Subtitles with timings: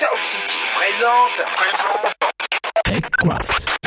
[0.00, 1.44] Sound City présente.
[2.84, 3.83] TechCraft.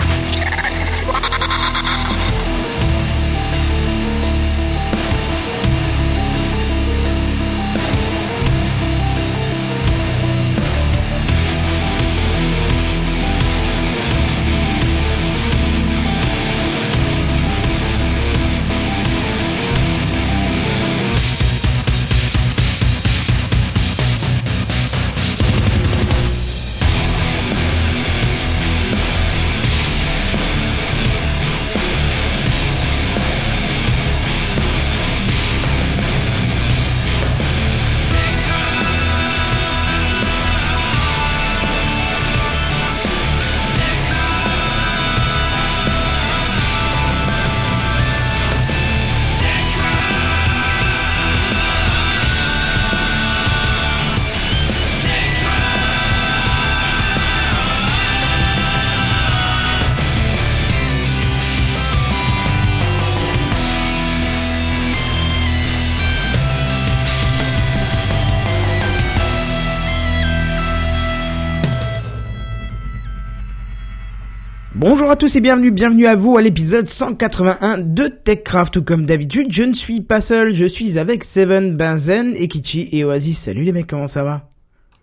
[75.00, 78.74] Bonjour à tous et bienvenue, bienvenue à vous à l'épisode 181 de TechCraft.
[78.74, 83.04] Tout comme d'habitude, je ne suis pas seul, je suis avec Seven, Benzen, Ekichi et
[83.04, 83.38] Oasis.
[83.38, 84.50] Salut les mecs, comment ça va?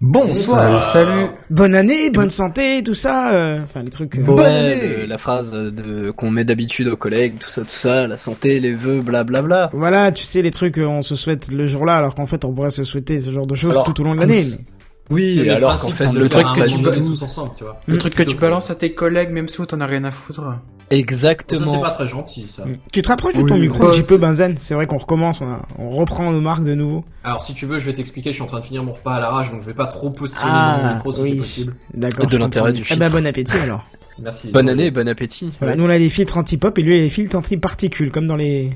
[0.01, 0.83] Bonsoir.
[0.83, 1.27] Salut.
[1.49, 4.19] Bonne année, bonne santé, tout ça, euh, enfin les trucs...
[4.19, 5.07] euh, Bonne Ouais, année.
[5.07, 8.75] la phrase de qu'on met d'habitude aux collègues, tout ça, tout ça, la santé, les
[8.75, 9.71] vœux, blablabla.
[9.73, 12.71] Voilà, tu sais les trucs qu'on se souhaite le jour-là, alors qu'en fait on pourrait
[12.71, 14.43] se souhaiter ce genre de choses Alors, tout au long de l'année.
[14.43, 14.74] comme mais-
[15.11, 17.03] Oui, Mais alors qu'en fait de le truc que un tu moment peux...
[17.03, 17.79] tous ensemble, tu vois.
[17.87, 20.41] Le truc que tu balances à tes collègues même si t'en as rien à foutre.
[20.43, 21.79] Ça c'est Exactement.
[21.81, 22.65] pas très gentil ça.
[22.65, 22.79] Mm.
[22.93, 24.55] Tu te rapproches de ton micro un bah, petit peu, Benzen?
[24.59, 27.05] C'est vrai qu'on recommence, on, a- on reprend nos marques de nouveau.
[27.23, 29.15] Alors si tu veux, je vais t'expliquer, je suis en train de finir mon repas
[29.15, 31.31] à l'arrache donc je vais pas trop poster Ah, mon micro si oui.
[31.33, 31.75] c'est possible.
[31.95, 32.27] D'accord.
[32.27, 33.87] De l'intérêt du Eh ben bon appétit alors.
[34.23, 34.51] Merci.
[34.53, 35.53] Bonne année et bon appétit.
[35.59, 38.27] Voilà, nous on a des filtres anti-pop et lui il a des filtres anti-particules, comme
[38.27, 38.71] dans les,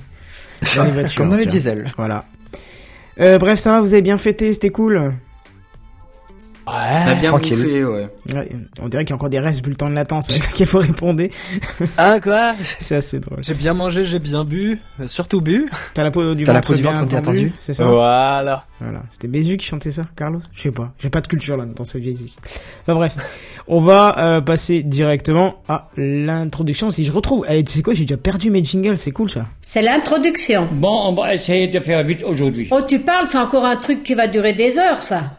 [0.77, 1.16] dans les voitures.
[1.16, 1.93] Comme dans les diesels.
[1.97, 2.25] Voilà.
[3.21, 5.15] Euh, bref, ça va, vous avez bien fêté, c'était cool.
[6.71, 7.56] On a bien tranquille.
[7.56, 8.09] bouffé, ouais.
[8.34, 8.49] Ouais,
[8.83, 10.67] on dirait qu'il y a encore des restes vu le temps de latence, c'est qu'il
[10.67, 11.23] faut répondre.
[11.97, 12.55] Ah quoi?
[12.61, 13.39] C'est assez drôle.
[13.43, 15.71] J'ai bien mangé, j'ai bien bu, surtout bu.
[15.95, 17.53] T'as la peau du T'as la ventre peau du bien ventre bien tendue.
[17.59, 17.84] c'est ça?
[17.87, 18.65] Voilà.
[18.81, 19.03] Voilà.
[19.09, 20.41] C'était Bézu qui chantait ça, Carlos?
[20.55, 20.93] Je sais pas.
[21.01, 22.37] J'ai pas de culture là dans cette vieille musique.
[22.83, 23.17] Enfin bref,
[23.67, 26.91] on va euh, passer directement à l'introduction.
[26.91, 27.95] Si je retrouve, allez, tu sais quoi?
[27.95, 28.99] J'ai déjà perdu mes jingles.
[28.99, 29.47] C'est cool ça.
[29.62, 30.69] C'est l'introduction.
[30.73, 32.69] Bon, on va essayer de faire vite aujourd'hui.
[32.71, 35.38] Oh, tu parles, c'est encore un truc qui va durer des heures, ça.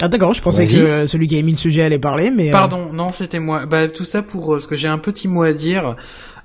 [0.00, 2.52] Ah d'accord, je pensais que celui qui a mis le sujet allait parler, mais euh,
[2.52, 3.66] Pardon, non, c'était moi.
[3.66, 5.96] Bah tout ça pour euh, parce que j'ai un petit mot à dire.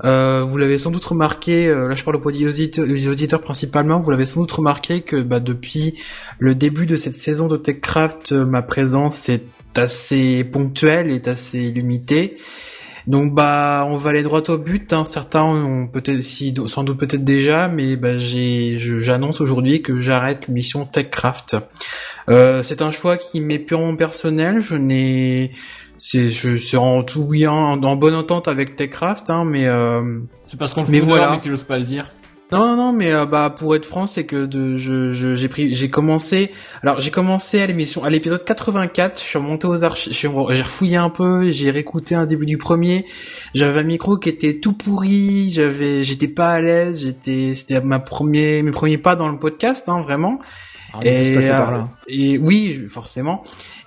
[0.05, 1.67] Euh, vous l'avez sans doute remarqué.
[1.67, 3.99] euh, là, je parle aux auditeurs, aux auditeurs principalement.
[3.99, 5.95] Vous l'avez sans doute remarqué que bah, depuis
[6.39, 11.61] le début de cette saison de Techcraft, euh, ma présence est assez ponctuelle, est assez
[11.71, 12.37] limitée.
[13.07, 14.93] Donc bah on va aller droit au but.
[14.93, 15.05] Hein.
[15.05, 20.47] Certains ont peut-être, si sans doute peut-être déjà, mais bah j'ai, j'annonce aujourd'hui que j'arrête
[20.47, 21.57] l'émission Techcraft.
[22.29, 24.61] Euh, c'est un choix qui m'est purement personnel.
[24.61, 25.51] Je n'ai,
[25.97, 30.57] c'est, je suis en tout bien, en bonne entente avec Techcraft, hein, mais euh, C'est
[30.57, 31.31] parce qu'on le Mais fout voilà.
[31.31, 32.09] mais qu'il ose pas le dire.
[32.59, 35.73] Non, non, mais euh, bah pour être franc, c'est que de, je, je- j'ai pris,
[35.75, 36.51] j'ai commencé.
[36.81, 39.19] Alors j'ai commencé à l'émission, à l'épisode 84.
[39.19, 40.27] Je suis remonté aux archives, j'ai
[40.61, 43.05] refouillé un peu, j'ai réécouté un début du premier.
[43.53, 47.99] J'avais un micro qui était tout pourri, j'avais, j'étais pas à l'aise, j'étais, c'était ma
[47.99, 50.39] premier, mes premiers pas dans le podcast, hein, vraiment.
[51.01, 51.89] Est tous passés euh, par là.
[52.07, 53.43] Et oui, forcément.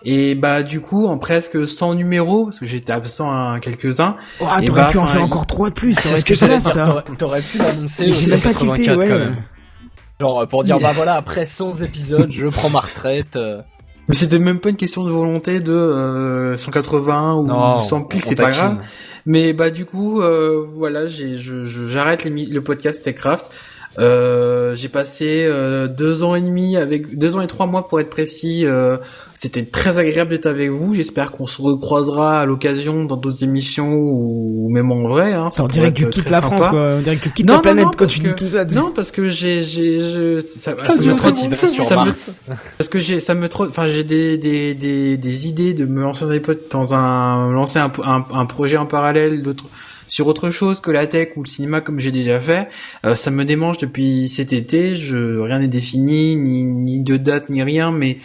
[0.09, 4.17] Et bah du coup, en presque 100 numéros, parce que j'étais absent à quelques-uns.
[4.41, 5.94] oh, ah, t'aurais bah, pu en faire il- encore trois de plus.
[5.94, 6.71] Ça C'est ce que j'allais dire.
[6.72, 7.05] ça.
[7.19, 9.09] T'aurais- pu l'annoncer J'ai même pas tilté, 184 ouais.
[9.09, 9.37] quand même.
[10.21, 13.34] Genre euh, pour dire bah voilà après 100 épisodes, je prends ma retraite.
[13.37, 13.61] euh.
[14.09, 18.23] Mais c'était même pas une question de volonté de euh, 180 ou Non, 100 piles,
[18.23, 18.78] c'est pas grave.
[19.27, 23.50] Mais bah du coup, euh, voilà, j'ai, je, je- j'arrête le podcast Techcraft.
[23.99, 27.99] Euh, j'ai passé euh, deux ans et demi avec deux ans et trois mois pour
[27.99, 28.65] être précis.
[29.38, 30.94] C'était très agréable d'être avec vous.
[30.94, 35.33] J'espère qu'on se recroisera à l'occasion dans d'autres émissions ou même en vrai.
[35.35, 36.56] Hein, ça On pourrait dirait que tu être quittes très la sympa.
[36.56, 36.94] France, quoi.
[36.97, 38.35] On dirait que tu quittes Non, la non, planète non, quand parce tu que- dis
[38.35, 38.65] tout ça.
[38.65, 40.73] Non, parce que j'ai, j'ai, je, ça, ça
[41.03, 41.49] me trotte, ça
[42.05, 45.85] me- parce que j'ai, ça me trotte, enfin j'ai des, des, des, des idées de
[45.87, 49.67] me lancer dans des potes dans un, lancer un, un, un projet en parallèle d'autres
[50.09, 52.69] sur autre chose que la tech ou le cinéma comme j'ai déjà fait.
[53.05, 54.94] Euh, ça me démange depuis cet été.
[54.94, 58.19] Je rien n'est défini, ni, ni de date ni rien, mais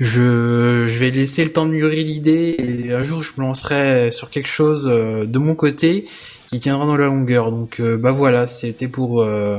[0.00, 2.56] je, je vais laisser le temps de mûrir l'idée
[2.86, 6.06] et un jour je me lancerai sur quelque chose euh, de mon côté
[6.48, 7.50] qui tiendra dans la longueur.
[7.50, 9.58] Donc euh, bah voilà, c'était pour euh,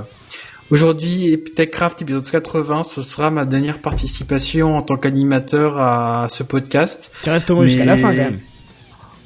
[0.69, 7.11] Aujourd'hui, TechCraft épisode 80, ce sera ma dernière participation en tant qu'animateur à ce podcast.
[7.23, 8.39] Tu restes au moins jusqu'à la fin quand même.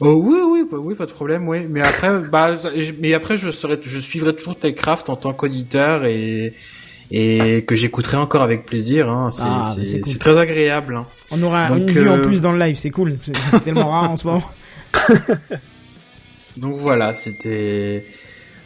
[0.02, 3.38] Oh oui oui bah, oui pas de problème oui mais après bah je- mais après
[3.38, 6.54] je serai je suivrai toujours TechCraft en tant qu'auditeur et
[7.12, 9.30] et que j'écouterai encore avec plaisir hein.
[9.32, 10.18] c'est Ah, c'est cool.
[10.18, 11.08] très agréable hein.
[11.32, 13.18] On aura Donc, une vue en euh, plus dans le live, c'est cool.
[13.24, 14.44] C'est c'est tellement rare en ce moment.
[16.58, 18.06] donc voilà c'était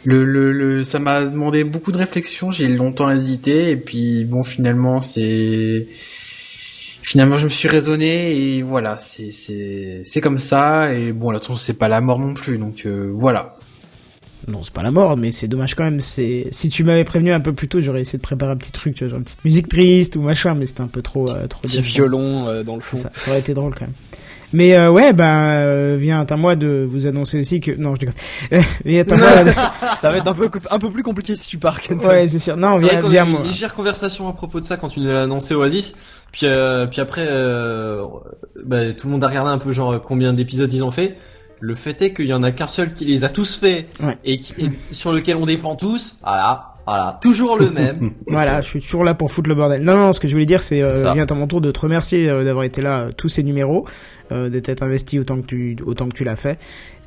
[0.04, 4.42] le, le, le ça m'a demandé beaucoup de réflexion j'ai longtemps hésité et puis bon
[4.42, 5.86] finalement c'est
[7.02, 11.38] finalement je me suis raisonné et voilà c'est c'est c'est comme ça et bon là
[11.38, 13.55] de toute façon c'est pas la mort non plus donc euh, voilà
[14.48, 16.00] Non, c'est pas la mort, mais c'est dommage quand même.
[16.00, 18.72] C'est si tu m'avais prévenu un peu plus tôt, j'aurais essayé de préparer un petit
[18.72, 21.28] truc, tu vois, genre une petite musique triste ou machin, mais c'était un peu trop,
[21.30, 21.60] euh, trop.
[21.62, 22.96] Petit violon euh, dans le fond.
[22.96, 23.94] Ça, ça aurait été drôle quand même.
[24.52, 28.00] Mais euh, ouais, ben euh, vient à moi de vous annoncer aussi que non, je
[28.00, 28.14] déconne.
[28.52, 29.44] Euh, vient à moi.
[29.44, 29.50] de-
[29.98, 32.06] Ça va être un peu, un peu plus compliqué si tu pars, Kenton.
[32.08, 32.56] Ouais, c'est sûr.
[32.56, 33.40] Non, viens eu moi.
[33.42, 35.96] une légère conversation à propos de ça quand tu nous l'as annoncé Oasis.
[36.30, 38.04] Puis, euh, puis après, euh,
[38.64, 41.16] bah, tout le monde a regardé un peu genre combien d'épisodes ils ont fait.
[41.60, 44.16] Le fait est qu'il y en a qu'un seul qui les a tous faits Ouais.
[44.24, 46.18] et, qui- et sur lequel on dépend tous.
[46.22, 48.12] Voilà, voilà, toujours le même.
[48.26, 49.82] Voilà, je suis toujours là pour foutre le bordel.
[49.82, 52.28] Non, non, ce que je voulais dire, c'est euh, à mon tour de te remercier
[52.28, 53.86] euh, d'avoir été là euh, tous ces numéros,
[54.32, 56.58] euh, d'être investi autant que tu autant que tu l'as fait.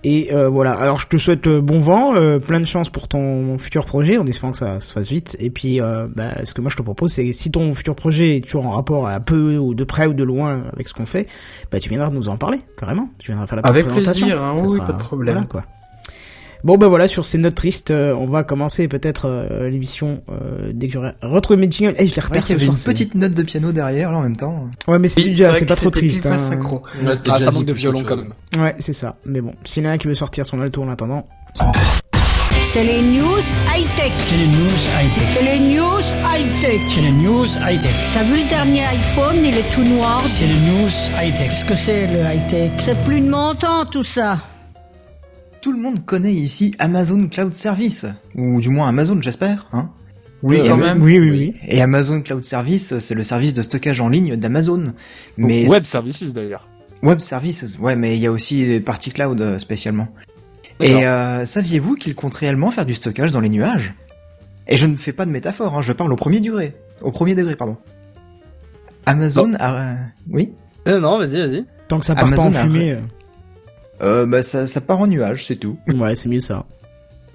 [0.04, 0.74] Et euh, voilà.
[0.74, 4.18] Alors je te souhaite euh, bon vent, euh, plein de chance pour ton futur projet,
[4.18, 5.36] en espérant que ça se fasse vite.
[5.40, 8.38] Et puis, euh, bah, ce que moi je te propose, c'est si ton futur projet
[8.38, 11.06] est toujours en rapport à peu ou de près ou de loin avec ce qu'on
[11.06, 11.28] fait,
[11.72, 13.10] bah tu viendras nous en parler carrément.
[13.20, 14.26] Tu viendras faire la Avec présentation.
[14.28, 15.34] plaisir, hein, oui, sera- pas de problème.
[15.36, 15.64] Voilà, quoi.
[16.64, 20.72] Bon bah voilà sur ces notes tristes, euh, on va commencer peut-être euh, l'émission euh,
[20.74, 21.94] dès que j'aurai retrouvé mes jingles.
[21.98, 24.36] Eh, je vrai qu'il y avait une petite note de piano derrière, là, en même
[24.36, 24.68] temps.
[24.86, 26.26] Ouais mais c'est Oui, c'est pas trop triste.
[26.26, 26.38] hein.
[27.02, 28.34] Ouais, Ah, ça manque de violon quand même.
[28.58, 29.16] Ouais c'est ça.
[29.26, 31.26] Mais bon, s'il y en a un qui veut sortir son alto en attendant.
[32.74, 33.40] C'est les news
[33.74, 34.12] high-tech.
[34.20, 35.24] C'est les news high-tech.
[35.34, 36.02] C'est les news
[36.36, 36.82] high-tech.
[36.90, 37.96] C'est les news high-tech.
[38.14, 40.22] T'as vu le dernier iPhone, il est tout noir.
[40.28, 40.90] C'est les news
[41.20, 41.48] high-tech.
[41.50, 42.72] Qu'est-ce que c'est le high-tech?
[42.80, 44.38] C'est plus de mon temps tout ça.
[45.62, 48.06] Tout le monde connaît ici Amazon Cloud Service.
[48.36, 49.90] Ou du moins Amazon, j'espère, hein.
[50.42, 51.56] oui quand même Oui oui oui.
[51.68, 54.94] Et Amazon Cloud Service, c'est le service de stockage en ligne d'Amazon.
[55.38, 56.68] Mais Web services d'ailleurs.
[57.04, 60.10] Web Services, ouais, mais il y a aussi des parties cloud euh, spécialement.
[60.82, 63.94] Et euh, saviez-vous qu'il compte réellement faire du stockage dans les nuages?
[64.68, 66.74] Et je ne fais pas de métaphore, hein, je parle au premier degré.
[67.02, 67.78] Au premier degré, pardon.
[69.06, 69.74] Amazon a...
[69.74, 69.96] euh,
[70.30, 70.54] Oui?
[70.88, 71.66] Euh, non, vas-y, vas-y.
[71.88, 72.98] Tant que ça part pas en a- fumée.
[74.02, 75.78] Euh, bah, ça, ça part en nuage, c'est tout.
[75.88, 76.66] Ouais c'est mieux ça.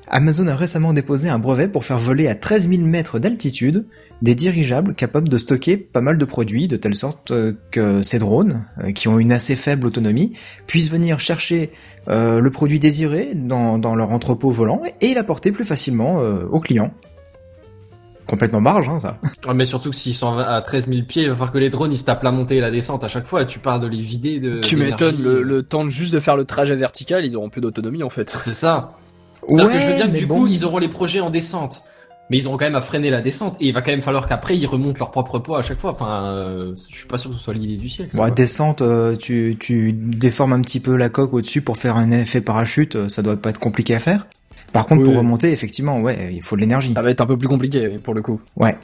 [0.08, 3.86] Amazon a récemment déposé un brevet pour faire voler à 13 000 mètres d'altitude
[4.22, 8.18] des dirigeables capables de stocker pas mal de produits, de telle sorte euh, que ces
[8.18, 10.34] drones, euh, qui ont une assez faible autonomie,
[10.66, 11.70] puissent venir chercher
[12.08, 16.60] euh, le produit désiré dans, dans leur entrepôt volant et l'apporter plus facilement euh, aux
[16.60, 16.92] clients.
[18.26, 19.18] Complètement barge, hein, ça.
[19.46, 21.70] Ouais, mais surtout que s'ils sont à 13 000 pieds, il va falloir que les
[21.70, 23.80] drones ils se tapent la montée et la descente à chaque fois et tu parles
[23.80, 24.60] de les vider de.
[24.60, 28.02] Tu m'étonnes, le, le temps juste de faire le trajet vertical, ils auront peu d'autonomie
[28.02, 28.34] en fait.
[28.36, 28.92] C'est ça.
[29.48, 30.40] C'est-à-dire que je veux bien que du bon.
[30.40, 31.82] coup, ils auront les projets en descente.
[32.30, 33.56] Mais ils auront quand même à freiner la descente.
[33.60, 35.90] Et il va quand même falloir qu'après, ils remontent leur propre poids à chaque fois.
[35.90, 38.12] Enfin, euh, je suis pas sûr que ce soit l'idée du siècle.
[38.14, 38.30] Bon, quoi.
[38.30, 42.40] descente, euh, tu, tu déformes un petit peu la coque au-dessus pour faire un effet
[42.40, 44.26] parachute, euh, ça doit pas être compliqué à faire.
[44.74, 46.92] Par contre, Oui, pour remonter, effectivement, ouais, il faut de l'énergie.
[46.92, 48.40] Ça va être un peu plus compliqué pour le coup.
[48.56, 48.76] Ouais.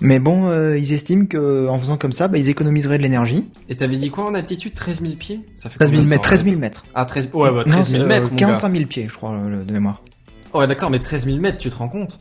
[0.00, 3.44] Mais bon, euh, ils estiment que en faisant comme ça, bah, ils économiseraient de l'énergie.
[3.68, 4.72] Et t'avais dit quoi en altitude?
[4.74, 5.40] 13 000 pieds?
[5.56, 6.20] Ça fait 13 000 combien, ça, mètres.
[6.20, 6.48] en 13 fait?
[6.48, 6.84] 000 mètres.
[6.94, 7.28] Ah, 13...
[7.34, 9.64] Ouais, bah, Non, 13 000 c'est, mètres, euh, mon 45 000 pieds, je crois, le-
[9.64, 10.02] de mémoire.
[10.54, 12.18] Ouais, d'accord, mais 13 000 mètres, tu te rends compte?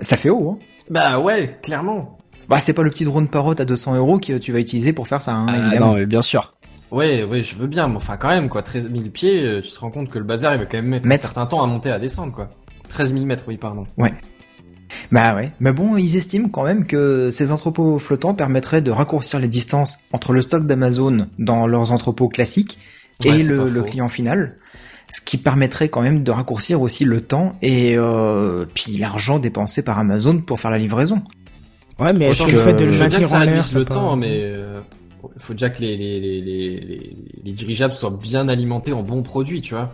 [0.00, 0.64] Ça fait haut, hein.
[0.90, 2.18] Bah ouais, clairement.
[2.48, 5.08] Bah, c'est pas le petit drone parotte à 200 euros que tu vas utiliser pour
[5.08, 5.86] faire ça, hein, Ah, évidemment.
[5.88, 6.54] non, mais bien sûr.
[6.92, 8.62] Ouais, ouais, je veux bien, mais enfin quand même, quoi.
[8.62, 10.86] 13 000 pieds, euh, tu te rends compte que le bazar, il va quand même
[10.86, 12.48] mettre un certain temps à monter et à descendre, quoi.
[12.88, 13.84] 13 000 mètres, oui, pardon.
[15.10, 15.52] Bah ouais.
[15.60, 19.98] Mais bon, ils estiment quand même que ces entrepôts flottants permettraient de raccourcir les distances
[20.12, 22.78] entre le stock d'Amazon dans leurs entrepôts classiques
[23.24, 24.56] Ouais, et le, client final.
[25.08, 29.82] Ce qui permettrait quand même de raccourcir aussi le temps et euh, puis l'argent dépensé
[29.82, 31.22] par Amazon pour faire la livraison.
[31.98, 34.16] Ouais mais est-ce que le fait de le maintenir ça en l'air, le pas- temps,
[34.16, 34.80] mais euh,
[35.38, 39.22] faut déjà que les, les, les, les, les, les dirigeables soient bien alimentés en bons
[39.22, 39.92] produits, tu vois.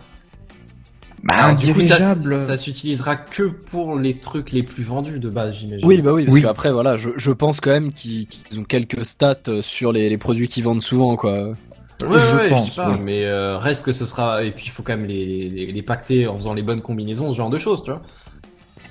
[1.23, 2.35] Bah un du coup, ça- dirigeable.
[2.35, 5.87] ça, s'utilisera que pour les trucs les plus vendus de base, j'imagine.
[5.87, 6.41] Oui, bah oui, parce Oui.
[6.41, 10.17] qu'après, voilà, je, je pense quand même qu'ils ont quelques stats euh, sur les, les
[10.17, 11.49] produits qu'ils vendent souvent, quoi.
[12.01, 12.97] Ouais, Je ouais, pense, je dis pas, oui.
[13.01, 15.81] mais euh, reste que ce sera et puis il faut quand même les, les, les
[15.81, 18.01] pacter en faisant les bonnes combinaisons, ce genre de choses, tu vois.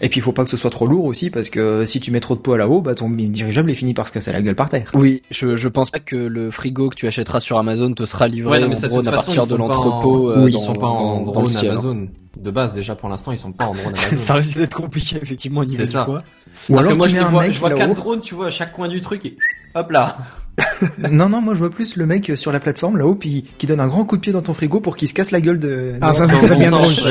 [0.04, 2.10] Et puis il faut pas que ce soit trop lourd aussi parce que si tu
[2.10, 4.56] mets trop de poids là-haut, bah ton dirigeable est fini par se casser la gueule
[4.56, 4.90] par terre.
[4.94, 8.26] Oui, je, je pense pas que le frigo que tu achèteras sur Amazon te sera
[8.26, 10.32] livré Ouais, non, mais en ça, de drone à façon, partir ils de l'entrepôt.
[10.32, 11.60] en- euh, ils dans- sont pas en dans- drone hein.
[11.68, 12.08] Amazon.
[12.36, 14.16] De base, déjà pour l'instant, ils sont pas en drone Amazon.
[14.16, 16.04] ça risque d'être compliqué effectivement au niveau C'est ça.
[16.04, 16.22] poids.
[16.68, 18.20] Ou alors que moi tu je mets les un vois, mec je vois quatre drones,
[18.20, 19.36] tu vois, à chaque coin du truc et
[19.76, 20.16] hop là.
[21.10, 23.80] Non, non, moi je vois plus le mec sur la plateforme là-haut puis qui donne
[23.80, 25.92] un grand coup de pied dans ton frigo pour qu'il se casse la gueule de.
[26.00, 26.92] Ah, de- ça, ça serait bon bien drôle.
[26.92, 27.10] ça.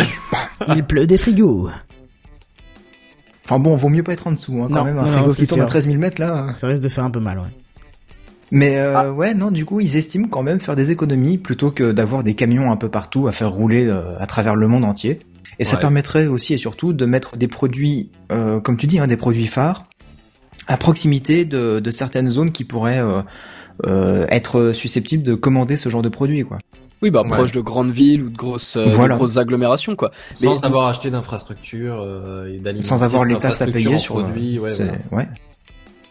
[0.75, 1.69] Il pleut des frigos.
[3.51, 4.97] Enfin bon, vaut mieux pas être en dessous hein, quand Non, même.
[4.97, 5.71] Un non, frigo non, qui c'est tourne à sûr.
[5.71, 6.53] 13 000 mètres là.
[6.53, 7.45] Ça risque de faire un peu mal, ouais.
[8.51, 11.91] Mais euh, ouais, non, du coup, ils estiment quand même faire des économies plutôt que
[11.91, 15.19] d'avoir des camions un peu partout à faire rouler euh, à travers le monde entier.
[15.59, 19.07] Et ça permettrait aussi et surtout de mettre des produits, euh, comme tu dis, hein,
[19.07, 19.85] des produits phares,
[20.67, 23.21] à proximité de, de certaines zones qui pourraient euh,
[23.85, 26.57] euh, être susceptibles de commander ce genre de produits, quoi.
[27.01, 27.29] Oui, bah Ouais.
[27.29, 30.11] proche de grandes villes ou de grosses, euh, de grosses agglomérations quoi.
[30.35, 34.17] Sans avoir acheté d'infrastructure euh, et d'alimenter Sans avoir les taxes à payer sur.
[34.19, 35.25] euh, produits, ouais, c'est- voilà.
[35.25, 35.29] ouais.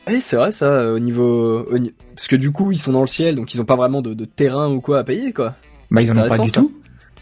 [0.09, 3.03] Oui, c'est vrai ça, au niveau, au ni- parce que du coup ils sont dans
[3.03, 5.55] le ciel, donc ils ont pas vraiment de, de terrain ou quoi à payer quoi.
[5.91, 6.61] Bah ils en ont pas du ça.
[6.61, 6.73] tout.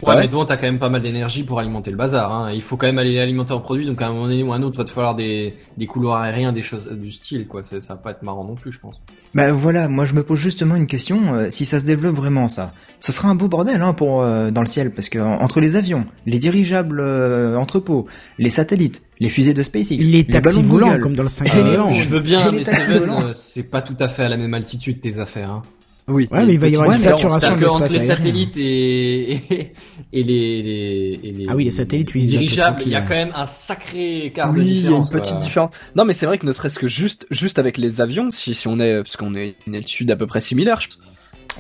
[0.03, 0.21] Ouais, Ouais.
[0.23, 2.33] mais bon, t'as quand même pas mal d'énergie pour alimenter le bazar.
[2.33, 2.53] Hein.
[2.53, 4.57] Il faut quand même aller alimenter en produit, donc à un moment donné ou à
[4.57, 7.63] un autre, va te falloir des, des couloirs aériens, des choses du style, quoi.
[7.65, 9.03] Ça, ça va pas être marrant non plus, je pense.
[9.35, 12.49] Bah voilà, moi je me pose justement une question, euh, si ça se développe vraiment
[12.49, 15.41] ça, ce sera un beau bordel hein, pour euh, dans le ciel, parce que en-
[15.43, 18.07] entre les avions, les dirigeables euh, entrepôts,
[18.39, 21.73] les satellites, les fusées de SpaceX, Les taxis ballons volants, comme dans le cinquième Euh,
[21.75, 21.93] élan.
[21.93, 24.55] je veux bien, les mais Seven, euh, c'est pas tout à fait à la même
[24.55, 25.51] altitude tes affaires.
[25.51, 25.63] Hein.
[26.09, 26.29] Oui.
[26.31, 29.73] Ouais, mais il va y avoir une saturation de l'espace les satellites et, et,
[30.13, 33.15] et les, les, et les, Ah oui, les satellites, oui, dirigeables, il y a quand
[33.15, 35.41] même un sacré écart de Oui, il y a une petite quoi.
[35.41, 35.71] différence.
[35.97, 38.69] Non, mais c'est vrai que ne serait-ce que juste, juste avec les avions, si, si
[38.69, 40.89] on est, parce qu'on est une altitude à peu près similaire, je.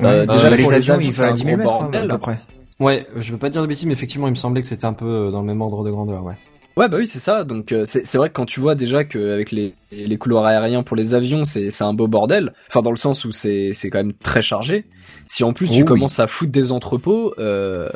[0.02, 1.74] Ouais, Euh, bah, déjà, les pour avions, avions, ils à un 10 000 gros mètres
[1.74, 2.04] hein, bordel.
[2.04, 2.40] à peu près.
[2.80, 4.92] Ouais, je veux pas dire de bêtises, mais effectivement, il me semblait que c'était un
[4.92, 6.34] peu euh, dans le même ordre de grandeur, ouais.
[6.78, 7.42] Ouais, bah oui, c'est ça.
[7.44, 10.96] Donc euh, c'est vrai que quand tu vois déjà qu'avec les, les couloirs aériens pour
[10.96, 12.52] les avions, c'est un beau bordel.
[12.68, 14.84] Enfin, dans le sens où c'est quand même très chargé.
[15.26, 15.84] Si en plus Oh tu oui.
[15.86, 17.88] commences à foutre des entrepôts, euh,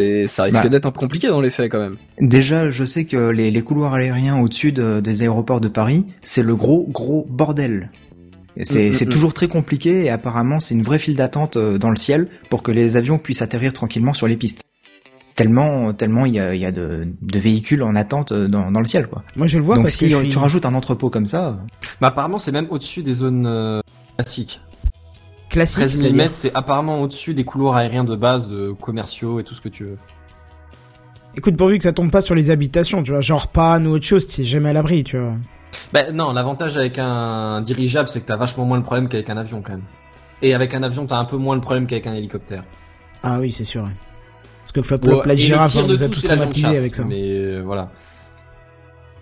[0.00, 0.68] et ça risque Bah.
[0.68, 1.96] d'être un peu compliqué dans les faits quand même.
[2.18, 6.42] Déjà, je sais que les, les couloirs aériens au-dessus de- des aéroports de Paris, c'est
[6.42, 7.90] le gros gros bordel.
[8.62, 9.08] C'est Mm, mm, mm.
[9.10, 12.62] toujours très compliqué et apparemment c'est une vraie file d'attente euh, dans le ciel pour
[12.64, 14.62] que les avions puissent atterrir tranquillement sur les pistes.
[15.44, 18.70] Tellement tellement il y a, il y a de, de véhicules en attente euh, dans,
[18.70, 19.22] dans le ciel quoi.
[19.36, 21.08] Moi, je le vois Donc parce si que je euh, suis- tu rajoutes un entrepôt
[21.10, 21.56] comme ça,
[22.00, 23.80] Mais apparemment, c'est même au-dessus des zones euh,
[24.16, 24.60] classiques.
[25.48, 29.40] classique, 13 000 c'est-à-dire- mètres, c'est apparemment au-dessus des couloirs aériens de base, de commerciaux
[29.40, 29.98] et tout ce que tu veux.
[31.36, 34.04] Écoute, pourvu que ça tombe pas sur les habitations, tu vois, genre panne ou autre
[34.04, 35.34] chose, c'est jamais à l'abri, tu vois.
[35.92, 39.36] Ben non, l'avantage avec un dirigeable, c'est que t'as vachement moins le problème qu'avec un
[39.36, 39.84] avion quand même.
[40.42, 42.64] Et avec un avion, t'as un peu moins le problème qu'avec un hélicoptère.
[43.22, 43.88] Ah oui, c'est sûr.
[44.72, 46.94] Parce que Flop Ouais, Flop, la et le girafe, on nous a tous traumatisés avec
[46.94, 47.04] ça.
[47.04, 47.90] Mais euh, voilà.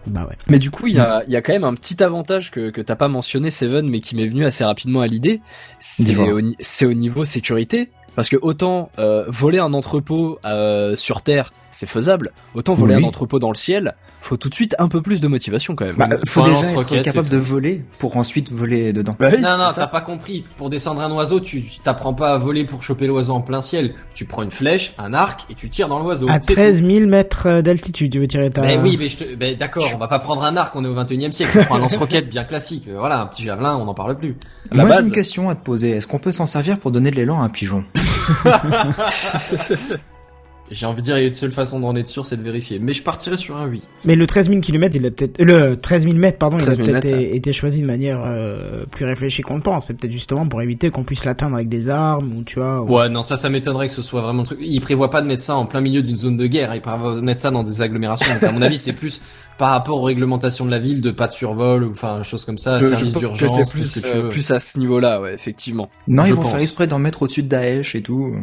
[0.07, 0.37] Bah ouais.
[0.49, 2.71] Mais du coup, il y a, il y a quand même un petit avantage que,
[2.71, 5.40] que t'as pas mentionné, Seven, mais qui m'est venu assez rapidement à l'idée.
[6.11, 7.90] Au, c'est au niveau sécurité.
[8.14, 12.33] Parce que autant euh, voler un entrepôt euh, sur Terre, c'est faisable.
[12.57, 13.05] Autant voler Oui.
[13.05, 15.85] un entrepôt dans le ciel, faut tout de suite un peu plus de motivation quand
[15.85, 15.95] même.
[15.95, 19.15] bah, faut déjà être capable de voler pour ensuite voler dedans.
[19.17, 20.45] Bah oui, non, non, t'as pas compris.
[20.57, 23.95] Pour descendre un oiseau, tu t'apprends pas à voler pour choper l'oiseau en plein ciel.
[24.15, 26.29] Tu prends une flèche, un arc et tu tires dans l'oiseau.
[26.29, 28.63] À C'est 13 000 mètres euh, d'altitude, tu veux tirer ta...
[28.63, 30.89] Ben oui, mais je te, ben d'accord, on va pas prendre un arc, on est
[30.89, 31.61] au 21 e siècle.
[31.61, 32.87] Tu prends un lance-roquette bien classique.
[32.89, 34.37] Euh, Voilà, un petit javelin, on n'en parle plus.
[34.73, 35.91] La Moi j'ai une question à te poser.
[35.91, 37.85] Est-ce qu'on peut s'en servir pour donner de l'élan à un pigeon?
[40.71, 42.43] J'ai envie de dire, il y a une seule façon d'en être sûr, c'est de
[42.43, 42.79] vérifier.
[42.79, 43.83] Mais je partirais sur un oui.
[44.05, 45.41] Mais le 13 000 km, il a peut-être...
[45.41, 48.21] euh, Le 13 000 mètres, pardon, il a 13 000 peut-être été, choisi de manière
[48.25, 49.87] euh, plus réfléchie qu'on le pense.
[49.87, 52.83] C'est peut-être justement pour éviter qu'on puisse l'atteindre avec des armes, ou tu vois...
[52.83, 54.59] ou- Ouais, non, ça, ça m'étonnerait que ce soit vraiment le truc.
[54.63, 56.75] Il prévoit pas de mettre ça en plein milieu d'une zone de guerre.
[56.75, 58.33] Il prévoit de mettre ça dans des agglomérations.
[58.35, 59.21] Donc, à mon avis, c'est plus
[59.57, 62.59] par rapport aux réglementations de la ville, de pas de survol ou enfin, chose comme
[62.59, 64.29] ça, je service d'urgence, c'est plus, ce que tu euh, veux.
[64.29, 65.89] plus à ce niveau-là, ouais, effectivement.
[66.07, 66.53] Non, Je ils vont pense.
[66.53, 68.37] faire exprès d'en mettre au-dessus de Daesh et tout.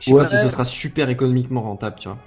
[0.00, 2.18] Je sais pas si ce sera super économiquement rentable, tu vois.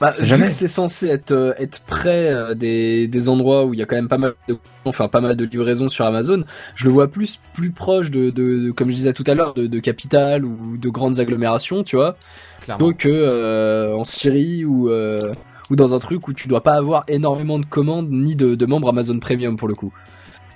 [0.00, 0.46] Bah, jamais.
[0.46, 3.86] que c'est censé être euh, être près euh, des des endroits où il y a
[3.86, 6.42] quand même pas mal de enfin pas mal de livraisons sur Amazon,
[6.74, 9.54] je le vois plus plus proche de, de, de- comme je disais tout à l'heure
[9.54, 12.16] de, de capitales ou de grandes agglomérations, tu vois,
[12.62, 12.84] Clairement.
[12.84, 15.30] plutôt que euh, en Syrie ou euh,
[15.70, 18.66] ou dans un truc où tu dois pas avoir énormément de commandes ni de, de
[18.66, 19.92] membres Amazon Premium pour le coup.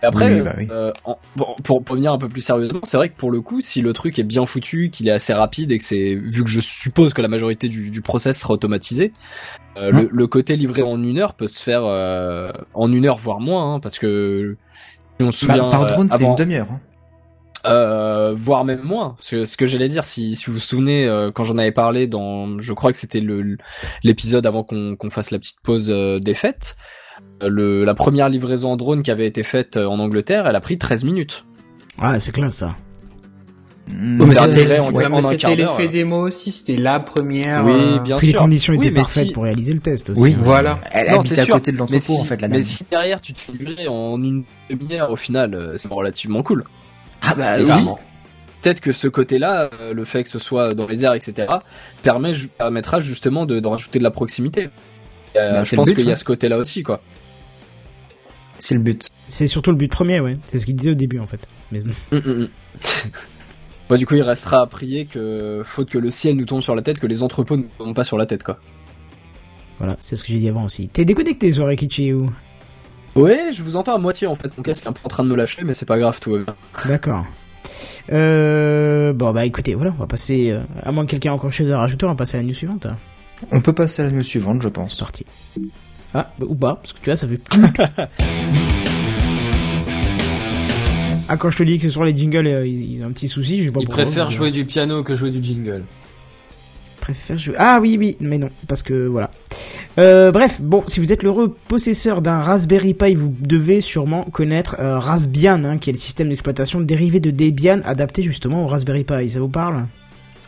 [0.06, 0.68] Et après, Oui, bah oui.
[0.70, 3.40] euh, en- bon, pour, pour venir un peu plus sérieusement, c'est vrai que pour le
[3.40, 6.44] coup, si le truc est bien foutu, qu'il est assez rapide et que c'est, vu
[6.44, 9.12] que je suppose que la majorité du, du process sera automatisé,
[9.76, 13.04] euh, Hein le, le côté livré en une heure peut se faire euh, en une
[13.04, 14.56] heure voire moins, hein, parce que
[15.18, 16.68] si on se Bah, souvient par euh, drone, c'est une demi-heure.
[16.70, 16.80] hein.
[17.66, 19.14] Euh, voire même moins.
[19.18, 21.72] Parce que ce que j'allais dire, si, si vous vous souvenez, euh, quand j'en avais
[21.72, 23.56] parlé dans, je crois que c'était le
[24.04, 26.76] l'épisode avant qu'on qu'on fasse la petite pause euh, des fêtes,
[27.40, 30.61] le, la première livraison en drone qui avait été faite euh, en Angleterre, elle a
[30.61, 31.44] pris 13 minutes.
[32.00, 32.75] Ah, c'est classe ça.
[33.88, 34.64] Mm, mais c'était-
[35.54, 35.88] l'effet euh.
[35.88, 37.64] démo aussi, c'était la première.
[37.64, 38.40] Oui, euh, bien Puis les sûr.
[38.40, 40.20] conditions Oui, étaient mais parfaites si- pour réaliser le test aussi.
[40.20, 40.35] Oui.
[40.35, 40.40] hein.
[40.42, 40.80] Voilà.
[40.90, 41.54] Elle Non, habite c'est à sûr.
[41.54, 44.20] côté de l'entrepôt si, en fait la mais si derrière tu te fais livrer en
[44.20, 46.64] une demi-heure au final, euh, c'est relativement cool.
[47.23, 47.64] Ah bah oui.
[48.62, 51.46] Peut-être que ce côté-là, euh, le fait que ce soit dans les airs, etc.,
[52.02, 54.70] permet, permettra justement de, de rajouter de la proximité.
[55.35, 57.02] Euh, Bah, je c'est le pense but, qu'il y a ce côté-là aussi, quoi.
[58.59, 59.09] C'est le but.
[59.28, 60.38] C'est surtout le but premier, ouais.
[60.45, 61.40] C'est ce qu'il disait au début en fait.
[61.73, 62.49] Mais Hum, hum, hum.
[63.88, 66.75] Bon, du coup, il restera à prier que, faute que le ciel nous tombe sur
[66.75, 68.59] la tête, que les entrepôts ne nous tombent pas sur la tête, quoi.
[69.78, 70.88] voilà, c'est ce que j'ai dit avant aussi.
[70.88, 72.30] T'es déconnecté, soirée Kichi ou?
[73.14, 74.56] Ouais, je vous entends à moitié, en fait.
[74.56, 76.33] Mon casque est un peu en train de me lâcher, mais c'est pas grave, tout
[76.33, 76.54] va bien.
[76.87, 77.25] D'accord.
[78.12, 80.50] Euh, bon bah écoutez, voilà, on va passer.
[80.50, 82.47] euh, à moins que quelqu'un ait encore chose à rajouter, on va passer à la
[82.47, 82.87] news suivante.
[83.52, 84.95] On peut passer à la news suivante, je C'est pense.
[84.99, 85.25] parti.
[86.14, 87.62] Ah, bah, ou pas, parce que tu vois, ça fait plus.
[91.28, 93.12] ah, quand je te dis que ce soir les jingles, euh, ils, ils ont un
[93.12, 95.31] petit souci, je sais pas Il pourquoi, préfère mais, euh, jouer du piano que jouer
[95.31, 95.85] du jingle.
[97.00, 97.55] préfère jouer.
[97.59, 99.31] Ah oui, oui, mais non, parce que voilà.
[99.99, 104.76] Euh, bref, bon, si vous êtes l'heureux possesseur d'un Raspberry Pi, vous devez sûrement connaître
[104.78, 109.05] euh, Raspbian, hein, qui est le système d'exploitation dérivé de Debian adapté justement au Raspberry
[109.05, 109.28] Pi.
[109.31, 109.87] Ça vous parle?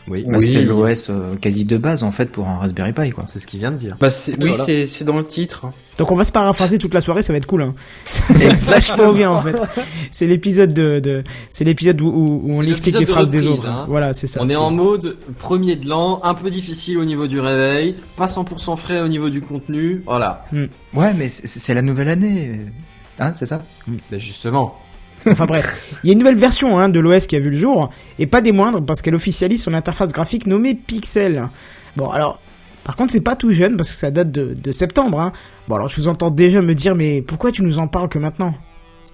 [0.09, 0.23] Oui.
[0.27, 3.25] Bah, C'est l'OS euh, quasi de base en fait pour un Raspberry Pi quoi.
[3.27, 3.95] C'est ce qu'il vient de dire.
[3.99, 4.65] Bah, c'est- oui, voilà.
[4.65, 5.67] c'est c'est dans le titre.
[5.97, 7.61] Donc on va se paraphraser toute la soirée, ça va être cool.
[7.63, 7.73] Hein.
[8.29, 9.55] vachement bien en fait.
[10.11, 13.67] C'est l'épisode de, de c'est l'épisode où, où- on explique les de phrases des autres.
[13.67, 13.85] hein.
[13.89, 14.39] Voilà, c'est ça.
[14.41, 18.27] On est en mode premier de l'an, un peu difficile au niveau du réveil, pas
[18.27, 20.45] 100% frais au niveau du contenu, voilà.
[20.93, 22.65] Ouais mais c'est c'est la nouvelle année.
[23.19, 23.61] Hein, c'est ça?
[24.09, 24.75] Ben justement.
[25.27, 27.57] Enfin bref, il y a une nouvelle version hein, de l'OS qui a vu le
[27.57, 31.49] jour, et pas des moindres, parce qu'elle officialise son interface graphique nommée Pixel.
[31.95, 32.39] Bon, alors,
[32.83, 35.19] par contre, c'est pas tout jeune, parce que ça date de, septembre.
[35.19, 35.33] Hein.
[35.67, 38.19] Bon, alors je vous entends déjà me dire, mais pourquoi tu nous en parles que
[38.19, 38.55] maintenant?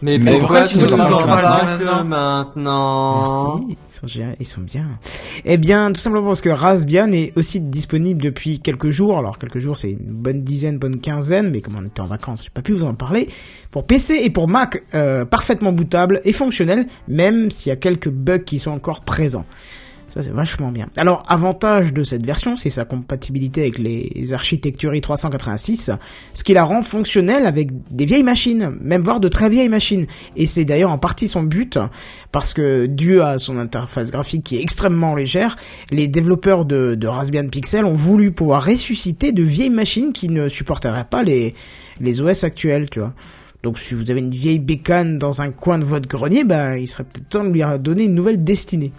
[0.06, 3.58] Mais, Mais pourquoi, pourquoi tu nous en parles maintenant maintenant?
[3.58, 4.86] Merci, ils sont, bien- ils sont bien.
[5.46, 9.18] Eh bien, tout simplement parce que Raspbian est aussi disponible depuis quelques jours.
[9.18, 12.44] Alors, quelques jours, c'est une bonne dizaine, bonne quinzaine, mais comme on était en vacances,
[12.44, 13.28] j'ai pas pu vous en parler.
[13.72, 18.10] Pour PC et pour Mac, euh, parfaitement bootable et fonctionnel, même s'il y a quelques
[18.10, 19.46] bugs qui sont encore présents.
[20.16, 20.88] Ça, c'est vachement bien.
[20.96, 25.98] Alors, avantage de cette version, c'est sa compatibilité avec les architectures i386,
[26.32, 30.08] ce qui la rend fonctionnelle avec des vieilles machines, même voire de très vieilles machines.
[30.38, 31.78] Et c'est d'ailleurs en partie son but,
[32.32, 35.58] parce que dû à son interface graphique qui est extrêmement légère,
[35.92, 40.48] les développeurs de, de Raspbian Pixel ont voulu pouvoir ressusciter de vieilles machines qui ne
[40.48, 41.56] supporteraient pas les,
[42.00, 43.14] les OS actuels, tu vois.
[43.64, 46.88] Donc si vous avez une vieille bécane dans un coin de votre grenier, bah il
[46.88, 48.94] serait peut-être temps de lui donner une nouvelle destinée.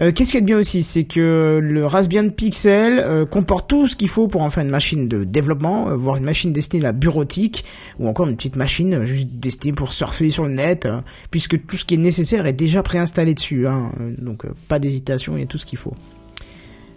[0.00, 3.68] Euh, Qu'est-ce qu'il y a de bien aussi, c'est que le Raspbian Pixel euh, comporte
[3.68, 6.52] tout ce qu'il faut pour en faire une machine de développement, euh, voire une machine
[6.52, 7.64] destinée à la bureautique,
[7.98, 11.00] ou encore une petite machine juste destinée pour surfer sur le net, euh,
[11.30, 15.40] puisque tout ce qui est nécessaire est déjà préinstallé dessus, hein, donc pas d'hésitation, il
[15.40, 15.94] y a tout ce qu'il faut.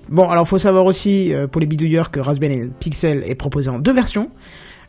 [0.08, 3.94] Bon, alors faut savoir aussi pour les bidouilleurs que Raspbian Pixel est proposé en deux
[3.94, 4.30] versions.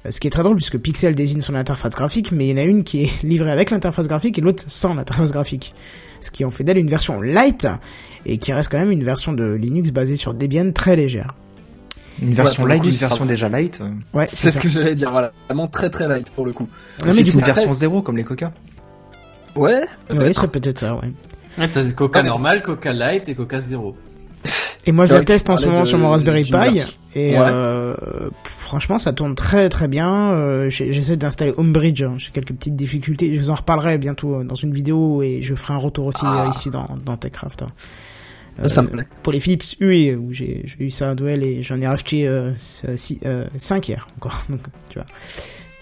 [0.06, 2.54] Euh, Ce qui est très drôle puisque Pixel désigne son interface graphique, mais il y
[2.54, 5.74] en a une qui est livrée avec l'interface graphique et l'autre sans l'interface graphique.
[6.20, 7.66] Ce qui en fait d'elle une version light
[8.24, 11.34] et qui reste quand même une version de Linux basée sur Debian très légère.
[12.20, 13.80] Une version light coup, ça version déjà light.
[13.82, 13.90] euh.
[14.18, 15.32] Ouais, C'est ce que j'allais dire, voilà.
[15.46, 16.66] Vraiment très très light pour le coup.
[17.00, 18.52] Non, mais c'est coup, une version zéro comme les Coca.
[19.54, 21.12] Ouais, Ouais, c'est peut-être ça, ouais.
[21.58, 23.96] Ouais, t'as Coca Ah, normal, Coca light et Coca zéro.
[24.86, 26.80] Et moi je la teste en ce moment de- sur mon Raspberry Pi
[27.16, 27.38] et Ouais.
[27.40, 27.94] euh,
[28.44, 30.30] franchement ça tourne très très bien.
[30.32, 32.14] Euh, J'essaie d'installer Homebridge, hein.
[32.18, 33.34] j'ai quelques petites difficultés.
[33.34, 36.22] Je vous en reparlerai bientôt euh, dans une vidéo et je ferai un retour aussi
[36.24, 36.46] Ah.
[36.46, 37.62] euh, ici dans, dans TechCraft.
[37.62, 37.68] hein.
[38.68, 39.06] ça, Euh, me plaît.
[39.22, 42.30] pour les Philips UE où j'ai eu ça à Noël et j'en ai racheté
[42.96, 44.42] 5 hier encore.
[44.48, 45.06] Donc tu vois,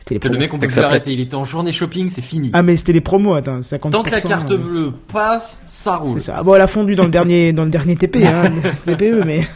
[0.07, 2.51] c'était le mec on peut plus l'arrêter, il était en journée shopping, c'est fini.
[2.53, 3.91] Ah mais c'était les promos, attends, 50%.
[3.91, 6.21] Tant que la carte euh, bleue passe, ça roule.
[6.21, 6.37] C'est ça.
[6.39, 8.51] Ah bon, elle a fondu dans le dernier, dans le dernier TP, hein,
[8.87, 9.47] TPE, mais,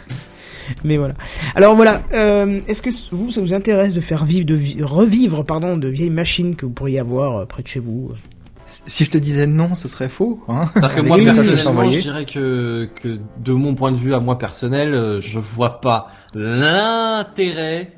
[0.84, 1.14] mais voilà.
[1.54, 2.02] Alors voilà.
[2.14, 5.88] Euh, Est-ce que vous, ça vous intéresse de faire vivre, de vi- revivre, pardon, de
[5.88, 8.12] vieilles machines que vous pourriez avoir euh, près de chez vous
[8.66, 10.40] Si je te disais non, ce serait faux.
[10.48, 12.00] Hein C'est-à-dire que moi je personnellement, je envoyés.
[12.00, 16.08] dirais que, que de mon point de vue à moi personnel, euh, je vois pas
[16.34, 17.92] l'intérêt.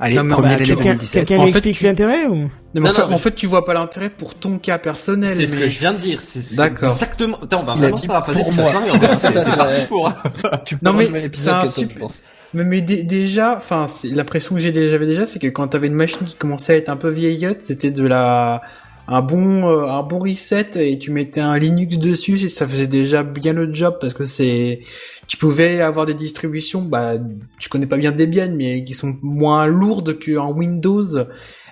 [0.00, 1.26] Allez, Non, premier bah, Quelqu'un 2017.
[1.26, 3.34] quelqu'un En fait, explique tu- l'intérêt ou Non, mais Non, en, fait, mais en fait,
[3.34, 5.30] tu vois pas l'intérêt pour ton cas personnel.
[5.30, 6.20] C'est ce que je viens de dire.
[6.22, 6.88] C'est D'accord.
[6.88, 7.38] exactement.
[7.42, 8.70] Attends, on va vraiment pas pour la moi.
[8.70, 10.12] soirée, on va- C'est parti pour.
[10.64, 12.06] Tu Non, mais c'est un super-.
[12.54, 15.68] Mais, mais dé- déjà, enfin, c'est- l'impression que j'ai déjà- j'avais déjà, c'est que quand
[15.68, 18.62] t'avais une machine qui commençait à être un peu vieillotte, c'était de la,
[19.08, 22.86] un bon euh, un bon reset et tu mettais un Linux dessus, et ça faisait
[22.86, 24.80] déjà bien le job parce que c'est
[25.26, 27.14] tu pouvais avoir des distributions, bah
[27.58, 31.04] tu connais pas bien Debian, mais qui sont moins lourdes qu'en Windows.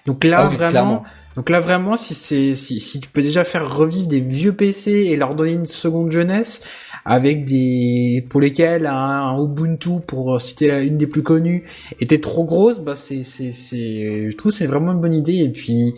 [0.06, 0.70] Donc là Ah oui, vraiment.
[0.70, 1.04] clairement.
[1.36, 4.90] Donc là vraiment si c'est si, si tu peux déjà faire revivre des vieux PC
[4.90, 6.62] et leur donner une seconde jeunesse
[7.04, 11.64] avec des pour lesquels un, un Ubuntu pour citer la- une des plus connues
[12.00, 15.36] était trop grosse bah c'est c'est c'est je trouve que c'est vraiment une bonne idée
[15.40, 15.92] et puis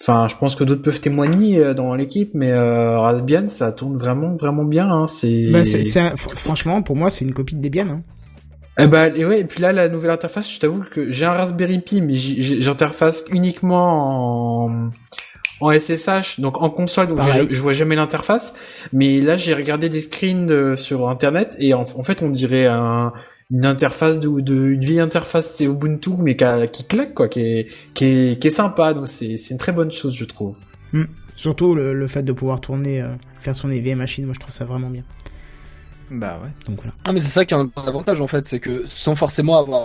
[0.00, 3.96] enfin je pense que d'autres peuvent témoigner euh, dans l'équipe mais euh, Raspbian ça tourne
[3.96, 5.64] vraiment vraiment bien hein, c'est Bah,
[6.16, 7.88] franchement, pour moi, c'est une copie de Debian.
[7.88, 8.02] Hein.
[8.78, 11.32] eh ben, et ouais, et puis là, la nouvelle interface, je t'avoue que j'ai un
[11.32, 14.90] Raspberry Pi, mais j'interface uniquement en,
[15.60, 17.18] en SSH, donc en console, donc
[17.50, 18.52] je vois jamais l'interface.
[18.92, 22.66] Mais là, j'ai regardé des screens de- sur Internet, et en, en fait, on dirait
[22.66, 23.14] un,
[23.50, 27.28] une interface de, de une vieille interface c'est Ubuntu, mais qui, a- qui claque, quoi,
[27.28, 30.24] qui est, qui est, qui est sympa, donc c'est c'est une très bonne chose, je
[30.24, 30.56] trouve.
[31.36, 34.54] Surtout le, le fait de pouvoir tourner, euh, faire tourner vieilles machines, moi je trouve
[34.54, 35.02] ça vraiment bien.
[36.10, 36.50] Bah ouais.
[36.66, 36.92] Donc voilà.
[37.04, 39.82] Ah mais c'est ça qui est un avantage en fait, c'est que sans forcément avoir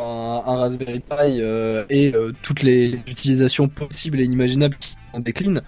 [0.47, 5.19] un, un Raspberry Pi euh, et euh, toutes les, utilisations possibles et inimaginables qui en
[5.19, 5.61] déclinent,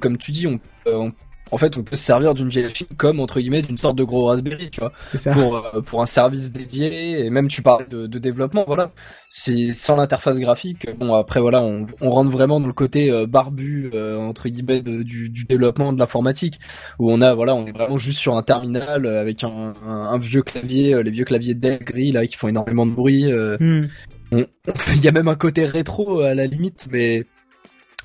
[0.00, 1.12] comme tu dis, on, euh, on-
[1.50, 4.04] en fait on peut se servir d'une vieille machine comme entre guillemets d'une sorte de
[4.04, 5.32] gros Raspberry, tu vois, ça.
[5.32, 8.90] pour euh, pour un service dédié et même tu parlais de, de développement, voilà,
[9.30, 10.86] c'est sans l'interface graphique.
[10.98, 14.80] Bon après voilà, on, on rentre vraiment dans le côté euh, barbu euh, entre guillemets
[14.80, 16.58] de- du, du développement de l'informatique
[16.98, 20.18] où on a voilà on est vraiment juste sur un terminal avec un, un, un
[20.18, 23.86] vieux clavier les vieux claviers Dell gris là qui font énormément de bruit euh, Hmm.
[24.32, 24.46] on-
[24.94, 27.24] il y a même un côté rétro à la limite mais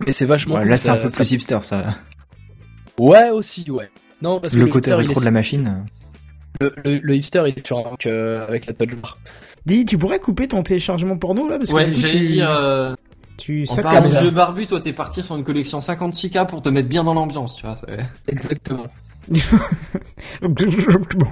[0.05, 1.93] mais c'est vachement Ouais, cool, là, c'est un peu ça- plus hipster, ça.
[2.99, 3.89] Ouais aussi ouais
[4.21, 5.85] non parce que Le côté hipster, il rétro est- de la machine.
[6.61, 9.17] le, le- le hipster il est sur un Mac, euh, avec la touch bar
[9.65, 12.93] Dis, tu pourrais couper ton téléchargement porno là parce que Ouais, j'allais tu, dire, euh,
[13.37, 16.89] tu en parlant de barbu, toi t'es parti sur une collection 56K pour te mettre
[16.89, 17.75] bien dans l'ambiance, tu vois.
[17.75, 17.87] c'est-
[18.27, 18.85] exactement
[20.41, 21.27] Bon.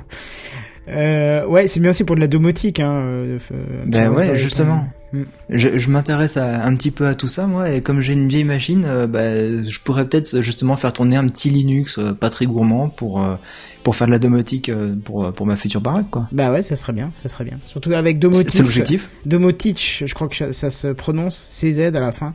[0.88, 2.80] Euh, ouais, c'est bien aussi pour de la domotique.
[2.80, 4.88] Hein, euh, euh, Ben ouais, justement.
[5.14, 5.24] Hmm.
[5.50, 8.46] Je, je m'intéresse un petit peu à tout ça, moi, et comme j'ai une vieille
[8.46, 12.46] machine, euh, bah, je pourrais peut-être justement faire tourner un petit Linux euh, pas très
[12.46, 13.36] gourmand pour euh,
[13.84, 16.28] pour faire de la domotique euh, pour pour ma future baraque, quoi.
[16.32, 17.60] Bah ouais, ça serait bien, ça serait bien.
[17.68, 18.52] Surtout avec Domotix.
[18.52, 19.10] c'est l'objectif.
[19.26, 22.34] Domotich, je crois que ça, ça se prononce CZ à la fin.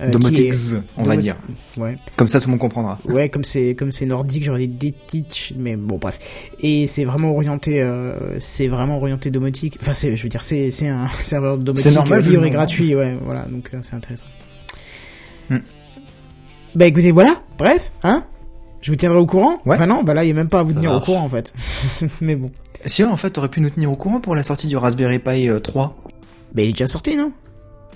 [0.00, 1.36] Euh, Domotix, est- on va dire.
[1.76, 1.96] Ouais.
[2.16, 2.98] Comme ça, tout le monde comprendra.
[3.06, 6.18] Ouais, comme c'est comme c'est nordique, j'aurais dit Detich, mais bon bref.
[6.60, 9.78] Et c'est vraiment orienté, euh, c'est vraiment orienté domotique.
[9.80, 12.50] Enfin, c'est, je veux dire, c'est c'est un serveur domotique C'est normal, euh, libre et
[12.50, 14.26] gratuit, ouais, voilà, donc euh, c'est intéressant.
[15.50, 15.58] Hmm.
[16.74, 18.24] Bah écoutez, voilà, bref, hein.
[18.82, 19.60] Je vous tiendrai au courant.
[19.66, 19.76] Ouais.
[19.76, 21.24] Enfin non, bah là, il y a même pas à vous Ça tenir au courant
[21.24, 21.52] en fait.
[22.22, 22.50] mais bon,
[22.86, 25.50] Si en fait, t'aurais pu nous tenir au courant pour la sortie du Raspberry Pi
[25.50, 25.96] euh, 3.
[26.54, 27.30] bah il est déjà sorti, non?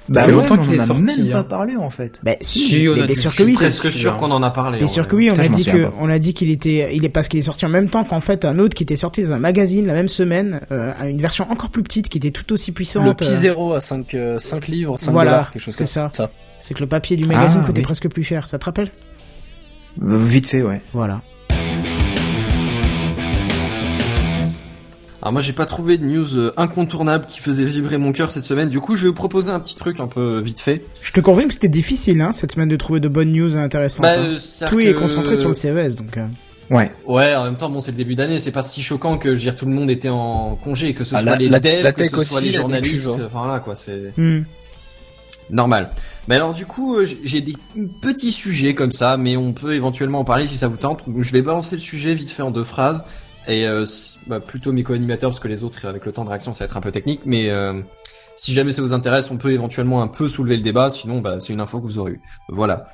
[0.08, 1.32] Bah fait ouais, longtemps mais on qu'il en est a sorti, même hein.
[1.32, 2.20] pas parlé en fait.
[2.22, 3.54] Bah si, Si, on mais a bien sûr que oui.
[3.54, 4.78] Presque sûr qu'on en a parlé.
[4.78, 7.04] Bien en sûr que oui, on a dit que, on a dit qu'il était, il
[7.04, 9.22] est parce qu'il est sorti en même temps qu'en fait un autre qui était sorti
[9.22, 12.30] dans un magazine la même semaine, euh, à une version encore plus petite qui était
[12.32, 13.06] tout aussi puissante.
[13.06, 15.84] le Pi euh, 0 à 5 euh, 5 livres 5 Voilà, dollars quelque chose c'est
[15.84, 16.30] comme ça.
[16.58, 17.84] C'est que le papier du magazine Ah, coûtait oui.
[17.84, 18.90] presque plus cher, ça te rappelle?
[20.02, 20.82] Vite fait, ouais.
[20.92, 21.22] Voilà.
[25.24, 28.44] Alors moi j'ai pas trouvé de news euh, incontournable qui faisait vibrer mon cœur cette
[28.44, 28.68] semaine.
[28.68, 30.84] Du coup je vais vous proposer un petit truc un peu vite fait.
[31.00, 34.02] Je te confirme que c'était difficile hein, cette semaine de trouver de bonnes news intéressantes.
[34.04, 34.37] Bah, hein.
[34.37, 36.18] euh, Tout est concentré sur le CES, donc.
[36.18, 36.26] euh,
[36.70, 36.92] Ouais.
[37.06, 39.34] Ouais, en même temps, bon, c'est le début d'année, c'est pas si choquant que, je
[39.34, 41.60] veux dire, tout le monde était en congé, que ce Ah, soit la- les la-
[41.60, 44.44] devs, la que ce soit les journalistes, enfin là, quoi, c'est hmm.
[45.50, 45.90] normal.
[46.26, 47.54] Mais alors, du coup, euh, j'ai des
[48.00, 51.02] petits sujets comme ça, mais on peut éventuellement en parler si ça vous tente.
[51.18, 53.04] Je vais balancer le sujet vite fait en deux phrases,
[53.48, 53.85] et euh,
[54.26, 56.64] bah, plutôt mes co-animateurs, parce que les autres, avec le temps de réaction, ça va
[56.66, 57.80] être un peu technique, mais euh,
[58.37, 61.37] si jamais ça vous intéresse, on peut éventuellement un peu soulever le débat, sinon, bah,
[61.40, 62.20] c'est une info que vous aurez eue.
[62.48, 62.87] Voilà.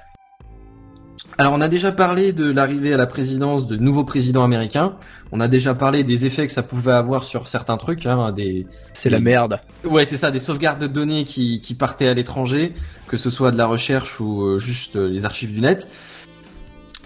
[1.41, 4.97] Alors on a déjà parlé de l'arrivée à la présidence de nouveaux présidents américains.
[5.33, 8.67] On a déjà parlé des effets que ça pouvait avoir sur certains trucs, hein, des
[8.93, 12.75] c'est la merde ouais c'est ça, des sauvegardes de données qui, qui partaient à l'étranger,
[13.07, 15.89] que ce soit de la recherche ou euh, juste euh, les archives du net.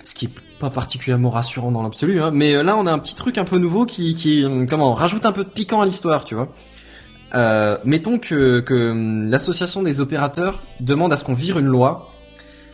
[0.02, 2.30] Ce qui est pas particulièrement rassurant dans l'absolu, hein.
[2.32, 4.94] mais euh, là on a un petit truc un peu nouveau qui, qui euh, comment
[4.94, 6.48] rajoute un peu de piquant à l'histoire, tu vois.
[7.34, 12.12] Euh, mettons que, que hum, l'association des opérateurs demande à ce qu'on vire une loi.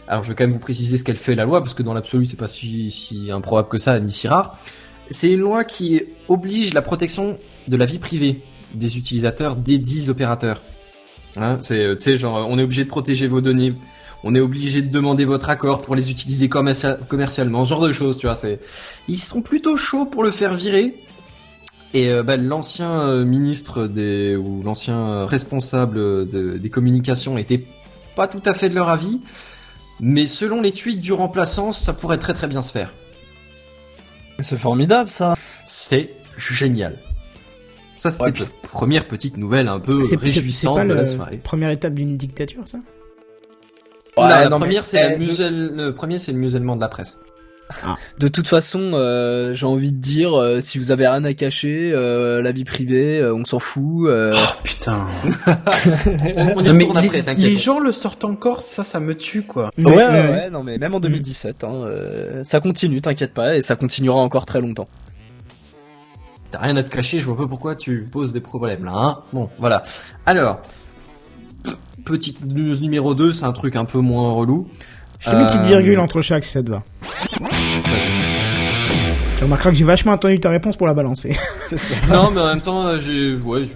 [0.09, 1.95] Alors je vais quand même vous préciser ce qu'elle fait la loi parce que dans
[1.95, 4.59] l'absolu c'est pas si, si improbable que ça ni si rare.
[5.09, 7.39] C'est une loi qui oblige la protection
[7.69, 8.43] de la vie privée
[8.75, 10.63] des utilisateurs des dix opérateurs.
[11.37, 13.75] Hein, c'est genre on est obligé de protéger vos données,
[14.25, 17.93] on est obligé de demander votre accord pour les utiliser commercia- commercialement, ce genre de
[17.93, 18.61] choses, tu vois, c'est
[19.09, 20.95] ils sont plutôt chauds pour le faire virer.
[21.93, 27.65] Et euh, bah, l'ancien euh, ministre des ou l'ancien euh, responsable de- des communications était
[28.15, 29.21] pas tout à fait de leur avis.
[30.03, 32.93] Mais selon les tweets du remplaçant, ça pourrait très très bien se faire.
[34.41, 35.35] C'est formidable ça.
[35.65, 36.97] C'est génial.
[37.99, 41.37] Ça, c'était Ouais, la première petite nouvelle un peu réjouissante de la soirée.
[41.43, 42.79] Première étape d'une dictature, ça?
[44.21, 46.77] Non, Ouais, la non, mais- première, c'est la eh, musel- le premier, c'est le musellement
[46.77, 47.19] de la presse.
[48.19, 51.93] De toute façon, euh, j'ai envie de dire, euh, si vous avez rien à cacher,
[51.95, 54.09] euh, la vie privée, euh, on s'en fout.
[54.09, 55.07] euh, Oh, putain.
[56.37, 57.59] On, on y Non, mais les, après, les t'inquiète.
[57.61, 59.71] gens le sortent encore, ça, ça me tue, quoi.
[59.79, 59.95] Ouais, ouais,
[60.31, 64.19] ouais, non mais même en 2017, hein, euh, ça continue, t'inquiète pas, et ça continuera
[64.21, 64.89] encore très longtemps.
[66.51, 69.19] T'as rien à te cacher, je vois pas pourquoi tu poses des problèmes là, hein.
[69.33, 69.85] Bon, voilà.
[70.27, 70.61] Alors,
[72.05, 74.69] petite news numéro 2, c'est un truc un peu moins relou.
[75.21, 76.83] Je te mets une petite Euh, virgule entre chaque si ça te va.
[79.39, 81.31] Tu remarqueras que j'ai vachement attendu ta réponse pour la balancer.
[82.11, 83.71] Non, mais en même temps, euh, j'ai, ouais, je,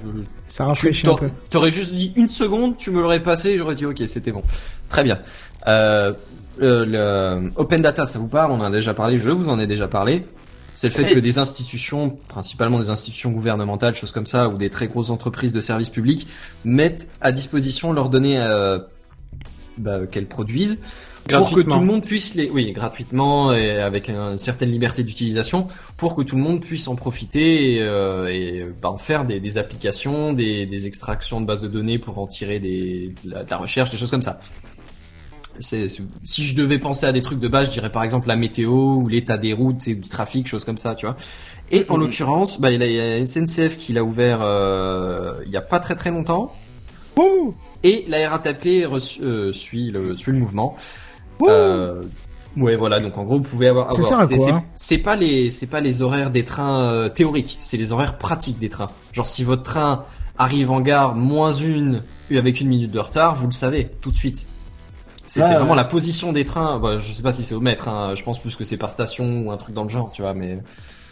[0.48, 1.32] ça rafraîchit un t'aurais peu.
[1.48, 4.42] t'aurais juste dit une seconde, tu me l'aurais passé, et j'aurais dit ok, c'était bon.
[4.88, 5.20] Très bien.
[5.68, 6.12] Euh,
[6.60, 8.50] euh, le open data, ça vous parle?
[8.50, 10.26] On en a déjà parlé, je vous en ai déjà parlé.
[10.74, 14.70] C'est le fait que des institutions, principalement des institutions gouvernementales, choses comme ça, ou des
[14.70, 16.26] très grosses entreprises de services publics,
[16.64, 18.78] mettent à disposition leurs données euh,
[19.78, 20.80] bah, qu'elles produisent
[21.28, 25.66] pour que tout le monde puisse les, oui, gratuitement et avec une certaine liberté d'utilisation,
[25.96, 29.40] pour que tout le monde puisse en profiter et, euh, et bah, en faire des,
[29.40, 33.44] des applications, des, des extractions de bases de données pour en tirer des, de, la,
[33.44, 34.38] de la recherche, des choses comme ça.
[35.60, 38.70] Si je devais penser à des trucs de base, je dirais par exemple la météo
[38.96, 41.16] ou l'état des routes et du trafic, choses comme ça, tu vois.
[41.70, 45.56] Et en l'occurrence, bah, il y a- la SNCF qui l'a ouvert euh, il y
[45.56, 46.52] a pas très très longtemps.
[47.82, 50.74] Et la RATP euh, suit le suit le mouvement.
[51.42, 52.02] Euh,
[52.56, 53.00] ouais, voilà.
[53.00, 53.88] Donc en gros, vous pouvez avoir.
[53.90, 56.44] Avoir- sert à c'est- quoi, c'est- hein C'est pas les c'est pas les horaires des
[56.44, 58.90] trains euh, théoriques, c'est les horaires pratiques des trains.
[59.12, 60.04] Genre si votre train
[60.38, 62.02] arrive en gare moins une
[62.34, 64.48] avec une minute de retard, vous le savez tout de suite.
[65.26, 65.76] C'est vraiment ouais.
[65.76, 66.78] la position des trains.
[66.78, 67.88] Bah, je sais pas si c'est au mètre.
[67.88, 70.22] Hein, je pense plus que c'est par station ou un truc dans le genre, tu
[70.22, 70.34] vois.
[70.34, 70.58] Mais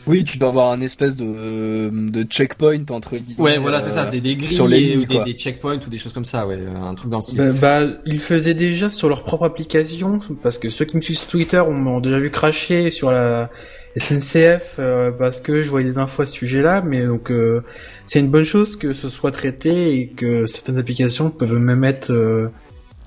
[0.07, 3.91] Oui, tu dois avoir un espèce de, euh, de checkpoint entre guillemets, ouais, voilà, c'est
[3.93, 4.05] euh, ça.
[4.05, 6.47] C'est des grilles sur les ou des, checkpoints ou des choses comme ça.
[6.47, 7.39] Ouais, un truc dans le style.
[7.39, 11.19] Bah, bah, ils faisaient déjà sur leur propre application, parce que ceux qui me suivent
[11.19, 13.49] sur Twitter ont- m'ont déjà vu cracher sur la
[13.97, 17.63] SNCF, euh, parce que je voyais des infos à ce sujet-là, mais donc euh,
[18.07, 22.11] c'est une bonne chose que ce soit traité et que certaines applications peuvent même être
[22.11, 22.49] euh,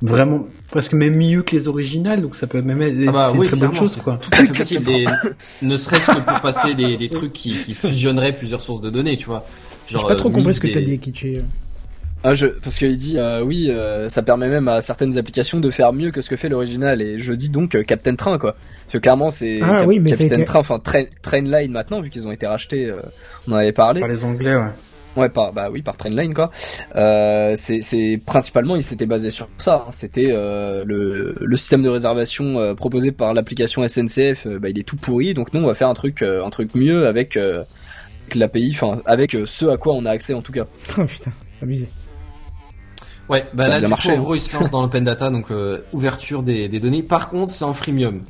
[0.01, 3.37] vraiment presque même mieux que les originales, donc ça peut même être Ah bah c'est
[3.37, 4.17] oui, une très bonne chose quoi.
[4.21, 4.83] Tout à fait possible.
[4.85, 5.05] Des-
[5.61, 9.17] ne serait-ce que pour passer des, des trucs qui, qui fusionneraient plusieurs sources de données,
[9.17, 9.45] tu vois.
[9.87, 11.37] J'ai pas trop euh, compris ce que t'as des- dit, Kichi.
[12.27, 15.69] Ah, je, parce qu'il dit euh, oui, euh, ça permet même à certaines applications de
[15.69, 16.99] faire mieux que ce que fait l'original.
[16.99, 18.53] Et je dis donc euh, Captain Train quoi.
[18.53, 21.03] Parce que clairement c'est Ah Cap- oui, mais ça a Captain été- Train, enfin Train,
[21.21, 22.85] Trainline maintenant vu qu'ils ont été rachetés.
[22.87, 22.95] euh,
[23.47, 23.99] on en avait parlé.
[23.99, 24.69] Par les Anglais, ouais.
[25.15, 26.51] Ouais, par bah oui, par Trainline quoi.
[26.95, 29.83] Euh, c'est c'est principalement il s'était basé sur ça.
[29.87, 29.91] hein.
[29.91, 34.45] C'était euh, le le système de réservation euh, proposé par l'application SNCF.
[34.45, 35.33] euh, bah il est tout pourri.
[35.33, 37.63] Donc nous on va faire un truc euh, un truc mieux avec euh,
[38.23, 40.65] avec l'API, enfin avec euh, ce à quoi on a accès en tout cas.
[40.97, 41.87] Oh putain, abusé.
[43.29, 44.21] Ouais, bah Ça a là, bien du marché, coup, en hein.
[44.21, 47.01] gros, ils se lancent dans l'open data, donc euh, ouverture des, des données.
[47.03, 48.21] Par contre, c'est en freemium.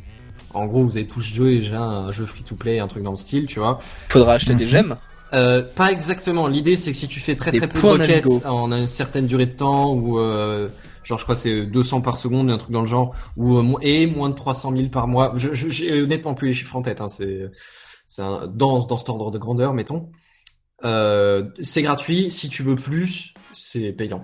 [0.54, 3.46] En gros, vous avez tous joué déjà un jeu free-to-play, un truc dans le style,
[3.46, 3.80] tu vois.
[3.82, 4.96] Faudra acheter des gemmes.
[5.34, 6.48] Euh, pas exactement.
[6.48, 9.28] L'idée, c'est que si tu fais très Des très peu de requêtes en une certaine
[9.28, 10.70] durée de temps, ou euh,
[11.04, 14.08] genre je crois c'est 200 par seconde, un truc dans le genre, ou euh, et
[14.08, 15.34] moins de 300 000 par mois.
[15.36, 17.02] Je, je, j'ai honnêtement plus les chiffres en tête.
[17.02, 17.50] Hein, c'est
[18.08, 20.10] c'est un, dans dans cet ordre de grandeur, mettons.
[20.84, 22.30] Euh, c'est gratuit.
[22.30, 24.22] Si tu veux plus, c'est payant.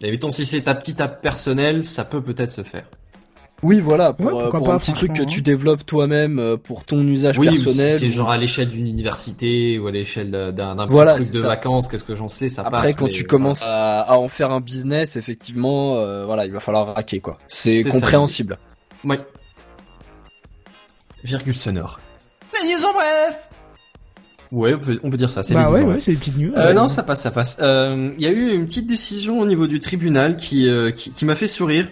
[0.00, 2.88] Et mettons si c'est ta petite app personnelle, ça peut peut-être se faire.
[3.64, 5.42] Oui, voilà, pour, Ouais, euh, pourquoi pour pas, un petit truc que tu hein.
[5.44, 7.98] développes toi-même euh, pour ton usage Oui, personnel.
[7.98, 11.40] c'est genre à l'échelle d'une université ou à l'échelle d'un petit Voilà, truc c'est de
[11.40, 11.48] ça.
[11.48, 12.94] vacances, qu'est-ce que j'en sais, ça Après, passe.
[12.94, 13.28] quand mais tu voilà.
[13.30, 17.38] commences à, à en faire un business, effectivement, euh, voilà, il va falloir raquer quoi.
[17.48, 18.58] C'est ça, compréhensible.
[19.04, 19.18] Ouais.
[21.24, 21.98] Virgule sonore.
[22.62, 23.48] Les news en bref
[24.50, 25.42] Ouais, on peut, on peut dire ça.
[25.42, 26.52] C'est Bah les ouais, ouais, c'est des petites news.
[26.56, 26.74] Euh, ouais.
[26.74, 27.58] non, ça passe, ça passe.
[27.60, 31.10] Euh, Il y a eu une petite décision au niveau du tribunal qui euh, qui,
[31.10, 31.88] qui m'a fait sourire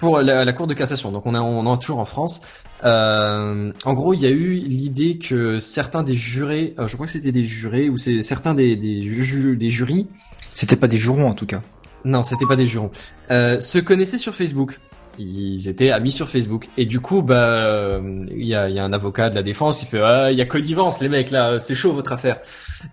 [0.00, 1.12] pour la, la cour de cassation.
[1.12, 2.40] Donc on est on est toujours en France.
[2.82, 7.06] Euh, en gros, il y a eu l'idée que certains des jurés, euh, je crois
[7.06, 10.08] que c'était des jurés ou c'est certains des des, ju- des jurys
[10.52, 11.62] C'était pas des jurons en tout cas.
[12.04, 12.90] Non, c'était pas des jurons.
[13.30, 14.80] Euh, se connaissaient sur Facebook.
[15.18, 16.68] Ils étaient amis sur Facebook.
[16.78, 19.82] Et du coup, bah, il y, a, il y a un avocat de la défense,
[19.82, 22.38] il fait, ah, il y a connivence, les mecs, là, c'est chaud votre affaire.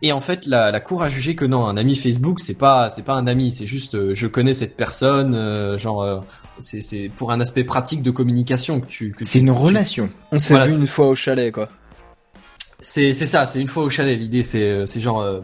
[0.01, 2.89] Et en fait, la, la cour a jugé que non, un ami Facebook, c'est pas,
[2.89, 6.19] c'est pas un ami, c'est juste, euh, je connais cette personne, euh, genre, euh,
[6.59, 9.11] c'est, c'est pour un aspect pratique de communication que tu.
[9.11, 10.09] que C'est tu- une tu- relation.
[10.31, 11.69] On s'est Voilà, vu une fois au chalet quoi.
[12.79, 14.19] C'est c'est ça, c'est une fois au chalet.
[14.19, 15.39] L'idée c'est euh, c'est genre euh,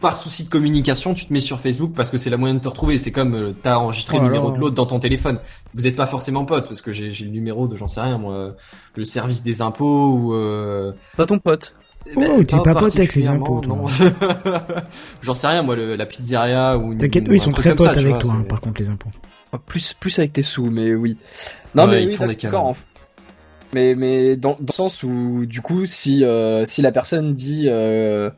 [0.00, 2.60] par souci de communication, tu te mets sur Facebook parce que c'est la moyen de
[2.60, 2.96] te retrouver.
[2.96, 4.54] C'est comme euh, t'as enregistré Oh le numéro là.
[4.56, 5.38] de l'autre dans ton téléphone.
[5.74, 8.16] Vous êtes pas forcément potes parce que j'ai j'ai le numéro de j'en sais rien
[8.16, 8.52] moi, euh,
[8.96, 11.74] le service des impôts ou euh, Pas ton pote.
[12.16, 13.76] Oh, ben, t'es pas pote avec les impôts, toi.
[13.76, 13.86] non.
[15.22, 16.92] J'en sais rien moi, le, la pizzeria ou.
[16.92, 18.80] une- T'inquiète, eux, ils un sont très ça, potes avec vois, toi, hein, par contre,
[18.80, 19.10] les impôts.
[19.66, 21.18] Plus, plus avec tes sous, mais oui.
[21.74, 22.76] Non, Ouais, mais ils oui, te font des d'accord.
[23.74, 27.64] Mais, mais dans, dans le sens où, du coup, si, euh, si la personne dit
[27.66, 28.30] euh,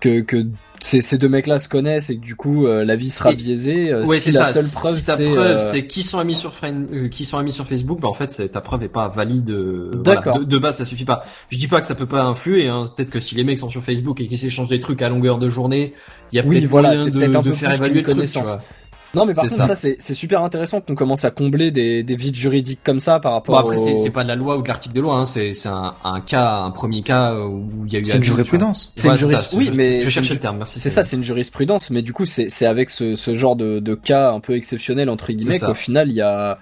[0.00, 0.46] que, que
[0.80, 3.36] ces, ces deux mecs-là se connaissent et que du coup euh, la vie sera Et-
[3.36, 4.60] biaisée, euh, Ouais, si c'est la ça.
[4.62, 5.28] seule preuve si ta c'est.
[5.30, 8.06] preuve euh, c'est qui sont amis sur Friend- euh, qui sont amis sur Facebook, bah
[8.08, 9.50] en fait c'est- ta preuve est pas valide.
[9.50, 10.34] euh, D'accord.
[10.34, 10.38] voilà.
[10.38, 11.22] de, de base ça suffit pas.
[11.50, 12.68] Je dis pas que ça peut pas influer.
[12.68, 12.88] Hein.
[12.94, 15.38] Peut-être que si les mecs sont sur Facebook et qu'ils s'échangent des trucs à longueur
[15.38, 15.94] de journée,
[16.32, 18.44] il y a Oui, peut-être voilà, moyen c'est de, de faire évaluer le truc.
[19.14, 19.74] Non, mais par contre, ça, ça.
[19.76, 23.32] c'est c'est super intéressant qu'on commence à combler des, des vides juridiques comme ça par
[23.32, 23.84] rapport Bon après au...
[23.84, 25.16] c'est c'est pas de la loi ou de l'article de loi.
[25.16, 25.24] Hein.
[25.24, 28.04] C'est c'est un, un cas, un premier cas euh, où il y a eu.
[28.04, 28.92] C'est une jurisprudence.
[28.96, 30.58] C'est une Ouais, juris- ça, oui, je- mais je une- le terme.
[30.58, 30.78] Merci.
[30.78, 33.78] C'est ça, c'est une jurisprudence, mais du coup, c'est c'est avec ce, ce genre de,
[33.80, 36.58] de cas un peu exceptionnel entre guillemets qu'au final, il y a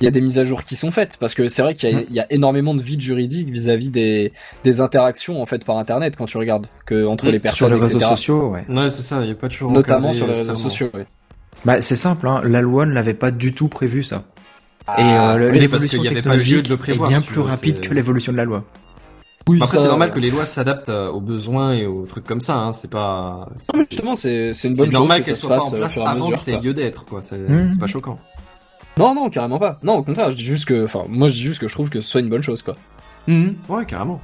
[0.00, 1.90] il y a des mises à jour qui sont faites parce que c'est vrai qu'il
[1.90, 2.04] y, a- Mm.
[2.14, 4.32] y a énormément de vides juridiques vis-à-vis des
[4.64, 7.30] des interactions en fait par internet quand tu regardes que entre Mm.
[7.30, 8.10] les Sur personnes les réseaux etc.
[8.10, 8.64] sociaux, ouais.
[8.68, 9.22] Ouais c'est ça.
[9.24, 9.72] Il y a pas toujours.
[9.72, 10.88] notamment sur les euh, réseaux sociaux.
[10.94, 11.06] ouais.
[11.64, 12.40] Bah, c'est simple, hein.
[12.44, 14.24] La loi ne l'avait pas du tout prévu, ça.
[14.88, 16.70] Et Ah, euh, le- oui, parce l'évolution qu'il y avait pas le lieu technologique de
[16.70, 18.64] le prévoir, est bien plus rapide c'est- que l'évolution de la loi.
[19.48, 22.24] Oui, Après ça- c'est normal que les lois s'adaptent euh, aux besoins et aux trucs
[22.24, 22.56] comme ça.
[22.58, 22.72] Hein.
[22.72, 23.48] C'est pas.
[23.72, 25.56] Non, mais justement, c'est c'est une C'est bonne chose normal que ça qu'elles se soient
[25.56, 26.32] pas en euh, place et avant mesure.
[26.32, 27.22] que c'est lieu d'être, quoi.
[27.22, 27.68] C'est Mhm.
[27.70, 28.18] c'est pas choquant.
[28.98, 29.78] Non, non, carrément pas.
[29.82, 31.88] Non, au contraire, je dis juste que, enfin, moi je dis juste que je trouve
[31.88, 32.74] que ce soit une bonne chose, quoi.
[33.28, 34.20] Ouais, carrément.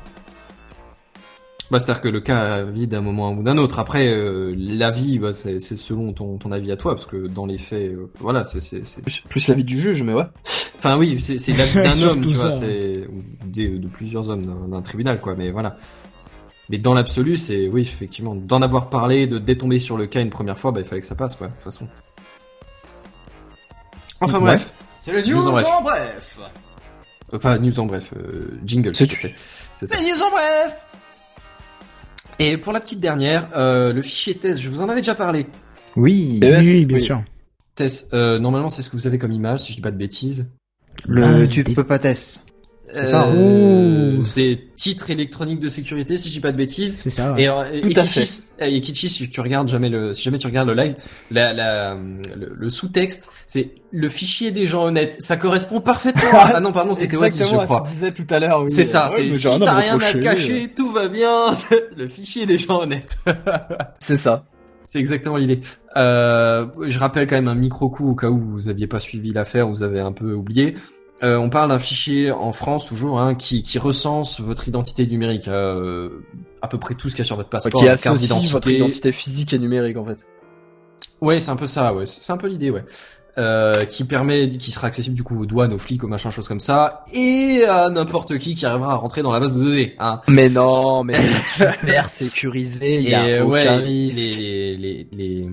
[1.70, 3.80] Bah, c'est-à-dire que le cas vit d'un moment ou d'un autre.
[3.80, 7.44] Après, euh, l'avis, bah, c'est c'est selon ton, ton avis à toi, parce que dans
[7.44, 10.26] les faits, euh, voilà, c'est c'est c'est- Plus, plus l'avis du juge, mais ouais.
[10.78, 14.46] Enfin oui, c'est c'est l'avis d'un homme, tu vois, c'est ou des- de plusieurs hommes
[14.46, 15.34] d'un- d'un tribunal, quoi.
[15.34, 15.76] Mais voilà.
[16.68, 20.30] Mais dans l'absolu, c'est oui, effectivement, d'en avoir parlé, de détomber sur le cas une
[20.30, 21.88] première fois, bah, il fallait que ça passe, quoi, de toute façon.
[24.20, 25.66] Enfin bref, C'est le News news en bref.
[25.66, 26.38] en bref.
[27.32, 28.94] enfin news en bref, euh, jingle.
[28.94, 29.34] C'est plaît.
[29.76, 29.96] C'est ça.
[29.96, 30.86] C'est news en bref.
[32.38, 35.46] Et pour la petite dernière, euh, le fichier test, je vous en avais déjà parlé.
[35.96, 36.38] Oui.
[36.42, 37.00] Oui, bien oui.
[37.00, 37.22] sûr.
[37.74, 39.96] Test, euh, normalement c'est ce que vous avez comme image, si je dis pas de
[39.96, 40.50] bêtises.
[41.06, 42.42] Le Ah, tu peux pas test.
[42.92, 43.28] C'est Euh, ça.
[43.36, 44.24] Oh.
[44.24, 46.96] C'est titre électronique de sécurité, si je dis pas de bêtises.
[47.00, 47.32] C'est ça.
[47.32, 47.42] ouais.
[47.42, 50.22] Et, alors, et- Tout et à Kichi, et Kichi, si tu regardes jamais le, si
[50.22, 50.94] jamais tu regardes le live,
[51.30, 55.16] la, la, le, le sous-texte, c'est le fichier des gens honnêtes.
[55.20, 56.30] Ça correspond parfaitement.
[56.32, 57.84] à- ah non, pardon, c'était Oasis, je Exactement, crois.
[57.86, 58.70] ça disait tout à l'heure, oui.
[58.70, 61.54] C'est ça, Ouais, c'est si j'ai rien à t'as rien à cacher, tout va bien.
[61.56, 63.16] c'est le fichier des gens honnêtes.
[63.98, 64.44] C'est ça.
[64.84, 65.60] C'est exactement l'idée.
[65.96, 69.32] Euh, je rappelle quand même un micro coup au cas où vous aviez pas suivi
[69.32, 70.74] l'affaire, vous avez un peu oublié.
[71.22, 75.48] Euh, on parle d'un fichier en France toujours hein, qui, qui recense votre identité numérique,
[75.48, 76.10] euh,
[76.60, 78.52] à peu près tout ce qu'il y a sur votre passeport, qui votre carte associe
[78.52, 80.26] votre identité physique et numérique, en fait.
[81.22, 81.94] Ouais, c'est un peu ça.
[81.94, 82.84] Ouais, c'est un peu l'idée, ouais.
[83.38, 86.48] Euh, qui permet, qui sera accessible du coup aux douanes, aux flics, aux machins, choses
[86.48, 89.94] comme ça, et à n'importe qui qui arrivera à rentrer dans la base de données.
[89.98, 90.22] Hein.
[90.26, 94.38] Mais non, mais c'est super sécurisé, il y a aucun ouais, risque.
[94.38, 95.50] les, les, les, les,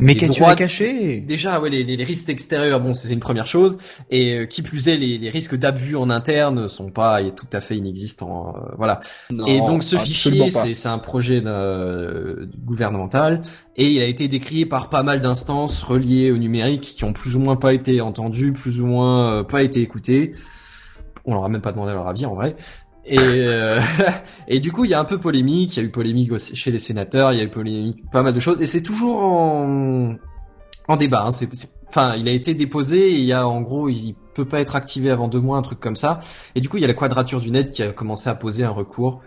[0.00, 1.20] Mais qu'as-tu droits- à cacher?
[1.20, 3.78] Déjà, ouais, les, les risques extérieurs, bon, c'est une première chose,
[4.10, 7.60] et euh, qui plus est, les, les risques d'abus en interne sont pas tout à
[7.60, 9.00] fait inexistants, euh, voilà.
[9.30, 13.42] Non, et donc ce fichier, c'est un projet euh, gouvernemental,
[13.76, 17.36] et il a été décrié par pas mal d'instances reliées au numérique qui ont plus
[17.36, 20.32] ou moins pas été entendues, plus ou moins euh, pas été écoutées.
[21.26, 22.54] On leur a même pas demandé leur avis en vrai.
[23.06, 23.80] Et, euh,
[24.48, 25.76] et du coup, il y a un peu polémique.
[25.76, 27.32] Il y a eu polémique chez les sénateurs.
[27.32, 28.60] Il y a eu polémique, pas mal de choses.
[28.60, 30.14] Et c'est toujours en,
[30.88, 31.26] en débat.
[31.26, 31.46] Hein.
[31.88, 33.12] Enfin, il a été déposé.
[33.12, 35.80] Il y a en gros, il peut pas être activé avant deux mois, un truc
[35.80, 36.20] comme ça.
[36.54, 38.64] Et du coup, il y a la Quadrature du Net qui a commencé à poser
[38.64, 39.22] un recours.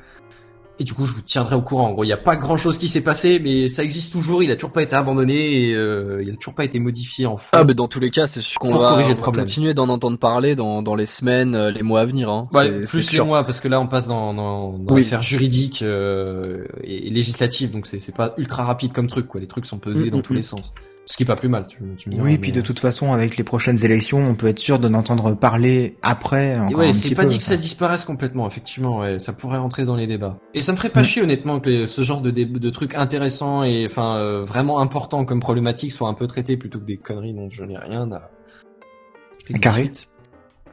[0.79, 1.87] Et du coup, je vous tiendrai au courant.
[1.87, 4.43] En gros, il n'y a pas grand chose qui s'est passé, mais ça existe toujours.
[4.43, 7.37] Il a toujours pas été abandonné et euh, il a toujours pas été modifié en
[7.37, 7.49] fond.
[7.53, 9.45] Ah, mais dans tous les cas, c'est sûr qu'on va, corriger le problème.
[9.45, 12.29] continuer d'en entendre parler dans, dans les semaines, euh, les mois à venir.
[12.29, 12.47] Hein.
[12.53, 13.25] Ouais, plus les sûr.
[13.25, 15.01] mois parce que là on passe dans dans, dans Oui.
[15.01, 19.47] l'affaire juridique euh, et, et législative donc c'est pas ultra rapide comme truc quoi les
[19.47, 20.37] trucs sont pesés Mm, dans mm, tous mm.
[20.37, 20.73] les sens
[21.09, 22.63] ce qui est pas plus mal tu, tu me diras, Oui, mais, puis de euh,
[22.63, 26.59] toute façon, avec les prochaines élections, on peut être sûr d'en entendre parler après.
[26.59, 29.31] Encore ouais un c'est petit pas peu, dit que ça disparaisse complètement effectivement ouais ça
[29.33, 31.05] pourrait rentrer dans les débats et ça me ferait pas Mm.
[31.05, 34.79] chier honnêtement que les- ce genre de dé- de trucs intéressants et enfin euh, vraiment
[34.81, 38.11] importants comme problématiques soient un peu traités plutôt que des conneries dont je n'ai rien
[38.11, 38.29] à.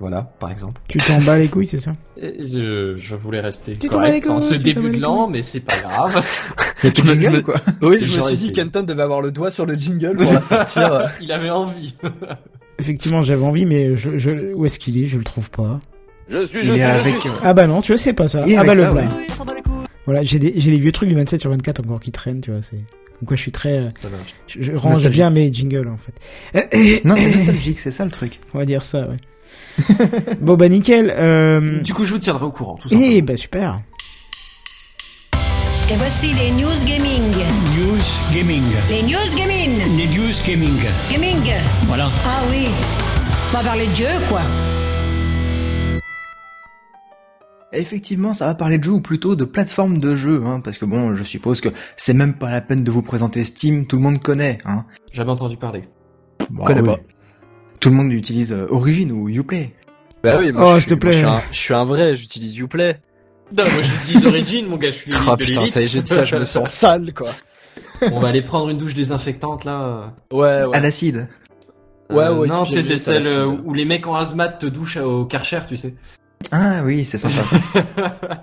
[0.00, 1.92] Voilà par exemple Tu t'en bats les couilles, c'est ça?
[2.20, 5.00] Et je, je voulais rester Tu t'en bats les correct en couilles, ce début de
[5.00, 6.24] l'an mais c'est pas grave
[6.82, 7.54] Il y a Je me- jingle, quoi.
[7.82, 8.52] Oui, je me suis dit essayé.
[8.52, 11.10] Kenton devait avoir le doigt sur le jingle pour la sortir.
[11.20, 11.94] il avait envie
[12.78, 15.06] Effectivement, j'avais envie, mais je, je, où est-ce qu'il est?
[15.06, 15.78] Je le trouve pas.
[16.28, 17.24] Je suis, Il est avec.
[17.26, 18.40] euh, Ah bah non, tu le sais pas ça.
[18.46, 18.94] Il ah bah le voilà.
[19.08, 19.08] ouais.
[20.06, 22.50] Voilà, j'ai des, j'ai les vieux trucs du 27 sur 24 encore qui traînent, tu
[22.50, 22.76] vois, c'est,
[23.18, 24.08] comme quoi je suis très, euh, Ça
[24.48, 26.12] je, je range bien mes jingles, en fait.
[26.56, 28.40] Euh, euh, Non, c'est nostalgique, c'est ça le truc.
[28.52, 29.16] on va dire ça, ouais.
[30.40, 33.22] Bon, bah, nickel, euh, Du coup, je vous tiendrai au courant, tout eh, simplement.
[33.26, 33.78] bah, super.
[35.90, 37.22] Et voici les news gaming.
[37.76, 38.00] News
[38.32, 38.62] Gaming.
[38.88, 39.96] Les news gaming.
[39.98, 40.80] Les news gaming.
[41.12, 41.52] Gaming.
[41.86, 42.10] Voilà.
[42.24, 42.68] Ah oui.
[43.52, 44.40] On va parler de jeu, quoi.
[47.72, 50.84] Effectivement, ça va parler de jeux ou plutôt de plateforme de jeux, hein, parce que
[50.84, 54.02] bon, je suppose que c'est même pas la peine de vous présenter Steam, tout le
[54.02, 54.84] monde connaît, hein.
[55.12, 55.88] Jamais entendu parler.
[56.50, 56.86] Bon, connais oui.
[56.86, 56.98] pas.
[57.84, 59.74] Tout le monde utilise euh, Origin ou Uplay.
[60.22, 61.30] Bah oui, Oh, moi, je, s'il te suis, moi, je, suis plaît.
[61.34, 62.98] un, je suis un vrai, j'utilise Uplay.
[63.54, 66.10] Non, moi j'utilise Origin, mon gars, je suis Ah putain, ça y est, j'ai dit
[66.10, 67.28] ça, je me sens sale, quoi.
[68.10, 70.14] On va aller prendre une douche désinfectante là.
[70.32, 70.74] Ouais, ouais.
[70.74, 71.28] À l'acide.
[72.08, 74.48] Ouais, Euh, ouais, non, tu sais, c'est celle euh, c'est- où les mecs en hazmat
[74.48, 75.94] te douchent au Karcher, tu sais.
[76.52, 78.40] Ah oui, c'est sympa ça.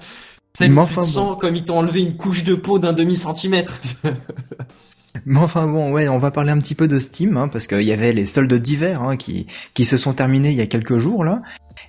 [0.70, 3.74] Où enfin, te sens comme ils t'ont enlevé une couche de peau d'un demi centimètre.
[5.26, 7.82] Mais enfin bon, ouais, on va parler un petit peu de Steam, hein, parce qu'il
[7.82, 10.98] y avait les soldes d'hiver hein, qui, qui se sont terminés il y a quelques
[11.00, 11.42] jours là.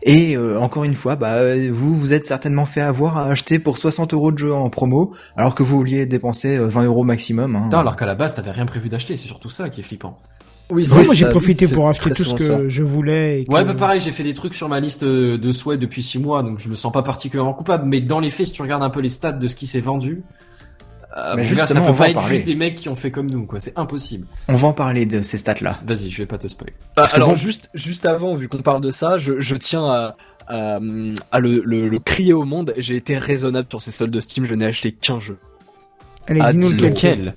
[0.05, 3.59] Et euh, encore une fois, bah euh, vous vous êtes certainement fait avoir à acheter
[3.59, 7.05] pour 60 euros de jeu en promo, alors que vous vouliez dépenser euh, 20 euros
[7.05, 7.57] maximum.
[7.57, 7.69] Hein.
[7.71, 10.19] Non, alors qu'à la base, t'avais rien prévu d'acheter, c'est surtout ça qui est flippant.
[10.71, 12.61] Oui, c'est moi, j'ai profité pour acheter tout ce que ça.
[12.67, 13.43] je voulais.
[13.43, 15.79] Et que- Ouais, bah pareil, j'ai fait des trucs sur ma liste euh, de souhaits
[15.79, 17.85] depuis 6 mois, donc je me sens pas particulièrement coupable.
[17.87, 19.81] Mais dans les faits, si tu regardes un peu les stats de ce qui s'est
[19.81, 20.23] vendu,
[21.17, 22.35] euh, Mais ça justement, on peut va pas en être parler.
[22.37, 23.61] juste des mecs qui ont fait comme nous, quoi.
[23.61, 24.27] C'est impossible.
[24.49, 25.79] On va en parler de ces stats là.
[25.87, 26.73] Vas-y, je vais pas te spoiler.
[26.97, 30.17] Bah, alors bon- juste juste avant, vu qu'on parle de ça, je, je tiens à,
[30.49, 30.79] à,
[31.31, 32.73] à le, le, le crier au monde.
[32.79, 34.45] J'ai été raisonnable sur ces soldes de Steam.
[34.45, 35.39] Je n'ai acheté qu'un jeu.
[36.29, 37.35] Allez, Ah, dis-nous lequel?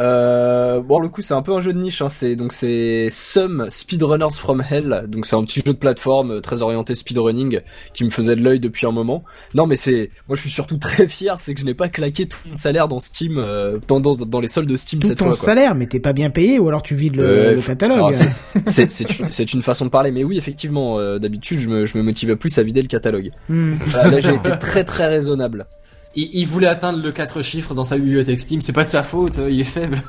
[0.00, 2.02] Euh, bon, le coup, c'est un peu un jeu de niche.
[2.02, 2.08] Hein.
[2.08, 5.04] C'est donc c'est Some Speedrunners from Hell.
[5.08, 7.60] Donc c'est un petit jeu de plateforme euh, très orienté speedrunning
[7.94, 9.24] qui me faisait de l'œil depuis un moment.
[9.54, 12.26] Non, mais c'est moi, je suis surtout très fier, c'est que je n'ai pas claqué
[12.26, 15.18] tout mon salaire dans Steam, euh, dans, dans dans les soldes de Steam Tout cette
[15.18, 15.34] ton fois.
[15.36, 15.44] quoi.
[15.44, 18.14] salaire, mais t'es pas bien payé, ou alors tu vides le, Euh, le catalogue.
[18.14, 21.96] c'est- c'est c'est une, façon de parler, mais oui, effectivement, euh, d'habitude, je me, je
[21.98, 23.30] me motivais plus à vider le catalogue.
[23.48, 25.66] Voilà, là, j'ai été très très raisonnable.
[26.14, 29.02] Il, il voulait atteindre le 4 chiffres dans sa bibliothèque Steam, c'est pas de sa
[29.02, 30.02] faute, euh, il est faible.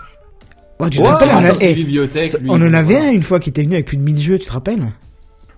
[0.80, 2.00] Oh, tu te Ouais, rappelles, on, a- eh, lui,
[2.50, 3.10] on en avait voilà.
[3.10, 4.92] un une fois qui était venu avec plus de 1000 jeux, tu te rappelles?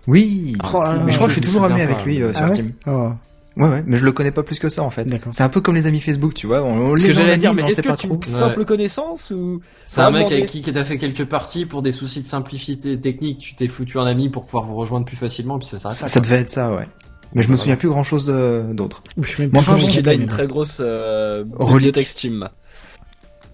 [0.07, 0.55] Oui.
[0.73, 1.03] Oh là là.
[1.03, 2.53] mais je crois que je suis me toujours ami avec lui euh, sur Ah ouais?
[2.53, 2.73] Steam.
[2.87, 3.09] Oh.
[3.57, 5.07] Ouais ouais, mais je le connais pas plus que ça en fait.
[5.31, 6.61] C'est un peu comme les amis Facebook, tu vois.
[6.61, 8.17] On, on Ce que j'allais dire, mais on est-ce sait que pas c'est trop.
[8.17, 11.65] une simple connaissance ou C'est un Ah, mec avec qui, qui t'a fait quelques parties
[11.65, 15.05] pour des soucis de simplicité technique, tu t'es foutu un ami pour pouvoir vous rejoindre
[15.05, 16.83] plus facilement, puis ça Ça, ça devait être ça, ouais.
[17.35, 19.03] Mais je me souviens plus grand chose d'autre.
[19.21, 22.49] Je même plus qu'il a une très grosse euh, bibliothèque Steam.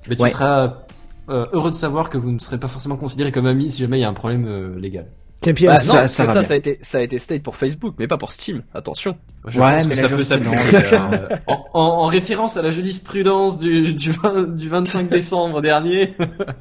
[0.07, 0.29] Mais tu Ouais.
[0.29, 0.83] seras
[1.29, 3.97] euh, heureux de savoir que vous ne serez pas forcément considéré comme ami si jamais
[3.97, 5.07] il y a un problème euh, légal.
[5.47, 8.07] Et puis, Bah, ça- non, ça a été, ça a été state pour Facebook, mais
[8.07, 8.61] pas pour Steam.
[8.75, 9.17] Attention.
[9.47, 10.55] Je Ouais, pense mais que ça peut s'appliquer.
[10.75, 15.61] euh, euh, en, en- en référence à la jurisprudence du, du, 20 du 25 décembre
[15.61, 16.13] dernier.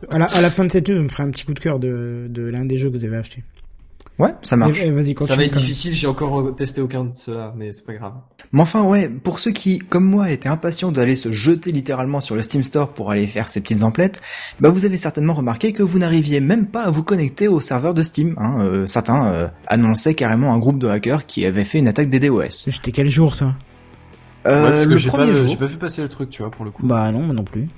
[0.09, 1.61] à, la, à la fin de cette news, on me ferait un petit coup de
[1.61, 3.45] cœur de, de l'un des jeux que vous avez acheté.
[4.21, 4.85] Ouais, ça marche.
[4.85, 5.29] Vas-y, continue.
[5.29, 8.13] Ça va être difficile, j'ai encore testé aucun de ceux-là, mais c'est pas grave.
[8.53, 12.35] Mais enfin, ouais, pour ceux qui, comme moi, étaient impatients d'aller se jeter littéralement sur
[12.35, 14.21] le Steam Store pour aller faire ces petites emplettes,
[14.61, 17.95] bah vous avez certainement remarqué que vous n'arriviez même pas à vous connecter au serveur
[17.95, 18.35] de Steam.
[18.39, 18.61] Hein.
[18.61, 22.21] Euh, certains euh, annonçaient carrément un groupe de hackers qui avait fait une attaque des
[22.21, 22.67] DOS.
[22.71, 23.55] C'était quel jour ça?
[24.47, 26.31] Euh, Ouais, parce que le j'ai pas, premier jour, j'ai pas vu passer le truc,
[26.31, 26.87] tu vois, pour le coup.
[26.87, 27.69] Bah non, moi non plus.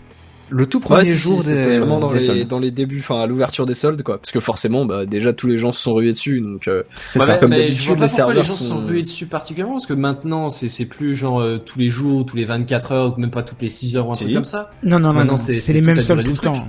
[0.55, 2.47] Le tout Ouais, premier si, si, jour c'était des, vraiment dans des les, soldes.
[2.49, 4.19] dans les débuts, enfin à l'ouverture des soldes, quoi.
[4.19, 6.69] Parce que forcément, bah déjà tous les gens se sont rués dessus, donc.
[6.69, 7.39] euh, C'est Ouais, ça.
[7.39, 9.03] Comme mais je d'habitude, vois pas les pourquoi les serveurs gens se sont sont- rués
[9.03, 12.45] dessus particulièrement, parce que maintenant, c'est, c'est plus genre euh, tous les jours, tous les
[12.45, 14.25] 24 heures, ou même pas toutes les 6 heures ou un Si.
[14.25, 14.71] truc comme ça.
[14.83, 15.39] Non, non, non, Maintenant, non.
[15.39, 16.67] c'est- les mêmes soldes tout le temps.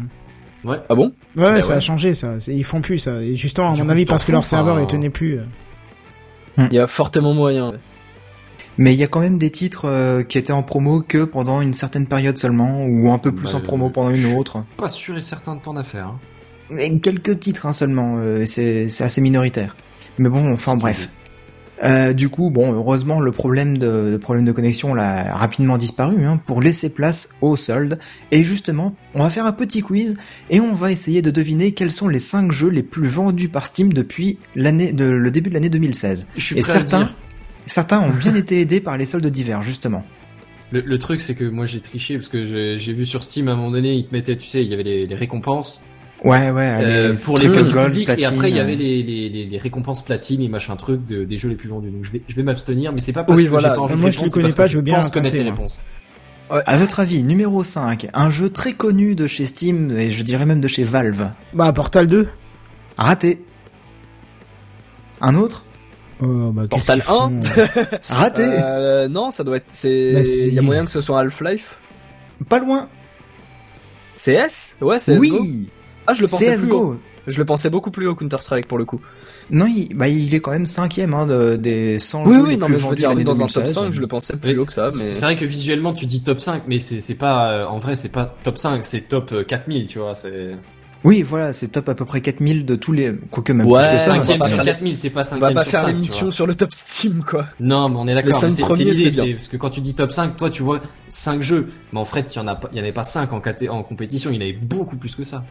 [0.64, 0.78] Ouais.
[0.90, 1.12] Ah bon?
[1.36, 1.76] Ouais, Bah ça ouais.
[1.76, 2.36] a changé ça.
[2.48, 3.22] Ils font plus ça.
[3.22, 5.40] Et justement, à mon avis, parce que leur serveur il tenait plus.
[5.40, 5.44] euh.
[6.72, 7.74] Il y a fortement moyen.
[8.78, 11.62] Mais il y a quand même des titres euh, qui étaient en promo que pendant
[11.62, 14.64] une certaine période seulement, ou un peu plus Bah, en promo pendant une autre.
[14.78, 16.08] Pas sûr et certain de ton affaire.
[16.08, 16.20] Hein.
[16.70, 19.76] Mais quelques titres hein, seulement, euh, c'est assez minoritaire.
[20.18, 21.10] Mais bon, enfin bref.
[21.84, 26.26] Euh, du coup, bon, heureusement, le problème de, le problème de connexion l'a rapidement disparu
[26.26, 28.00] hein, pour laisser place aux soldes.
[28.32, 30.16] Et justement, on va faire un petit quiz
[30.50, 33.68] et on va essayer de deviner quels sont les 5 jeux les plus vendus par
[33.68, 36.28] Steam depuis l'année, de, le début de l'année 2016.
[36.38, 37.16] Je suis Et prêt à le certains, dire.
[37.66, 40.04] Certains ont bien été aidés par les soldes d'hiver, justement.
[40.72, 43.52] Le, le truc, c'est que moi j'ai triché parce que j'ai, vu sur Steam à
[43.52, 45.82] un moment donné, ils te mettaient, tu sais, il y avait les, les récompenses
[46.24, 48.64] Ouais, ouais, euh, les pour les gold, public, platine, et après il y euh.
[48.64, 51.68] avait les, les, les, les récompenses platine et machin truc de, des jeux les plus
[51.68, 51.92] vendus.
[51.92, 53.70] Donc je vais, je vais m'abstenir, mais c'est pas parce Oui, que voilà.
[53.70, 55.82] j'ai pas envie Moi, de répondre, connais pas, je veux bien pense connaître les réponses.
[56.50, 60.46] À votre avis, numéro 5, un jeu très connu de chez Steam, et je dirais
[60.46, 61.32] même de chez Valve.
[61.54, 62.28] Bah, Portal 2.
[62.98, 63.42] Raté.
[65.20, 65.66] Un autre?
[66.24, 67.66] Oh, bah, Portal qu'ils font, 1 euh
[68.10, 69.66] Raté Euh, non, ça doit être.
[69.72, 70.14] C'est.
[70.14, 70.48] Bah, si.
[70.48, 71.76] Il y a moyen que ce soit Half-Life?
[72.50, 72.88] Pas loin
[74.18, 75.20] CS Ouais, CSGO.
[75.20, 75.70] Oui
[76.08, 76.92] Ah, je le pensais plus haut.
[76.94, 79.02] CSGO Je le pensais beaucoup plus haut Counter Strike pour le coup.
[79.50, 82.50] Non, il, bah, il est quand même cinquième hein, de, des 100 Oui, jeux oui,
[82.52, 83.74] les non, plus mais je veux vendus dire, dans un top 2016.
[83.74, 85.14] 5, je le pensais plus haut que ça, C'est mais.
[85.14, 87.96] c'est vrai que visuellement tu dis top 5, mais c'est c'est pas euh, en vrai
[87.96, 90.16] c'est pas top 5, c'est top euh, 4000, tu vois.
[90.16, 90.52] C'est
[91.04, 93.14] Oui, voilà, c'est top à peu près 4000 de tous les...
[93.30, 94.12] Quoique même Ouais, plus que ça.
[94.14, 95.82] on va cinquième pas sur faire 4000, c'est pas On cinquième va pas sur faire
[95.82, 97.48] 5, l'émission sur le top Steam, quoi.
[97.60, 98.40] Non, mais on est Les d'accord.
[98.40, 98.48] C'est
[98.78, 99.24] l'idée, c'est bien.
[99.26, 102.06] c'est parce que quand tu dis top 5, toi tu vois 5 jeux, mais en
[102.06, 104.30] fait il y en a pas, il y en avait pas 5 en en compétition,
[104.32, 105.44] il y en avait beaucoup plus que ça.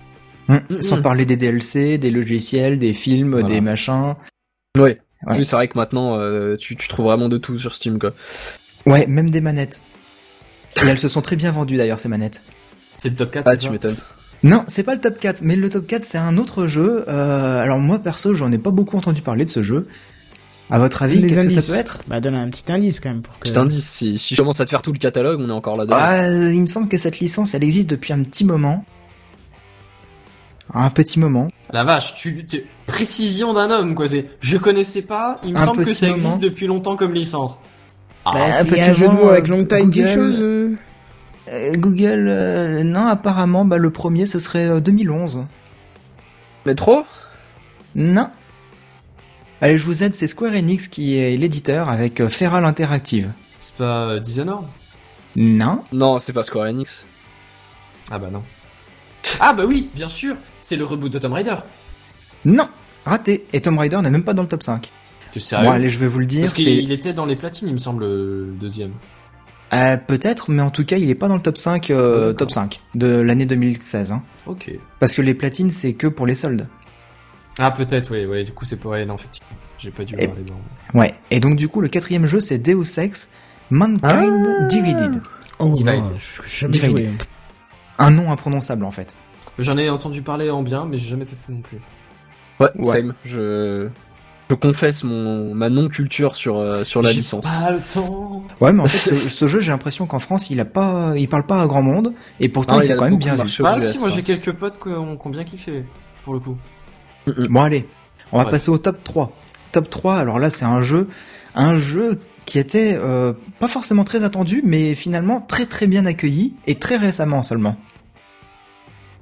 [0.48, 1.03] Hum, Mm, Sans mm.
[1.03, 3.46] parler des DLC, des logiciels, des films, Voilà.
[3.46, 4.14] des machins.
[4.76, 5.00] Ouais.
[5.26, 5.36] Ouais.
[5.38, 8.12] Oui, c'est vrai que maintenant, euh, tu, tu trouves vraiment de tout sur Steam, quoi.
[8.86, 9.80] Ouais, même des manettes.
[10.82, 12.40] Et elles se sont très bien vendues d'ailleurs, ces manettes.
[12.96, 13.46] C'est le top 4.
[13.46, 13.96] Ah, tu m'étonnes.
[14.45, 17.05] Non, c'est pas le top 4, mais le top 4 c'est un autre jeu.
[17.09, 19.86] Euh, alors moi perso, j'en ai pas beaucoup entendu parler de ce jeu.
[20.70, 21.99] À votre avis, qu'est-ce que ça peut être?
[22.09, 23.49] Bah, donne un petit indice quand même pour que.
[23.49, 25.76] Petit indice, si, si je commence à te faire tout le catalogue, on est encore
[25.76, 25.97] là-dedans.
[25.99, 28.84] Ah, Il me semble que cette licence, elle existe depuis un petit moment.
[30.74, 31.49] Un petit moment.
[31.70, 34.09] La vache, tu, tu- précision d'un homme quoi.
[34.09, 35.36] C'est, je connaissais pas.
[35.45, 36.16] Il me Un semble que ça moment.
[36.18, 37.61] existe depuis longtemps comme licence.
[38.24, 40.38] Ah, Bah, Ah, un petit un jeu de mots avec euh, long time quelque chose
[40.40, 40.76] euh Euh,
[41.49, 45.47] Google, euh, non, apparemment, bah, le premier ce serait euh, 2011.
[46.66, 47.05] Mais trop?
[47.95, 48.28] Non.
[49.61, 53.30] Allez, je vous aide, c'est Square Enix qui est l'éditeur avec euh, Feral Interactive.
[53.61, 54.66] c'est pas euh, Dishonored?
[55.36, 55.84] Non.
[55.93, 57.07] Non, c'est pas Square Enix.
[58.11, 58.43] Ah bah non.
[59.40, 61.57] Ah bah oui, bien sûr, c'est le reboot de Tomb Raider.
[62.45, 62.68] Non.
[63.05, 63.47] Raté.
[63.53, 64.90] Et Tomb Raider n'est même pas dans le top 5.
[65.32, 65.66] Tu sérieux?
[65.66, 66.43] Bon, allez, je vais vous le dire.
[66.43, 68.93] Parce qu'il était dans les platines, il me semble, le deuxième.
[69.74, 72.36] Euh, Peut-être, mais en tout cas, il est pas dans le top 5, euh, D'accord.
[72.36, 74.12] top 5 de l'année 2016.
[74.12, 74.22] Hein.
[74.46, 74.70] Ok.
[75.00, 76.68] Parce que les platines, c'est que pour les soldes.
[77.58, 78.44] Ah peut-être, ouais, ouais.
[78.44, 79.48] Du coup, c'est pas ouais, non, effectivement.
[79.78, 80.60] J'ai pas dû Et- voir les dents.
[80.94, 81.14] Ouais.
[81.30, 83.30] Et donc, du coup, le quatrième jeu, c'est Deus Ex
[83.70, 85.22] Mankind Divided.
[85.58, 85.94] Oh, Divide.
[85.94, 86.12] non,
[86.68, 86.90] Divide.
[86.90, 87.10] joué.
[87.98, 89.14] Un nom imprononçable, en fait.
[89.58, 91.78] J'en ai entendu parler en bien, mais j'ai jamais testé non plus.
[92.60, 93.00] Ouais, Ouais.
[93.00, 93.14] same.
[93.24, 93.88] Je,
[94.53, 97.46] je confesse mon, ma non-culture sur, euh, sur la licence.
[97.62, 98.42] Pas le temps.
[98.61, 101.26] Ouais, mais en fait, ce, ce jeu, j'ai l'impression qu'en France, il a pas, il
[101.26, 103.50] parle pas à grand monde, et pourtant, Non, il a quand même bien vu.
[103.64, 104.14] Ah US, si, moi ça.
[104.16, 105.84] j'ai quelques potes qui ont, qui ont bien kiffé,
[106.24, 106.57] pour le coup.
[107.48, 107.88] Bon, allez.
[108.30, 108.50] On va Ouais.
[108.50, 109.32] passer au top 3.
[109.72, 111.09] Top 3, alors là, c'est un jeu,
[111.55, 116.55] un jeu qui était, euh, pas forcément très attendu, mais finalement très très bien accueilli,
[116.66, 117.76] et très récemment seulement.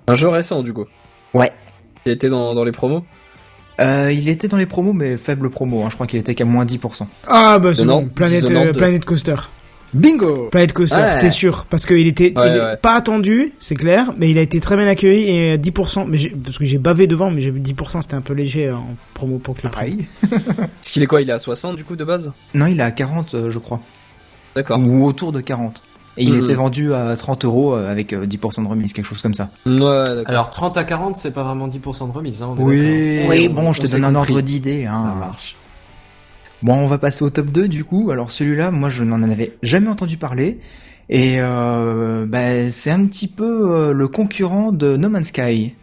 [0.09, 0.87] Un jeu récent, du coup.
[1.35, 1.53] Ouais.
[2.05, 3.05] Il était dans, dans les promos?
[3.81, 5.89] Euh, il était dans les promos, mais faible promo, hein.
[5.91, 7.07] je crois qu'il était qu'à moins 10%.
[7.27, 8.07] Ah, bah, c'est bon.
[8.09, 9.37] Planète, Dishonored euh, Coaster.
[9.93, 10.49] Bingo!
[10.53, 11.11] Planète Coaster, Ouais.
[11.11, 11.65] c'était sûr.
[11.69, 12.77] Parce qu'il était Ouais, il ouais.
[12.77, 16.17] pas attendu, c'est clair, mais il a été très bien accueilli et euh, 10%, mais
[16.17, 18.77] j'ai- parce que j'ai bavé devant, mais j'ai vu 10%, c'était un peu léger euh,
[18.77, 20.07] en promo pour que les Pareil.
[20.23, 22.31] Est-ce qu'il est quoi Il est à 60, du coup, de base?
[22.55, 23.81] Non, il est à 40, euh, je crois.
[24.55, 24.79] D'accord.
[24.81, 25.83] Ou autour de 40.
[26.21, 26.41] Et il Mhm.
[26.43, 29.51] était vendu à 30 euros euh, avec euh, 10% de remise, quelque chose comme ça.
[29.67, 29.73] Ouais,
[30.05, 30.23] d'accord.
[30.27, 32.55] Alors 30 à 40, c'est pas vraiment 10% de remise, hein.
[32.59, 32.77] Oui,
[33.17, 33.31] d'accord.
[33.31, 34.33] oui, On- bon, je te donne un compris.
[34.35, 34.87] ordre d'idée.
[34.87, 34.95] Hein.
[34.95, 35.57] Ça marche.
[36.63, 38.11] Bon, on va passer au top 2 du coup.
[38.11, 40.61] Alors celui-là, moi je n'en avais jamais entendu parler.
[41.09, 45.75] Et euh, bah, c'est un petit peu euh, le concurrent de No Man's Sky.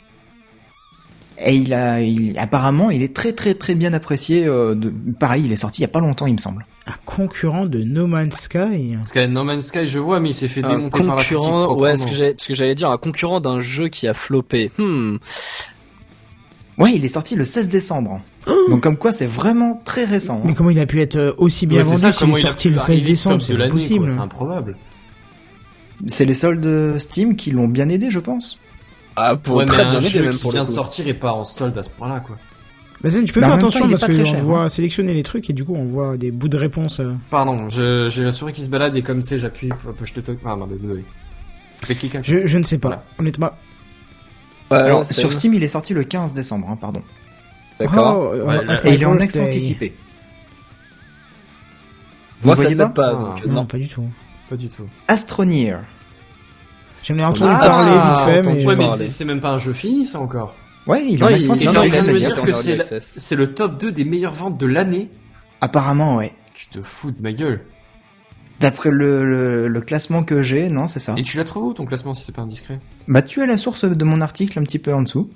[1.39, 4.45] Et il a, il, apparemment, il est très très très bien apprécié.
[4.45, 6.65] euh, de, pareil, il est sorti il y a pas longtemps, il me semble.
[6.87, 8.95] Un concurrent de No Man's Sky.
[8.95, 11.23] Parce que No Man's Sky, je vois, mais il s'est fait Un démonter par la
[11.23, 11.37] critique.
[11.37, 14.13] concurrent, ouais, ce que j'allais, parce que j'allais dire un concurrent d'un jeu qui a
[14.13, 14.71] floppé.
[14.77, 15.17] Hmm.
[16.77, 18.21] Ouais, il est sorti le 16 décembre.
[18.69, 20.41] Donc comme quoi, c'est vraiment très récent.
[20.43, 20.53] Mais hein.
[20.55, 22.75] comment il a pu être euh, aussi bien Ouais, vendu s'il comment est sorti le
[22.75, 24.09] 16 arriver décembre C'est impossible.
[24.09, 24.77] C'est improbable.
[26.05, 28.59] C'est les soldes Steam qui l'ont bien aidé, je pense.
[29.15, 31.07] Ah, pour ouais, mais très un bien jeu aidé, même qui pour vient de sortir
[31.07, 32.37] et pas en solde à ce point-là, quoi.
[33.01, 34.69] Bah, Zen, tu peux Bah, faire temps, attention parce pas que très on cher, voit
[34.69, 36.99] sélectionner les trucs et du coup on voit des bouts de réponse.
[36.99, 37.13] euh.
[37.29, 39.69] Pardon, je, j'ai la souris qui se balade et comme tu sais, j'appuie,
[40.03, 40.39] je te toque.
[40.45, 41.03] Ah non, désolé.
[41.83, 42.19] Fais cliquer.
[42.23, 43.03] Je, je ne sais pas, Voilà.
[43.19, 43.51] honnêtement.
[44.71, 47.03] Alors c'est- sur Steam, il est sorti le 15 décembre, hein, pardon.
[47.79, 48.31] D'accord.
[48.33, 49.93] Oh, Ouais, là- Et il est en accès anticipé.
[52.39, 53.13] Vous Moi, ne ça ne pas pas, Ah.
[53.13, 53.65] donc euh, Non, non.
[53.65, 54.03] pas du tout.
[54.49, 54.83] Pas du tout.
[55.07, 55.77] Astroneer.
[57.03, 58.65] J'en ai entendu Ah, parler vite fait, mais.
[58.65, 60.55] Ouais, mais c'est même pas un jeu fini, ça encore.
[60.87, 61.57] Ouais, il est en il- accès il-
[61.91, 62.51] viens de a me dire en que
[63.01, 65.09] c'est, le top 2 des meilleures ventes de l'année.
[65.61, 66.33] Apparemment, ouais.
[66.53, 67.61] Tu te fous de ma gueule.
[68.59, 71.13] D'après le, le, le classement que j'ai, non, c'est ça.
[71.17, 72.79] Et tu l'as trouvé où ton classement si c'est pas indiscret?
[73.07, 75.29] Bah, tu as la source de mon article un petit peu en dessous.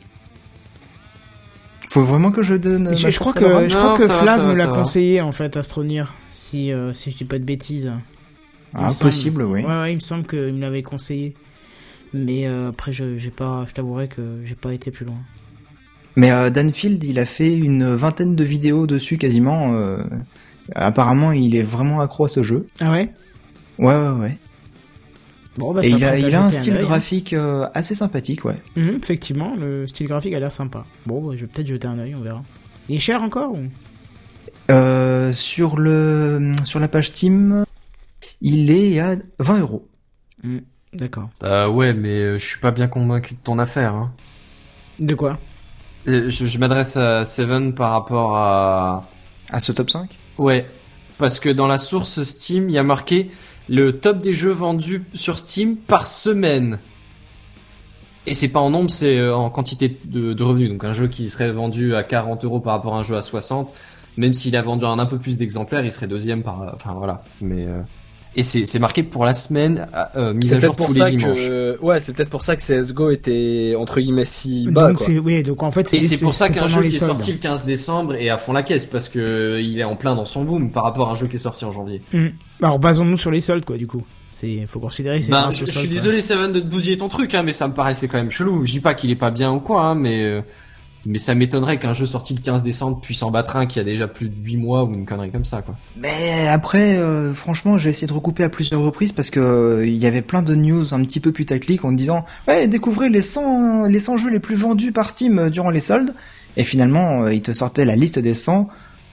[1.89, 2.95] Faut vraiment que je donne.
[2.95, 3.39] Je, ma je crois que,
[3.69, 7.17] je Non, crois que va, me l'a conseillé en fait, Astronir, si, euh, si je
[7.17, 7.91] dis pas de bêtises.
[8.73, 9.11] Ah, semble.
[9.11, 9.61] possible, oui.
[9.63, 11.33] Ouais, ouais, il me semble qu'il me l'avait conseillé.
[12.13, 15.17] Mais euh, après, je, j'ai pas, je t'avouerai que j'ai pas été plus loin.
[16.15, 19.73] Mais euh, Danfield, il a fait une vingtaine de vidéos dessus quasiment.
[19.73, 20.03] euh,
[20.75, 22.67] apparemment, il est vraiment accro à ce jeu.
[22.81, 23.13] Ah ouais?
[23.79, 24.37] Ouais, ouais, ouais.
[25.57, 26.81] Bon, bah, Et il a, il a un style hein.
[26.81, 28.55] graphique euh, assez sympathique, ouais.
[28.75, 30.85] Mhm, effectivement, le style graphique a l'air sympa.
[31.05, 32.41] Bon, bah, je vais peut-être jeter un œil, on verra.
[32.89, 33.63] Il est cher encore ou?
[34.69, 37.65] Euh, sur le sur la page Steam,
[38.41, 39.87] il est à 20 euros.
[40.93, 41.29] D'accord.
[41.43, 43.93] Euh, ouais, mais euh, je suis pas bien convaincu de ton affaire.
[43.95, 44.11] Hein.
[44.99, 45.37] De quoi?
[46.05, 49.03] Je, je m'adresse à Seven par rapport à...
[49.51, 50.65] À ce top 5 Ouais,
[51.17, 53.31] parce que dans la source Steam, il y a marqué
[53.69, 56.79] le top des jeux vendus sur Steam par semaine.
[58.27, 60.69] Et c'est pas en nombre, c'est euh, en quantité de, de revenus.
[60.69, 63.21] Donc un jeu qui serait vendu à 40 euros par rapport à un jeu à
[63.21, 63.73] 60,
[64.17, 66.73] même s'il a vendu un, un peu plus d'exemplaires, il serait deuxième par...
[66.75, 67.23] Enfin voilà.
[67.39, 67.65] Mais...
[67.65, 67.81] euh,
[68.33, 71.09] Et c'est c'est marqué pour la semaine, euh, mise C'est à jour pour tous ça
[71.09, 71.47] les dimanches.
[71.47, 74.87] que, ouais, c'est peut-être pour ça que CS:GO était entre guillemets si bas.
[74.87, 75.05] donc quoi.
[75.05, 77.37] c'est oui, donc en fait Et c'est pour ça qu'un jeu qui est sorti le
[77.39, 80.23] 15 décembre est à fond la caisse parce que euh, il est en plein dans
[80.25, 82.01] son boom par rapport à un jeu qui est sorti en janvier.
[82.13, 82.31] Mhm.
[82.61, 84.03] Alors basons-nous sur les soldes quoi du coup.
[84.29, 87.35] C'est faut considérer Ben, grâce je, je suis désolé Seven de te bousiller ton truc,
[87.35, 88.65] hein, mais ça me paraissait quand même chelou.
[88.65, 90.41] Je dis pas qu'il est pas bien ou quoi, hein, mais euh,
[91.05, 93.83] mais ça m'étonnerait qu'un jeu sorti le 15 décembre puisse en battre un qui a
[93.83, 95.75] déjà plus de 8 mois ou une connerie comme ça, quoi.
[95.97, 99.97] Mais après, euh, franchement, j'ai essayé de recouper à plusieurs reprises parce que euh, il
[99.97, 103.85] y avait plein de news un petit peu putaclic en disant ouais découvrez les 100
[103.87, 106.13] les 100 jeux les plus vendus par Steam euh, durant les soldes
[106.57, 108.67] et finalement euh, ils te sortaient la liste des 100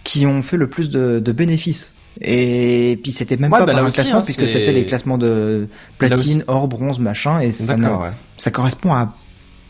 [0.04, 1.94] qui ont fait le plus de, de bénéfices.
[2.20, 4.86] Et puis c'était même Ouais, pas bah par un aussi, classement hein, puisque c'était les
[4.86, 5.68] classements de
[5.98, 8.10] platine, or, bronze, machin et ça, ouais.
[8.36, 9.14] ça correspond à,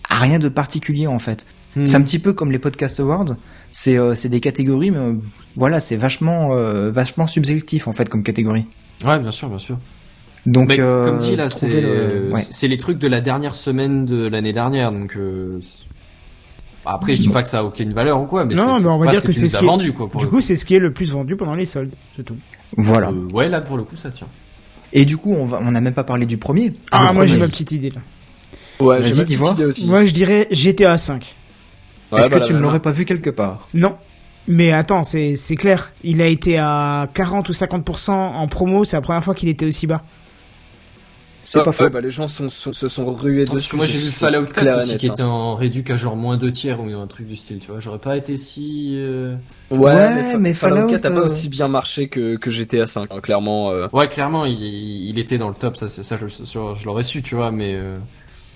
[0.08, 1.44] à rien de particulier en fait.
[1.76, 1.84] Hmm.
[1.84, 3.36] C'est un petit peu comme les podcast awards.
[3.70, 5.14] C'est euh, c'est des catégories, mais euh,
[5.56, 8.66] voilà, c'est vachement euh, vachement subjectif en fait comme catégorie.
[9.04, 9.78] Ouais, bien sûr, bien sûr.
[10.46, 12.68] Donc mais euh, comme dit là, c'est le- ouais.
[12.68, 15.16] les trucs de la dernière semaine de l'année dernière, donc.
[15.16, 15.60] euh,
[16.86, 18.88] après, je dis pas que ça a aucune valeur ou quoi, mais Non, c'est- mais
[18.88, 20.08] on va dire ce que c'est ce qui est- vendu, quoi.
[20.08, 22.36] Pour Du coup, c'est ce qui est le plus vendu pendant les soldes, c'est tout.
[22.78, 23.10] Voilà.
[23.10, 24.28] Euh, ouais, là pour le coup, ça tient.
[24.94, 26.72] Et du coup, on va on n'a même pas parlé du premier.
[26.92, 28.00] Ah, Le moi j'ai ma petite idée là.
[28.80, 29.52] Ouais, Vas-y, j'ai ma petite voir.
[29.52, 29.86] idée aussi.
[29.86, 31.34] Moi je dirais GTA 5.
[32.12, 33.68] Ouais, Est-ce bah, que la tu ne l'aurais pas vu quelque part?
[33.74, 33.96] Non.
[34.46, 35.92] Mais attends, c'est c'est clair.
[36.04, 39.66] Il a été à 40 ou 50% en promo, c'est la première fois qu'il était
[39.66, 40.02] aussi bas.
[41.42, 41.88] C'est Ah, pas ouais, faux.
[41.90, 43.70] bah, les gens sont, sont- se sont rués Parce dessus.
[43.70, 45.12] que moi j'ai vu c'est Fallout 4 clair et aussi net, qui hein.
[45.14, 47.80] était en réduc à genre moins 2 tiers ou un truc du style, tu vois.
[47.80, 48.92] J'aurais pas été si.
[48.96, 49.34] euh,
[49.70, 52.36] Ouais, Ouais, mais, Fa- mais Fallout Fallout, 4 a pas euh, aussi bien marché que,
[52.36, 53.70] que GTA 5, hein, clairement.
[53.70, 53.86] euh.
[53.94, 57.22] Ouais, clairement, il, il était dans le top, ça, ça je, je, je l'aurais su,
[57.22, 57.74] tu vois, mais.
[57.74, 57.98] Euh...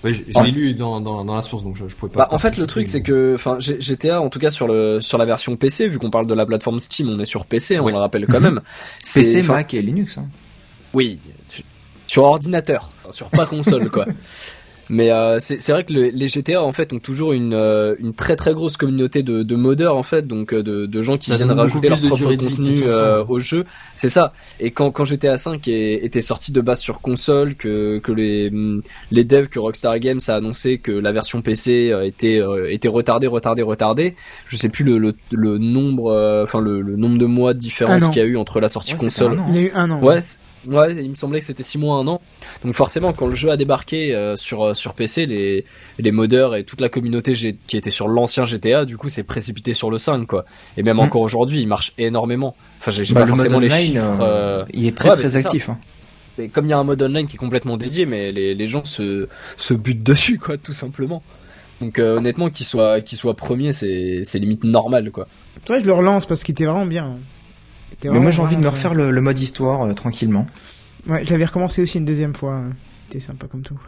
[0.03, 2.25] Ouais, je, l'ai lu dans, dans, dans la source, donc je, je pouvais pas.
[2.25, 5.17] Bah, en fait, le truc, c'est que, enfin, GTA, en tout cas sur le sur
[5.17, 7.85] la version PC, vu qu'on parle de la plateforme Steam, on est sur PC, on
[7.85, 7.91] Ouais.
[7.93, 8.61] le rappelle quand même.
[9.01, 10.17] C'est- PC, Mac et Linux.
[10.17, 10.27] Hein.
[10.93, 11.19] Oui,
[12.07, 14.05] sur ordinateur, enfin, sur pas console quoi.
[14.95, 17.95] Mais euh, c'est c'est vrai que le- les GTA en fait ont toujours une euh,
[17.97, 21.17] une très très grosse communauté de, de modeurs en fait, donc euh, de, de gens
[21.17, 22.93] qui Ça viennent rajouter leur beaucoup plus de propre durée de vie, de contenu façon.
[23.03, 23.65] euh, au jeu.
[23.97, 24.33] C'est ça.
[24.59, 28.49] Et quand quand GTA 5 est- était sorti de base sur console, que que les
[28.49, 32.71] hum, les devs que Rockstar Games a annoncé que la version PC euh, était euh,
[32.71, 34.13] était retardée, retardée, retardée.
[34.47, 37.59] Je sais plus le le, le nombre, euh, enfin le, le nombre de mois de
[37.59, 39.45] différence qu'il y a eu entre la sortie Ouais, console an.
[39.49, 39.99] Il y a eu un an.
[40.03, 40.19] Ouais,
[40.67, 42.21] ouais, il me semblait que c'était 6 mois, un an.
[42.63, 45.65] Donc forcément, quand le jeu a débarqué euh, sur euh, sur PC, les
[45.99, 49.23] les modeurs et toute la communauté G- qui était sur l'ancien GTA, du coup, s'est
[49.23, 50.45] précipité sur le 5, quoi.
[50.77, 51.01] Et même Mm.
[51.01, 52.55] encore aujourd'hui, il marche énormément.
[52.79, 54.17] Enfin, j'ai Bah, pas le mode forcément les online, chiffres.
[54.21, 55.69] euh, il est très ouais, très actif.
[55.69, 55.77] hein.
[56.37, 58.67] et comme il y a un mode online qui est complètement dédié, mais les les
[58.67, 61.21] gens se se butent dessus, quoi, tout simplement.
[61.81, 65.27] Donc euh, honnêtement, qu'il soit qu'il soit premier, c'est c'est limite normal, quoi.
[65.67, 67.17] Vrai, je le relance parce qu'il était vraiment bien.
[68.03, 70.47] Mais moi j'ai envie de me refaire le, le mode histoire euh, tranquillement.
[71.07, 72.61] Ouais, je l'avais recommencé aussi une deuxième fois.
[73.07, 73.79] C'était sympa comme tout.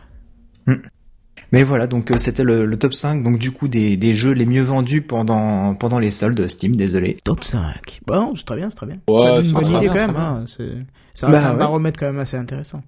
[1.52, 4.32] Mais voilà, donc euh, c'était le, le top 5, donc du coup des, des jeux
[4.32, 7.18] les mieux vendus pendant pendant les soldes Steam, désolé.
[7.24, 8.00] Top 5.
[8.08, 8.98] Bon, c'est très bien, c'est très bien.
[9.10, 10.16] Ouais, ça donne une bonne idée bien, quand même.
[10.16, 10.46] Hein.
[10.48, 11.58] C'est- Bah un ouais.
[11.60, 12.82] baromètre quand même assez intéressant.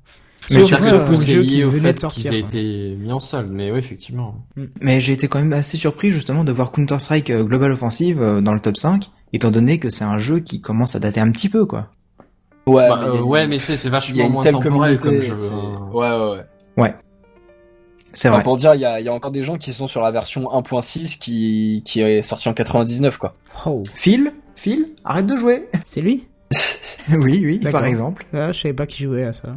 [0.49, 2.23] Mais Sauf surtout, que pour le c'est jeu lié qui au venait fait de sortir.
[2.31, 2.49] qu'ils aient quoi.
[2.49, 4.45] été mis en solde, mais oui, effectivement.
[4.81, 8.53] Mais j'ai été quand même assez surpris justement de voir Counter-Strike euh, Global Offensive dans
[8.53, 11.49] le top 5, étant donné que c'est un jeu qui commence à dater un petit
[11.49, 11.89] peu quoi.
[12.65, 15.35] Ouais, Bah, mais euh, ouais, mais c'est c'est vachement moins temporel comme jeu.
[15.35, 15.89] c'est- hein.
[15.93, 16.43] Ouais, ouais,
[16.77, 16.95] ouais.
[18.13, 18.43] C'est Enfin, vrai.
[18.43, 20.11] pour dire, il y a, il y a encore des gens qui sont sur la
[20.11, 23.35] version 1.6 qui, qui est sortie en 99, quoi.
[23.65, 26.27] Oh, Phil Phil Arrête de jouer c'est lui?
[27.09, 28.25] Oui, oui, par exemple.
[28.33, 29.55] ah, Je savais pas qui jouait à ça.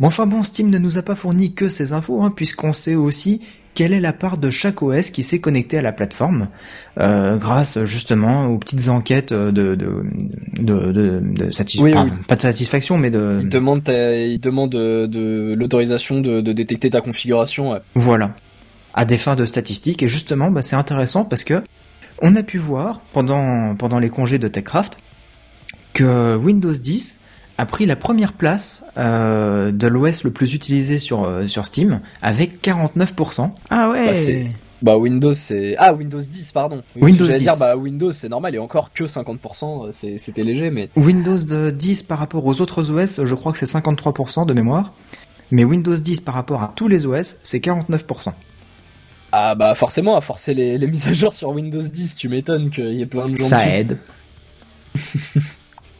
[0.00, 2.94] Bon, enfin bon, Steam ne nous a pas fourni que ces infos, hein, puisqu'on sait
[2.94, 3.40] aussi
[3.74, 6.48] quelle est la part de chaque OS qui s'est connecté à la plateforme,
[6.98, 9.74] euh, grâce justement aux petites enquêtes de de
[10.58, 12.24] de, de, de satis- Oui, pardon, oui.
[12.26, 16.90] pas de satisfaction, mais de Il demande, ta- il demande de, l'autorisation de, de détecter
[16.90, 17.72] ta configuration.
[17.72, 17.78] ouais.
[17.94, 18.34] voilà.
[18.92, 20.02] à des fins de statistiques.
[20.02, 21.62] Et justement, bah, c'est intéressant parce que
[22.22, 24.98] on a pu voir pendant pendant les congés de TechCraft
[25.94, 27.20] que Windows 10
[27.60, 32.00] a pris la première place euh, de l'OS le plus utilisé sur euh, sur Steam
[32.22, 33.50] avec 49%.
[33.70, 34.06] Ah ouais.
[34.06, 34.48] Bah,
[34.82, 36.82] Bah Windows c'est ah Windows 10 pardon.
[36.96, 37.44] Windows j'allais 10.
[37.44, 41.36] dire bah Windows c'est normal et encore que 50% euh, c'est c'était léger mais Windows
[41.38, 44.92] de 10 par rapport aux autres OS, je crois que c'est 53% de mémoire.
[45.50, 48.32] Mais Windows 10 par rapport à tous les OS, c'est 49%.
[49.32, 52.70] ah bah forcément à forcer les, les mises à jour sur Windows 10 tu m'étonnes
[52.70, 53.68] qu'il y ait plein de gens Ça dessus.
[53.68, 53.98] aide.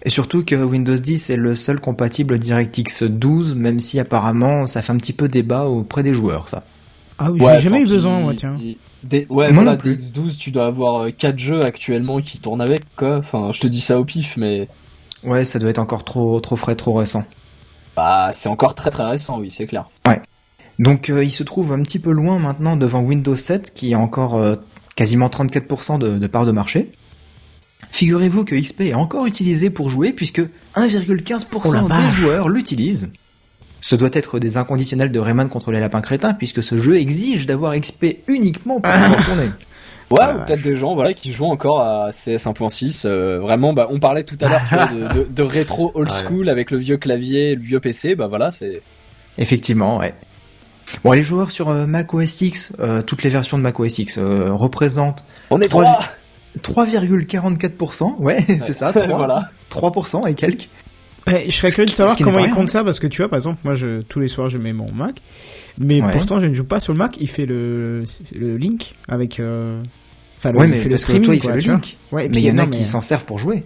[0.04, 4.80] Et surtout que Windows 10 est le seul compatible DirectX 12, même si apparemment ça
[4.82, 6.64] fait un petit peu débat auprès des joueurs, ça.
[7.18, 8.56] Ah oui, Ouais, j'ai jamais eu besoin, moi, tiens.
[9.02, 9.96] des- ouais, Moi voilà, non plus.
[9.96, 13.18] DX12, tu dois avoir 4 jeux actuellement qui tournent avec, quoi.
[13.18, 14.68] Enfin, je te dis ça au pif, mais
[15.22, 17.24] Ouais, ça doit être encore trop trop frais, trop récent.
[17.94, 19.84] bah, c'est encore très très récent, oui, c'est clair.
[20.78, 23.98] Donc euh, il se trouve un petit peu loin maintenant devant Windows 7 qui a
[23.98, 24.56] encore euh,
[24.96, 26.90] quasiment 34% de, de part de marché.
[27.92, 30.40] Figurez-vous que XP est encore utilisé pour jouer puisque
[30.76, 32.12] 1,15% Oh la des vache.
[32.14, 33.10] joueurs l'utilisent.
[33.80, 37.46] Ce doit être des inconditionnels de Rayman contre les lapins crétins puisque ce jeu exige
[37.46, 39.50] d'avoir XP uniquement pour pouvoir tourner.
[40.10, 43.06] Ouais, Ah, ou peut-être des gens, voilà, qui jouent encore à CS 1.6.
[43.06, 46.16] euh, vraiment, bah, on parlait tout à l'heure, de, de, de rétro old Ouais.
[46.26, 48.16] school avec le vieux clavier, le vieux PC.
[48.16, 48.82] Bah voilà, c'est.
[49.38, 50.12] Effectivement, ouais.
[51.04, 54.00] Bon, les joueurs sur euh, Mac OS X, euh, toutes les versions de Mac OS
[54.00, 56.04] X euh, représentent On est Trois- trois.
[56.62, 58.16] 3,44%.
[58.18, 59.50] Ouais, c'est ça, 3, voilà.
[59.70, 60.68] 3% et quelques.
[61.26, 63.28] Ouais, je serais Ce curieux de savoir comment ils comptent ça parce que tu vois,
[63.28, 65.20] par exemple, moi, je, tous les soirs, je mets mon Mac,
[65.78, 66.12] mais Ouais.
[66.12, 67.16] pourtant, je ne joue pas sur le Mac.
[67.20, 69.38] Il fait le, le link avec.
[69.38, 69.82] Euh...
[70.38, 71.62] Enfin, le, Ouais, il mais fait le parce que streaming, toi, il quoi, fait le
[71.62, 71.76] tu vois.
[71.76, 71.96] link.
[72.12, 73.64] Ouais, Mais il y en a qui mais- s'en servent pour jouer.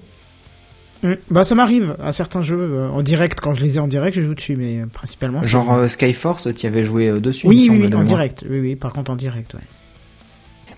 [1.04, 3.38] Hum, Bah, ça m'arrive à certains jeux euh, en direct.
[3.40, 5.42] Quand je les ai en direct, je joue dessus, mais euh, principalement.
[5.44, 7.96] Genre euh, Skyforce, tu avais joué euh, dessus, il me oui, oui, semble, oui, de
[7.96, 8.44] en direct.
[8.50, 9.60] Oui, oui, par contre, en direct, ouais.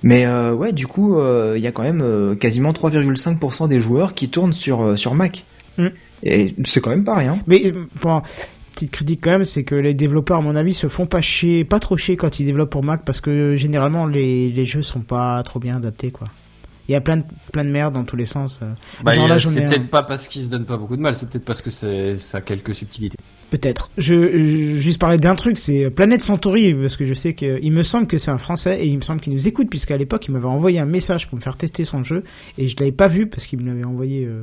[0.03, 3.80] Mais euh, ouais, du coup, euh, il y a quand même euh, quasiment 3,5% des
[3.80, 5.44] joueurs qui tournent sur sur Mac.
[5.78, 5.86] Mm.
[6.22, 7.38] Et c'est quand même pas rien.
[7.47, 8.22] Mais bon,
[8.72, 11.64] petite critique quand même, c'est que les développeurs, à mon avis, se font pas chier,
[11.64, 15.01] pas trop chier quand ils développent pour Mac parce que généralement les, les jeux sont
[15.01, 16.28] pas trop bien adaptés, quoi.
[16.89, 18.61] Il y a plein de, plein de merde dans tous les sens.
[18.62, 18.66] euh.
[19.03, 21.62] Bah, c'est peut-être pas parce qu'il se donne pas beaucoup de mal, c'est peut-être parce
[21.62, 23.16] que c'est ça a quelques subtilités.
[23.51, 23.91] Peut-être.
[23.99, 27.72] Je, je juste parler d'un truc, c'est Planète Centauri, parce que je sais que il
[27.72, 30.26] me semble que c'est un Français et il me semble qu'il nous écoute puisqu'à l'époque
[30.28, 32.22] il m'avait envoyé un message pour me faire tester son jeu
[32.59, 34.24] et je l'avais pas vu parce qu'il me l'avait envoyé.
[34.24, 34.43] euh,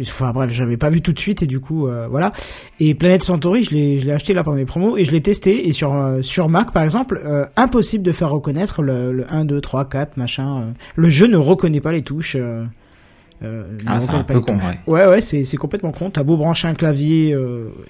[0.00, 2.32] Enfin bref, je l'avais pas vu tout de suite et du coup euh, voilà.
[2.80, 5.20] Et Planète Centauri, je l'ai je l'ai acheté là pendant les promos et je l'ai
[5.20, 9.24] testé et sur euh, sur Mac par exemple, euh, impossible de faire reconnaître le, le
[9.32, 10.72] 1 2 3 4 machin.
[10.96, 12.36] le jeu ne reconnaît pas les touches.
[13.86, 14.78] Ah, c'est un peu con, ouais.
[14.88, 16.10] Ouais, ouais, c'est, c'est complètement con.
[16.10, 17.36] T'as beau brancher un clavier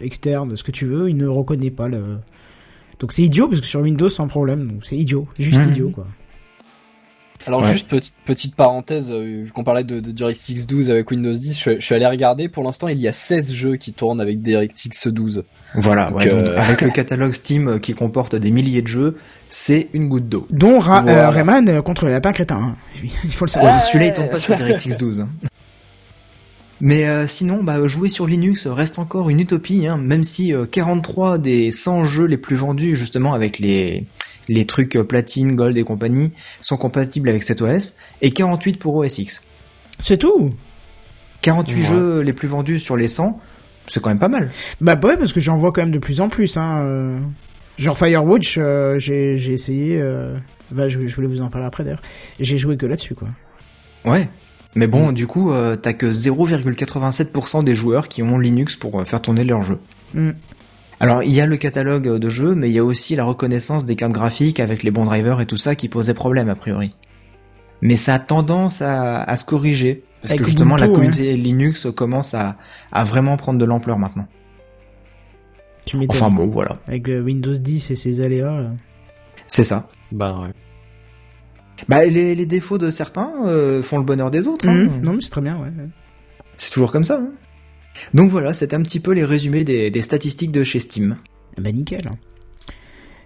[0.03, 2.19] externe, ce que tu veux, il ne reconnaît pas le.
[3.01, 4.69] Donc c'est idiot, parce que sur Windows, sans problème.
[4.73, 5.27] Donc c'est idiot.
[5.39, 5.71] Juste Mhm.
[5.71, 6.07] idiot, quoi.
[7.47, 7.73] Alors Ouais.
[7.73, 11.59] juste petite petite parenthèse, euh, vu qu'on parlait de, de DirectX 12 avec Windows 10,
[11.59, 12.49] je, je suis allé regarder.
[12.49, 15.45] Pour l'instant, il y a 16 jeux qui tournent avec DirectX 12.
[15.75, 18.89] Voilà, Donc, ouais, donc, euh, avec le catalogue Steam euh, qui comporte des milliers de
[18.89, 19.17] jeux,
[19.49, 20.47] c'est une goutte d'eau.
[20.51, 21.29] Dont Ra- Voilà.
[21.29, 22.57] euh, Rayman euh, contre les lapins crétins.
[22.61, 22.77] hein.
[23.25, 23.83] Il faut le Ouais, savoir.
[23.83, 25.21] Celui-là, il tourne pas sur DirectX 12.
[25.21, 25.29] hein.
[26.81, 30.65] Mais euh, sinon, bah, jouer sur Linux reste encore une utopie, hein, même si euh,
[30.65, 34.05] 43 des 100 jeux les plus vendus, justement avec les
[34.49, 38.95] les trucs euh, platine, gold et compagnie, sont compatibles avec cet OS, et 48 pour
[38.97, 39.43] OS X.
[40.03, 40.55] C'est tout?
[41.43, 41.83] 48 Ouais.
[41.83, 43.41] jeux les plus vendus sur les 100,
[43.87, 44.51] c'est quand même pas mal.
[44.81, 46.57] Bah ouais, parce que j'en vois quand même de plus en plus.
[46.57, 46.81] Hein.
[46.83, 47.19] euh.
[47.77, 50.01] Genre Firewatch, euh, j'ai, j'ai essayé.
[50.01, 50.37] Euh...
[50.73, 52.03] bah, je, je voulais vous en parler après d'ailleurs.
[52.41, 53.29] J'ai joué que là-dessus, quoi.
[54.05, 54.29] Ouais.
[54.75, 59.23] Mais bon, du coup, euh, t'as que 0,87% des joueurs qui ont Linux pour faire
[59.23, 59.79] tourner leur jeu.
[60.15, 60.31] Mm.
[61.01, 63.85] Alors, il y a le catalogue de jeux, mais il y a aussi la reconnaissance
[63.85, 66.91] des cartes graphiques avec les bons drivers et tout ça qui posait problème a priori.
[67.83, 70.03] Mais ça a tendance à, à se corriger.
[70.23, 72.57] Parce Avec que justement, la communauté Linux commence à,
[72.91, 74.27] à vraiment prendre de l'ampleur maintenant.
[75.85, 75.97] Tu.
[76.09, 76.79] Enfin bon, voilà.
[76.89, 78.67] Avec euh, Windows 10 et ses aléas.
[79.47, 79.89] C'est ça.
[80.11, 80.53] Bah ouais.
[81.89, 84.67] Bah, les, les défauts de certains euh, font le bonheur des autres.
[84.69, 84.75] hein.
[84.75, 85.01] Mhm.
[85.03, 85.69] Non, mais c'est très bien, ouais.
[86.57, 87.21] C'est toujours comme ça.
[87.23, 87.31] hein.
[88.15, 91.17] Donc voilà, c'était un petit peu les résumés des, des statistiques de chez Steam.
[91.59, 92.11] Bah nickel.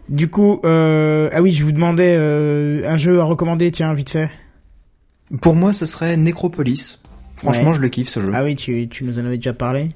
[0.09, 1.31] Du coup, euh...
[1.33, 4.31] ah oui, je vous demandais euh, un jeu à recommander, tiens, vite fait.
[5.41, 7.01] Pour moi, ce serait Necropolis.
[7.37, 7.77] Franchement, Ouais.
[7.77, 8.31] je le kiffe ce jeu.
[8.35, 9.89] Ah oui, tu, tu nous en avais déjà parlé.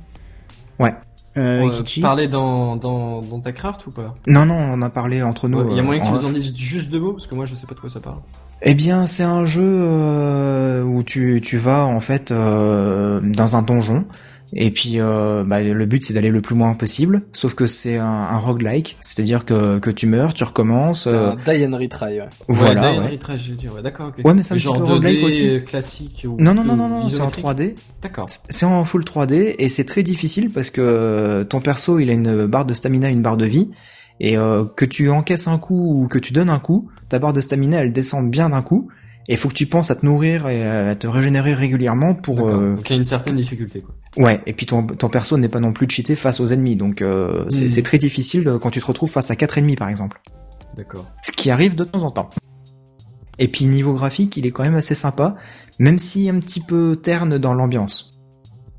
[0.79, 0.95] Ouais.
[1.37, 4.14] Euh, On, parler dans, dans, dans Techcraft ou pas?
[4.27, 5.59] Non, non, on a parlé entre nous.
[5.59, 7.12] Ouais, Il y a euh, moyen que tu en nous en dises juste deux mots
[7.12, 8.18] parce que moi je sais pas de quoi ça parle.
[8.62, 13.61] Eh bien, c'est un jeu euh, où tu, tu vas en fait euh, dans un
[13.61, 14.07] donjon
[14.53, 17.99] Et puis euh, bah, le but c'est d'aller le plus loin possible, sauf que c'est
[17.99, 21.05] un, un roguelike, c'est-à-dire que, que tu meurs, tu recommences.
[21.05, 22.28] C'est euh, un die and retry, ouais.
[22.49, 22.92] voilà.
[22.92, 24.12] ouais, die and retry, je veux dire, ouais, d'accord.
[24.24, 25.64] Ouais, mais c'est un petit genre peu 2D roguelike aussi.
[25.64, 27.74] classique ou Non non non non non, c'est en isométrique 3D.
[28.03, 28.26] D'accord.
[28.28, 32.12] C'est en full 3D et c'est très difficile parce que euh, ton perso il a
[32.12, 33.70] une barre de stamina, une barre de vie
[34.20, 37.32] et euh, que tu encaisses un coup ou que tu donnes un coup, ta barre
[37.32, 38.88] de stamina elle descend bien d'un coup
[39.28, 42.49] et il faut que tu penses à te nourrir et à te régénérer régulièrement pour
[42.49, 43.94] euh, Donc il y a une certaine difficulté, quoi.
[44.16, 47.02] Ouais et puis ton, ton perso n'est pas non plus cheaté face aux ennemis donc
[47.02, 47.70] euh, c'est Mhm.
[47.70, 50.20] c'est très difficile euh, quand tu te retrouves face à quatre ennemis par exemple
[50.76, 51.04] D'accord.
[51.22, 52.30] ce qui arrive de temps en temps.
[53.38, 55.36] Et puis niveau graphique, il est quand même assez sympa,
[55.78, 58.10] même si un petit peu terne dans l'ambiance.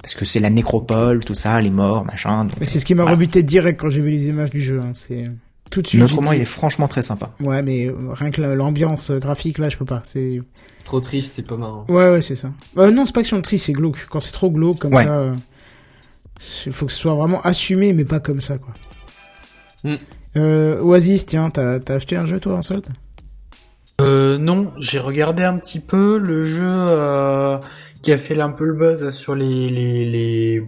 [0.02, 2.46] Parce que c'est la nécropole, tout ça, les morts, machin.
[2.46, 3.16] donc, Mais c'est ce qui m'a voilà.
[3.16, 4.82] rebuté direct quand j'ai vu les images du jeu.
[4.84, 4.92] Hein.
[4.94, 5.30] C'est
[5.70, 6.00] tout de suite.
[6.02, 7.32] Mais autrement, il est franchement très sympa.
[7.40, 10.02] Ouais, mais euh, rien que la- l'ambiance euh, graphique là, je peux pas.
[10.04, 10.42] C'est
[10.86, 11.86] Trop triste, c'est pas marrant.
[11.90, 12.50] ouais, ouais, c'est ça.
[12.78, 14.08] Euh, non, c'est pas que c'est triste, c'est glauque.
[14.10, 15.04] Quand c'est trop glauque comme Ouais.
[15.04, 15.36] ça, euh,
[16.66, 18.74] il faut que ce soit vraiment assumé, mais pas comme ça, quoi.
[19.84, 19.96] Hmm.
[20.38, 22.88] Euh, Oasis, tiens, t'as t'as acheté un jeu toi en solde?
[24.00, 27.58] Euh, non, j'ai regardé un petit peu le jeu euh,
[28.04, 30.64] qui a fait un peu le buzz sur les les les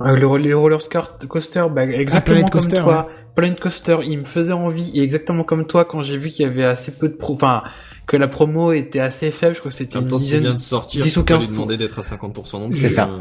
[0.00, 0.80] euh, le- les roller
[1.28, 3.08] coaster, bah, exactement comme Coaster, toi.
[3.34, 6.48] Planet Coaster, il me faisait envie et exactement comme toi quand j'ai vu qu'il y
[6.48, 7.62] avait assez peu de pro, enfin
[8.06, 10.40] que la promo était assez faible, je crois que c'était une temps, dizaine.
[10.42, 12.78] vient de sortir, 10 tu ou peux 15 lui demander d'être à 50% non plus.
[12.78, 13.08] C'est ça.
[13.10, 13.18] euh.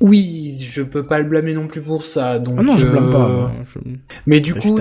[0.00, 2.38] Oui, je peux pas le blâmer non plus pour ça.
[2.40, 3.28] Donc Ah non, je blâme euh, pas.
[3.28, 3.52] moi.
[3.64, 3.78] Je-
[4.26, 4.76] Mais du coup,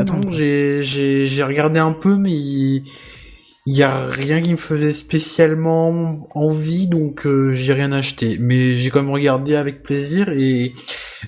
[0.81, 2.83] j'ai regardé un peu, mais il
[3.65, 8.37] il y a rien qui me faisait spécialement envie, donc euh, j'ai rien acheté.
[8.39, 10.73] Mais j'ai quand même regardé avec plaisir et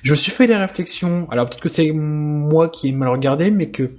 [0.04, 1.28] je me suis fait les réflexions.
[1.32, 3.92] Alors peut-être que c'est moi qui ai mal regardé, mais que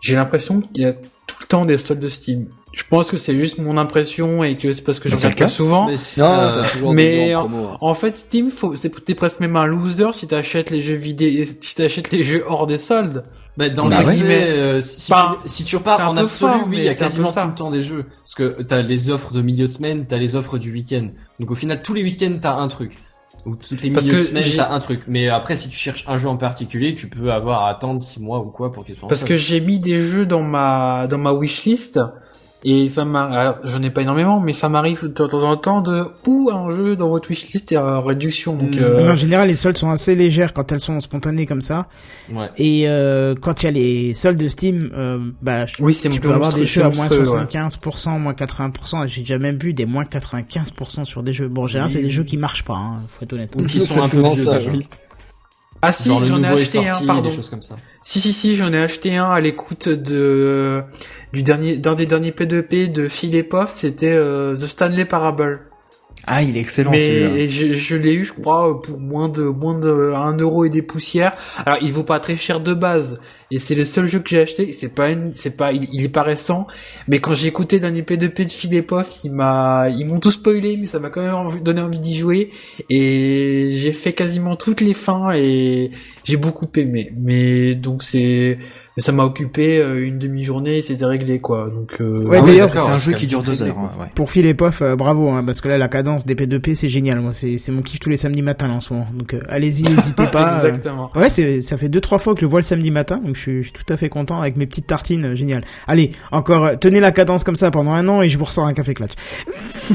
[0.00, 0.92] j'ai l'impression qu'il y a
[1.26, 2.46] tout le temps des soldes de Steam.
[2.72, 5.26] Je pense que c'est juste mon impression et que c'est parce que je Mais c'est
[5.28, 5.54] regarde le pas cas.
[5.54, 5.86] souvent.
[5.86, 7.64] Mais si- Non, euh, toujours mais des en- promo.
[7.66, 7.76] hein.
[7.82, 11.44] En fait, Steam, faut, c'est, t'es presque même un loser si t'achètes les jeux vidéo,
[11.60, 13.24] si t'achètes les jeux hors des soldes.
[13.56, 14.16] Bah, dans Bah ouais.
[14.22, 16.94] Mais- euh, si, Enfin, tu, si tu repars en absolu, fort, oui, il y a
[16.94, 18.06] quasiment tout le temps des jeux.
[18.20, 21.08] Parce que t'as les offres de milieu de semaine, t'as les offres du week-end.
[21.38, 22.96] Donc au final, tous les week-ends, t'as un truc.
[23.44, 25.02] Ou toutes les Parce milieux de semaine, t'as un truc.
[25.06, 28.20] Mais après, si tu cherches un jeu en particulier, tu peux avoir à attendre 6
[28.20, 31.06] mois ou quoi pour qu'il soit en Parce que j'ai mis des jeux dans ma,
[31.08, 31.98] dans ma wishlist.
[32.64, 35.80] Et ça m'a, alors, j'en ai pas énormément, mais ça m'arrive de temps en temps
[35.80, 37.72] de, ou un jeu dans votre wishlist?
[37.72, 38.54] Est en réduction.
[38.54, 38.78] Donc, Mm.
[38.78, 41.86] euh, Mais en général, les soldes sont assez légères quand elles sont spontanées comme ça.
[42.32, 42.48] Ouais.
[42.58, 46.20] Et euh, quand il y a les soldes de Steam, euh, bah, je- oui, tu
[46.20, 47.46] peux avoir des jeux à moins monstrueux, ouais.
[47.46, 49.08] 75%, moins 80%.
[49.08, 51.48] J'ai déjà même vu des moins 95% sur des jeux.
[51.48, 53.52] Bon, en général, c'est des jeux qui marchent pas, hein, faut être honnête.
[53.58, 54.86] Ou qui sont un peu vieux ça, oui.
[55.82, 57.28] Ah si, j'en ai acheté un, pardon.
[57.28, 57.76] des choses comme ça.
[58.02, 60.82] Si si si, j'en ai acheté un à l'écoute de
[61.32, 65.60] du dernier d'un des derniers P2P de Philippe Hoff, c'était euh, The Stanley Parable.
[66.24, 67.36] Ah, il est excellent Mais celui-là.
[67.36, 70.70] et je, je l'ai eu, je crois, pour moins de moins de 1 euro et
[70.70, 71.32] des poussières.
[71.66, 73.18] Alors, il vaut pas très cher de base,
[73.54, 74.72] et c'est le seul jeu que j'ai acheté.
[74.72, 76.66] C'est pas une, c'est pas, il, il est pas récent,
[77.08, 80.76] mais quand j'ai écouté d'un P2P de Philippe Hoff, il m'a, ils m'ont tout spoilé,
[80.80, 82.50] mais ça m'a quand même envie- donné envie d'y jouer.
[82.90, 85.90] Et j'ai fait quasiment toutes les fins et
[86.24, 87.12] j'ai beaucoup aimé.
[87.20, 88.58] Mais donc c'est,
[88.98, 91.70] ça m'a occupé euh, une demi-journée et c'était réglé quoi.
[91.72, 93.74] Donc euh, Ouais, Ah d'ailleurs, c'est un jeu qui dure deux heures.
[93.74, 93.92] quoi.
[94.00, 94.06] ouais.
[94.14, 96.88] Pour Phil et Poff, euh, bravo, hein, parce que là, la cadence des P2P, c'est
[96.88, 97.20] génial.
[97.20, 99.08] Moi, c'est c'est mon kiff tous les samedis matins là, en ce moment.
[99.14, 100.56] Donc, euh, allez-y, n'hésitez pas.
[100.64, 101.10] Exactement.
[101.14, 103.36] Ouais, c'est ça fait deux trois fois que je le vois le samedi matin, donc
[103.42, 105.64] suis, je suis tout à fait content avec mes petites tartines, euh, génial.
[105.86, 108.66] Allez, encore euh, tenez la cadence comme ça pendant un an et je vous ressors
[108.66, 109.12] un café clutch.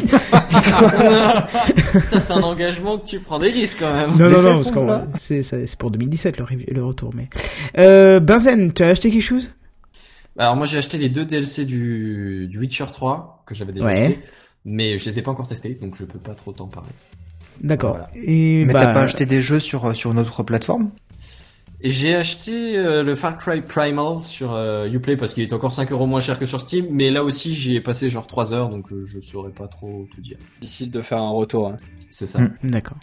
[2.09, 4.11] ça, c'est un engagement que tu prends des risques quand même.
[4.11, 7.11] Non non non, parce qu'on- c'est c'est pour 2017 le, retour.
[7.15, 7.29] Mais
[7.77, 9.49] euh, Benzen, tu as acheté quelque chose?
[10.37, 14.01] Alors moi j'ai acheté les deux DLC du, du Witcher 3 que j'avais déjà Ouais.
[14.03, 14.19] acheté,
[14.65, 16.89] mais je les ai pas encore testés donc je peux pas trop t'en parler.
[17.61, 17.91] D'accord.
[17.91, 18.07] Voilà.
[18.23, 20.91] Et Mais bah, t'as pas acheté des jeux sur sur notre plateforme?
[21.81, 25.71] Et j'ai acheté euh, le Far Cry Primal sur euh, Uplay parce qu'il est encore
[25.71, 28.53] 5 euros moins cher que sur Steam, mais là aussi j'y ai passé genre 3
[28.53, 30.37] heures donc euh, je saurais pas trop tout dire.
[30.59, 31.67] Difficile de faire un retour.
[31.67, 31.77] hein.
[32.09, 32.39] C'est ça.
[32.39, 32.55] Hmm.
[32.63, 32.97] D'accord.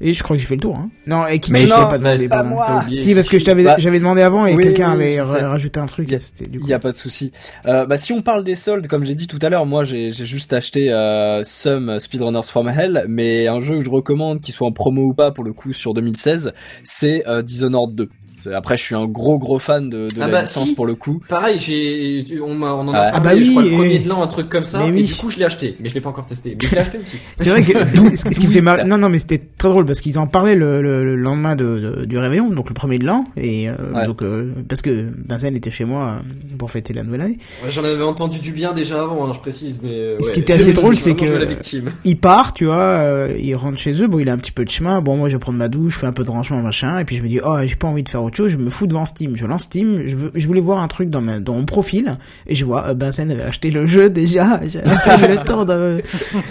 [0.00, 0.76] Et je crois que j'ai fait le tour.
[0.76, 0.90] Hein.
[1.06, 2.28] Non, et qui Mais je t'ai non, pas demandé.
[2.28, 2.94] pas pardon.
[2.94, 5.80] Si parce que je t'avais Bah, j'avais demandé avant et oui, quelqu'un oui, avait rajouté
[5.80, 6.08] un truc.
[6.52, 7.32] Il y a pas de souci.
[7.66, 10.10] Euh, bah si on parle des soldes, comme j'ai dit tout à l'heure, moi j'ai
[10.10, 14.54] j'ai juste acheté euh, Some Speedrunners from Hell, mais un jeu que je recommande, qu'il
[14.54, 16.52] soit en promo ou pas, pour le coup sur 2016,
[16.84, 18.08] c'est euh, Dishonored 2.
[18.54, 20.74] Après, je suis un gros gros fan de, de Ah la bah, licence si.
[20.74, 21.20] pour le coup.
[21.28, 23.10] Pareil, j'ai, on m'a, on en a Ah.
[23.12, 24.84] parlé, Ah bah je crois oui, le premier et- de l'an, un truc comme ça,
[24.90, 26.56] Mais et du coup je l'ai acheté, mais je l'ai pas encore testé.
[26.60, 27.16] Mais je l'ai acheté aussi.
[27.36, 27.72] C'est vrai que
[28.16, 30.54] ce, qui me fait t'as- Non, non, mais c'était très drôle parce qu'ils en parlaient
[30.54, 31.64] le, le, le lendemain de,
[32.00, 34.06] de- du réveillon, donc le premier de l'an, et euh, Ouais.
[34.06, 37.38] donc euh, parce que Benzen était chez moi euh, pour fêter la nouvelle année.
[37.64, 39.90] Ouais, J'en avais entendu du bien déjà avant, hein, je précise, mais.
[39.92, 40.32] euh, Ce ouais.
[40.34, 41.56] qui était assez drôle, c'est que-.
[42.04, 44.64] Il part, tu vois, euh, il rentre chez eux, bon, il a un petit peu
[44.64, 45.00] de chemin.
[45.00, 47.04] Bon, moi, je vais prendre ma douche, je fais un peu de rangement, machin, et
[47.04, 48.86] puis je me dis, oh, j'ai pas envie de faire autre chose, je me fous
[48.86, 49.36] devant Steam.
[49.36, 52.16] Je lance Steam, je, veux, je voulais voir un truc dans, ma, dans mon profil,
[52.46, 54.60] et je vois, euh, Benzen avait acheté le jeu déjà.
[54.66, 56.02] J'avais pas eu le temps de.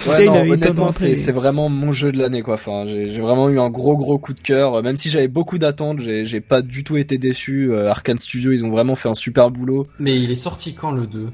[0.07, 2.55] Ouais, non, honnêtement, c'est c'est vraiment mon jeu de l'année, quoi.
[2.55, 4.81] Enfin, j'ai j'ai vraiment eu un gros gros coup de cœur.
[4.83, 7.71] Même si j'avais beaucoup d'attentes, j'ai j'ai pas du tout été déçu.
[7.71, 9.87] Euh, Arkane Studio, ils ont vraiment fait un super boulot.
[9.99, 11.27] Mais il est sorti quand le 2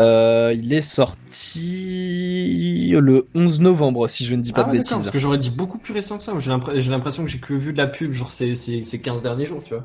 [0.00, 4.80] Euh, il est sorti le 11 novembre, si je ne dis pas Ah, de d'accord,
[4.82, 4.96] bêtises.
[4.96, 6.32] parce que j'aurais dit beaucoup plus récent que ça.
[6.38, 9.00] J'ai l'impr- j'ai l'impression que j'ai que vu de la pub, genre ces, ces, ces
[9.00, 9.84] 15 derniers jours, tu vois.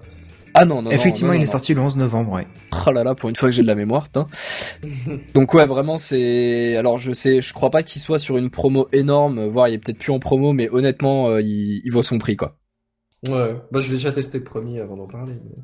[0.55, 1.51] Ah non, non, non, Effectivement, non, il non, est non.
[1.51, 2.47] sorti le 11 novembre, ouais.
[2.87, 4.07] Oh là là, pour une fois que j'ai de la mémoire.
[5.35, 6.75] Donc ouais, vraiment c'est.
[6.75, 9.77] Alors je sais, je crois pas qu'il soit sur une promo énorme, voire il est
[9.77, 12.57] peut-être plus en promo, mais honnêtement, euh, il, il vaut son prix quoi.
[13.27, 15.33] Ouais, bah je vais déjà tester le premier avant d'en parler.
[15.43, 15.61] mais-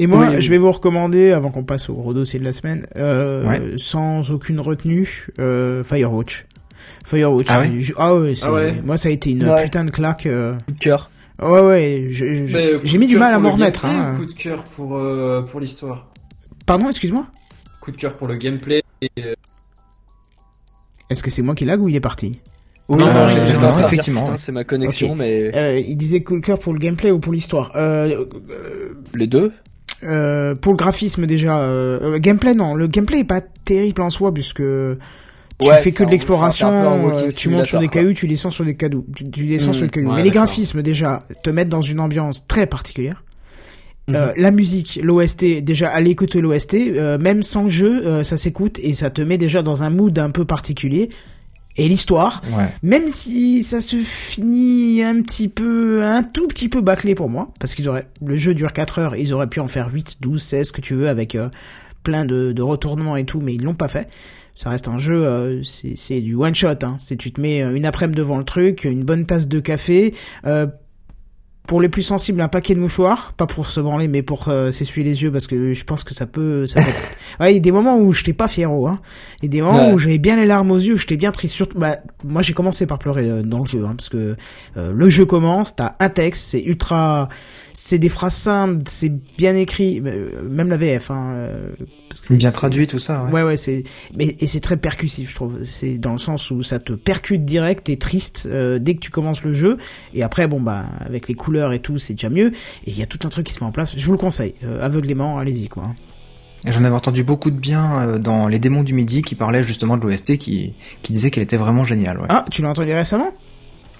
[0.00, 2.52] Et moi, Oui, je vais vous recommander, avant qu'on passe au gros dossier de la
[2.52, 3.60] semaine, euh, Ouais.
[3.78, 6.46] sans aucune retenue, euh, Firewatch.
[7.04, 7.46] Firewatch.
[7.48, 8.74] Ah ouais je- ah ouais, Ah ouais.
[8.84, 9.64] moi ça a été une Ouais.
[9.64, 10.26] putain de claque.
[10.26, 10.54] euh.
[10.66, 11.10] Coup de cœur.
[11.42, 13.84] Ouais ouais, j'ai mis du mal à m'en remettre.
[13.86, 14.12] Hein.
[14.14, 16.06] ou Coup de cœur pour, euh, pour l'histoire?
[16.64, 17.26] Pardon, excuse-moi?
[17.80, 18.82] Coup de cœur pour le gameplay.
[19.02, 19.34] Et, euh,
[21.10, 22.38] Est-ce que c'est moi qui lag ou il est parti?
[22.88, 26.72] Oui, Non, non, effectivement, c'est ma connexion, mais euh, Il disait coup de cœur pour
[26.72, 27.72] le gameplay ou pour l'histoire?
[27.76, 29.52] Euh, euh, les deux?
[30.04, 31.58] Euh, pour le graphisme déjà.
[31.60, 35.90] Euh, euh, gameplay non, le gameplay est pas terrible en soi puisque tu Ouais, fais
[35.90, 36.68] que de l'exploration,
[37.18, 39.74] euh, tu montes sur des cailloux, tu descends sur des cailloux, tu, tu descends Mm,
[39.74, 40.10] sur des cailloux.
[40.10, 43.24] ouais, Mais les graphismes déjà te mettent dans une ambiance très particulière.
[44.06, 44.32] Mhm.
[44.36, 46.76] La musique, l'OST, déjà aller écouter l'OST,
[47.20, 50.44] même sans jeu, ça s'écoute et ça te met déjà dans un mood un peu
[50.46, 51.10] particulier.
[51.78, 52.66] Et l'histoire, Ouais.
[52.82, 57.52] même si ça se finit un petit peu, un tout petit peu bâclé pour moi,
[57.60, 60.42] parce qu'ils auraient, le jeu dure 4 heures, ils auraient pu en faire 8, 12,
[60.42, 61.48] 16, que tu veux, avec euh,
[62.02, 64.08] plein de, de retournements et tout, mais ils l'ont pas fait.
[64.54, 66.96] Ça reste un jeu, euh, c'est c'est du one shot, hein.
[66.98, 70.14] C'est tu te mets euh, une après-midi devant le truc, une bonne tasse de café,
[70.46, 70.66] euh,
[71.68, 74.72] pour les plus sensibles, un paquet de mouchoirs, pas pour se branler, mais pour euh,
[74.72, 77.54] s'essuyer les yeux, parce que je pense que ça peut, ça peut être- Ouais, il
[77.54, 78.98] y a des moments où j'étais pas fiero, hein.
[79.42, 79.92] Il y a des moments Ouais.
[79.92, 81.54] où j'avais bien les larmes aux yeux, j'étais bien triste.
[81.54, 84.34] Surtout, bah, moi j'ai commencé par pleurer euh, dans le jeu, hein, parce que
[84.78, 87.28] euh, le jeu commence, t'as un texte, c'est ultra,
[87.80, 91.30] c'est des phrases simples, c'est bien écrit, euh, même la VF, hein.
[91.34, 91.70] euh,
[92.08, 93.30] parce que Bien traduit tout ça, ouais.
[93.30, 93.84] Ouais, ouais, c'est,
[94.16, 95.62] mais, et c'est très percussif, je trouve.
[95.62, 99.10] C'est dans le sens où ça te percute direct, t'es triste, euh, dès que tu
[99.10, 99.78] commences le jeu.
[100.12, 102.48] Et après, bon, bah, avec les couleurs et tout, c'est déjà mieux.
[102.84, 103.94] Et il y a tout un truc qui se met en place.
[103.96, 104.54] Je vous le conseille.
[104.64, 105.94] Euh, aveuglément, allez-y, quoi.
[106.66, 110.04] J'en avais entendu beaucoup de bien dans Les Démons du Midi qui parlaient justement de
[110.04, 112.26] l'OST qui, qui disait qu'elle était vraiment géniale, ouais.
[112.28, 113.30] Ah, tu l'as entendu récemment?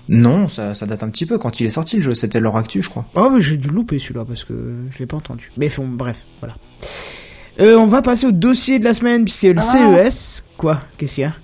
[0.09, 2.57] Non, ça, ça date un petit peu quand il est sorti le jeu, c'était leur
[2.57, 3.07] actu, je crois.
[3.15, 5.51] Oh, mais j'ai dû louper celui-là parce que je l'ai pas entendu.
[5.57, 6.57] Mais bon, bref, voilà.
[7.61, 11.23] Euh, on va passer au dossier de la semaine puisque le CES, quoi, qu'est-ce qu'il
[11.23, 11.35] y a?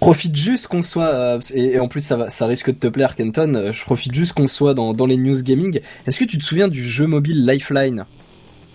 [0.00, 2.86] profite juste qu'on soit euh, et, et en plus ça va ça risque de te
[2.86, 6.24] plaire Kenton euh, je profite juste qu'on soit dans, dans les news gaming est-ce que
[6.24, 8.06] tu te souviens du jeu mobile Lifeline?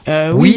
[0.07, 0.53] Euh, oui,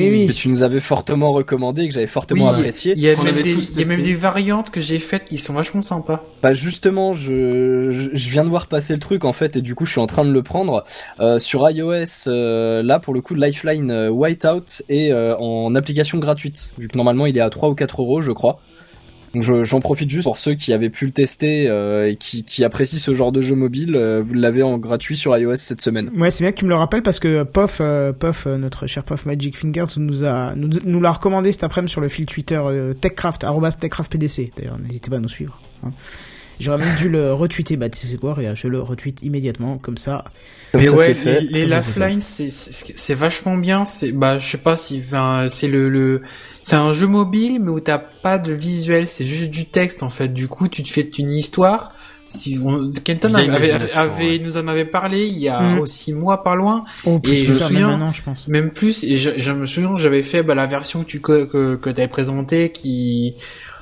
[0.00, 0.34] oui, que oui.
[0.34, 3.28] tu nous avais fortement recommandé et que j'avais fortement Oui, apprécié Il y a même
[3.28, 6.24] avait des, y a même des variantes que j'ai faites qui sont vachement sympas.
[6.42, 9.74] Bah justement, je, je je viens de voir passer le truc en fait et du
[9.76, 10.84] coup je suis en train de le prendre
[11.20, 12.26] Euh, sur iOS.
[12.28, 16.96] euh, là pour le coup, Lifeline euh, Whiteout est euh, en application gratuite vu que
[16.96, 18.60] normalement il est à 3 ou 4 euros je crois.
[19.38, 22.42] Donc je- j'en profite juste pour ceux qui avaient pu le tester euh, et qui,
[22.44, 23.94] qui apprécient ce genre de jeu mobile.
[23.94, 26.10] euh, vous l'avez en gratuit sur iOS cette semaine.
[26.16, 28.86] Ouais, c'est bien que tu me le rappelles parce que Pof, euh, Pof, euh, notre
[28.88, 32.26] cher Pof Magic Fingers nous a nous, nous l'a recommandé cet après-midi sur le fil
[32.26, 34.50] Twitter euh, Techcraft arrobas @techcraftpdc.
[34.56, 35.60] D'ailleurs, n'hésitez pas à nous suivre.
[35.84, 35.92] hein.
[36.60, 37.76] J'aurais même dû le retweeter.
[37.76, 40.24] Bah, tu sais quoi, regarde, je le retweet immédiatement comme ça.
[40.72, 43.86] Comme Mais ça ouais, les, les Comme ça, c'est Lifeline, c'est c'est c'est vachement bien.
[43.86, 46.22] C'est bah je sais pas si enfin, c'est le le
[46.68, 50.10] c'est un jeu mobile mais où t'as pas de visuel, c'est juste du texte en
[50.10, 50.28] fait.
[50.28, 51.92] Du coup, tu te fais une histoire.
[52.30, 54.38] Si on, Kenton avait, avait, imagination, avait- ouais.
[54.44, 55.78] nous en avait parlé il y a Mm.
[55.80, 58.46] aussi mois par loin, Oh, plus Et que je même souviens- maintenant, je pense.
[58.48, 59.02] même plus.
[59.02, 61.76] Et je, je me souviens que j'avais fait bah, la version que tu que que,
[61.76, 63.34] que t'avais présentée qui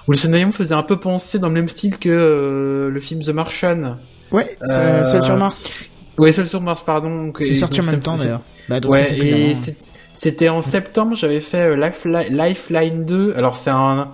[0.07, 3.01] où le scénario me faisait un peu penser dans le même style que euh, le
[3.01, 3.99] film The Martian.
[4.31, 5.75] Ouais, Euh, seul sur Mars.
[6.17, 7.33] Ouais, seul sur Mars, pardon.
[7.41, 8.43] C'est sorti en même temps c'est- d'ailleurs.
[8.69, 9.77] Bah, Ouais, et c'est-
[10.17, 13.35] c'était en septembre, j'avais fait euh, Lifeline, Lifeline 2.
[13.35, 14.11] Alors c'est un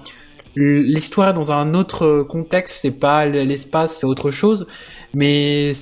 [0.54, 4.66] l'histoire est dans un autre contexte, c'est pas l'espace, c'est autre chose.
[5.14, 5.72] Mais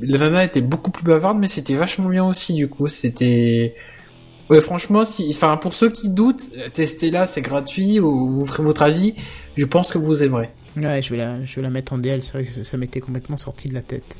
[0.00, 2.88] la nana était beaucoup plus bavarde, mais c'était vachement bien aussi du coup.
[2.88, 3.74] C'était
[4.50, 8.82] Ouais, franchement, si, enfin, pour ceux qui doutent, testez-la, c'est gratuit, ou vous ferez votre
[8.82, 9.14] avis.
[9.56, 10.48] Je pense que vous aimerez.
[10.76, 12.22] Ouais, je vais la, je vais la mettre en DL.
[12.22, 14.16] C'est vrai que ça m'était complètement sorti de la tête.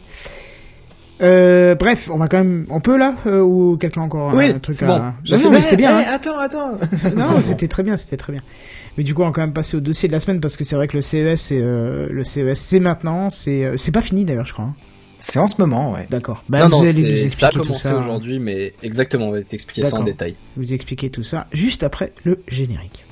[1.21, 4.59] Euh, bref, on va quand même, on peut là euh, ou quelqu'un encore oui, un
[4.59, 4.87] truc à...
[4.87, 4.99] bon.
[5.37, 5.99] Non, mais c'était bien.
[5.99, 6.11] Eh, hein.
[6.13, 6.79] Attends, attends.
[7.17, 8.43] non, c'était très bien, c'était très bien.
[8.97, 10.65] Mais du coup, on va quand même passer au dossier de la semaine parce que
[10.65, 14.03] c'est vrai que le CES, c'est euh, le CES, c'est maintenant, c'est euh, c'est pas
[14.03, 14.67] fini d'ailleurs, je crois.
[14.67, 14.75] Hein.
[15.21, 16.07] C'est en ce moment, ouais.
[16.11, 16.45] D'accord.
[16.49, 19.83] Bah, non, vous allez nous expliquer ça a commencé aujourd'hui, mais exactement, on va t'expliquer
[19.83, 20.37] ça en détail.
[20.57, 23.05] Vous expliquer tout ça juste après le générique.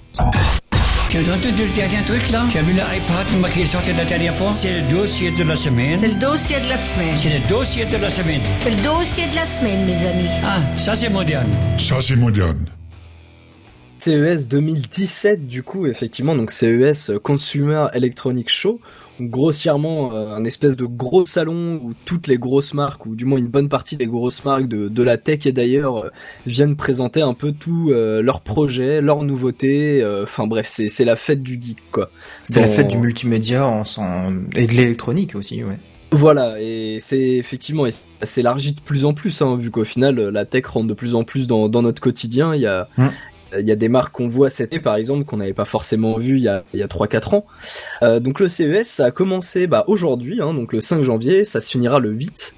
[1.08, 2.44] Tu as entendu le dernier truc là?
[2.50, 4.50] Tu as vu l'iPad qui est sorti la dernière fois?
[4.50, 5.98] C'est le dossier de la semaine.
[5.98, 7.16] C'est le dossier de la semaine.
[7.16, 8.40] C'est le dossier de la semaine.
[8.60, 10.28] C'est le dossier de la semaine, mes amis.
[10.44, 11.50] Ah, ça c'est moderne.
[11.78, 12.66] Ça c'est moderne.
[14.06, 18.80] CES 2017 du coup effectivement donc CES Consumer Electronics Show
[19.20, 23.38] grossièrement euh, un espèce de gros salon où toutes les grosses marques, ou du moins
[23.38, 26.10] une bonne partie des grosses marques de, de la tech et d'ailleurs, euh,
[26.46, 30.04] viennent présenter un peu tous euh, leurs projets, leurs nouveautés.
[30.22, 32.10] Enfin bref, c'est la fête du geek quoi.
[32.44, 33.82] C'est la fête du multimédia en,
[34.54, 35.78] et de l'électronique aussi, ouais.
[36.12, 40.44] Voilà, et c'est effectivement, ça s'élargit de plus en plus, hein, vu qu'au final, la
[40.44, 42.54] tech rentre de plus en plus dans, dans notre quotidien.
[42.54, 43.10] Il y a, hum
[43.58, 46.18] il y a des marques qu'on voit cette année par exemple qu'on n'avait pas forcément
[46.18, 47.46] vu il y a il y a 3 4 ans.
[48.02, 51.60] Euh, donc le CES ça a commencé bah, aujourd'hui hein, donc le 5 janvier, ça
[51.60, 52.54] se finira le 8.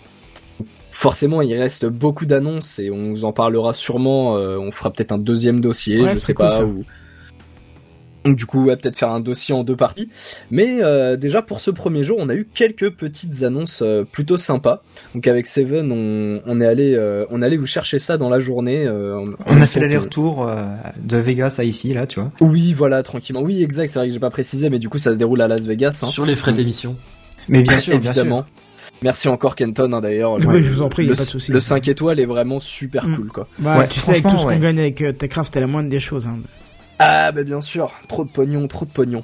[0.91, 4.37] Forcément, il reste beaucoup d'annonces et on vous en parlera sûrement.
[4.37, 6.85] Euh, on fera peut-être un deuxième dossier, je sais pas, où,
[8.29, 10.09] donc du coup, on va peut-être faire un dossier en deux parties.
[10.51, 14.37] Mais euh, déjà pour ce premier jour, on a eu quelques petites annonces euh, plutôt
[14.37, 14.83] sympas.
[15.15, 18.39] Donc avec Seven, on, on est allé, euh, on allait vous chercher ça dans la
[18.39, 18.87] journée.
[18.89, 20.49] on, a fait l'aller-retour
[21.03, 22.31] de Vegas à ici, là, tu vois.
[22.41, 23.41] Oui, voilà, tranquillement.
[23.41, 23.89] Oui, exact.
[23.89, 26.01] C'est vrai que j'ai pas précisé, mais du coup, ça se déroule à Las Vegas.
[26.03, 26.07] Hein.
[26.07, 26.97] Sur les frais d'émission.
[27.49, 28.45] Mais bien sûr, évidemment.
[29.01, 30.35] Merci encore Kenton hein, d'ailleurs.
[30.45, 31.53] Oui, je vous en prie, le, pas de souci.
[31.53, 33.17] Le 5 étoiles est vraiment super mm.
[33.17, 33.47] cool quoi.
[33.61, 36.27] Bah, tu sais avec tout ce qu'on gagne avec Techcraft, c'était la moindre des choses.
[36.27, 36.39] Hein.
[36.99, 39.23] Ah bah bien sûr, trop de pognon, trop de pognon.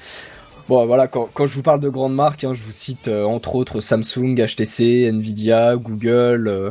[0.68, 3.24] bon voilà, quand, quand je vous parle de grandes marques, hein, je vous cite euh,
[3.24, 6.46] entre autres Samsung, HTC, Nvidia, Google.
[6.48, 6.70] Euh,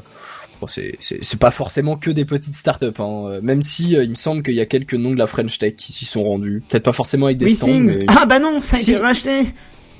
[0.61, 4.15] bon, c'est c'est pas forcément que des petites startups, hein, euh, même si il me
[4.15, 6.63] semble qu'il y a quelques noms de la French Tech qui s'y sont rendus.
[6.69, 7.81] Peut-être pas forcément avec des stands.
[7.81, 8.05] Mais...
[8.07, 9.41] Ah bah non, ça a été racheté.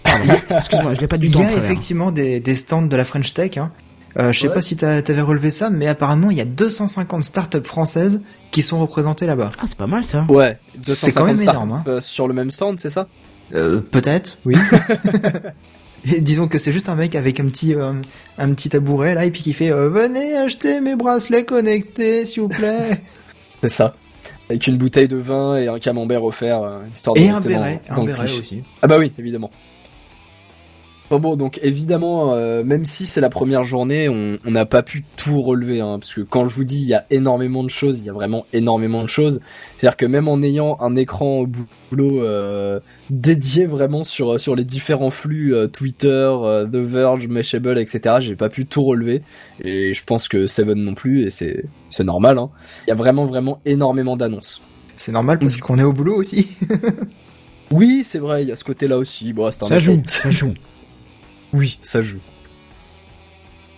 [0.50, 1.40] Excuse-moi, je l'ai pas du tout.
[1.40, 3.58] Il y a effectivement des, des stands de la French Tech.
[3.58, 3.72] Hein.
[4.18, 7.64] Euh, je sais pas si t'avais relevé ça, mais apparemment il y a 250 startups
[7.64, 9.50] françaises qui sont représentées là-bas.
[9.60, 10.26] Ah, c'est pas mal ça.
[10.30, 11.72] Ouais, c'est quand même énorme.
[11.72, 11.84] Hein.
[11.88, 13.08] Euh, sur le même stand, c'est ça?
[13.54, 14.56] Euh, Peut-être, oui.
[16.12, 17.94] et disons que c'est juste un mec avec un petit euh,
[18.38, 22.44] un petit tabouret là et puis qui fait euh, venez acheter mes bracelets connectés s'il
[22.44, 23.02] vous plaît.
[23.64, 23.96] c'est ça.
[24.50, 28.04] Avec une bouteille de vin et un camembert offert, histoire de Et un béret, un
[28.04, 28.64] béret aussi.
[28.82, 29.52] Ah bah oui, évidemment.
[31.18, 35.42] Bon, donc évidemment, euh, même si c'est la première journée, on n'a pas pu tout
[35.42, 38.06] relever, hein, parce que quand je vous dis il y a énormément de choses, il
[38.06, 39.42] y a vraiment énormément de choses.
[39.78, 42.80] C'est-à-dire que même en ayant un écran au boulot euh,
[43.10, 46.32] dédié vraiment sur sur les différents flux euh, Twitter,
[46.72, 49.24] The Verge, Mashable, etc., j'ai pas pu tout relever,
[49.64, 52.38] et je pense que Seven non plus, et c'est c'est normal.
[52.38, 52.52] Hein.
[52.86, 54.62] Il y a vraiment vraiment énormément d'annonces.
[54.96, 56.56] C'est normal parce qu'on est au boulot aussi.
[57.72, 59.34] oui, c'est vrai, il y a ce côté-là aussi.
[59.34, 60.54] Bon, ça joue, ça joue.
[61.54, 62.22] Oui, ça joue.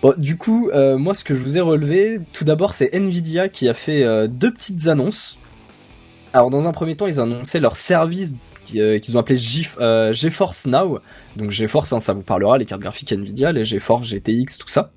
[0.02, 3.50] Bon, du coup, euh, moi, ce que je vous ai relevé, tout d'abord, c'est Nvidia
[3.50, 5.38] qui a fait euh, deux petites annonces.
[6.34, 8.36] Alors, dans un premier temps, ils ont annoncé leur service
[8.76, 11.00] euh, qu'ils ont appelé GeForce Now.
[11.36, 14.92] Donc, GeForce, hein, ça vous parlera, les cartes graphiques Nvidia, les GeForce, GTX, tout ça.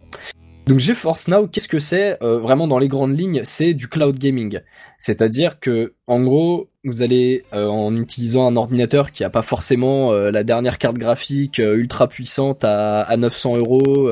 [0.66, 4.18] Donc GeForce Now, qu'est-ce que c'est euh, Vraiment dans les grandes lignes, c'est du cloud
[4.18, 4.60] gaming.
[4.98, 10.12] C'est-à-dire que en gros, vous allez euh, en utilisant un ordinateur qui a pas forcément
[10.12, 14.10] euh, la dernière carte graphique ultra puissante à, à 900 euros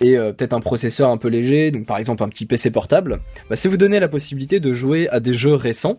[0.00, 3.54] et peut-être un processeur un peu léger, donc par exemple un petit PC portable, bah,
[3.54, 5.96] c'est vous donner la possibilité de jouer à des jeux récents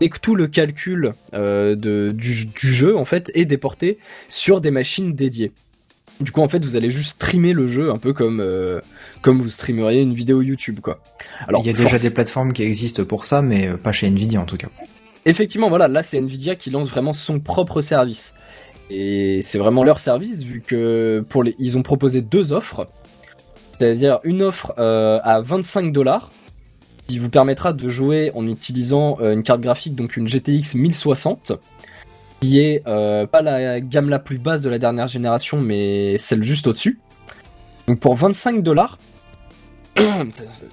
[0.00, 5.14] et que tout le calcul du, du jeu en fait est déporté sur des machines
[5.14, 5.52] dédiées.
[6.20, 8.80] Du coup, en fait, vous allez juste streamer le jeu un peu comme euh,
[9.20, 10.98] comme vous streameriez une vidéo YouTube, quoi.
[11.46, 14.06] Alors, il y a déjà des plateformes qui existent pour ça, mais euh, pas chez
[14.06, 14.68] Nvidia en tout cas.
[15.26, 18.34] Effectivement, voilà, là c'est Nvidia qui lance vraiment son propre service.
[18.88, 22.88] Et c'est vraiment leur service vu que pour les, ils ont proposé deux offres,
[23.78, 26.30] c'est-à-dire une offre euh, à 25 dollars
[27.08, 31.52] qui vous permettra de jouer en utilisant une carte graphique donc une GTX 1060
[32.40, 36.42] qui est euh, pas la gamme la plus basse de la dernière génération, mais celle
[36.42, 36.98] juste au-dessus.
[37.88, 38.98] Donc pour 25 dollars,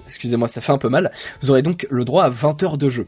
[0.06, 1.10] excusez-moi, ça fait un peu mal,
[1.42, 3.06] vous aurez donc le droit à 20 heures de jeu.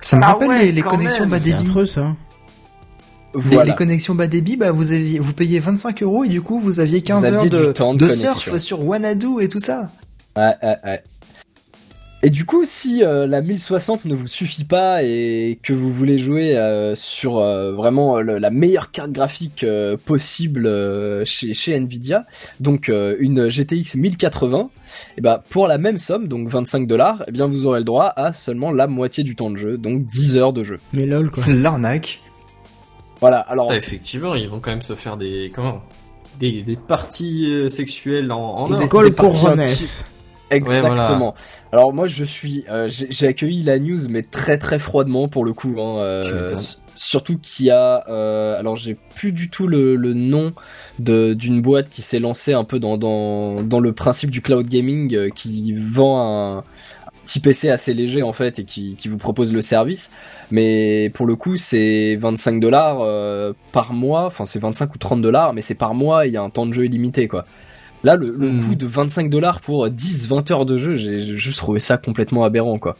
[0.00, 1.66] Ça me Ah rappelle ouais, les, les connexions bas C'est débit.
[1.68, 2.14] affreux ça.
[3.34, 3.64] Les, Voilà.
[3.70, 6.80] les connexions bas débit, bah vous aviez, vous payez 25 euros et du coup vous
[6.80, 9.90] aviez 15 aviez heures de, de de surf sur Wanadu et tout ça.
[10.36, 11.02] Ouais, ouais, ouais.
[12.24, 16.18] Et du coup, si euh, la 1060 ne vous suffit pas et que vous voulez
[16.18, 21.74] jouer euh, sur euh, vraiment le- la meilleure carte graphique euh, possible euh, chez, chez
[21.74, 22.24] Nvidia,
[22.60, 24.70] donc euh, une GTX 1080,
[25.18, 28.12] et bah pour la même somme, donc 25 dollars, eh bien vous aurez le droit
[28.14, 30.78] à seulement la moitié du temps de jeu, donc 10 heures de jeu.
[30.92, 31.42] Mais lol quoi.
[31.48, 32.20] L'arnaque.
[33.20, 33.40] Voilà.
[33.40, 35.82] Alors Ah, effectivement, ils vont quand même se faire des comment?
[36.38, 39.38] Des, des parties sexuelles en, en Et des- des parties
[40.52, 41.34] Exactement.
[41.72, 45.52] Alors moi je suis, euh, j'ai accueilli la news mais très très froidement pour le
[45.52, 45.74] coup.
[45.78, 46.54] Hein, euh,
[46.94, 50.52] surtout qu'il y a, euh, alors j'ai plus du tout le, le nom
[50.98, 54.68] de d'une boîte qui s'est lancée un peu dans dans dans le principe du cloud
[54.68, 56.64] gaming qui vend un, un
[57.24, 60.10] petit PC assez léger en fait et qui qui vous propose le service.
[60.50, 62.98] Mais pour le coup c'est 25 dollars
[63.72, 64.26] par mois.
[64.26, 66.26] Enfin c'est 25 ou 30 dollars mais c'est par mois.
[66.26, 67.44] et Il y a un temps de jeu illimité quoi.
[68.04, 68.66] Là, le, le Hmm.
[68.68, 72.78] coût de 25 dollars pour 10-20 heures de jeu, j'ai juste trouvé ça complètement aberrant,
[72.78, 72.96] quoi.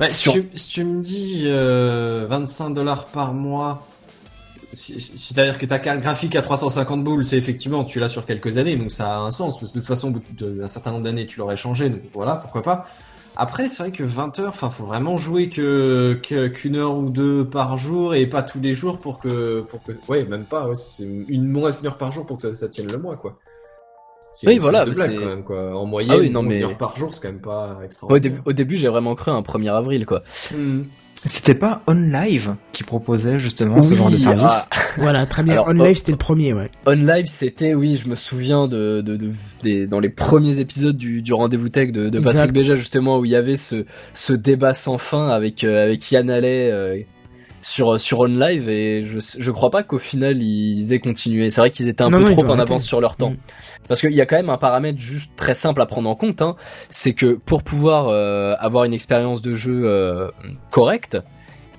[0.00, 3.86] Ouais, si, tu, si tu me dis euh, 25 dollars par mois,
[4.72, 8.76] c'est-à-dire que ta carte graphique à 350 boules, c'est effectivement tu l'as sur quelques années,
[8.76, 9.58] donc ça a un sens.
[9.58, 12.00] Parce que de toute façon, au bout d'un certain nombre d'années, tu l'aurais changé, donc
[12.12, 12.86] voilà, pourquoi pas.
[13.36, 17.10] Après, c'est vrai que 20 heures, enfin, faut vraiment jouer que que- qu'une heure ou
[17.10, 20.68] deux par jour et pas tous les jours pour que pour que, ouais, même pas,
[20.68, 23.16] ouais, c'est une moins d'une heure par jour pour que ça, ça tienne le mois,
[23.16, 23.40] quoi.
[24.34, 25.76] C'est Oui, voilà, de blague, quand même, quoi.
[25.78, 28.42] En moyenne, Ah oui, non, une heure par jour, c'est quand même pas Au extraordinaire.
[28.44, 30.22] au début j'ai vraiment cru un 1er avril, quoi.
[30.54, 30.82] Hmm.
[31.26, 34.66] C'était pas OnLive qui proposait justement ce genre de service.
[34.70, 35.54] ah, Voilà, très bien.
[35.54, 36.70] Alors, On oh, Live c'était le premier, ouais.
[36.84, 39.30] On Live, c'était, oui, je me souviens de, de, de-
[39.62, 42.52] des- dans les premiers épisodes du, du rendez-vous tech de, de Patrick.
[42.52, 46.28] Béja, justement, où il y avait ce, ce débat sans fin avec, euh, avec Yann
[46.28, 46.98] Allais euh,
[47.64, 51.48] sur, sur On Live, et je, je crois pas qu'au final ils aient continué.
[51.50, 53.30] C'est vrai qu'ils étaient un Non, peu non, trop en avance sur leur temps.
[53.30, 53.36] Mm.
[53.88, 56.42] Parce qu'il y a quand même un paramètre juste très simple à prendre en compte,
[56.42, 56.56] hein,
[56.90, 60.30] c'est que pour pouvoir euh, avoir une expérience de jeu euh,
[60.70, 61.18] correcte,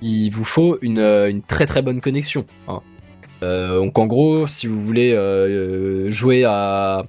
[0.02, 2.44] il vous faut une, euh, une très très bonne connexion.
[2.68, 2.80] hein.
[3.42, 5.14] Euh, donc en gros, si vous voulez
[6.08, 7.04] jouer à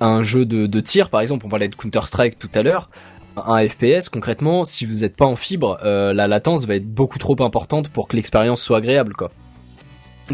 [0.00, 2.88] un jeu de, de tir, par exemple, on parlait de Counter Strike tout à l'heure,
[3.36, 7.18] un FPS concrètement, si vous n'êtes pas en fibre, euh, la latence va être beaucoup
[7.18, 9.30] trop importante pour que l'expérience soit agréable, quoi.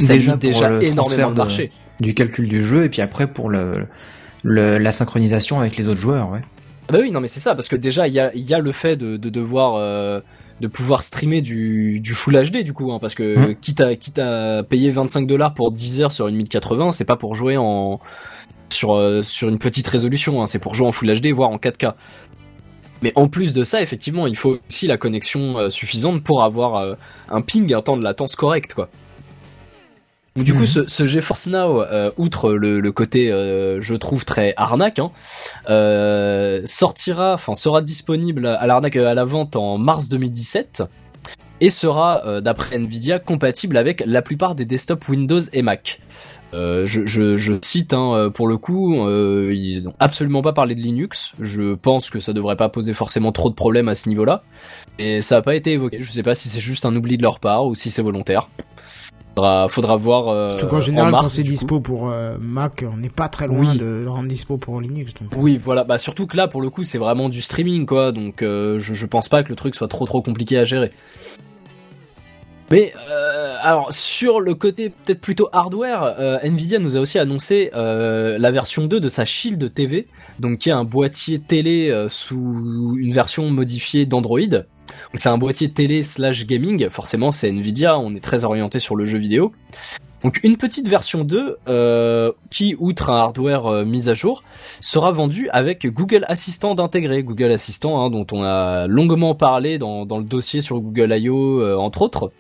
[0.00, 1.70] Ça Déjà déjà le énormément de de- marché.
[2.00, 3.86] Du calcul du jeu et puis après pour le,
[4.42, 6.40] le- la synchronisation avec les autres joueurs, ouais.
[6.88, 8.54] Ah Bah oui, non mais c'est ça, parce que déjà il y a, il y
[8.54, 10.20] a le fait de, de devoir euh,
[10.60, 13.54] de pouvoir streamer du, du Full HD du coup, hein, parce que Mhm.
[13.56, 17.16] quitte à quitte à payer 25 dollars pour 10 heures sur une 1080, c'est pas
[17.16, 18.00] pour jouer en
[18.70, 21.58] sur euh, sur une petite résolution, hein, c'est pour jouer en Full HD voire en
[21.58, 21.92] 4K.
[23.02, 26.76] Mais en plus de ça, effectivement, il faut aussi la connexion euh, suffisante pour avoir
[26.76, 26.94] euh,
[27.30, 28.88] un ping, un temps de latence correct, quoi.
[30.36, 30.66] Donc, du coup, Mhm.
[30.66, 35.10] ce, ce GeForce Now, euh, outre le, le côté, je trouve très arnaque, hein,
[36.64, 40.84] sortira, enfin sera disponible à l'arnaque à la vente en mars 2017
[41.60, 46.00] et sera, d'après Nvidia, compatible avec la plupart des desktops Windows et Mac.
[46.54, 50.52] Euh, je, je, je cite hein, euh, pour le coup, euh, ils n'ont absolument pas
[50.52, 51.32] parlé de Linux.
[51.40, 54.42] Je pense que ça devrait pas poser forcément trop de problèmes à ce niveau-là.
[54.98, 55.98] Et ça n'a pas été évoqué.
[56.00, 58.50] Je sais pas si c'est juste un oubli de leur part ou si c'est volontaire.
[59.34, 60.28] Faudra, faudra voir.
[60.28, 61.48] Euh, Tout en général, mars, quand c'est coup.
[61.48, 63.78] dispo pour euh, Mac, on n'est pas très loin Oui.
[63.78, 65.14] de le rendre dispo pour Linux.
[65.14, 65.30] Donc.
[65.38, 65.84] Oui, voilà.
[65.84, 68.12] Bah surtout que là, pour le coup, c'est vraiment du streaming, quoi.
[68.12, 70.90] Donc, je, je pense pas que le truc soit trop trop compliqué à gérer.
[72.72, 77.70] Mais euh, alors sur le côté peut-être plutôt hardware, euh, Nvidia nous a aussi annoncé
[77.74, 80.06] euh, la version 2 de sa Shield TV,
[80.38, 84.40] donc qui est un boîtier télé euh, sous une version modifiée d'Android.
[85.12, 89.04] C'est un boîtier télé slash gaming, forcément c'est Nvidia, on est très orienté sur le
[89.04, 89.52] jeu vidéo.
[90.22, 94.44] Donc une petite version 2 euh, qui, outre un hardware euh, mis à jour,
[94.80, 97.22] sera vendue avec Google Assistant intégré.
[97.24, 101.60] Google Assistant hein, dont on a longuement parlé dans, dans le dossier sur Google I.O.
[101.60, 102.32] euh, entre autres.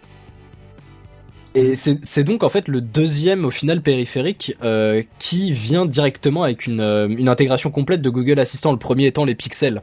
[1.54, 6.66] Et c'est donc en fait le deuxième au final périphérique euh, qui vient directement avec
[6.66, 9.82] une, euh, une intégration complète de Google Assistant, le premier étant les pixels.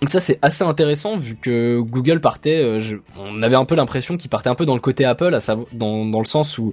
[0.00, 3.74] Donc ça c'est assez intéressant vu que Google partait, euh, je- on avait un peu
[3.76, 6.56] l'impression qu'il partait un peu dans le côté Apple, à savoir dans, dans le sens
[6.58, 6.72] où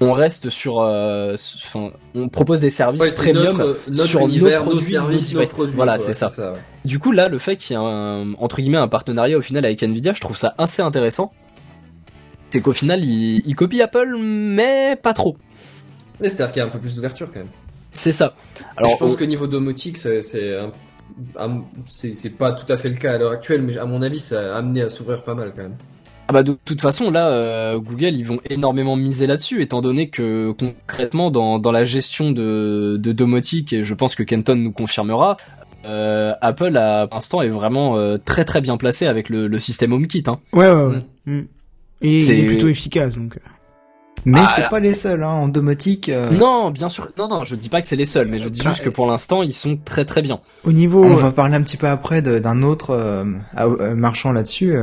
[0.00, 4.64] on reste sur, enfin, on propose des services Ouais, premium notre, notre sur univers, nos
[4.64, 5.52] nos produits, services, nos nos devices.
[5.54, 5.76] produits.
[5.76, 6.26] Voilà, c'est ça.
[6.52, 6.58] ouais.
[6.86, 9.64] Du coup, là, le fait qu'il y ait un, entre guillemets, un partenariat au final
[9.66, 11.32] avec Nvidia, je trouve ça assez intéressant.
[12.52, 15.38] C'est qu'au final, il, il copie Apple, mais pas trop.
[16.20, 17.48] Mais C'est-à-dire qu'il y a un peu plus d'ouverture quand même.
[17.92, 18.34] C'est ça.
[18.76, 20.58] Alors, je pense au- que niveau domotique, c'est c'est
[21.38, 24.18] un- c'est pas tout à fait le cas à l'heure actuelle, mais à mon avis,
[24.20, 25.76] ça a amené à s'ouvrir pas mal quand même.
[26.28, 30.08] Ah bah de toute façon là euh, Google ils vont énormément miser là-dessus étant donné
[30.08, 34.72] que concrètement dans, dans la gestion de, de domotique et je pense que Kenton nous
[34.72, 35.36] confirmera
[35.84, 39.92] euh, Apple à l'instant est vraiment euh, très très bien placé avec le, le système
[39.92, 40.38] HomeKit hein.
[40.52, 40.98] Ouais ouais, ouais.
[41.26, 41.32] Mm.
[41.40, 41.46] Mm.
[42.02, 43.38] Et il est plutôt efficace donc.
[44.24, 46.08] Mais ah, c'est pas les seuls hein, en domotique.
[46.08, 46.30] Euh...
[46.30, 47.08] Non, bien sûr.
[47.18, 49.08] Non, non, je dis pas que c'est les seuls, mais je dis juste que pour
[49.08, 50.38] l'instant, ils sont très très bien.
[50.62, 54.76] Au niveau, on va parler un petit peu après d'un autre euh, marchand là-dessus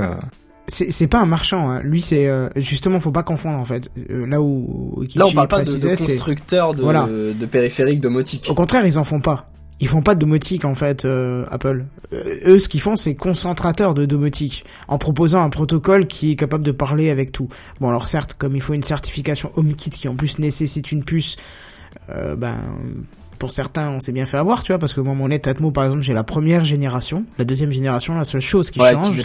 [0.70, 1.82] c'est pas un marchand, hein.
[1.84, 3.90] lui c'est euh, justement faut pas confondre en fait.
[4.10, 7.08] Euh, là où là on parle pas de, de constructeurs de, voilà.
[7.08, 8.48] de périphériques domotiques.
[8.50, 9.46] Au contraire ils en font pas.
[9.80, 11.86] Ils font pas de domotique en fait euh, Apple.
[12.14, 16.64] eux ce qu'ils font c'est concentrateurs de domotique en proposant un protocole qui est capable
[16.64, 17.50] de parler avec tout.
[17.80, 21.38] Bon alors certes comme il faut une certification HomeKit qui en plus nécessite une puce,
[22.08, 22.58] ben
[23.40, 25.86] pour certains, on s'est bien fait avoir, tu vois, parce que moi, mon Netatmo, par
[25.86, 27.26] exemple, j'ai la première génération.
[27.38, 29.22] La deuxième génération, la seule chose qui change,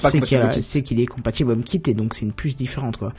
[0.61, 3.13] c'est qu'il est compatible HomeKit et donc c'est une puce différente, quoi.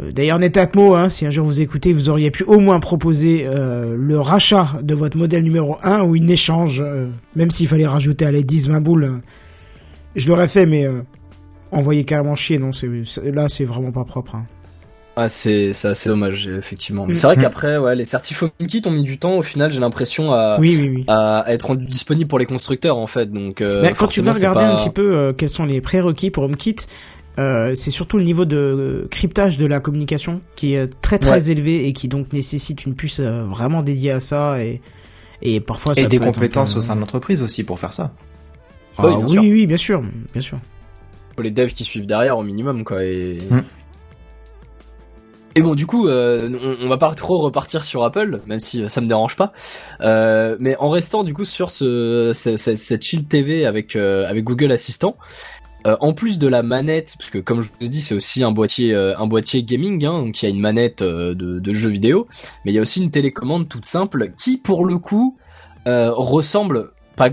[0.00, 3.44] Euh, d'ailleurs, Netatmo, hein, si un jour vous écoutez, vous auriez pu au moins proposer
[3.46, 7.86] euh, le rachat de votre modèle numéro 1 ou une échange, euh, même s'il fallait
[7.86, 9.20] rajouter à les 10-20 boules.
[10.14, 10.88] je l'aurais fait, mais
[11.72, 12.88] envoyer carrément chier, non, c'est
[13.24, 14.36] là, c'est vraiment pas propre.
[14.36, 14.46] Hein.
[15.18, 17.06] Ah, c'est c'est assez dommage effectivement.
[17.14, 17.40] C'est vrai mm.
[17.40, 20.58] qu'après ouais les certificats kit ont mis du temps au final j'ai l'impression à,
[21.08, 23.62] à être disponible pour les constructeurs en fait donc.
[23.62, 26.76] Euh, quand tu vas regarder un petit peu euh, quels sont les prérequis pour HomeKit,
[27.38, 31.86] euh, c'est surtout le niveau de cryptage de la communication qui est très très élevé
[31.86, 34.80] et qui donc nécessite une puce euh, vraiment dédiée à ça et
[35.42, 38.14] et parfois ça et des compétences au sein de l'entreprise aussi pour faire ça.
[38.98, 40.02] Ah, oui, oui, bien sûr,
[40.32, 40.58] bien sûr.
[41.34, 43.38] Pour les devs qui suivent derrière au minimum quoi et.
[43.50, 43.60] Mm.
[45.56, 46.50] Et bon, du coup, euh,
[46.82, 49.54] on, va pas trop repartir sur Apple, même si euh, ça me dérange pas.
[50.02, 55.16] Euh, mais en restant du coup sur ce, cette Shield TV avec avec Google Assistant,
[56.00, 58.52] en plus de la manette, parce que comme je vous ai dit, c'est aussi un
[58.52, 62.26] boîtier un boîtier gaming, hein, donc il y a une manette de, de jeux vidéo,
[62.64, 65.38] mais il y a aussi une télécommande toute simple qui, pour le coup,
[65.86, 67.32] ressemble pas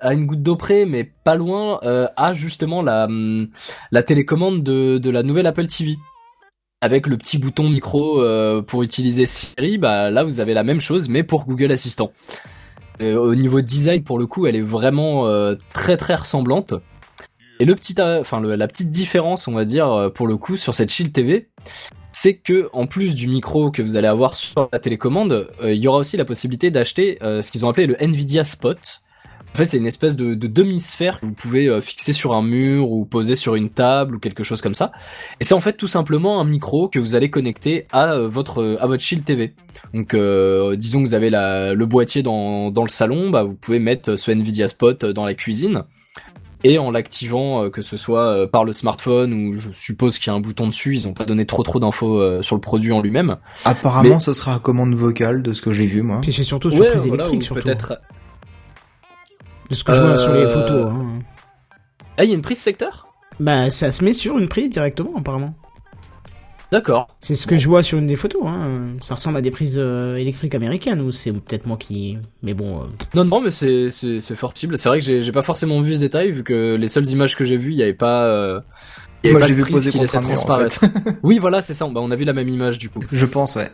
[0.00, 1.80] à une goutte d'eau près, mais pas loin,
[2.16, 3.48] à justement la, hum,
[4.06, 5.96] télécommande de, la nouvelle Apple TV
[6.80, 10.80] avec le petit bouton micro euh, pour utiliser Siri, bah là vous avez la même
[10.80, 12.12] chose mais pour Google Assistant.
[13.00, 16.74] au niveau design pour le coup, elle est vraiment euh, très très ressemblante.
[17.60, 20.74] Et le petit, euh, enfin la petite différence, on va dire pour le coup sur
[20.74, 21.48] cette Shield TV,
[22.12, 25.88] c'est que en plus du micro que vous allez avoir sur la télécommande, il y
[25.88, 29.02] aura aussi la possibilité d'acheter ce qu'ils ont appelé le Nvidia Spot.
[29.54, 32.90] En fait, c'est une espèce de, demi-sphère que vous pouvez euh, fixer sur un mur
[32.90, 34.92] ou poser sur une table ou quelque chose comme ça.
[35.40, 38.78] Et c'est en fait tout simplement un micro que vous allez connecter à euh, votre
[38.80, 39.54] à votre Shield TV.
[39.94, 43.78] Donc, euh, disons que vous avez le boîtier dans, dans le salon, bah, vous pouvez
[43.78, 45.84] mettre ce Nvidia Spot dans la cuisine.
[46.64, 50.36] Et en l'activant, que ce soit par le smartphone ou je suppose qu'il y a
[50.36, 53.36] un bouton dessus, ils n'ont pas donné trop trop d'infos sur le produit en lui-même.
[53.64, 56.18] Apparemment, ce sera à commande vocale de ce que j'ai vu moi.
[56.20, 57.62] Puis c'est surtout sur prise électrique surtout.
[57.62, 58.00] Peut-être
[59.70, 60.86] de ce que je vois sur les photos.
[60.86, 61.18] Euh, hein.
[62.16, 63.06] Ah, il y a une prise secteur?
[63.38, 65.54] Bah, ça se met sur une prise directement, apparemment.
[66.70, 67.08] D'accord.
[67.20, 68.42] C'est ce que je vois sur une des photos.
[68.44, 68.96] Hein.
[69.00, 72.18] Ça ressemble à des prises euh, électriques américaines ou c'est peut-être moi qui.
[72.42, 72.80] Mais bon.
[72.80, 72.84] Euh.
[73.14, 74.76] Non, non, mais c'est c'est c'est fortible.
[74.76, 77.36] C'est vrai que j'ai j'ai pas forcément vu ce détail vu que les seules images
[77.36, 78.62] que j'ai vues, il y avait pas.
[79.24, 80.80] Moi, j'ai vu poser contre un en fait.
[81.22, 81.86] oui, voilà, c'est ça.
[81.86, 83.00] Bah, on a vu la même image du coup.
[83.10, 83.70] Je pense, ouais.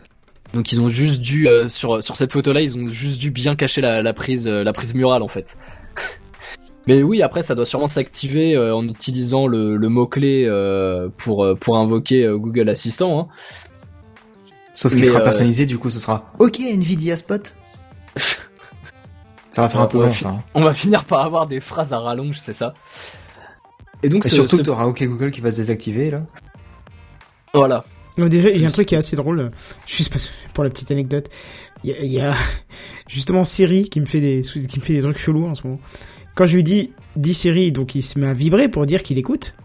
[0.53, 3.55] Donc ils ont juste dû sur sur cette photo là, ils ont juste dû bien
[3.55, 5.57] cacher la, la prise la prise murale en fait.
[6.87, 11.55] Mais oui, après, ça doit sûrement s'activer euh, en utilisant le, mot-clé euh, pour, euh,
[11.55, 13.19] pour invoquer Google Assistant.
[13.19, 13.27] Hein.
[14.73, 17.53] Sauf qu'il sera personnalisé, du coup, ce sera OK Nvidia Spot.
[19.51, 20.29] ça va faire un peu long, ça.
[20.29, 20.39] Hein.
[20.53, 22.73] On va finir par avoir des phrases à rallonge, c'est ça.
[24.03, 26.23] Et donc, surtout, tu auras OK Google qui va se désactiver, là.
[27.53, 27.85] Voilà.
[28.17, 29.51] déjà, il y a un truc qui est assez drôle,
[29.87, 30.13] juste
[30.53, 31.29] pour la petite anecdote.
[31.83, 32.35] Il y, a,
[33.07, 35.79] justement Siri qui me fait des qui me fait des trucs chelous en ce moment.
[36.35, 39.17] Quand je lui dis dis Siri, donc il se met à vibrer pour dire qu'il
[39.17, 39.55] écoute.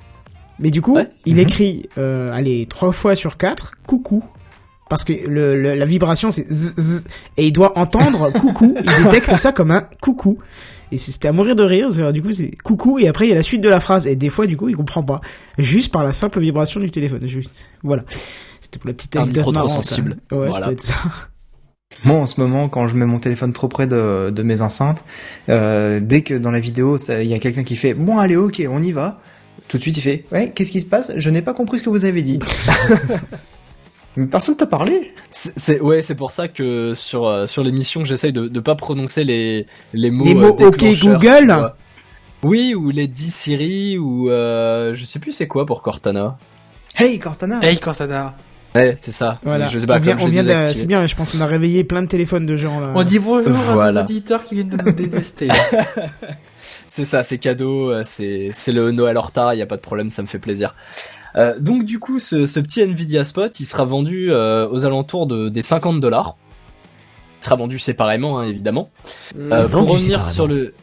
[0.59, 1.41] Mais du coup, il mhm.
[1.41, 4.23] écrit euh, allez trois fois sur quatre coucou
[4.89, 6.47] parce que le, la vibration c'est
[7.37, 8.77] et il doit entendre coucou.
[8.77, 10.39] il détecte ça comme un coucou.
[10.93, 12.13] Et c'était à mourir de rire.
[12.13, 14.09] Du coup, c'est coucou et après il y a la suite de la phrase.
[14.09, 15.21] Et des fois, du coup, il comprend pas.
[15.57, 17.25] Juste par la simple vibration du téléphone.
[17.27, 18.05] Juste, voilà.
[18.61, 19.47] C'était pour la petite anecdote.
[19.49, 20.17] Un trop sensible.
[20.33, 20.73] Ouais, voilà.
[20.79, 20.97] ça.
[22.05, 25.05] Moi, en ce moment, quand je mets mon téléphone trop près de, de mes enceintes,
[25.49, 28.63] euh, dès que dans la vidéo, il y a quelqu'un qui fait «Bon, allez, ok,
[28.71, 29.21] on y va»,
[29.69, 31.13] tout de suite, il fait «Ouais, qu'est-ce qui se passe?
[31.17, 32.39] Je n'ai pas compris ce que vous avez dit.»
[34.17, 38.33] Mais personne t'a parlé C'est ouais, c'est pour ça que sur euh, sur l'émission, j'essaye
[38.33, 40.25] de de pas prononcer les les mots.
[40.25, 41.73] Les euh, mots OK déclencheurs, Google.
[42.43, 46.39] Oui, ou les 10 Siri ou euh, je sais plus c'est quoi pour Cortana.
[46.97, 48.35] Hey Cortana Hey Cortana.
[48.75, 49.39] Ouais, c'est ça.
[49.43, 49.67] Voilà.
[49.67, 51.83] Je sais pas on vient, comme je de- c'est bien, je pense qu'on a réveillé
[51.83, 52.93] plein de téléphones de gens là.
[52.95, 53.93] On dit bonjour à Voilà.
[53.93, 55.49] nos auditeurs qui viennent de nous détester.
[56.87, 59.77] C'est ça, c'est cadeau, euh, c'est c'est le Noël en retard, il y a pas
[59.77, 60.75] de problème, ça me fait plaisir.
[61.37, 65.27] Euh, donc du coup, ce, ce petit Nvidia Spot, il sera vendu euh, aux alentours
[65.27, 66.37] de des 50 dollars.
[67.41, 68.91] Il sera vendu séparément, hein, évidemment.
[69.39, 70.33] Euh, Vendu pour revenir séparément.
[70.33, 70.75] sur le,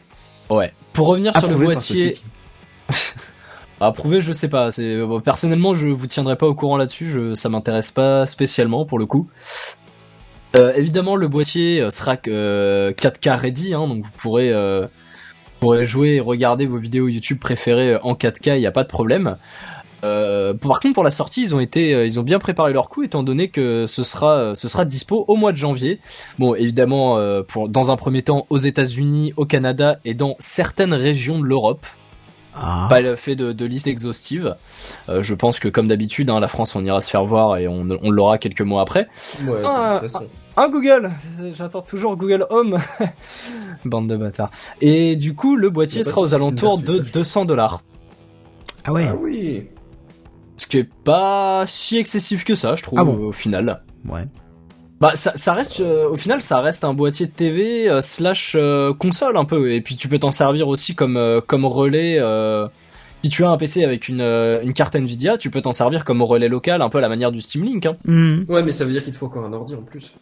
[0.50, 2.14] ouais, pour revenir sur le Approuvé par boîtier,
[3.78, 3.84] ceci.
[3.84, 4.70] approuvé, je sais pas.
[4.78, 7.34] Bon, personnellement, je vous tiendrai pas au courant là-dessus.
[7.34, 9.28] Ça m'intéresse pas spécialement pour le coup.
[10.56, 14.86] Euh, évidemment, le boîtier euh, sera euh, 4K ready, hein, donc vous pourrez euh,
[15.82, 18.88] jouer et regarder vos vidéos YouTube préférées euh, en 4K, il n'y a pas de
[18.88, 19.36] problème.
[20.04, 22.88] Euh, par contre, pour la sortie, ils ont été, euh, ils ont bien préparé leur
[22.88, 25.98] coup, étant donné que ce sera, euh, ce sera dispo au mois de janvier.
[26.38, 30.94] Bon, évidemment, euh, pour dans un premier temps aux États-Unis, au Canada et dans certaines
[30.94, 31.84] régions de l'Europe.
[32.60, 32.86] Ah.
[32.88, 34.56] Pas le fait de, de liste exhaustive.
[35.08, 37.68] Euh, je pense que comme d'habitude, hein, la France, on ira se faire voir et
[37.68, 39.08] on, on l'aura quelques mois après.
[39.46, 40.26] Ouais, Ah, de toute façon.
[40.56, 41.12] Un Google
[41.54, 42.78] J'attends toujours Google Home
[43.84, 44.50] Bande de bâtards.
[44.80, 47.82] Et du coup, le boîtier sera si aux alentours de ça, je 200 dollars.
[48.84, 49.06] Ah ouais.
[49.08, 49.68] Ah oui.
[50.56, 53.82] Ce qui est pas si excessif que ça, je trouve, Ah bon au final.
[54.08, 54.24] Ouais.
[55.00, 58.56] Bah, ça, ça reste, euh, au final, ça reste un boîtier de TV euh, slash
[58.58, 59.70] euh, console un peu.
[59.72, 62.16] Et puis tu peux t'en servir aussi comme, euh, comme relais.
[62.18, 62.66] euh,
[63.22, 66.04] si tu as un PC avec une, euh, une carte Nvidia, tu peux t'en servir
[66.04, 67.86] comme relais local, un peu à la manière du Steam Link.
[67.86, 67.96] Hein.
[68.04, 68.46] Mhm.
[68.48, 70.14] Ouais, mais ça veut dire qu'il te faut encore un ordi en plus.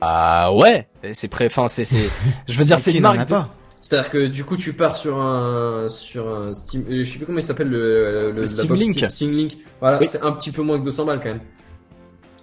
[0.00, 1.46] Ah ouais, c'est prêt.
[1.46, 2.08] Enfin, c'est, c'est.
[2.48, 3.28] Je veux dire, c'est qui une marque.
[3.80, 7.38] C'est-à-dire que du coup, tu pars sur un sur un Steam, je sais plus comment
[7.38, 8.94] il s'appelle le, le, la Steam box Link.
[8.96, 9.52] Steam, Steam Link.
[9.80, 10.06] Voilà, Oui.
[10.06, 11.40] c'est un petit peu moins que 200 balles quand même.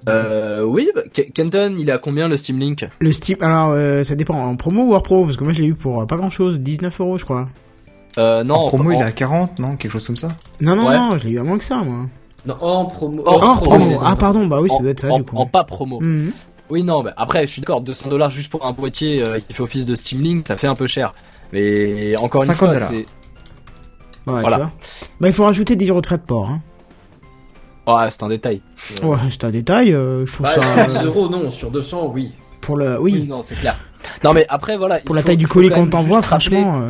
[0.10, 2.88] Euh, oui, bah, Ke- Kenton, il est à combien le Steam Link?
[3.00, 5.26] Le Steam, alors euh, ça dépend en promo ou hors promo?
[5.26, 7.48] Parce que moi je l'ai eu pour euh, pas grand chose, 19 euros je crois.
[8.18, 9.76] euh, Non, En promo, en- il est à 40, non?
[9.78, 10.30] Quelque chose comme ça?
[10.62, 10.98] Non non Ouais.
[10.98, 12.06] non, je l'ai eu à moins que ça moi.
[12.46, 13.24] Non, en promo.
[13.26, 13.86] Hors Hors promo.
[13.86, 14.00] promo.
[14.04, 15.38] Ah pardon, bah oui ça en, doit être ça en- du coup.
[15.38, 16.00] en pas promo.
[16.00, 16.32] Mhm.
[16.70, 19.54] Oui, non, bah, après, je suis d'accord, 200 dollars juste pour un boîtier euh, qui
[19.54, 21.14] fait office de Steam Link, ça fait un peu cher.
[21.54, 22.96] Mais encore une 50 fois, c'est.
[22.96, 24.56] Ouais, Voilà.
[24.58, 24.72] tu vois.
[25.20, 26.50] Bah il faut rajouter 10 euros de frais de port.
[26.50, 26.62] Hein.
[27.88, 28.62] Ouais, c'est un détail.
[29.04, 31.72] Ouais, c'est un détail, euh, je trouve Bah, ça sur euh, 10 euros, non, sur
[31.72, 32.32] 200, oui.
[32.62, 33.78] pour le oui, non, c'est clair.
[34.24, 35.00] Non, mais après, voilà.
[35.00, 36.90] pour la faut- taille du colis qu'on t'envoie franchement euh,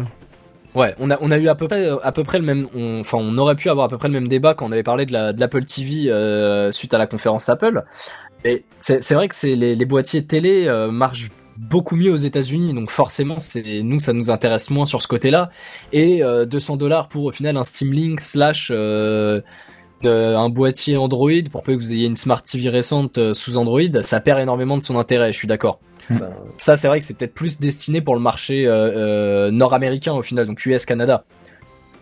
[0.79, 2.99] Ouais, on a on a eu à peu près à peu près le même on-
[2.99, 5.05] enfin on aurait pu avoir à peu près le même débat quand on avait parlé
[5.05, 7.83] de la de l'Apple TV euh, suite à la conférence Apple.
[8.43, 12.17] Et c'est c'est vrai que c'est les les boîtiers télé euh, marchent beaucoup mieux aux
[12.17, 15.49] États-Unis donc forcément c'est nous ça nous intéresse moins sur ce côté-là
[15.93, 18.69] et euh, 200 dollars pour au final un Steam Link slash
[20.03, 23.57] euh, un boîtier Android pour peu que vous ayez une Smart TV récente euh, sous
[23.57, 25.79] Android, ça perd énormément de son intérêt, je suis d'accord.
[26.09, 30.13] Bah, Ça, c'est vrai que c'est peut-être plus destiné pour le marché euh, euh, nord-américain
[30.13, 31.23] au final, donc US-Canada.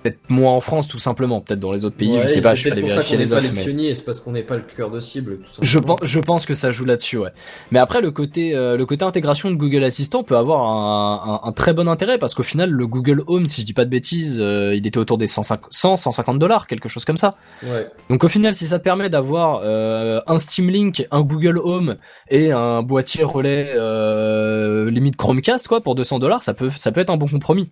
[0.03, 1.39] Peut-être moins en France, tout simplement.
[1.39, 3.47] Peut-être dans les autres pays, ouais, je sais pas, je suis allé vérifier les offres.
[3.53, 6.19] mais- pionniers, c'est parce qu'on n'est pas le cœur de cible, tout Je pense, je
[6.19, 7.29] pense que ça joue là-dessus, ouais.
[7.71, 11.47] Mais après, le côté, euh, le côté intégration de Google Assistant peut avoir un, un-
[11.47, 13.89] un très bon intérêt parce qu'au final, le Google Home, si je dis pas de
[13.89, 17.35] bêtises, euh, il était autour des 150, 100, 150 dollars, quelque chose comme ça.
[17.63, 17.87] Ouais.
[18.09, 21.95] Donc au final, si ça te permet d'avoir euh, un Steam Link, un Google Home
[22.29, 26.99] et un boîtier relais euh, limite Chromecast quoi pour 200 dollars, ça peut ça peut
[27.01, 27.69] être un bon compromis.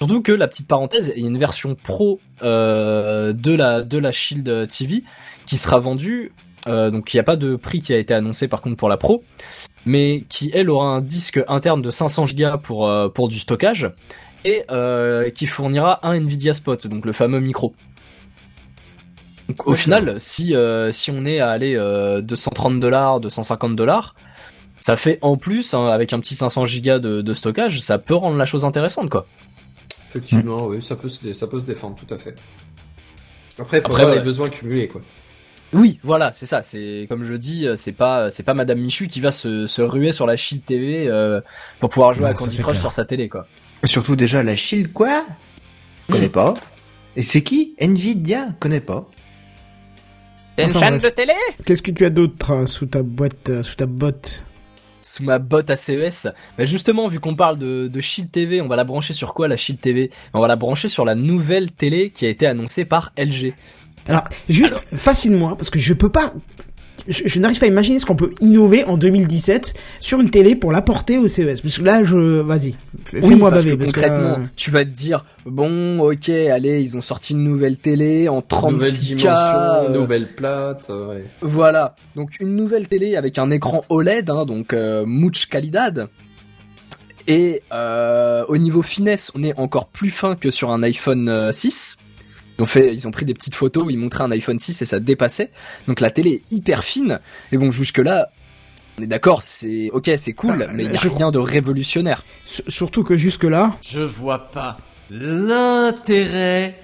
[0.00, 3.98] Surtout que la petite parenthèse, il y a une version pro euh, de la de
[3.98, 5.04] la Shield TV
[5.46, 6.32] qui sera vendue.
[6.66, 8.88] euh, donc il n'y a pas de prix qui a été annoncé par contre pour
[8.88, 9.22] la pro,
[9.84, 13.90] mais qui elle aura un disque interne de 500 Go pour euh, pour du stockage
[14.44, 14.64] et
[15.34, 17.74] qui fournira un Nvidia Spot, donc le fameux micro.
[19.48, 20.54] Donc, au final, si
[20.92, 24.14] si on est à aller euh, 230 dollars, 250 dollars,
[24.80, 28.14] ça fait en plus hein, avec un petit 500 gigas de, de stockage, ça peut
[28.14, 29.26] rendre la chose intéressante quoi.
[30.10, 32.34] Effectivement, oui, ça peut, se, ça peut se défendre, tout à fait.
[33.58, 34.18] Après, il faut Après, avoir ouais.
[34.20, 35.00] les besoins cumulés, quoi.
[35.72, 36.62] Oui, voilà, c'est ça.
[36.64, 40.10] C'est comme je dis, c'est pas c'est pas Madame Michu qui va se, se ruer
[40.10, 41.40] sur la Shield TV euh,
[41.78, 42.80] pour pouvoir jouer Non, à Candy Crush clair.
[42.80, 43.46] sur sa télé quoi.
[43.84, 45.24] Surtout déjà la Shield, quoi?
[46.08, 46.54] Je connais pas.
[47.14, 47.74] Et c'est qui?
[47.78, 48.48] Nvidia?
[48.58, 49.08] Connais pas.
[50.60, 51.14] Enfin, bref.
[51.14, 51.32] télé?
[51.64, 54.44] Qu'est-ce que tu as d'autre euh, sous ta boîte, euh, sous ta botte?
[55.00, 56.28] Sous ma botte à CES.
[56.58, 59.48] Mais justement, vu qu'on parle de, de Shield TV, on va la brancher sur quoi
[59.48, 62.84] la Shield TV On va la brancher sur la nouvelle télé qui a été annoncée
[62.84, 63.54] par LG.
[64.08, 66.32] Alors, juste, fascine-moi, parce que je peux pas
[67.08, 70.54] je, je n'arrive pas à imaginer ce qu'on peut innover en 2017 sur une télé
[70.56, 71.60] pour l'apporter au CES.
[71.60, 72.74] Parce que là, je, vas-y,
[73.12, 73.70] Oui, fais-moi baver.
[73.72, 77.32] que parce que concrètement, là, tu vas te dire bon, ok, allez, ils ont sorti
[77.32, 78.70] une nouvelle télé en 36K.
[78.72, 80.86] Nouvelle dimension, euh, nouvelle plate.
[80.90, 81.24] euh, ouais.
[81.42, 86.08] Voilà, donc une nouvelle télé avec un écran OLED, hein, donc euh, much calidad.
[87.26, 91.52] Et euh, au niveau finesse, on est encore plus fin que sur un iPhone euh,
[91.52, 91.98] 6.
[92.60, 94.82] Ils ont fait, ils ont pris des petites photos où ils montraient un iPhone 6
[94.82, 95.50] et ça dépassait.
[95.88, 97.18] Donc la télé est hyper fine.
[97.52, 98.28] Et bon, jusque là,
[98.98, 101.38] on est d'accord, c'est ok, c'est cool, Ah, mais il y a je- rien de
[101.38, 102.22] révolutionnaire.
[102.46, 104.76] s- surtout que jusque là, Je vois pas
[105.10, 106.74] l'intérêt.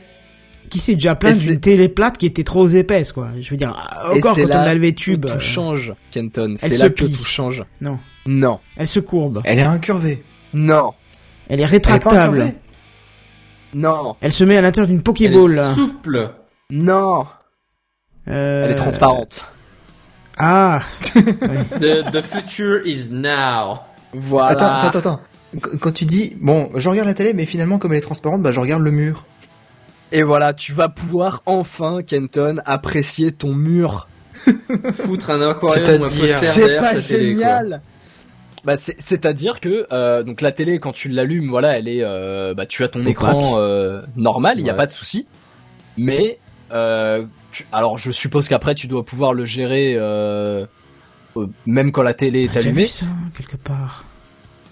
[0.70, 3.28] qui s'est déjà plaint d'une télé plate qui était trop épaisse, quoi.
[3.40, 3.68] Je veux dire,
[4.14, 6.52] Et encore c'est quand on a levé que tube, tout euh, change, Kenton.
[6.52, 7.12] elle C'est se là que plie.
[7.12, 7.62] tout change.
[7.82, 7.98] Non.
[8.26, 10.24] Non, elle se courbe, Elle est incurvée.
[10.54, 10.92] non,
[11.48, 12.54] elle est Elle est pas rétractable, incurvée.
[13.74, 15.58] Non, elle se met à l'intérieur d'une Elle Pokéball.
[15.58, 16.30] est souple.
[16.70, 17.26] non.
[18.28, 19.44] Euh, Elle est transparente.
[20.38, 20.80] Ah,
[21.14, 23.78] The, the future is now.
[24.12, 24.48] Voilà.
[24.50, 25.20] Attends, attends, attends.
[25.62, 28.42] Qu- Quand tu dis, bon, je regarde la télé, mais finalement, comme elle est transparente,
[28.42, 29.24] bah, je regarde le mur.
[30.12, 34.08] Et voilà, tu vas pouvoir enfin, Kenton, apprécier ton mur.
[34.94, 37.42] Foutre un aquarium ou un C'est-à-dire- poster C'est derrière pas ta télé, quoi.
[37.44, 37.80] génial.
[38.66, 42.52] Bah, c'est- c'est-à-dire que euh, donc la télé quand tu l'allumes, voilà, elle est, euh,
[42.52, 43.10] bah, tu as ton Opaque.
[43.12, 45.26] écran euh, normal, il y a pas de souci.
[45.96, 46.38] Mais
[46.72, 50.66] euh, tu- alors je suppose qu'après tu dois pouvoir le gérer euh,
[51.64, 52.82] même quand la télé est allumée.
[52.82, 53.06] vu ça
[53.36, 54.04] quelque part.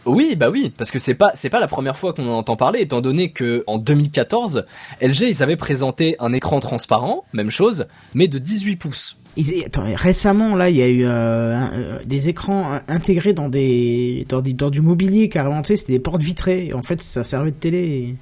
[0.07, 2.57] Oui, bah oui, parce que c'est pas c'est pas la première fois qu'on en entend
[2.57, 4.67] parler, étant donné que en 2014,
[5.01, 9.17] LG ils avaient présenté un écran transparent, même chose, mais de 18 pouces.
[9.37, 13.33] Ils- attends, récemment, là, il y a eu euh, un- euh, des écrans euh, intégrés
[13.33, 15.61] dans des dans, des, dans du mobilier carrément.
[15.63, 16.67] Tu sais, c'était des portes vitrées.
[16.67, 17.79] Et en fait, ça servait de télé.
[17.79, 18.17] et-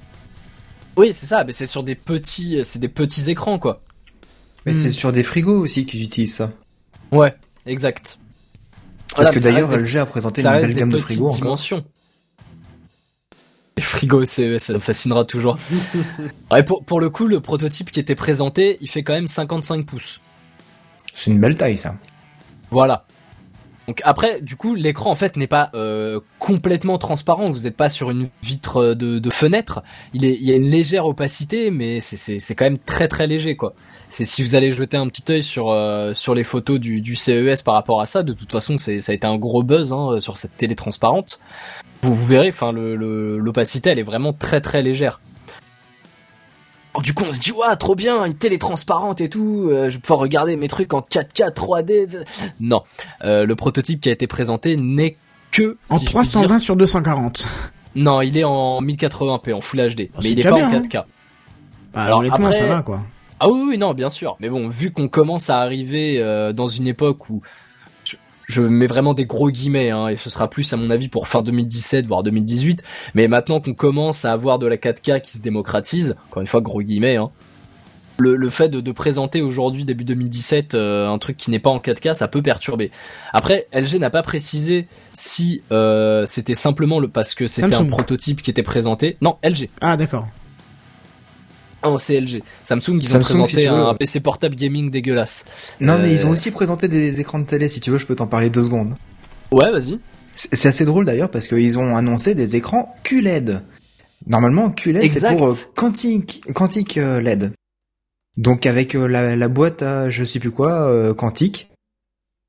[0.97, 3.81] Oui, c'est ça, mais c'est sur des petits c'est des petits écrans quoi.
[4.65, 4.75] Mais Hmm.
[4.75, 6.51] c'est sur des frigos aussi qu'ils utilisent ça.
[7.11, 7.35] Ouais,
[7.65, 8.17] exact.
[9.15, 11.35] Parce Voilà, que d'ailleurs, LG a présenté une belle des gamme de frigos encore.
[11.35, 11.83] dimensions.
[13.77, 15.57] Les frigos, c'est, ça me fascinera toujours.
[16.51, 19.85] ouais, pour, pour le coup, le prototype qui était présenté, il fait quand même 55
[19.85, 20.19] pouces.
[21.13, 21.95] C'est une belle taille, ça.
[22.71, 23.05] Voilà.
[23.87, 27.51] Donc après, du coup, l'écran en fait n'est pas euh, complètement transparent.
[27.51, 29.83] Vous n'êtes pas sur une vitre de, de fenêtre.
[30.13, 33.73] Il, y a une légère opacité, mais c'est, quand même très très léger quoi.
[34.07, 37.61] C'est si vous allez jeter un petit œil sur euh, sur les photos du, CES
[37.61, 38.23] par rapport à ça.
[38.23, 41.41] De toute façon, ça a été un gros buzz hein, sur cette télé transparente.
[42.01, 45.19] Vous, vous verrez, enfin, l'opacité, elle est vraiment très très légère.
[46.93, 49.89] Alors, du coup, on se dit, ouais, trop bien, une télé transparente et tout, euh,
[49.89, 52.23] je vais pouvoir regarder mes trucs en 4K, 3D.
[52.59, 52.83] Non,
[53.23, 55.17] Euh, le prototype qui a été présenté n'est
[55.51, 57.47] que En si je puis 320 dire- sur 240.
[57.95, 60.73] Non, il est en 1080p, en Full HD, Oh, mais il est pas bien, en
[60.73, 60.81] hein.
[60.81, 61.05] 4K.
[61.93, 63.01] Bah, Alors, après- ça va quoi.
[63.39, 64.35] Ah oui, oui, non, bien sûr.
[64.39, 67.41] Mais bon, vu qu'on commence à arriver euh, dans une époque où
[68.45, 71.27] je, mets vraiment des gros guillemets, hein, et ce sera plus à mon avis pour
[71.27, 72.83] fin 2017 voire 2018.
[73.15, 76.61] Mais maintenant qu'on commence à avoir de la 4K qui se démocratise, encore une fois
[76.61, 77.31] gros guillemets, hein,
[78.17, 81.69] le, le fait de, de présenter aujourd'hui début 2017 euh, un truc qui n'est pas
[81.69, 82.91] en 4K, ça peut perturber.
[83.33, 88.41] Après, LG n'a pas précisé si euh, c'était simplement le parce que c'était un prototype
[88.41, 89.17] qui était présenté.
[89.21, 89.69] Non, LG.
[89.81, 90.27] Ah d'accord.
[91.83, 92.41] Non, c'est LG.
[92.63, 93.75] Samsung, ils Samsung, ont présenté si tu veux.
[93.75, 95.45] un PC portable gaming dégueulasse.
[95.79, 97.69] Non, mais Euh, ils ont aussi présenté des écrans de télé.
[97.69, 98.95] Si tu veux, je peux t'en parler deux secondes.
[99.51, 99.99] Ouais, vas-y.
[100.35, 103.61] C'est assez drôle d'ailleurs parce qu'ils ont annoncé des écrans QLED.
[104.25, 107.53] Normalement, QLED c'est pour euh, quantique, quantique euh, LED.
[108.37, 111.69] Donc avec euh, la, la boîte à je sais plus quoi euh, quantique,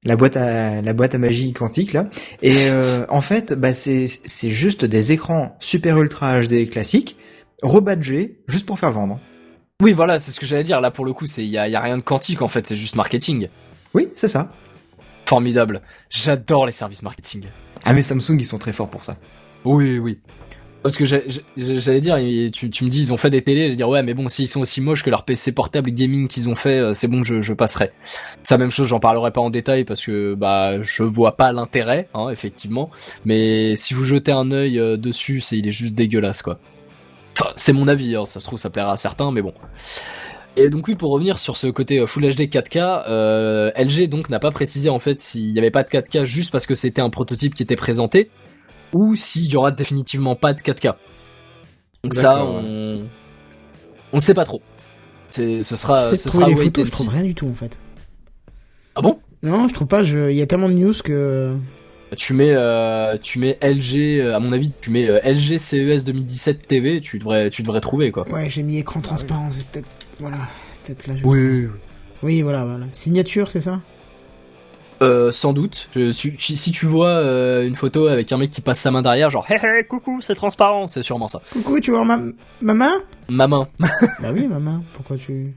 [0.04, 2.08] la boîte à la boîte à magie quantique là.
[2.42, 7.16] Et euh, en fait, bah c'est c'est juste des écrans super ultra HD classiques
[7.64, 9.18] rebadgés juste pour faire vendre.
[9.82, 10.80] Oui, voilà, c'est ce que j'allais dire.
[10.80, 12.76] Là, pour le coup, il y a, y a rien de quantique en fait, c'est
[12.76, 13.48] juste marketing.
[13.92, 14.52] Oui, c'est ça.
[15.26, 15.82] Formidable.
[16.10, 17.44] J'adore les services marketing.
[17.84, 19.16] Ah mais Samsung ils sont très forts pour ça.
[19.64, 20.18] Oui, oui.
[20.84, 22.18] Parce que j'allais dire,
[22.52, 24.48] tu, tu me dis, ils ont fait des télés, je dire, ouais, mais bon, s'ils
[24.48, 27.40] sont aussi moches que leur PC portable gaming qu'ils ont fait, euh, c'est bon, je,
[27.40, 27.90] je passerai.
[28.42, 32.10] Ça, même chose, j'en parlerai pas en détail parce que, bah, je vois pas l'intérêt,
[32.12, 32.90] hein, effectivement.
[33.24, 36.58] Mais si vous jetez un œil euh, dessus, c'est, il est juste dégueulasse, quoi.
[37.38, 39.52] Enfin, c'est mon avis, hein, ça se trouve, ça plaira à certains, mais bon.
[40.56, 44.30] Et donc oui, pour revenir sur ce côté euh, Full HD 4K, euh, LG donc
[44.30, 47.02] n'a pas précisé en fait s'il n'y avait pas de 4K juste parce que c'était
[47.02, 48.30] un prototype qui était présenté,
[48.92, 50.94] ou s'il y aura définitivement pas de 4K.
[52.04, 53.02] Donc ça, on
[54.12, 54.62] on ne sait pas trop.
[55.30, 57.76] C'est ce sera ce sera les photos, je trouve rien du tout en fait.
[58.94, 59.18] Ah bon?
[59.42, 60.04] Non, je trouve pas.
[60.04, 61.56] je- Il y a tellement de news que.
[62.14, 66.04] Tu mets euh, tu mets LG euh, à mon avis, tu mets euh, LG CES
[66.04, 68.28] 2017 TV, tu devrais tu devrais trouver quoi.
[68.30, 69.48] Ouais, j'ai mis écran transparent.
[69.50, 69.88] C'est peut-être
[70.18, 70.38] voilà.
[70.84, 71.16] Peut-être là.
[71.16, 71.24] Je...
[71.24, 71.68] Oui.
[72.22, 72.86] Oui, voilà, voilà.
[72.92, 73.80] Signature, c'est ça?
[75.02, 75.90] Euh, sans doute.
[75.94, 79.02] Je, si, si tu vois euh, une photo avec un mec qui passe sa main
[79.02, 81.40] derrière, genre hé hé coucou, c'est transparent, c'est sûrement ça.
[81.52, 82.20] Coucou, tu vois ma,
[82.62, 83.02] ma main?
[83.28, 83.68] Ma main.
[84.20, 84.82] Bah oui, ma main.
[84.94, 85.52] Pourquoi tu...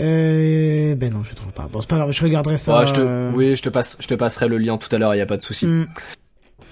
[0.00, 1.68] Euh, ben non, je trouve pas.
[1.70, 2.80] Bon, c'est pas grave, je regarderai ça.
[2.80, 4.98] Ouais, je te, euh, Oui, je te passe, je te passerai le lien tout à
[4.98, 5.66] l'heure, y a pas de souci.
[5.66, 5.86] hmm.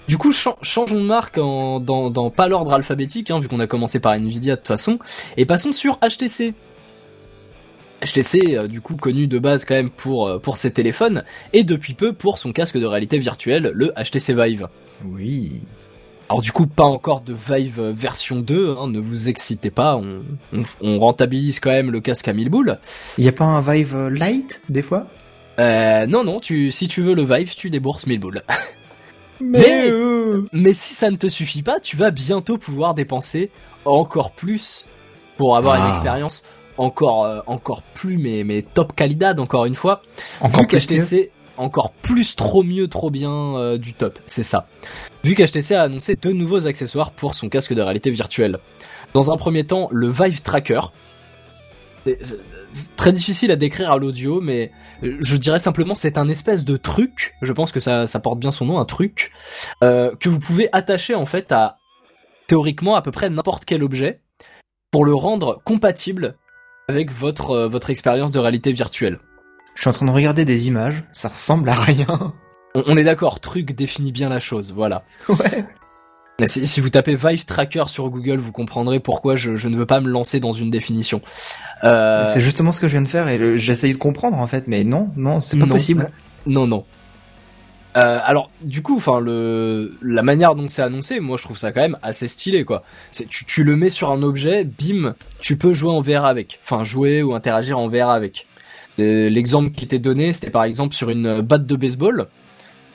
[0.08, 3.60] Du coup, chan- changeons de marque en, dans, dans pas l'ordre alphabétique, hein, vu qu'on
[3.60, 4.98] a commencé par Nvidia de toute façon,
[5.36, 6.54] et passons sur HTC.
[8.04, 11.22] HTC, euh, du coup, connu de base quand même pour, euh, pour ses téléphones,
[11.52, 14.66] et depuis peu pour son casque de réalité virtuelle, le HTC Vive.
[15.04, 15.62] Oui.
[16.32, 19.96] Alors du coup, pas encore de Vive euh, version 2, hein, ne vous excitez pas,
[19.96, 20.22] on,
[20.52, 22.78] on, on rentabilise quand même le casque à 1000 boules.
[23.18, 25.06] Y a pas un Vive euh, Lite, des fois?
[25.58, 28.42] Euh, non, non, tu, si tu veux le Vive, tu débourses 1000 boules.
[29.40, 33.50] Mais, Mais- Mais si ça ne te suffit pas, tu vas bientôt pouvoir dépenser
[33.84, 34.86] encore plus
[35.36, 35.88] pour avoir une Ah.
[35.90, 36.44] expérience
[36.78, 40.00] encore euh, encore plus mais mais top qualidad encore une fois.
[40.40, 41.28] Encore plus mieux.
[41.58, 44.66] encore plus trop mieux trop bien euh, du top, c'est ça.
[45.24, 48.58] Vu qu'HTC a annoncé deux nouveaux accessoires pour son casque de réalité virtuelle.
[49.14, 50.80] Dans un premier temps, le Vive Tracker.
[52.04, 54.72] C'est très difficile à décrire à l'audio, mais
[55.04, 57.34] euh, je dirais simplement c'est un espèce de truc.
[57.42, 59.30] Je pense que ça, ça porte bien son nom, un truc
[59.84, 61.78] euh, que vous pouvez attacher en fait à
[62.48, 64.20] théoriquement à peu près n'importe quel objet
[64.90, 66.36] pour le rendre compatible
[66.88, 69.20] avec votre euh, votre expérience de réalité virtuelle.
[69.74, 72.32] Je suis en train de regarder des images, ça ressemble à rien.
[72.74, 75.04] On, on est d'accord, truc définit bien la chose, voilà.
[75.28, 75.66] Ouais.
[76.46, 79.86] Si, si vous tapez Vive Tracker sur Google, vous comprendrez pourquoi je, je ne veux
[79.86, 81.20] pas me lancer dans une définition.
[81.84, 84.64] Euh, C'est justement ce que je viens de faire et j'essaye de comprendre en fait,
[84.66, 85.74] mais non, non, c'est pas Non.
[85.74, 86.10] possible.
[86.46, 86.84] Non, non.
[87.98, 91.70] Euh, alors, du coup, enfin, le la manière dont c'est annoncé, moi, je trouve ça
[91.72, 92.82] quand même assez stylé, quoi.
[93.10, 96.58] C'est tu, tu le mets sur un objet, bim, tu peux jouer en VR avec.
[96.64, 98.46] Enfin, jouer ou interagir en VR avec.
[98.98, 102.28] Euh, L'exemple qui était donné, c'était par exemple sur une batte de baseball.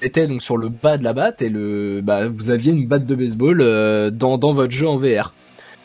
[0.02, 3.06] Était donc sur le bas de la batte et le, bah, vous aviez une batte
[3.08, 5.34] de baseball euh, dans dans votre jeu en VR.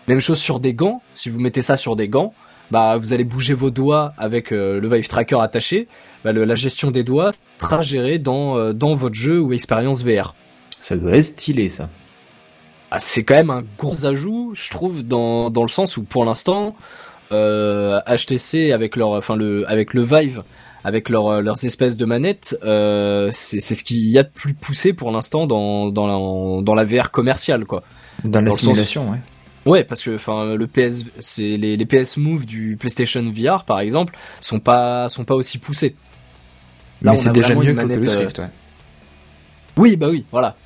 [0.06, 1.00] Même chose sur des gants.
[1.14, 2.34] Si vous mettez ça sur des gants,
[2.70, 5.88] bah, vous allez bouger vos doigts avec euh, le Vive Tracker attaché
[6.24, 10.04] bah, le- la gestion des doigts sera gérée dans, euh, dans votre jeu ou expérience
[10.04, 10.34] VR.
[10.80, 11.88] Ça doit être stylé ça.
[12.90, 16.26] Ah, c'est quand même un gros ajout, je trouve, dans, dans le sens où pour
[16.26, 16.76] l'instant,
[17.32, 20.42] euh, HTC avec leur, enfin le, avec le Vive,
[20.84, 24.54] avec leur, euh, leurs espèces de manettes, euh, c'est ce qu'il y a de plus
[24.54, 27.82] poussé pour l'instant dans, dans, la, dans la VR commerciale, quoi.
[28.24, 29.18] Dans la Dans le simulation, ouais.
[29.64, 33.78] Ouais, parce que enfin le PS, c'est les, les PS Move du PlayStation VR par
[33.78, 35.94] exemple sont pas sont pas aussi poussés.
[37.00, 38.50] Là, mais c'est déjà mieux que manette, l'Oculus euh, Rift, ouais.
[39.78, 40.56] Oui, bah oui, voilà.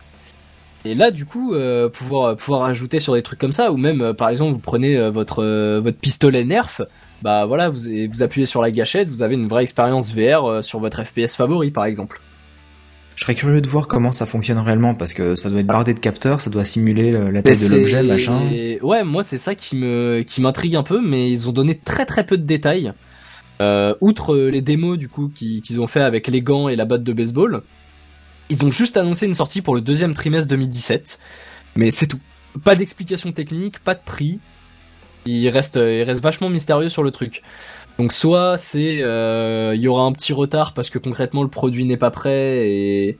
[0.84, 4.00] Et là, du coup, euh, pouvoir pouvoir ajouter sur des trucs comme ça, ou même,
[4.00, 5.44] euh, par exemple, vous prenez euh, votre
[5.80, 6.82] votre pistolet Nerf,
[7.22, 7.80] bah voilà, vous
[8.10, 11.34] vous appuyez sur la gâchette, vous avez une vraie expérience VR euh, sur votre FPS
[11.36, 12.20] favori, par exemple.
[13.16, 15.94] Je serais curieux de voir comment ça fonctionne réellement parce que ça doit être bardé
[15.94, 18.40] de capteurs, ça doit simuler le- la taille de l'objet, machin.
[18.82, 22.04] Ouais, moi c'est ça qui me qui m'intrigue un peu, mais ils ont donné très
[22.04, 22.92] très peu de détails.
[23.62, 26.84] Euh, outre les démos du coup qui- qu'ils ont fait avec les gants et la
[26.84, 27.62] batte de baseball,
[28.50, 31.18] ils ont juste annoncé une sortie pour le deuxième trimestre 2017,
[31.74, 32.20] mais c'est tout.
[32.64, 34.40] Pas d'explication technique, pas de prix.
[35.26, 37.42] Il reste il reste vachement mystérieux sur le truc.
[37.98, 41.84] Donc soit c'est euh, il y aura un petit retard parce que concrètement le produit
[41.84, 43.18] n'est pas prêt et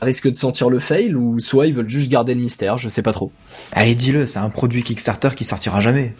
[0.00, 3.02] risque de sentir le fail ou soit ils veulent juste garder le mystère, je sais
[3.02, 3.30] pas trop.
[3.72, 6.14] Allez, dis-le, c'est un produit Kickstarter qui sortira jamais.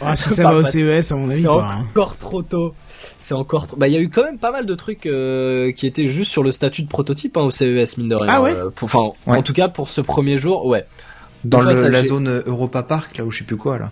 [0.00, 1.70] Ah, si ça va au CES, à mon avis, C'est pas.
[1.72, 1.84] hein.
[1.90, 2.74] encore trop tôt.
[3.20, 3.76] C'est encore trop.
[3.76, 6.30] Bah, il y a eu quand même pas mal de trucs euh, qui étaient juste
[6.30, 8.32] sur le statut de prototype hein, au CES mine de rien.
[8.32, 9.38] Ah ouais Euh, Enfin, Ouais.
[9.38, 10.86] en tout cas pour ce premier jour, ouais.
[11.44, 13.90] Dans le- la zone Europa Park, là où je sais plus quoi, là.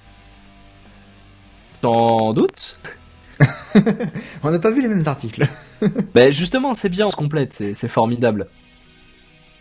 [1.83, 2.79] Sans doute.
[4.43, 5.47] On n'a pas vu les mêmes articles.
[6.15, 8.49] Bah justement, c'est bien, on se complète, c'est formidable.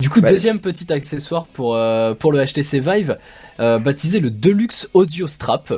[0.02, 3.18] Du coup, Bah, deuxième petit accessoire pour euh, pour le HTC Vive,
[3.62, 5.74] euh, baptisé le Deluxe Audio Strap.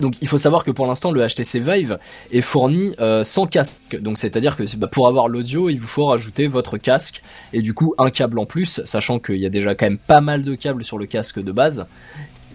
[0.00, 1.98] Donc, il faut savoir que pour l'instant, le HTC Vive
[2.30, 3.98] est fourni euh, sans casque.
[4.00, 7.22] Donc, c'est-à-dire que bah, pour avoir l'audio, il vous faut rajouter votre casque
[7.52, 10.20] et du coup un câble en plus, sachant qu'il y a déjà quand même pas
[10.20, 11.86] mal de câbles sur le casque de base.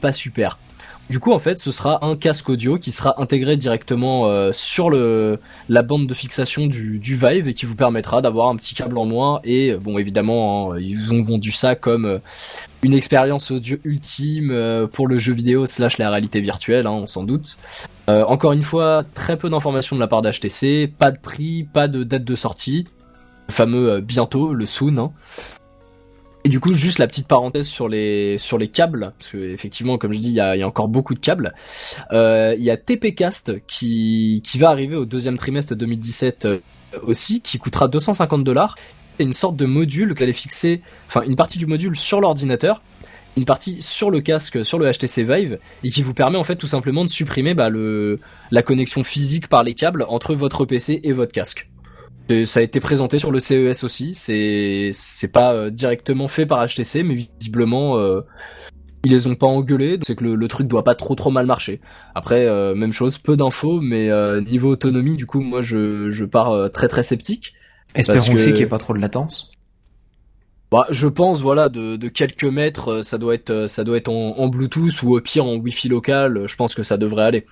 [0.01, 0.57] Pas super.
[1.09, 4.89] Du coup, en fait, ce sera un casque audio qui sera intégré directement euh, sur
[4.89, 5.37] le
[5.69, 8.97] la bande de fixation du, du Vive et qui vous permettra d'avoir un petit câble
[8.97, 9.39] en moins.
[9.43, 12.19] Et bon, évidemment, hein, ils ont vendu ça comme euh,
[12.83, 17.07] une expérience audio ultime euh, pour le jeu vidéo slash la réalité virtuelle, hein, on
[17.07, 17.57] s'en doute.
[18.09, 21.87] Euh, encore une fois, très peu d'informations de la part d'HTC, pas de prix, pas
[21.87, 22.85] de date de sortie.
[23.49, 24.97] Le fameux euh, bientôt, le soon.
[24.97, 25.11] hein.
[26.45, 29.97] Et du coup, juste la petite parenthèse sur les sur les câbles, parce que effectivement,
[29.97, 31.53] comme je dis, il y a, encore beaucoup de câbles.
[32.11, 36.59] Euh, Il y a TPcast qui qui va arriver au deuxième trimestre 2017 euh,
[37.03, 38.75] aussi qui coûtera 250 dollars.
[39.17, 42.81] C'est une sorte de module qu'elle est fixée, enfin une partie du module sur l'ordinateur,
[43.37, 46.55] une partie sur le casque, sur le HTC Vive, et qui vous permet en fait
[46.55, 48.19] tout simplement de supprimer bah, le
[48.51, 51.69] la connexion physique par les câbles entre votre PC et votre casque.
[52.29, 54.13] Et ça a été présenté sur le CES aussi.
[54.13, 58.21] C'est c'est pas euh, directement fait par HTC, mais visiblement euh,
[59.03, 59.99] ils les ont pas engueulés.
[60.03, 61.81] C'est que le, le, truc doit pas trop trop mal marcher.
[62.15, 66.25] Après euh, même chose, peu d'infos, mais euh, niveau autonomie, du coup moi je je
[66.25, 67.53] pars euh, très très sceptique.
[67.95, 68.33] Espérons que...
[68.35, 69.51] aussi qu'il n'y ait pas trop de latence.
[70.71, 74.39] Bah, je pense, voilà, de, de quelques mètres, ça doit être, ça doit être en,
[74.39, 76.47] en Bluetooth ou au pire en Wi-Fi local.
[76.47, 77.45] Je pense que ça devrait aller.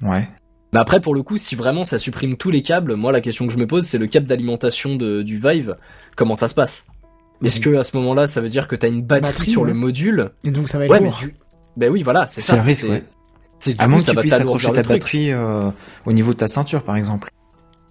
[0.00, 0.26] Ouais.
[0.72, 3.46] Mais après, pour le coup, si vraiment ça supprime tous les câbles, moi la question
[3.46, 5.76] que je me pose, c'est le câble d'alimentation du Vive.
[6.16, 6.86] Comment ça se passe?
[7.44, 9.68] Est-ce que à ce moment-là, ça veut dire que t'as une batterie, batterie sur ouais.
[9.68, 10.30] le module?
[10.44, 11.18] Et donc ça va être ouais, lourd.
[11.20, 11.34] Mais du...
[11.76, 12.52] Ben oui, voilà, c'est ça.
[12.52, 13.04] C'est le risque, ouais.
[13.58, 15.70] C'est à moins que ça tu puisses accrocher ta batterie euh,
[16.04, 17.30] au niveau de ta ceinture, par exemple.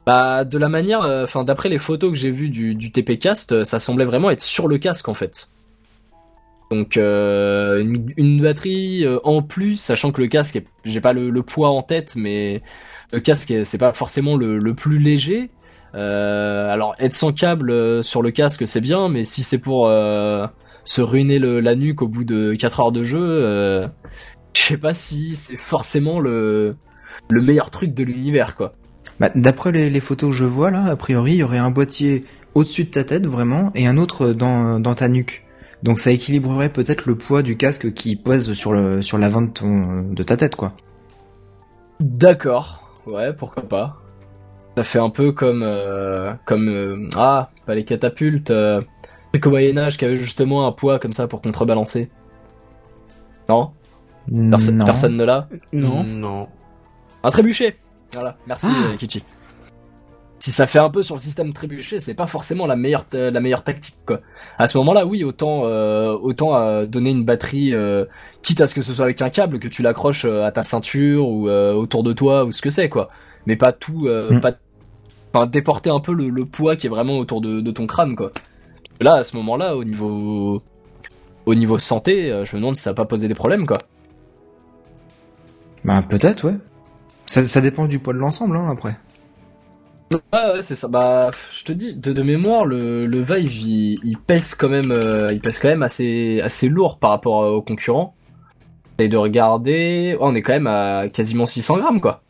[0.06, 3.64] Bah, de la manière, enfin, d'après les photos que j'ai vues du, du TP Cast,
[3.64, 5.48] ça semblait vraiment être sur le casque en fait.
[6.76, 7.82] Donc euh,
[8.18, 12.16] une, batterie euh, en plus, sachant que le casque, j'ai pas le, poids en tête,
[12.18, 12.62] mais
[13.14, 15.52] le casque c'est pas forcément le, plus léger.
[15.94, 21.02] Euh, alors être sans câble sur le casque c'est bien, mais si c'est pour se
[21.02, 23.88] ruiner la nuque au bout de 4 heures de jeu,
[24.54, 26.76] je sais pas si c'est forcément le,
[27.30, 28.74] le meilleur truc de l'univers quoi.
[29.22, 32.26] Bah, D'après les, photos que je vois là, a priori il y aurait un boîtier
[32.54, 35.45] au-dessus de ta tête vraiment et un autre dans ta nuque.
[35.86, 39.52] Donc ça équilibrerait peut-être le poids du casque qui pèse sur le sur l'avant de
[39.52, 40.74] ton de ta tête quoi.
[42.00, 42.90] D'accord.
[43.06, 44.02] Ouais, pourquoi pas.
[44.76, 48.82] Ça fait un peu comme euh, comme euh, ah, pas les catapultes euh,
[49.36, 52.10] au Moyen Âge qui avait justement un poids comme ça pour contrebalancer.
[53.48, 53.72] Non,
[54.50, 54.86] Perso non.
[54.86, 55.48] Personne ne l'a?
[55.72, 56.04] Non.
[56.04, 56.48] Non.
[57.24, 57.78] Un trébuchet.
[58.12, 58.92] Voilà, merci Ah.
[58.92, 59.24] euh, Kichi.
[60.46, 63.40] Si ça fait un peu sur le système trébuchet, c'est pas forcément la meilleure la
[63.40, 64.22] meilleure tactique quoi.
[64.60, 68.06] À ce moment-là, oui, autant euh, autant euh, donner une batterie euh,
[68.44, 70.62] quitte à ce que ce soit avec un câble que tu l'accroches euh, à ta
[70.62, 73.10] ceinture ou euh, autour de toi ou ce que c'est quoi.
[73.48, 74.42] Mais pas tout euh, Mm.
[74.42, 74.52] pas
[75.34, 78.16] enfin déporter un peu le, le poids qui est vraiment autour de, de ton crâne
[78.16, 78.32] quoi.
[79.00, 80.62] Là à ce moment-là au niveau
[81.48, 83.80] au niveau santé, euh, je me demande si ça va pas poser des problèmes quoi.
[85.84, 86.58] Bah peut-être ouais.
[87.26, 88.96] Ça, ça dépend du poids de l'ensemble hein, après.
[90.12, 90.88] Ouais, ouais, c'est ça.
[90.88, 94.92] Bah, je te dis, de, de mémoire, le, le Vive, il, il pèse quand même,
[94.92, 98.16] euh, il pèse quand même assez, assez lourd par rapport euh, aux concurrents.
[98.98, 102.22] J'essaye de regarder, ouais, on est quand même à quasiment 600 grammes, quoi.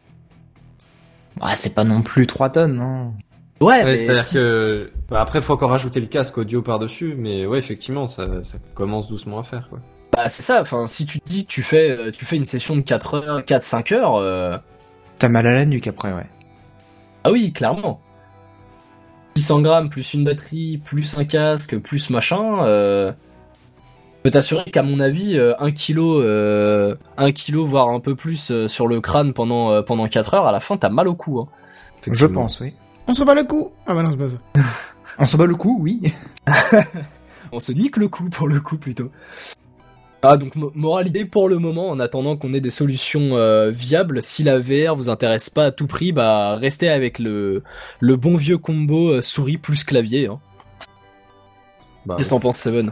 [1.41, 3.11] Ah c'est pas non plus 3 tonnes hein.
[3.59, 6.79] Ouais, Ouais, mais c'est-à-dire si- que bah, après faut encore rajouter le casque audio par
[6.79, 9.79] dessus, mais ouais effectivement ça, ça commence doucement à faire quoi.
[10.13, 10.61] bah, c'est ça.
[10.61, 13.41] Enfin, si tu te dis, tu fais, euh, tu fais une session de 4 heures,
[13.41, 14.57] 4-5 heures, euh,
[15.19, 16.25] T'as mal à la nuque après ouais.
[17.25, 18.01] Ah oui, clairement.
[19.35, 24.83] 600 grammes plus une batterie, plus un casque, plus machin, euh, je peux t'assurer qu'à
[24.83, 29.01] mon avis, euh, un kilo, euh, un kilo, voire un peu plus euh, sur le
[29.01, 31.39] crâne pendant, euh, pendant 4 heures, à la fin, t'as mal au cou.
[31.39, 31.47] Hein.
[32.11, 32.73] Je pense oui.
[33.07, 34.37] On se bat le coup Ah bah non, c'est pas ça.
[35.19, 36.01] On se bat le coup oui.
[37.51, 39.11] On se nique le cou pour le coup plutôt.
[40.27, 44.21] Ah donc mo- moralité pour le moment, en attendant qu'on ait des solutions euh, viables,
[44.23, 47.63] si la VR vous intéresse pas à tout prix, bah restez avec le
[47.99, 50.27] le bon vieux combo euh, souris plus clavier.
[50.27, 50.39] Hein.
[52.05, 52.91] Bah, Qu'est-ce que t'en penses Seven?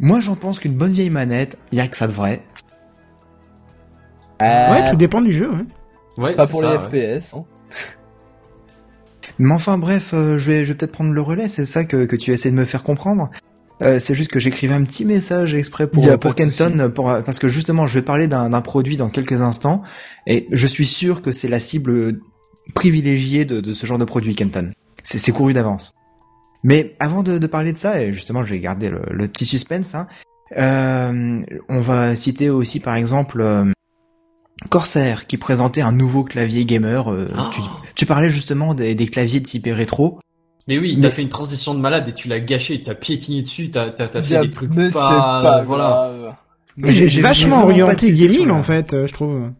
[0.00, 2.42] Moi j'en pense qu'une bonne vieille manette, y a que ça de vrai.
[4.40, 5.50] Ouais, tout dépend du jeu.
[5.52, 5.66] hein.
[6.18, 7.18] ouais, Pas pour ça, les ouais.
[7.20, 7.34] FPS.
[7.34, 7.44] Hein.
[9.38, 12.04] Mais enfin bref, euh, je vais, je vais peut-être prendre le relais, c'est ça que,
[12.04, 13.30] que tu essaies de me faire comprendre.
[13.82, 17.86] Euh, c'est juste que j'écrivais un petit message exprès pour, Kenton, pour, parce que justement
[17.88, 19.82] je vais parler d'un produit dans quelques instants,
[20.26, 22.20] et je suis sûr que c'est la cible
[22.74, 24.72] privilégiée de, de ce genre de produit Kenton.
[25.02, 25.92] C'est couru d'avance.
[26.62, 29.44] Mais avant de, de parler de ça, et justement je vais garder le, le petit
[29.44, 30.06] suspense, hein,
[30.56, 33.64] euh, on va citer aussi par exemple euh,
[34.70, 37.12] Corsair qui présentait un nouveau clavier gamer.
[37.12, 37.50] euh, Oh.
[37.52, 37.60] tu,
[37.96, 40.20] tu parlais justement des, des claviers typés rétro.
[40.66, 43.42] Mais oui, Mais- t'as fait une transition de malade et tu l'as gâché, t'as piétiné
[43.42, 45.84] dessus, t'as t'as t'as fait des trucs mais pas, c'est pas voilà.
[45.84, 46.34] grave.
[46.76, 49.50] Mais J'ai vachement orienté gaming en fait, euh, je trouve.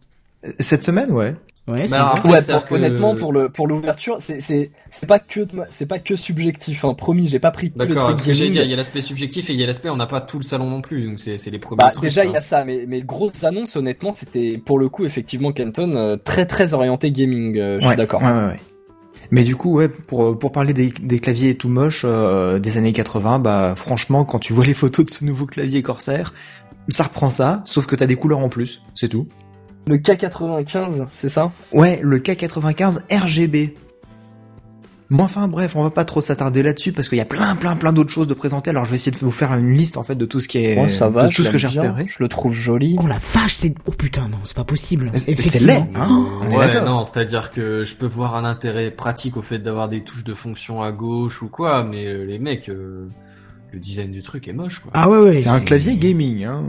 [0.58, 1.34] Cette semaine, ouais.
[1.66, 2.08] Ouais, ça.
[2.10, 5.56] après, Ouais, pour- que- honnêtement pour le pour l'ouverture, c'est c'est c'est pas que de
[5.56, 6.84] ma- c'est pas que subjectif.
[6.84, 6.92] Hein.
[6.92, 8.52] Promis, j'ai pas pris que j'allais gaming.
[8.52, 10.36] dire, il y a l'aspect subjectif et il y a l'aspect on n'a pas tout
[10.36, 12.02] le salon non plus, donc c'est c'est les premiers Bah, trucs.
[12.04, 12.32] déjà, il hein.
[12.34, 16.16] y a ça, mais, mais grosses annonces, honnêtement, c'était pour le coup, effectivement, Kenton, euh,
[16.18, 18.20] très très orienté gaming, euh, je ouais, suis d'accord.
[18.22, 18.56] Ouais, ouais, ouais.
[19.30, 22.92] Mais du coup, ouais, pour, pour parler des, des claviers tout moches euh, des années
[22.92, 26.34] 80, bah franchement, quand tu vois les photos de ce nouveau clavier Corsair,
[26.88, 29.26] ça reprend ça, sauf que t'as des couleurs en plus, c'est tout.
[29.86, 31.52] Le K95, c'est ça?
[31.72, 33.74] Ouais, le K95 RGB.
[35.14, 37.76] Bon, enfin, bref, on va pas trop s'attarder là-dessus parce qu'il y a plein, plein,
[37.76, 38.70] plein d'autres choses de présenter.
[38.70, 40.58] Alors, je vais essayer de vous faire une liste, en fait, de tout ce qui
[40.58, 42.04] est, Moi, ça va, de tout je ce que j'ai repéré.
[42.08, 42.96] Je le trouve joli.
[43.00, 43.76] Oh la vache, c'est...
[43.86, 45.12] Oh putain, non, c'est pas possible.
[45.14, 49.36] C'est- laid, hein On est Ouais, non, c'est-à-dire que je peux voir un intérêt pratique
[49.36, 52.68] au fait d'avoir des touches de fonction à gauche ou quoi, mais euh, les mecs,
[52.68, 53.08] euh,
[53.72, 54.90] le design du truc est moche, quoi.
[54.94, 55.32] Ah ouais, ouais.
[55.32, 56.64] C'est un clavier gaming, hein.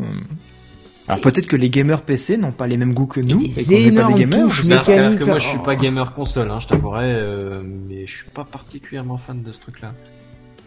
[1.08, 3.60] Alors peut-être que les gamers PC n'ont pas les mêmes goûts que nous, et qu'on
[3.60, 4.44] n'est pas énormes des gamers.
[4.48, 4.62] touches
[5.20, 8.44] que moi je suis pas gamer console, hein, je t'avouerais, euh, mais je suis pas
[8.44, 9.94] particulièrement fan de ce truc-là.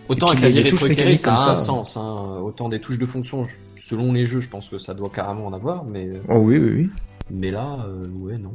[0.08, 1.96] Autant Et un puis, il y a clavier des touches mécaniques ça a un sens,
[1.96, 2.38] hein.
[2.42, 5.46] autant des touches de fonction, je- selon les jeux, je pense que ça doit carrément
[5.46, 6.90] en avoir, mais euh, Oh oui, oui, oui.
[7.30, 8.52] mais là, euh, ouais, non.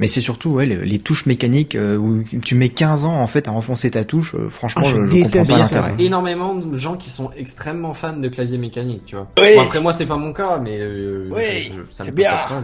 [0.00, 3.26] Mais c'est surtout ouais, les, les touches mécaniques euh, où tu mets 15 ans en
[3.26, 4.34] fait à enfoncer ta touche.
[4.34, 5.80] euh, franchement, Ah, je je, je comprends pas Il y a ça.
[5.80, 6.04] l'intérêt.
[6.04, 9.26] énormément de gens qui sont extrêmement fans de clavier mécanique, tu vois.
[9.40, 9.54] Oui.
[9.56, 12.14] Bon, après moi c'est pas mon cas, mais euh, Oui, je- je- ça me c'est
[12.14, 12.30] bien.
[12.30, 12.62] pas.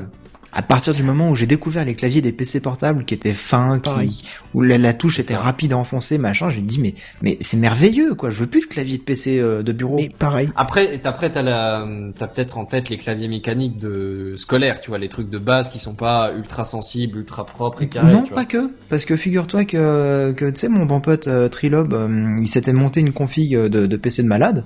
[0.54, 3.80] À partir du moment où j'ai découvert les claviers des PC portables qui étaient fins,
[3.80, 4.22] qui
[4.54, 5.40] où la, la touche était ça.
[5.40, 8.30] rapide à enfoncer, machin, j'ai dit mais mais c'est merveilleux quoi.
[8.30, 9.96] Je veux plus de clavier de PC euh, de bureau.
[9.96, 10.50] Mais pareil.
[10.54, 11.84] Après, après t'as la,
[12.16, 15.70] t'as peut-être en tête les claviers mécaniques de scolaires, tu vois, les trucs de base
[15.70, 18.12] qui sont pas ultra sensibles, ultra propres et carrés.
[18.12, 18.36] non, tu vois.
[18.36, 22.36] pas que, parce que figure-toi que, que tu sais, mon bon pote euh, Trilob, euh,
[22.40, 24.64] il s'était monté une config de, de PC de malade.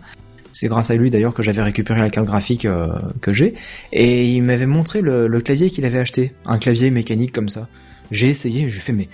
[0.61, 2.89] C'est grâce à lui d'ailleurs que j'avais récupéré la carte graphique euh,
[3.21, 3.55] que j'ai.
[3.93, 7.69] Et il m'avait montré le, le clavier qu'il avait acheté, un clavier mécanique comme ça.
[8.11, 9.09] J'ai essayé, j'ai fait mais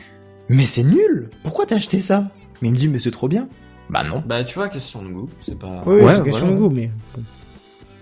[0.48, 1.28] mais c'est nul.
[1.42, 2.30] Pourquoi t'as acheté ça?
[2.62, 3.46] Mais il me dit mais c'est trop bien.
[3.90, 4.22] Bah non.
[4.26, 5.82] Bah tu vois, question de goût, c'est pas.
[5.84, 6.62] Oui, Ouais, c'est question voilà.
[6.62, 6.90] de goût, mais...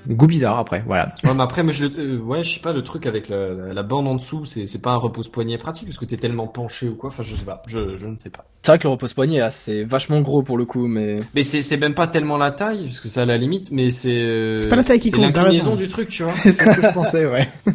[0.09, 1.15] Goût bizarre après, voilà.
[1.25, 3.51] Ouais, mais après, mais je, le- euh, ouais, je sais pas, le truc avec la,
[3.51, 6.49] la, la bande en dessous, c'est, c'est pas un repose-poignet pratique parce que t'es tellement
[6.49, 7.11] penché ou quoi.
[7.11, 8.45] Enfin, je sais pas, je, je ne sais pas.
[8.63, 11.17] C'est vrai que le repose-poignet, là, c'est vachement gros pour le coup, mais...
[11.35, 13.91] Mais c'est, c'est même pas tellement la taille, parce que c'est à la limite, mais
[13.91, 14.11] c'est.
[14.13, 16.33] euh, C'est pas la taille qui compte, l'inclinaison du truc, tu vois.
[16.43, 17.47] c'est ce que je pensais, ouais.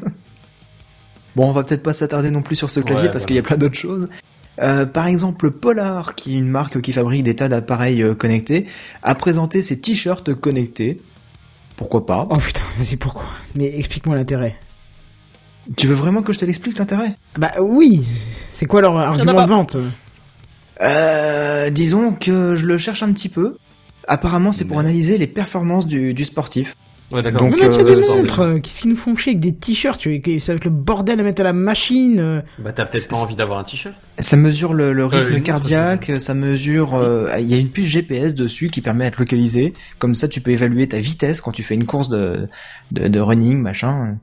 [1.35, 3.27] bon, on va peut-être pas s'attarder non plus sur ce clavier Ouais, parce voilà.
[3.27, 4.09] qu'il y a plein d'autres choses.
[4.61, 8.65] Euh, par exemple, Polar, qui est une marque qui fabrique des tas d'appareils connectés,
[9.03, 10.99] a présenté ses t-shirts connectés.
[11.77, 13.23] Pourquoi pas Oh putain, vas-y, pourquoi?
[13.55, 14.57] Mais explique-moi l'intérêt.
[15.77, 17.15] Tu veux vraiment que je te l'explique l'intérêt?
[17.37, 18.03] Bah oui,
[18.49, 19.77] c'est quoi leur argument de vente?
[20.81, 23.57] Euh, Disons que je le cherche un petit peu.
[24.07, 26.75] Apparemment, c'est pour analyser les performances du, du sportif.
[27.11, 27.41] Ouais, d'accord.
[27.43, 29.55] Donc, mais tu as euh, des c'est- montres, qu'est-ce qu'ils nous font chier avec des
[29.55, 32.19] t-shirts va être le bordel à mettre à la machine.
[32.19, 32.41] euh.
[32.59, 33.95] Bah, t'as peut-être pas c'est- envie d'avoir un t-shirt.
[34.19, 36.95] Ça mesure le, le Euh, rythme montre, cardiaque, ça mesure...
[36.95, 39.73] euh, Il y a une puce GPS dessus qui permet d'être localisé.
[39.99, 42.45] Comme ça, tu peux évaluer ta vitesse quand tu fais une course de,
[42.91, 44.17] de, de running, machin.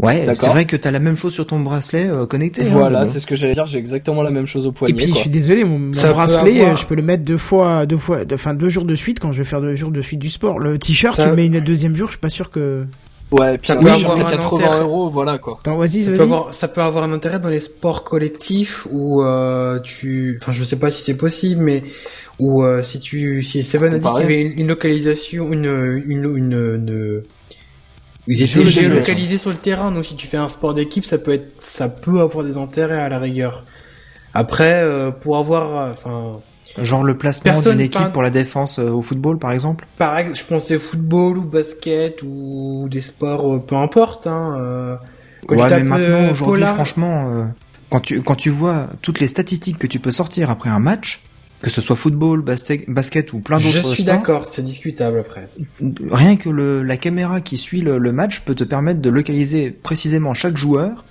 [0.00, 0.36] Ouais, D'accord.
[0.36, 2.62] c'est vrai que t'as la même chose sur ton bracelet euh, connecté.
[2.62, 4.94] hein, Voilà, c'est ce que j'allais dire, j'ai exactement la même chose au Et poignet,
[4.94, 7.96] puis je suis désolé, mon, peut bracelet, avoir- je peux le mettre deux fois, deux
[7.98, 10.30] fois, enfin deux jours de suite quand je vais faire deux jours de suite du
[10.30, 10.58] sport.
[10.60, 12.84] Le t-shirt, Ça- tu le mets une deuxième jour, je suis pas sûr que.
[13.32, 14.80] Ouais, puis Ça peut avoir un 80 intérêt.
[14.80, 15.58] euros, voilà, quoi.
[15.60, 16.22] Attends, vas-y, Ça peut, vas-y.
[16.26, 20.64] avoir, ça peut avoir un intérêt dans les sports collectifs où euh, tu, enfin je
[20.64, 21.82] sais pas si c'est possible, mais
[22.38, 25.66] où euh, si tu, si Seven a dit qu'il y avait une, une localisation, une,
[26.06, 27.22] une, une, une-
[28.28, 31.32] ils étaient géolocalisés sur le terrain, donc si tu fais un sport d'équipe, ça peut
[31.32, 33.64] être, ça peut avoir des intérêts à la rigueur.
[34.34, 36.38] Après, euh, pour avoir, euh, enfin,
[36.82, 40.44] Genre le placement d'une équipe pour la défense euh, au football, par exemple pareil, je
[40.44, 44.26] pensais football ou basket ou des sports, euh, peu importe.
[44.26, 44.96] Hein, euh,
[45.48, 47.44] Ouais, mais maintenant, euh, aujourd'hui, franchement, euh,
[47.90, 51.22] quand tu quand tu vois toutes les statistiques que tu peux sortir après un match,
[51.60, 55.18] que ce soit football, basket, basket ou plein je d'autres suis sports, d'accord, c'est discutable
[55.20, 55.48] après.
[56.12, 59.70] rien que le, la caméra qui suit le, le match peut te permettre de localiser
[59.70, 61.04] précisément chaque joueur.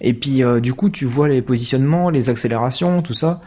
[0.00, 3.40] Et puis, euh, du coup, tu vois les positionnements, les accélérations, tout ça.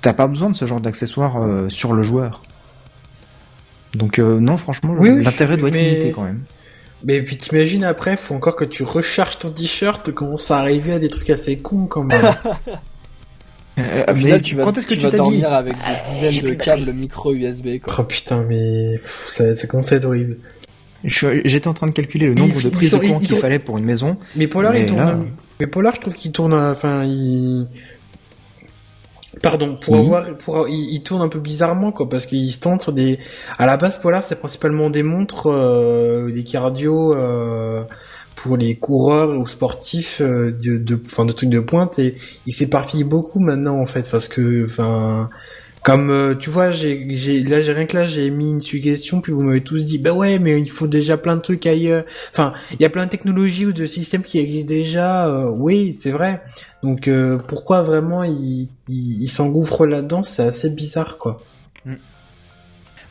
[0.00, 2.42] T'as pas besoin de ce genre d'accessoires euh, sur le joueur.
[3.94, 6.42] Donc, euh, non, franchement, Oui, l'intérêt je- doit être mais- limité quand même.
[7.06, 10.98] Mais puis t'imagines après, faut encore que tu recharges ton t-shirt, commence à arriver à
[10.98, 12.34] des trucs assez cons quand même.
[13.78, 15.80] Euh, Au mais final, tu vas, quand est-ce que tu vas t'habilles dormir avec des
[16.30, 17.96] j'ai dizaines de câbles micro USB, quoi.
[17.98, 20.36] oh putain, mais pff, ça, ça commence à être horrible.
[21.04, 23.76] J'étais en train de calculer le nombre de prises sont- de courant qu'il fallait pour
[23.76, 24.16] une maison.
[24.36, 24.98] Mais Polar, Mais il tourne.
[25.00, 25.18] là-
[25.60, 26.52] Mais Polar, je trouve qu'il tourne.
[26.54, 27.66] euh, Enfin, il.
[29.42, 30.00] Pardon, pour Oui.
[30.00, 33.18] avoir, pour, il, il tourne un peu bizarrement quoi, parce qu'il se tente sur des.
[33.58, 37.82] À la base, Polar, c'est principalement des montres, euh, des cardio euh,
[38.36, 42.16] pour les coureurs ou sportifs euh, de, de, enfin, de trucs de pointe, et
[42.46, 45.30] il s'éparpille beaucoup maintenant en fait, parce que, enfin,
[45.82, 49.20] comme euh, tu vois, j'ai, j'ai, là, j'ai rien que là, j'ai mis une suggestion,
[49.20, 52.04] puis vous m'avez tous dit, bah ouais, mais il faut déjà plein de trucs ailleurs.
[52.32, 55.28] Enfin, il y a plein de technologies ou de systèmes qui existent déjà.
[55.28, 56.42] euh, oui, c'est vrai.
[56.82, 61.42] Donc euh, pourquoi vraiment il, il, il s'engouffre là-dedans C'est assez bizarre, quoi.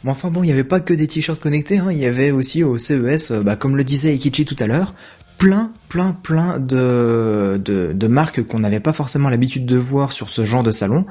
[0.03, 2.31] Mais enfin bon, il n'y avait pas que des t-shirts connectés, hein, il y avait
[2.31, 4.93] aussi au CES, euh, bah, comme le disait Ikichi tout à l'heure,
[5.37, 10.29] plein, plein, plein de, de, de marques qu'on n'avait pas forcément l'habitude de voir sur
[10.29, 11.05] ce genre de salon,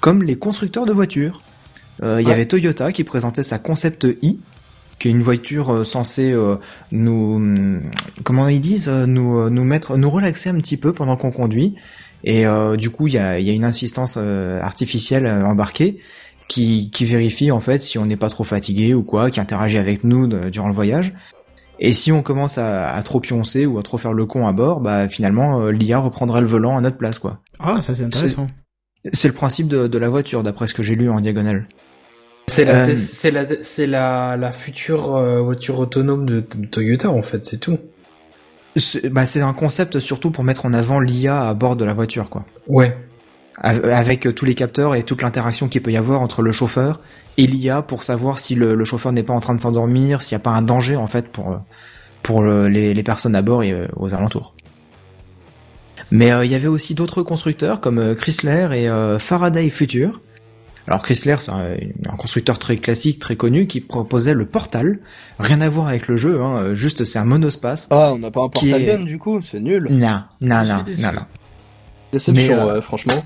[0.00, 1.42] comme les constructeurs de voitures.
[2.02, 4.40] Euh, Il y avait Toyota qui présentait sa Concept i,
[4.98, 6.56] qui est une voiture euh, censée euh,
[6.92, 7.82] nous, hum,
[8.24, 11.74] comment ils disent, nous, nous mettre, nous relaxer un petit peu pendant qu'on conduit.
[12.24, 15.98] Et euh, du coup, il y a, y a une assistance euh, artificielle embarquée
[16.48, 19.78] qui, qui vérifie en fait si on n'est pas trop fatigué ou quoi, qui interagit
[19.78, 21.12] avec nous de- durant le voyage.
[21.80, 24.52] Et si on commence à, à trop pioncer ou à trop faire le con à
[24.52, 27.38] bord, bah finalement euh, l'IA reprendrait le volant à notre place quoi.
[27.60, 28.48] Ah, ça c'est intéressant.
[29.12, 31.68] C'est le principe de, de la voiture d'après ce que j'ai lu en diagonale.
[32.48, 37.10] C'est la, Euh, c'est la, c'est la, la future euh, voiture autonome de, de Toyota
[37.10, 37.78] en fait, c'est tout.
[38.74, 41.94] C'est bah, c'est un concept surtout pour mettre en avant l'IA à bord de la
[41.94, 42.44] voiture quoi.
[42.66, 42.96] Ouais.
[43.60, 46.52] Av- Avec euh, tous les capteurs et toute l'interaction qu'il peut y avoir entre le
[46.52, 47.00] chauffeur
[47.36, 50.36] et l'IA pour savoir si le, le chauffeur n'est pas en train de s'endormir, s'il
[50.36, 51.56] n'y a pas un danger en fait pour euh,
[52.22, 54.54] pour le- les, les personnes à bord et euh, aux alentours.
[56.10, 60.20] Mais euh, il y avait aussi d'autres constructeurs comme Chrysler et euh, Faraday Future.
[60.86, 61.74] Alors Chrysler, c'est un,
[62.10, 65.00] un constructeur très classique, très connu, qui proposait le Portal.
[65.38, 67.88] Rien à voir avec le jeu, hein, juste c'est un monospace.
[67.90, 69.86] Ah, on n'a pas un Qui portal est- gun du coup, c'est nul.
[69.90, 71.22] Non, non, non, non, non.
[72.12, 73.22] Déception, Mais, euh, ouais, franchement.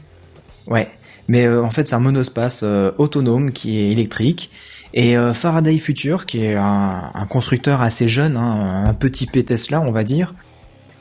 [0.68, 0.88] Ouais,
[1.28, 4.50] mais euh, en fait c'est un monospace euh, autonome qui est électrique.
[4.94, 9.42] Et euh, Faraday Future, qui est un, un constructeur assez jeune, hein, un petit P
[9.42, 10.34] Tesla on va dire,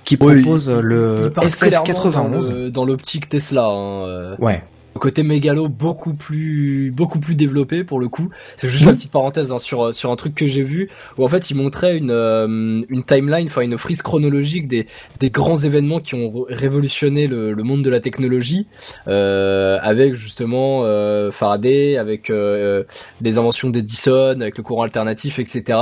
[0.04, 2.70] qui propose le Il part clairement FF91.
[2.70, 3.66] dans l'optique Tesla.
[3.66, 4.36] Hein.
[4.40, 4.64] Ouais,
[5.02, 8.30] côté mégalo beaucoup plus beaucoup plus développé pour le coup.
[8.58, 11.28] C'est juste une petite parenthèse hein, sur sur un truc que j'ai vu où en
[11.28, 14.86] fait il montrait une euh, une timeline, enfin une frise chronologique des
[15.20, 18.68] des grands événements qui ont révolutionné le, le monde de la technologie
[19.08, 22.84] euh, avec justement euh, Faraday, avec euh,
[23.22, 25.80] les inventions d'Edison, avec le courant alternatif, etc.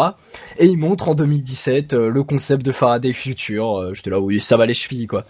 [0.58, 3.80] Et il montre en 2017 euh, le concept de Faraday Future.
[3.80, 5.26] Euh, J'étais là oui ça va les chevilles quoi.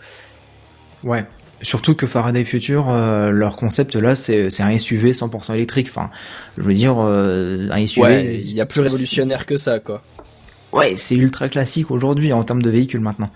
[1.03, 1.25] ouais.
[1.61, 5.87] Surtout que Faraday Future, euh, leur concept là, c'est un SUV 100% électrique.
[5.89, 6.09] Enfin,
[6.57, 8.01] je veux dire, euh, un SUV.
[8.01, 10.01] Ouais, il y a plus révolutionnaire que ça quoi.
[10.71, 13.29] Ouais, c'est ultra classique aujourd'hui en termes de véhicules maintenant.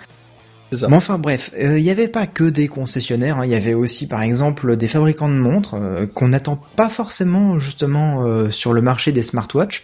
[0.72, 0.88] Ça.
[0.88, 3.74] Mais enfin bref, euh, il n'y avait pas que des concessionnaires, hein, il y avait
[3.76, 8.74] aussi par exemple des fabricants de montres euh, qu'on n'attend pas forcément justement euh, sur
[8.74, 9.84] le marché des smartwatches,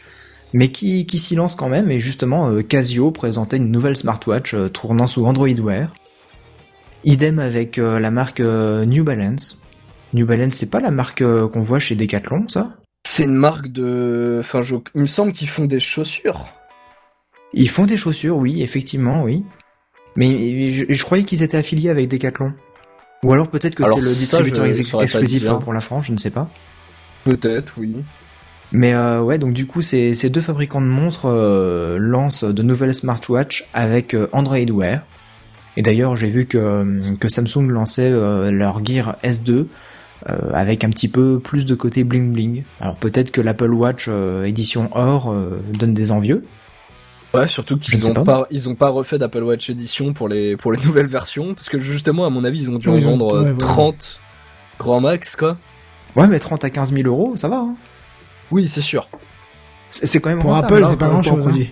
[0.53, 4.69] mais qui, qui s'y lancent quand même, et justement Casio présentait une nouvelle smartwatch euh,
[4.69, 5.93] tournant sous Android Wear.
[7.03, 9.61] Idem avec euh, la marque euh, New Balance.
[10.13, 12.75] New Balance, c'est pas la marque euh, qu'on voit chez Decathlon, ça?
[13.07, 14.37] C'est une marque de.
[14.39, 14.75] Enfin, je...
[14.95, 16.45] il me semble qu'ils font des chaussures.
[17.53, 19.43] Ils font des chaussures, oui, effectivement, oui.
[20.15, 22.53] Mais je, je croyais qu'ils étaient affiliés avec Decathlon.
[23.23, 26.13] Ou alors peut-être que c'est le distributeur je ex- exclusif euh, pour la France, je
[26.13, 26.49] ne sais pas.
[27.25, 27.95] Peut-être, oui.
[28.71, 32.63] Mais euh, ouais, donc du coup, ces, ces deux fabricants de montres euh, lancent de
[32.63, 35.01] nouvelles smartwatches avec euh, Android Wear.
[35.79, 39.67] Et d'ailleurs, j'ai vu que, que Samsung lançait euh, leur Gear S2
[40.29, 42.63] euh, avec un petit peu plus de côté bling bling.
[42.81, 46.43] Alors peut-être que l'Apple Watch euh, édition or euh, donne des envieux.
[47.33, 48.23] Ouais, surtout qu'ils ont pas.
[48.25, 48.47] pas.
[48.51, 51.79] ils ont pas refait d'Apple Watch Edition pour les pour les nouvelles versions parce que
[51.79, 53.73] justement à mon avis ils ont dû Oui, en vendre euh, ouais, voilà.
[53.73, 54.19] 30
[54.79, 55.55] grand max quoi.
[56.17, 57.59] Ouais, mais 30 à 15 000 euros, ça va.
[57.59, 57.75] Hein.
[58.51, 59.07] Oui, c'est sûr.
[59.91, 61.51] C'est quand même Pour rentable, Apple, hein, c'est pas un grand-chose, hein.
[61.51, 61.71] produit.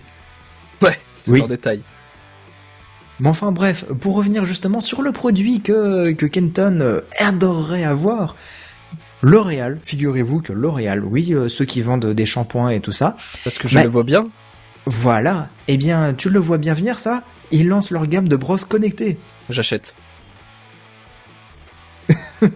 [0.82, 1.40] Ouais, c'est Oui.
[1.40, 1.82] leur détail.
[3.20, 8.36] Mais enfin bref, pour revenir justement sur le produit que, que Kenton euh, adorerait avoir,
[9.24, 13.58] L'Oréal, figurez-vous que L'Oréal, oui, euh, ceux qui vendent des shampoings et tout ça, Parce
[13.58, 14.28] que je Bah, le vois bien.
[14.86, 18.66] voilà, eh bien tu le vois bien venir ça, ils lancent leur gamme de brosses
[18.66, 19.18] connectées.
[19.50, 19.96] J'achète.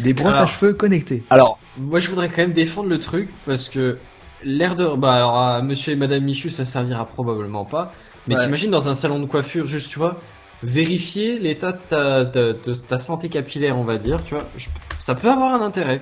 [0.00, 0.44] Des brosses Alors.
[0.44, 1.22] à cheveux connectées.
[1.28, 3.98] Alors, Moi, je voudrais quand même défendre le truc parce que
[4.42, 4.96] l'air de.
[4.96, 7.92] Bah, alors, à monsieur et madame Michu, ça servira probablement pas.
[8.30, 8.44] Mais Ouais.
[8.44, 10.20] t'imagines dans un salon de coiffure, juste, tu vois,
[10.62, 14.68] vérifier l'état de ta, de, de ta santé capillaire, on va dire, tu vois, je-
[14.98, 16.00] ça peut avoir un intérêt.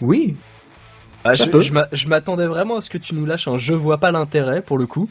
[0.00, 0.36] Oui,
[1.24, 4.62] ah, je, m'attendais vraiment à ce que tu nous lâches un je vois pas l'intérêt
[4.62, 5.08] pour le coup.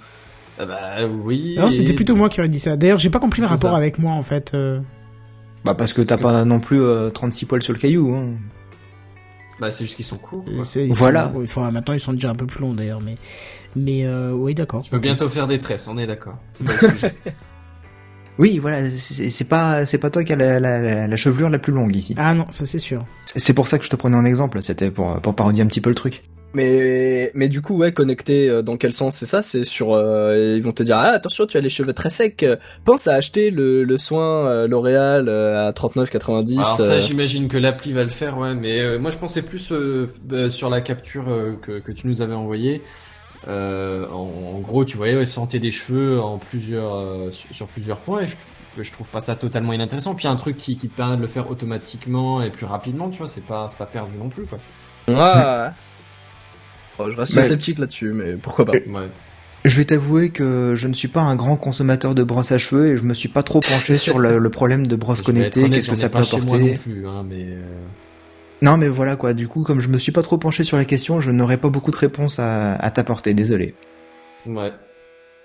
[0.60, 1.56] Ah bah oui.
[1.58, 2.76] Non, et- c'était plutôt moi qui aurais dit ça.
[2.78, 3.78] D'ailleurs, j'ai pas compris le rapport ça.
[3.78, 4.54] avec moi en fait.
[4.56, 4.80] euh.
[5.66, 8.16] bah parce que t'as pas non plus euh, 36 poils sur le caillou.
[8.16, 8.32] Hein.
[9.60, 10.46] Bah, c'est juste qu'ils sont courts.
[10.76, 11.32] ils Voilà.
[11.34, 13.18] sont- enfin, maintenant, ils sont déjà un peu plus longs d'ailleurs, mais
[13.76, 14.84] mais euh, oui, d'accord.
[14.84, 16.36] Tu peux bientôt faire des tresses, on est d'accord.
[16.52, 17.16] C'est pas le sujet.
[18.40, 21.58] Oui, voilà, c'est pas c'est pas toi qui as la, la, la- la chevelure la
[21.58, 22.14] plus longue ici.
[22.20, 23.04] Ah non, ça c'est sûr.
[23.26, 25.68] C'est c'est pour ça que je te prenais en exemple, c'était pour pour parodier un
[25.68, 26.24] petit peu le truc.
[26.54, 29.16] Mais mais du coup ouais connecté euh, dans quel sens?
[29.18, 31.94] C'est ça c'est sur euh, ils vont te dire ah attention tu as les cheveux
[31.94, 32.46] très secs
[32.86, 37.48] pense à acheter le, le soin euh, L'Oréal euh, à 39,90 Alors ça, euh, j'imagine
[37.48, 38.56] que l'appli va le faire, ouais.
[38.56, 42.08] Mais euh, moi, je pensais plus euh, euh, sur la capture euh, que, que tu
[42.08, 42.82] nous avais envoyée.
[43.48, 47.68] Euh, en, en gros, tu voyais ouais, santé des cheveux en plusieurs euh, sur, sur
[47.68, 48.22] plusieurs points.
[48.22, 48.36] Et je,
[48.82, 50.16] je trouve pas ça totalement inintéressant.
[50.16, 52.50] Puis il y a un truc qui, qui te permet de le faire automatiquement et
[52.50, 53.10] plus rapidement.
[53.10, 54.58] Tu vois, c'est pas c'est pas perdu non plus quoi.
[55.08, 55.70] Ouais.
[56.98, 58.74] Bon, je reste Bah, sceptique là-dessus, mais pourquoi pas.
[58.74, 59.08] Ouais.
[59.66, 62.88] Je vais t'avouer que je ne suis pas un grand consommateur de brosse à cheveux
[62.94, 65.90] et je me suis pas trop penché sur le, le problème de brosse connectée, qu'est-ce
[65.90, 66.58] que ça peut apporter.
[66.58, 67.62] non plus, hein, mais euh,
[68.62, 70.86] Non mais voilà quoi, du coup comme je me suis pas trop penché sur la
[70.86, 73.74] question, je n'aurai pas beaucoup de réponses à, à t'apporter, désolé.
[74.46, 74.72] ouais.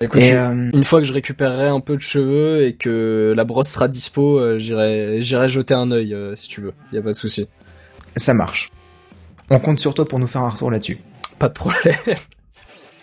[0.05, 3.45] Écoute, Et euh, une fois que je récupérerai un peu de cheveux et que la
[3.45, 6.73] brosse sera dispo, euh, j'irai j'irai jeter un œil euh, si tu veux.
[6.93, 7.47] Y a pas de souci.
[8.17, 8.71] ça marche.
[9.49, 10.99] On compte sur toi pour nous faire un retour là-dessus.
[11.43, 12.17] Pas de problème.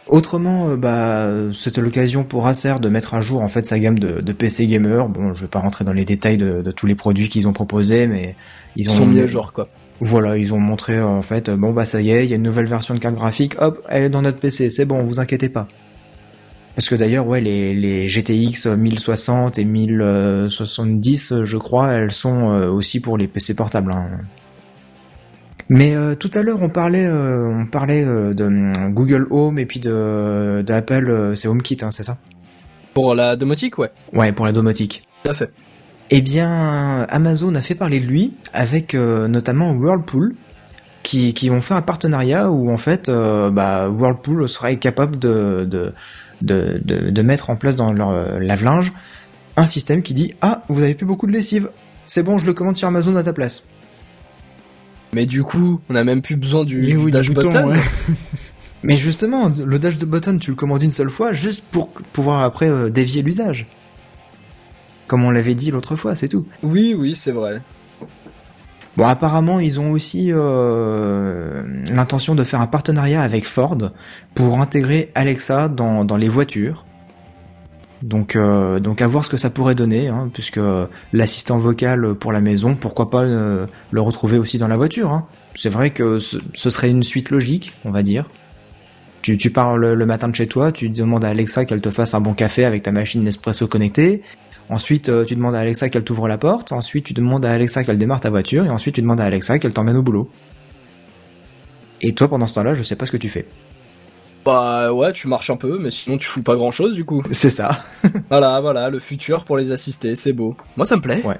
[0.07, 3.99] Autrement, euh, bah, c'était l'occasion pour Acer de mettre à jour en fait sa gamme
[3.99, 5.09] de, de PC gamer.
[5.09, 7.53] Bon, je vais pas rentrer dans les détails de, de tous les produits qu'ils ont
[7.53, 8.35] proposés, mais
[8.77, 9.67] ils Ils ont sont mis à jour quoi.
[9.99, 12.33] Voilà, ils ont montré euh, en fait, euh, bon bah ça y est, il y
[12.33, 15.03] a une nouvelle version de carte graphique, hop, elle est dans notre PC, c'est bon,
[15.03, 15.67] vous inquiétez pas.
[16.75, 22.47] Parce que d'ailleurs, ouais, les, les GTX 1060 et 1070, euh, je crois, elles sont
[22.71, 23.91] aussi pour les PC portables.
[23.91, 24.21] hein.
[25.69, 29.59] Mais euh, tout à l'heure, on parlait, euh, on parlait euh, de hum, Google Home
[29.59, 32.17] et puis de d'Apple, euh, c'est HomeKit, hein, c'est ça?
[32.93, 33.91] Pour la domotique, ouais.
[34.13, 35.03] Ouais, pour la domotique.
[35.23, 35.51] Tout à fait.
[36.09, 40.33] Eh bien, Amazon a fait parler de lui avec euh, notamment Whirlpool,
[41.03, 45.65] qui, qui ont fait un partenariat où en fait, euh, bah, Whirlpool serait capable de,
[45.65, 45.93] de,
[46.41, 48.91] de, de, de mettre en place dans leur euh, lave-linge
[49.59, 51.69] un système qui dit ah vous avez plus beaucoup de lessive,
[52.05, 53.67] c'est bon je le commande sur Amazon à ta place.
[55.13, 57.69] Mais du coup, on a même plus besoin du, du oui, du dash bouton, button.
[57.69, 57.79] ouais.
[58.83, 62.43] Mais justement, le dash de button tu le commandes une seule fois juste pour pouvoir
[62.43, 63.67] après euh, dévier l'usage.
[65.07, 66.45] Comme on l'avait dit l'autre fois, c'est tout.
[66.61, 67.61] Oui, oui, c'est vrai.
[68.95, 73.77] Bon, apparemment, ils ont aussi euh, l'intention de faire un partenariat avec Ford
[74.35, 76.85] pour intégrer Alexa dans, dans les voitures.
[78.01, 80.59] Donc, euh, donc à voir ce que ça pourrait donner, hein, puisque
[81.11, 85.11] l'assistant vocal pour la maison, pourquoi pas euh, le retrouver aussi dans la voiture.
[85.11, 85.27] Hein.
[85.55, 88.25] C'est vrai que ce, serait une suite logique, on va dire.
[89.21, 92.21] Tu, tu le matin de chez toi, tu demandes à Alexa qu'elle te fasse un
[92.21, 94.21] bon café avec ta machine Nespresso connectée.
[94.69, 96.71] Ensuite, euh, tu demandes à Alexa qu'elle t'ouvre la porte.
[96.71, 98.65] Ensuite, tu demandes à Alexa qu'elle démarre ta voiture.
[98.65, 100.29] Et ensuite, tu demandes à Alexa qu'elle t'emmène au boulot.
[102.01, 103.45] Et toi, pendant ce temps-là, je sais pas ce que tu fais.
[104.45, 107.21] Bah ouais, tu marches un peu, mais sinon tu fous pas grand chose du coup.
[107.31, 107.77] C'est ça.
[108.29, 110.55] voilà, voilà, le futur pour les assister, c'est beau.
[110.77, 111.21] Moi ça me plaît.
[111.23, 111.37] Ouais.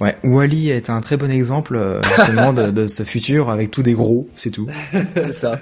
[0.00, 3.82] Ouais, Wally est un très bon exemple euh, justement de, de ce futur avec tous
[3.82, 4.66] des gros, c'est tout.
[5.14, 5.60] c'est ça.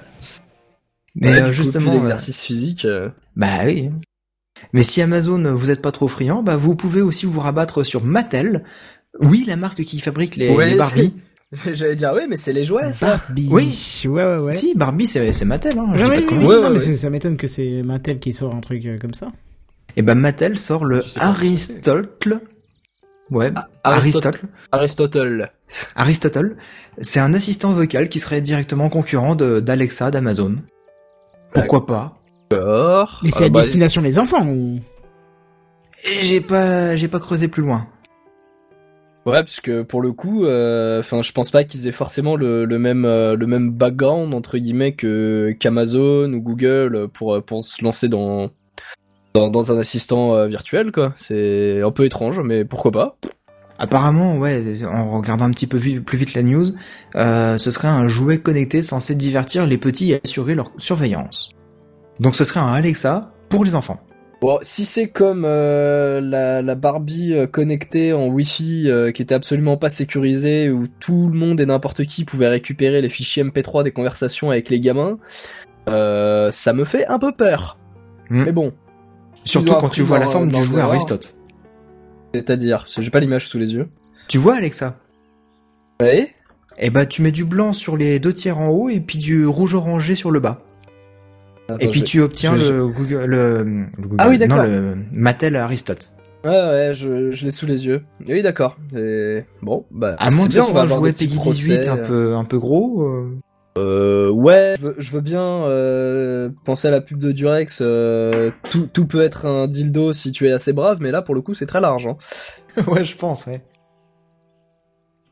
[1.15, 2.85] Mais Ouais, euh, coup, justement, euh, physique.
[2.85, 3.89] euh, bah oui.
[4.73, 8.03] Mais si Amazon vous êtes pas trop friand, bah vous pouvez aussi vous rabattre sur
[8.03, 8.63] Mattel.
[9.21, 11.13] Oui, la marque qui fabrique les, Ouais, les Barbie.
[11.73, 13.07] J'allais dire oui, mais c'est les jouets ça.
[13.17, 13.47] Barbie.
[13.51, 14.01] Oui.
[14.05, 14.51] Ouais, ouais, ouais.
[14.51, 15.77] Si, Barbie c'est Mattel.
[15.77, 17.81] Hein, je Ouais, dis pas de oui, Ouais, non, ouais, mais ça m'étonne que c'est
[17.83, 19.27] Mattel qui sort un truc euh, comme ça.
[19.95, 21.03] Et ben Mattel sort le.
[21.17, 22.39] Aristotle.
[23.31, 23.51] Ouais,
[23.83, 24.41] Aristotle.
[24.71, 24.71] Aristotle.
[24.71, 25.51] Aristotle.
[25.95, 26.55] Aristotle,
[26.99, 30.55] c'est un assistant vocal qui serait directement concurrent d'Alexa d'Amazon.
[31.53, 32.17] Pourquoi pas?
[32.51, 33.21] D'accord.
[33.23, 34.79] Mais c'est Ah, à bah, destination des enfants ou?
[36.21, 37.87] J'ai pas j'ai pas creusé plus loin.
[39.25, 42.65] Ouais, parce que pour le coup, euh, enfin, je pense pas qu'ils aient forcément le,
[42.65, 47.81] le même euh, le même background entre guillemets que qu'Amazon ou Google pour pour se
[47.83, 48.49] lancer dans
[49.33, 51.13] dans, un assistant euh, virtuel quoi.
[51.15, 53.17] C'est un peu étrange, mais pourquoi pas
[53.79, 56.65] Apparemment, ouais, en regardant un petit peu plus vite la news,
[57.15, 61.49] ce serait un jouet connecté censé divertir les petits et assurer leur surveillance.
[62.19, 63.99] Donc ce serait un Alexa pour les enfants.
[64.43, 69.33] Bon, si c'est comme euh, la, la Barbie euh, connectée en Wi-Fi euh, qui était
[69.33, 73.85] absolument pas sécurisée, où tout le monde et n'importe qui pouvait récupérer les fichiers MP3
[73.85, 75.17] des conversations avec les gamins,
[75.87, 77.77] euh, ça me fait un peu peur.
[78.29, 78.43] Hmm.
[78.43, 78.73] Mais bon,
[79.45, 80.81] Surtout quand tu vois la forme du jouet.
[80.81, 81.37] Aristote.
[82.33, 83.87] c'est-à-dire, j'ai pas l'image sous les yeux.
[84.27, 84.97] Tu vois Alexa?
[86.01, 86.27] Oui.
[86.77, 89.45] Eh bah tu mets du blanc sur les deux tiers en haut et puis du
[89.45, 90.65] rouge orangé sur le bas.
[91.79, 93.63] Et puis tu obtiens je- le Google, le,
[93.97, 94.57] le Google- Ah oui, d'accord.
[94.57, 96.09] non le Mattel Aristote.
[96.43, 98.03] Ouais, ouais, je, je l'ai sous les yeux.
[98.27, 98.77] Oui, d'accord.
[98.95, 99.45] Et...
[99.61, 100.15] Bon, bah.
[100.19, 102.07] À moins c'est que on va petits Peggy 18 procès, un euh.
[102.07, 103.03] peu un peu gros.
[103.03, 103.37] euh.
[103.77, 107.79] Euh, ouais, je veux, je veux bien euh, penser à la pub de Durex.
[107.81, 111.33] euh, tout, tout peut être un dildo si tu es assez brave, mais là pour
[111.33, 112.05] le coup c'est très large.
[112.07, 112.17] Hein.
[112.87, 113.61] ouais, je pense, ouais.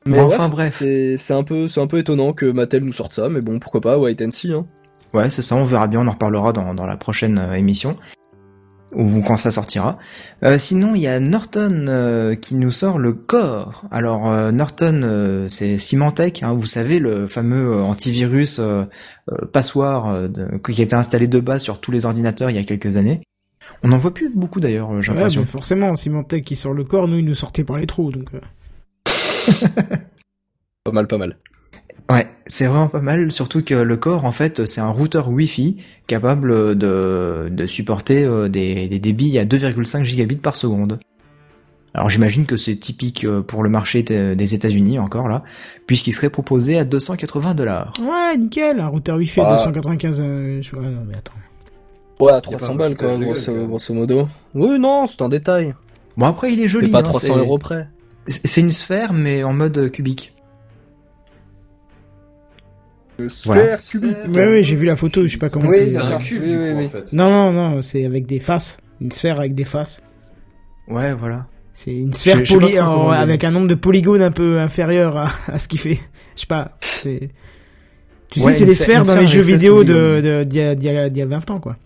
[0.07, 0.75] Mais Bon, ouais, enfin, bref.
[0.79, 3.59] c'est c'est un peu c'est un peu étonnant que Mattel nous sorte ça, mais bon
[3.59, 4.51] pourquoi pas, wait and see.
[4.51, 4.65] Hein.
[5.13, 7.97] Ouais, c'est ça, on verra bien, on en reparlera dans, dans la prochaine euh, émission.
[8.93, 9.97] ou quand ça sortira.
[10.43, 13.83] Euh, sinon, il y a Norton euh, qui nous sort le Core.
[13.91, 18.83] Alors euh, Norton, euh, c'est Symantec, hein, vous savez le fameux euh, antivirus euh,
[19.31, 22.59] euh, passoire de- qui a été installé de base sur tous les ordinateurs il y
[22.59, 23.21] a quelques années.
[23.83, 25.41] On n'en voit plus beaucoup d'ailleurs, j'ai Ouais, l'impression.
[25.41, 28.29] bah, forcément, Symantec qui sort le corps, nous, il nous sortait par les trous, donc...
[28.33, 28.39] euh.
[30.83, 31.38] Pas mal, pas mal.
[32.11, 35.77] Ouais, c'est vraiment pas mal, surtout que le Core, en fait, c'est un routeur Wi-Fi
[36.07, 40.99] capable de, de supporter euh, des, des débits à 2,5 gigabits par seconde.
[41.93, 45.43] Alors j'imagine que c'est typique euh, pour le marché des États-Unis encore là,
[45.88, 47.91] puisqu'il serait proposé à 280 dollars.
[48.01, 49.55] Ouais, nickel, un routeur Wi-Fi à Ah.
[49.57, 50.21] 295...
[50.21, 51.33] euh, je- ouais, non, mais attends.
[52.21, 54.27] Ouais, à pas 300 un balles, de gueule, grosso, modo.
[54.55, 55.73] Oui, non, c'est un détail.
[56.17, 57.88] Bon après il est joli, C'est pas hein, 300 c'est- euros près.
[58.27, 60.33] C'est une sphère mais en mode cubique.
[63.45, 63.77] Voilà.
[63.95, 65.85] Ouais, ouais, j'ai vu la photo, je sais pas comment Oui, c'est.
[65.88, 66.19] C'est un d'accord.
[66.22, 66.85] cube Oui, du oui, coup oui.
[66.85, 67.14] en fait.
[67.14, 68.77] Non, non, non, c'est avec des faces.
[68.99, 70.02] Une sphère avec des faces.
[70.88, 71.48] Ouais voilà.
[71.73, 75.57] C'est une sphère poly- en- avec un nombre de polygones un peu inférieur à, à
[75.60, 75.99] ce qu'il fait.
[76.35, 76.77] Je sais pas.
[78.30, 80.22] Tu Ouais, sais, c'est les sphère- sphères dans les sphère jeux avec 16 vidéo de,
[80.22, 80.76] de, d'il y y
[81.10, 81.77] d'il y a 20 ans, quoi.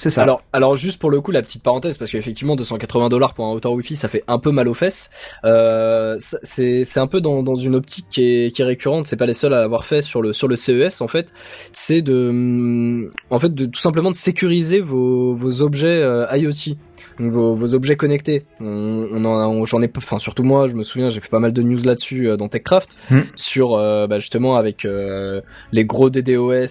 [0.00, 0.40] C'est ça.
[0.54, 3.72] Alors, juste pour le coup, la petite parenthèse, parce qu'effectivement, 280 dollars pour un routeur
[3.72, 5.10] Wi-Fi, ça fait un peu mal aux fesses.
[5.44, 9.04] Euh, c'est un peu dans, une optique qui est, qui est récurrente.
[9.04, 11.34] C'est pas les seuls à l'avoir fait sur le sur le CES en fait.
[11.72, 16.76] C'est de en fait de tout simplement de sécuriser vos vos objets euh, IoT.
[17.20, 18.44] Donc vos, vos objets connectés.
[18.60, 21.52] On, on en j'en ai, enfin surtout moi, je me souviens, j'ai fait pas mal
[21.52, 23.20] de news là-dessus euh, dans TechCraft Hmm.
[23.34, 25.40] sur euh, bah, justement avec euh,
[25.72, 26.66] les gros DDoS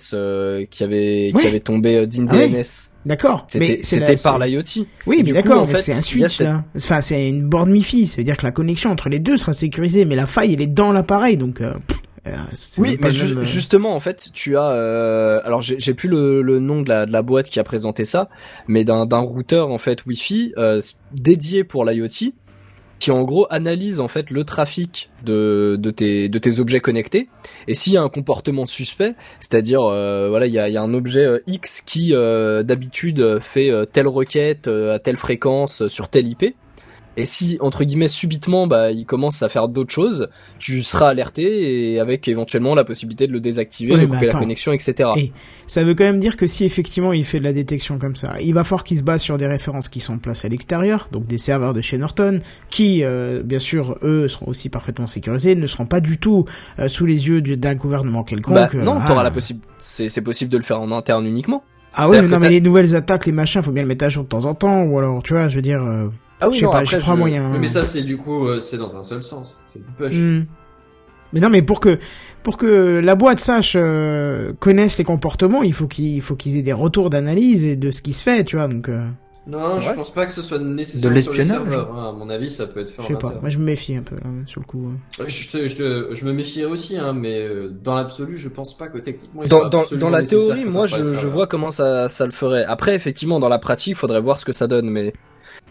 [0.69, 2.29] qui avaient qui avaient tombé d'InDNS.
[2.31, 2.63] Ah oui.
[3.05, 3.45] D'accord.
[3.47, 4.85] C'était c'était la- par l'IoT.
[5.07, 6.63] Oui, mais d'accord, en fait, c'est un switch, cette- là.
[6.75, 8.07] Enfin, c'est une borne Wi-Fi.
[8.07, 10.61] Ça veut dire que la connexion entre les deux sera sécurisée, mais la faille, elle
[10.61, 12.01] est dans l'appareil, donc, pff,
[12.81, 14.69] Oui, même pas mais le ju- même, euh, justement, en fait, tu as.
[14.71, 18.05] euh, alors, j'ai plus le, le nom de la, de la boîte qui a présenté
[18.05, 18.29] ça,
[18.67, 20.81] mais d'un routeur en fait Wi-Fi euh,
[21.13, 22.33] dédié pour l'IoT,
[22.99, 27.29] qui en gros analyse en fait le trafic de, de tes de tes objets connectés.
[27.69, 30.81] Et s'il y a un comportement suspect, c'est-à-dire euh, voilà, il y a, y a
[30.81, 35.15] un objet euh, X qui euh, d'habitude euh, fait euh, telle requête euh, à telle
[35.15, 36.55] fréquence euh, sur telle IP.
[37.17, 40.29] Et si entre guillemets subitement bah il commence à faire d'autres choses,
[40.59, 44.39] tu seras alerté et avec éventuellement la possibilité de le désactiver, Oui, de couper la
[44.39, 45.09] connexion, etc.
[45.17, 45.31] Et
[45.65, 48.35] ça veut quand même dire que si effectivement il fait de la détection comme ça,
[48.39, 51.25] il va falloir qu'il se base sur des références qui sont placées à l'extérieur, donc
[51.27, 55.67] des serveurs de chez Norton, qui, euh, bien sûr, eux seront aussi parfaitement sécurisés, ne
[55.67, 56.45] seront pas du tout
[56.79, 58.55] euh, sous les yeux du- d'un gouvernement quelconque.
[58.55, 59.05] Bah, non, ah.
[59.07, 59.61] t'auras la possible.
[59.79, 61.63] C'est possible de le faire en interne uniquement.
[61.93, 64.09] Ah oui, mais non, mais les nouvelles attaques, les machins, faut bien le mettre à
[64.09, 66.07] jour de temps en temps, ou alors, tu vois, je veux dire, euh,
[66.41, 67.49] Ah je sais pas, je crois moyen.
[67.51, 69.59] Oui, mais ça c'est du coup euh, c'est dans un seul sens.
[69.67, 70.15] C'est du push.
[70.15, 70.45] Hmm.
[71.33, 71.99] Mais non, mais pour que
[72.43, 76.57] pour que la boîte sache euh, connaisse les comportements, il faut qu'ils il faut qu'ils
[76.57, 78.67] aient des retours d'analyse et de ce qui se fait, tu vois.
[78.67, 79.05] Donc, euh,
[79.45, 79.95] Non, je Ouais.
[79.95, 82.09] pense pas que ce soit nécessaire De les l'espionnage hein.
[82.09, 83.35] À mon avis, ça peut être fait je sais pas.
[83.41, 84.91] Moi, je me méfie un peu là, sur le coup.
[85.27, 88.97] Je, je, je me méfierais aussi, hein, mais euh, dans l'absolu, je pense pas que
[88.97, 89.43] techniquement.
[89.43, 92.63] il Dans, soit dans, la théorie, moi, je, je vois comment ça, ça le ferait.
[92.65, 95.13] Après, effectivement, dans la pratique, faudrait voir ce que ça donne, mais.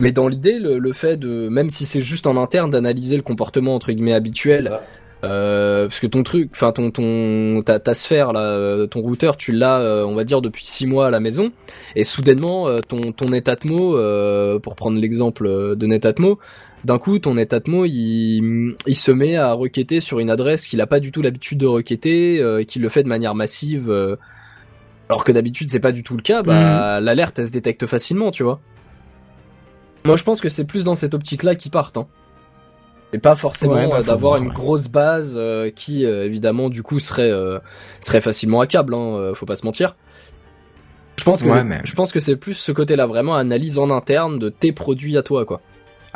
[0.00, 3.22] Mais dans l'idée, le, le fait de, même si c'est juste en interne, d'analyser le
[3.22, 4.78] comportement entre guillemets habituel.
[5.24, 9.36] Euh, parce que ton truc, enfin ton ton ta, ta sphère là, euh, ton routeur,
[9.36, 11.50] tu l'as, euh, on va dire depuis six mois à la maison,
[11.96, 16.38] et soudainement euh, ton ton Netatmo, euh, pour prendre l'exemple de Netatmo,
[16.84, 20.86] d'un coup ton Netatmo il il se met à requêter sur une adresse qu'il a
[20.86, 24.14] pas du tout l'habitude de requêter, euh, qu'il le fait de manière massive, euh,
[25.08, 28.30] alors que d'habitude c'est pas du tout le cas, bah l'alerte elle se détecte facilement,
[28.30, 28.60] tu vois.
[30.08, 31.96] Moi je pense que c'est plus dans cette optique là qu'ils partent.
[31.96, 32.06] Hein.
[33.12, 34.54] Et pas forcément Ouais, bah, euh, d'avoir voir, une ouais.
[34.54, 37.58] grosse base euh, qui euh, évidemment du coup serait euh,
[38.00, 39.96] serait facilement hackable, hein, euh, faut pas se mentir.
[41.16, 43.90] Je pense que Ouais, mais- je pense que c'est plus ce côté-là vraiment analyse en
[43.90, 45.60] interne de tes produits à toi quoi.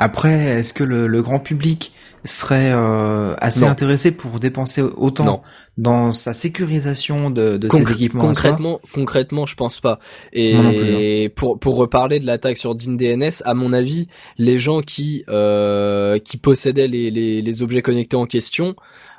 [0.02, 1.92] Après, est-ce que le, le grand public
[2.24, 3.70] serait euh, assez Non.
[3.70, 5.40] intéressé pour dépenser autant Non.
[5.76, 9.98] dans sa sécurisation de, de Concr- ses équipements concrètement, concrètement, je pense pas.
[10.32, 11.28] Et Moi non plus, hein.
[11.34, 14.06] pour pour reparler de l'attaque sur DNS, à mon avis,
[14.38, 18.76] les gens qui euh, qui possédaient les, les les objets connectés en question,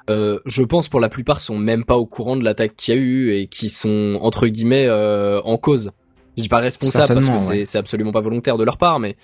[0.10, 2.97] euh, je pense pour la plupart sont même pas au courant de l'attaque qu'il y
[2.97, 5.91] a eu et qui sont entre guillemets euh, en cause.
[6.38, 7.65] Je dis pas responsable parce que ouais.
[7.65, 9.15] c'est absolument pas volontaire de leur part, mais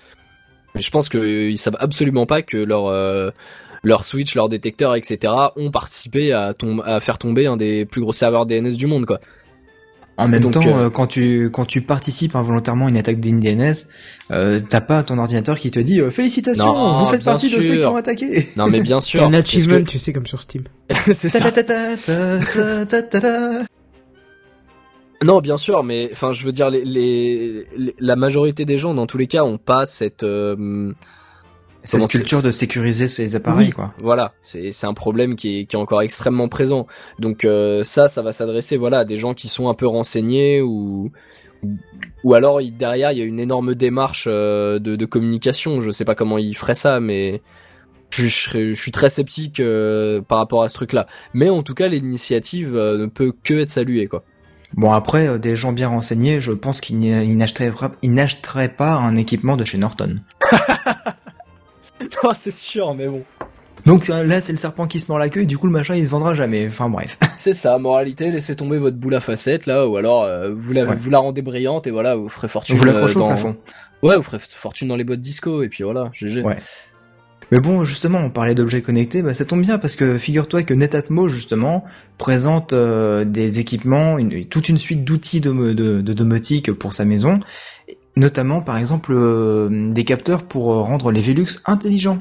[0.74, 3.30] mais je pense que euh, ils savent absolument pas que leur euh,
[3.82, 5.32] leur switch, leur détecteur, etc.
[5.56, 9.06] ont participé à, tom- à faire tomber un des plus gros serveurs DNS du monde,
[9.06, 9.20] quoi.
[10.18, 13.20] En même Donc, temps, euh, euh, quand tu quand tu participes involontairement à une attaque
[13.20, 13.86] d'InDNS,
[14.32, 17.58] euh, t'as pas ton ordinateur qui te dit euh, félicitations, Non, vous faites partie de
[17.62, 18.46] ceux qui ont attaqué.
[18.56, 19.24] Non, mais bien sûr.
[19.24, 20.64] un achievement, tu sais, comme sur Steam.
[21.06, 21.50] que- c'est ça.
[21.50, 21.96] Ta ta
[23.02, 23.20] ta
[25.22, 27.66] Non, bien sûr, mais enfin, je veux dire, les, les,
[27.98, 30.92] la majorité des gens, dans tous les cas, ont pas cette euh,
[31.82, 33.92] cette culture de sécuriser ces appareils, quoi.
[33.98, 36.86] Voilà, c'est c'est un problème qui est qui est encore extrêmement présent.
[37.18, 40.62] Donc euh, ça, ça va s'adresser, voilà, à des gens qui sont un peu renseignés
[40.62, 41.10] ou
[42.24, 45.82] ou alors derrière il y a une énorme démarche euh, de, de communication.
[45.82, 47.42] Je sais pas comment ils feraient ça, mais
[48.10, 51.06] je, je, suis très sceptique euh, par rapport à ce truc-là.
[51.34, 54.24] Mais en tout cas, l'initiative euh, ne peut que être saluée, quoi.
[54.74, 56.98] Bon après, euh, des gens bien renseignés, je pense qu'ils
[57.36, 60.20] n'achèteraient pas un équipement de chez Norton.
[62.24, 63.24] non, c'est sûr, mais bon.
[63.86, 65.94] Donc là, c'est le serpent qui se mord la queue, et du coup, le machin,
[65.94, 66.66] il se vendra jamais.
[66.68, 67.18] Enfin bref.
[67.36, 71.10] c'est ça, moralité, laissez tomber votre boule à facettes, là, ou alors vous, la, vous
[71.10, 72.76] la rendez brillante, et voilà, vous ferez fortune.
[72.76, 73.56] Vous l'accrochez au plafond.
[74.02, 76.42] Ouais, vous ferez fortune dans les boîtes disco, et puis voilà, GG.
[76.42, 76.58] Ouais.
[77.50, 80.72] Mais bon, justement, on parlait d'objets connectés, bah, ça tombe bien parce que figure-toi que
[80.72, 81.84] Netatmo justement
[82.16, 84.18] présente euh, des équipements,
[84.48, 87.40] toute une suite d'outils de, domotique pour sa maison,
[88.16, 92.20] notamment par exemple euh, des capteurs pour euh, rendre les Velux intelligents.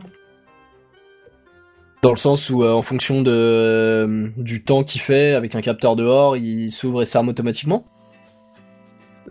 [2.01, 6.37] Dans le sens où, en fonction de du temps qu'il fait, avec un capteur dehors,
[6.37, 7.85] il s'ouvre et se automatiquement?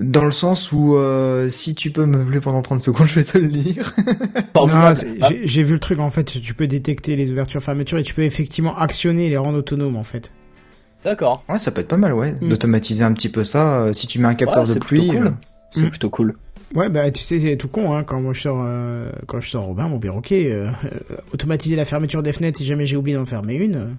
[0.01, 3.25] Dans le sens où euh, si tu peux me meubler pendant 30 secondes, je vais
[3.25, 3.95] te le lire.
[5.45, 8.23] j'ai vu le truc en fait, tu peux détecter les ouvertures fermetures et tu peux
[8.23, 10.33] effectivement actionner et les rendre autonomes en fait.
[11.05, 11.45] D'accord.
[11.49, 12.49] Ouais, ça peut être pas mal, ouais, mm.
[12.49, 13.83] d'automatiser un petit peu ça.
[13.83, 15.27] Euh, si tu mets un capteur de pluie, cool.
[15.27, 15.31] Euh,
[15.73, 15.91] c'est mm.
[15.91, 16.35] plutôt cool.
[16.75, 18.63] Ouais, bah tu sais, c'est tout con, hein, quand moi je sors,
[19.27, 20.55] quand je sors Robin, mon perroquet,
[21.33, 23.97] automatiser la fermeture des fenêtres si jamais j'ai oublié d'en fermer une,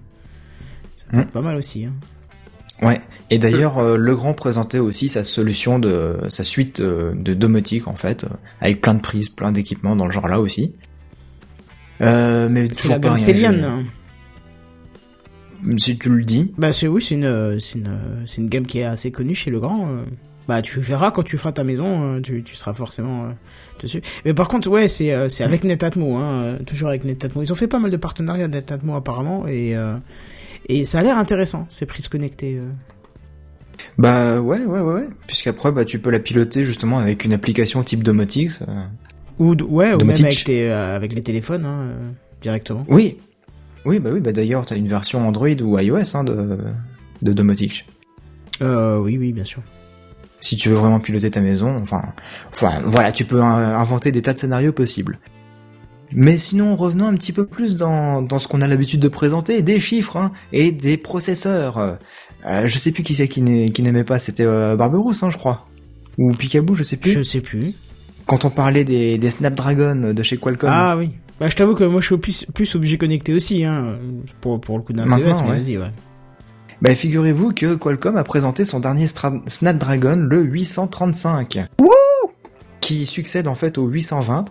[0.94, 1.20] ça peut mm.
[1.20, 1.86] être pas mal aussi.
[1.86, 1.94] Hein.
[2.82, 3.00] Ouais.
[3.28, 7.94] Et d'ailleurs, euh, Legrand présentait aussi sa solution de sa suite euh, de domotique en
[7.94, 8.28] fait, euh,
[8.60, 10.74] avec plein de prises, plein d'équipements dans le genre là aussi.
[12.00, 13.84] Euh, mais toujours la pas rien.
[15.76, 16.52] Si tu le dis.
[16.56, 19.50] Bah c'est oui, c'est une c'est une c'est une gamme qui est assez connue chez
[19.50, 19.86] Legrand.
[20.48, 23.26] Bah tu verras quand tu feras ta maison, tu, tu seras forcément
[23.82, 24.00] dessus.
[24.24, 27.42] Mais par contre, ouais, c'est c'est avec Netatmo, hein, toujours avec Netatmo.
[27.42, 29.76] Ils ont fait pas mal de partenariats Netatmo apparemment et
[30.68, 32.56] et ça a l'air intéressant, ces prises connectées.
[32.58, 32.70] Euh.
[33.98, 38.02] Bah ouais, ouais, ouais, puisqu'après bah tu peux la piloter justement avec une application type
[38.02, 38.52] domotique.
[39.38, 42.10] Ou ouais, ou même avec, euh, avec les téléphones hein, euh,
[42.42, 42.84] directement.
[42.88, 43.16] Oui,
[43.86, 46.58] oui, bah oui, bah d'ailleurs t'as une version Android ou iOS hein, de
[47.22, 47.86] de domotique.
[48.60, 49.62] Euh, oui, oui, bien sûr.
[50.40, 52.02] Si tu veux vraiment piloter ta maison, enfin,
[52.52, 55.18] enfin voilà, tu peux inventer des tas de scénarios possibles.
[56.12, 59.62] Mais sinon, revenons un petit peu plus dans, dans ce qu'on a l'habitude de présenter,
[59.62, 61.98] des chiffres hein, et des processeurs.
[62.46, 65.64] Euh, je sais plus qui c'est qui n'aimait pas, c'était euh, Barberousse, hein, je crois.
[66.18, 67.12] Ou Picaboo, je sais plus.
[67.12, 67.74] Je sais plus.
[68.26, 70.70] Quand on parlait des, des Snapdragon de chez Qualcomm.
[70.72, 71.10] Ah oui.
[71.38, 73.98] Bah, je t'avoue que moi je suis plus, plus obligé connecté aussi, hein,
[74.40, 75.90] pour, pour le coup d'un CES, mais vas-y, ouais.
[76.82, 79.06] Bah, figurez-vous que Qualcomm a présenté son dernier
[79.46, 81.66] Snapdragon, le 835.
[81.80, 81.88] Wouh
[82.80, 84.46] qui succède en fait au 820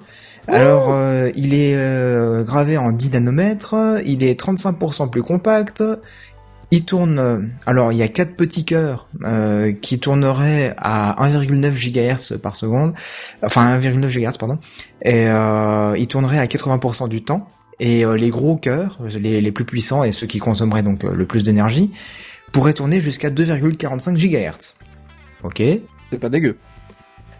[0.51, 5.83] alors, euh, il est euh, gravé en 10 nanomètres, il est 35% plus compact,
[6.71, 7.19] il tourne...
[7.19, 9.07] Euh, alors, il y a quatre petits cœurs
[9.81, 12.93] qui tourneraient à 1,9 GHz par seconde,
[13.43, 14.59] enfin 1,9 GHz, pardon,
[15.03, 17.47] et il tournerait à 80% du temps,
[17.79, 21.43] et les gros cœurs, les, les, plus puissants et ceux qui consommeraient donc le plus
[21.43, 21.91] d'énergie,
[22.51, 24.73] pourraient tourner jusqu'à 2,45 GHz.
[25.43, 25.61] Ok
[26.11, 26.57] C'est pas dégueu.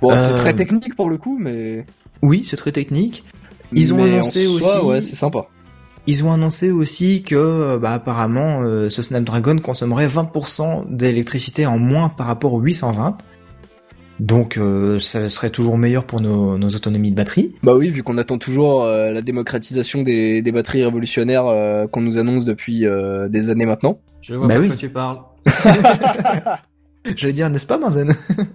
[0.01, 1.85] Bon, c'est très technique pour le coup, mais...
[2.21, 3.23] Oui, c'est très technique.
[3.73, 4.85] Ils ont annoncé aussi.
[4.85, 5.47] Ouais, c'est sympa.
[6.07, 12.09] Ils ont annoncé aussi que, bah, apparemment, euh, ce Snapdragon consommerait 20% d'électricité en moins
[12.09, 13.17] par rapport au 820.
[14.19, 17.53] Donc, euh, ça serait toujours meilleur pour nos, nos, autonomies de batterie.
[17.63, 21.45] Bah oui, vu qu'on attend toujours euh, la démocratisation des, des batteries révolutionnaires
[21.91, 22.85] qu'on nous annonce depuis
[23.29, 23.99] des années maintenant.
[24.21, 25.19] Je vois bah pas de quoi tu parles.
[27.15, 28.13] J'allais dire, n'est-ce pas, Benzen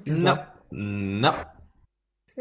[0.09, 0.35] Non.
[0.73, 1.33] Non.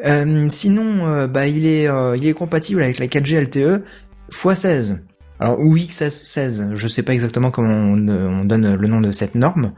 [0.03, 3.83] Euh, sinon, euh, bah, il est, euh, il est compatible avec la 4G LTE
[4.31, 4.99] x16.
[5.39, 9.73] Alors, ou X16, je sais pas exactement comment on, donne le nom de cette norme.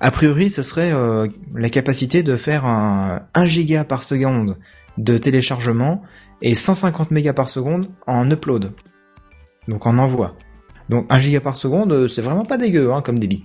[0.00, 0.92] A priori, ce serait
[1.54, 4.58] la capacité de faire un 1 giga par seconde
[4.98, 6.02] de téléchargement
[6.42, 8.72] et 150 mégas par seconde en upload.
[9.68, 10.36] Donc en envoi.
[10.90, 13.44] Donc 1 giga par seconde, c'est vraiment pas dégueu hein, comme débit.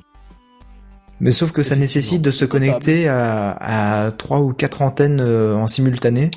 [1.22, 5.56] Mais sauf que ça nécessite de se connecter à, à 3 ou 4 antennes euh,
[5.56, 6.31] en simultané.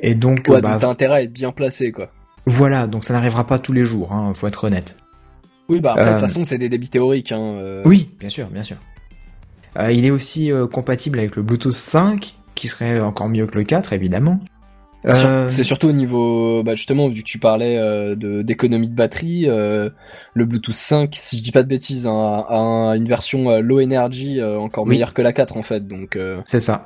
[0.00, 2.10] Et donc, ouais, bah, t'as intérêt à être bien placé, quoi.
[2.44, 4.96] Voilà, donc ça n'arrivera pas tous les jours, hein, faut être honnête.
[5.68, 7.30] Oui, bah après, de toute euh, façon, c'est des débits théoriques.
[7.30, 7.82] Hein, euh.
[7.84, 8.78] Oui, bien sûr, bien sûr.
[9.78, 13.92] il est aussi compatible avec le Bluetooth 5, qui serait encore mieux que le 4,
[13.92, 14.40] évidemment.
[15.06, 18.94] Euh, C'est surtout au niveau, bah justement, vu que tu parlais euh, de d'économie de
[18.94, 19.88] batterie, euh,
[20.34, 23.80] le Bluetooth 5, si je dis pas de bêtises, a, a un- une version low
[23.80, 24.90] energy encore Oui.
[24.90, 25.86] meilleure que la 4 en fait.
[25.88, 26.82] Donc C'est ça.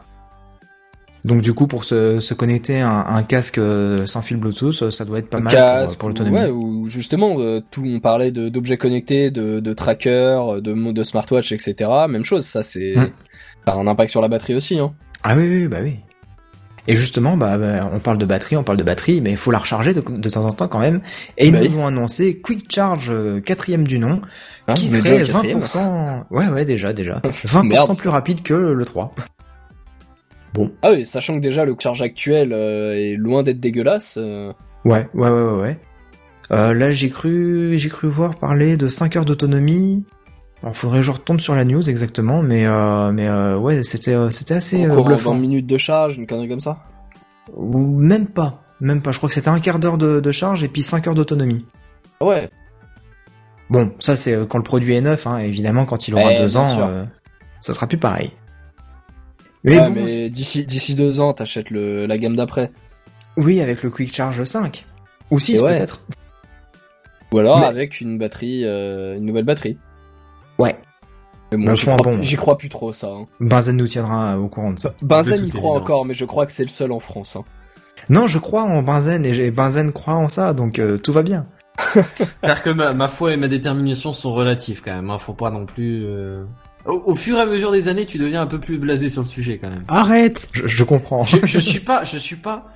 [1.24, 3.59] Donc du coup, pour se, se connecter à un, casque
[4.05, 6.36] sans fil Bluetooth, ça doit être pas mal casque, pour, pour l'autonomie.
[6.36, 11.51] Ouais, ou justement, euh, tout on parlait d'objets connectés, de, de trackers, de de smartwatch,
[11.53, 11.91] etc.
[12.11, 13.09] Même chose, ça c'est Mm.
[13.66, 14.78] ça a un impact sur la batterie aussi.
[14.78, 14.93] Hein.
[15.23, 15.97] Ah oui, oui, bah oui.
[16.86, 19.51] Et justement, bah, bah, on parle de batterie, on parle de batterie, mais il faut
[19.51, 21.01] la recharger de, de temps en temps quand même.
[21.39, 24.20] Et ils Bah nous ont annoncé Quick Charge euh, quatrième du nom,
[24.69, 25.61] Hein, qui serait déjà au quatrième.
[25.61, 26.24] 20%.
[26.31, 27.20] Ouais, ouais, déjà, déjà.
[27.24, 27.97] 20% Merde.
[27.97, 29.12] plus rapide que le 3.
[30.52, 34.15] Bon, Ah oui, sachant que déjà le charge actuel euh, est loin d'être dégueulasse.
[34.19, 34.52] euh,
[34.85, 35.59] ouais, ouais, ouais, ouais.
[35.61, 35.78] ouais.
[36.52, 40.05] Euh, là, j'ai cru, j'ai cru voir parler de 5 heures d'autonomie.
[40.65, 44.15] Alors, faudrait que je retombe sur la news exactement, mais euh, mais euh, ouais, c'était
[44.15, 45.32] euh, c'était assez euh, en bluffant.
[45.35, 46.78] 20 minutes de charge, une connerie comme ça.
[47.55, 49.12] Ou même pas, même pas.
[49.12, 51.66] Je crois que c'était un quart d'heure de, de charge et puis 5 heures d'autonomie.
[52.23, 52.49] Ouais.
[53.69, 55.36] Bon, ça c'est euh, quand le produit est neuf, hein.
[55.39, 57.05] évidemment quand il aura Eh, deux ans, euh,
[57.61, 58.32] ça sera plus pareil.
[59.65, 62.70] Mais Ouais, bon, mais d'ici d'ici deux ans, t'achètes le la gamme d'après.
[63.36, 64.86] oui, avec le Quick Charge 5.
[65.31, 65.74] Ou 6 Et ouais.
[65.74, 66.01] peut-être.
[67.32, 69.77] Ou alors Mais- avec une batterie, euh, une nouvelle batterie.
[71.56, 72.22] Mais Bah, j'y crois, bon.
[72.22, 73.09] j'y crois plus trop ça.
[73.09, 73.26] Hein.
[73.40, 74.94] Benzen nous tiendra au courant de ça.
[75.02, 75.76] Benzen De y croit évidence.
[75.82, 77.36] encore, mais je crois que c'est le seul en France.
[77.36, 77.44] Hein.
[78.10, 81.22] Non, je crois en Benzen et j'ai- Benzen croit en ça, donc euh, tout va
[81.22, 81.44] bien.
[81.94, 85.10] C'est-à-dire que ma, ma foi et ma détermination sont relatives quand même.
[85.10, 85.18] Hein.
[85.18, 86.05] Faut pas non plus.
[86.06, 86.44] euh,
[86.86, 89.22] Au, au fur et à mesure des années, tu deviens un peu plus blasé sur
[89.22, 89.85] le sujet quand même.
[89.89, 91.24] Arrête Je, je comprends.
[91.24, 92.66] Je, je suis pas, je suis pas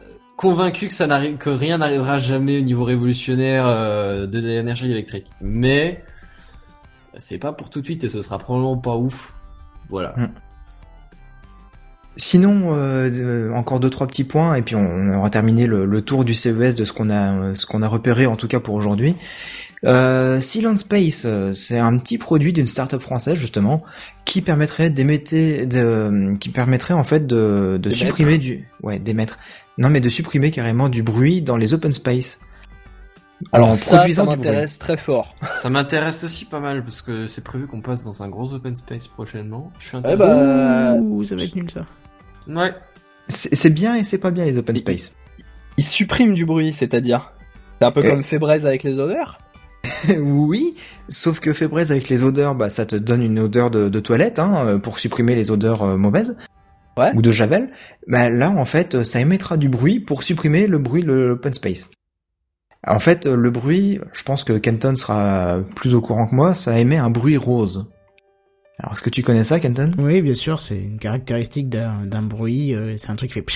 [0.00, 0.04] euh,
[0.36, 5.26] convaincu que ça n'arrive, que rien n'arrivera jamais au niveau révolutionnaire euh, de l'énergie électrique.
[5.40, 6.02] Mais
[7.16, 9.34] c'est pas pour tout de suite et ce sera probablement pas ouf.
[9.88, 10.14] Voilà.
[10.16, 10.28] Mm.
[12.18, 15.84] Sinon, euh, euh, encore deux trois petits points et puis on, on aura terminé le,
[15.84, 18.48] le tour du CES de ce qu'on a euh, ce qu'on a repéré en tout
[18.48, 19.14] cas pour aujourd'hui.
[19.84, 23.84] Euh, Silent Space, c'est un petit produit d'une start-up française justement
[24.24, 29.38] qui permettrait d'émettre, de, qui permettrait en fait de, supprimer du, ouais, d'émettre,
[29.76, 32.40] non mais de supprimer carrément du bruit dans les open space.
[33.52, 35.34] Alors ça, ça m'intéresse très fort.
[35.62, 38.74] Ça m'intéresse aussi pas mal parce que c'est prévu qu'on passe dans un gros open
[38.76, 39.72] space prochainement.
[39.78, 41.84] Je suis Eh bah, Ouh, ça va être nul ça.
[42.48, 42.72] Ouais.
[43.28, 45.14] C'est bien et c'est pas bien les open space.
[45.76, 47.32] il supprime du bruit, c'est-à-dire.
[47.78, 48.10] C'est un peu Eh.
[48.10, 49.38] comme Febreze avec les odeurs.
[50.18, 50.74] oui,
[51.08, 54.38] sauf que Febreze avec les odeurs, bah ça te donne une odeur de, de toilette
[54.38, 56.36] hein, euh, pour supprimer les odeurs euh, mauvaises.
[56.96, 57.12] Ouais.
[57.14, 57.70] Ou de javel.
[58.08, 61.52] Bah là en fait, euh, ça émettra du bruit pour supprimer le bruit de l'open
[61.52, 61.88] space.
[62.86, 66.78] En fait, le bruit, je pense que Kenton sera plus au courant que moi, ça
[66.78, 67.90] émet un bruit rose.
[68.78, 69.90] Alors est-ce que tu connais ça, Kenton?
[69.98, 72.74] Oui, bien sûr, c'est une caractéristique d'un bruit.
[72.74, 73.46] euh, c'est un truc qui fait.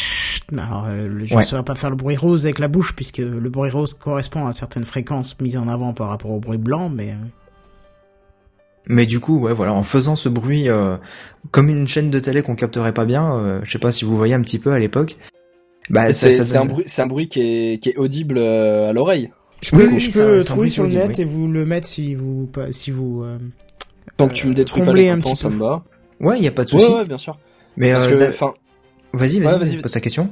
[0.59, 3.70] Alors, je ne saurais pas faire le bruit rose avec la bouche, puisque le bruit
[3.70, 7.15] rose correspond à certaines fréquences mises en avant par rapport au bruit blanc, mais...
[8.86, 10.69] Mais du coup, ouais, voilà, en faisant ce bruit
[11.52, 14.35] comme une chaîne de télé qu'on capterait pas bien, je sais pas si vous voyez
[14.35, 15.16] un petit peu à l'époque.
[15.91, 19.31] Bah, c'est un bruit, c'est un bruit qui est, qui est audible euh, à l'oreille.
[19.62, 21.21] Je peux, Oui, oui, je peux c'est un trouver sur le net oui.
[21.21, 22.47] et vous le mettre si vous...
[22.47, 23.37] pas- Si vous euh,
[24.17, 25.55] Tant que tu me détruis pas les petit ça peu.
[25.57, 25.83] me va.
[26.21, 26.93] Ouais, y a pas de Ouais, souci.
[26.93, 27.39] ouais, bien sûr.
[27.77, 28.55] Mais euh, enfin,
[29.12, 30.31] vas-y, Ouais, vas-y, pose ta question.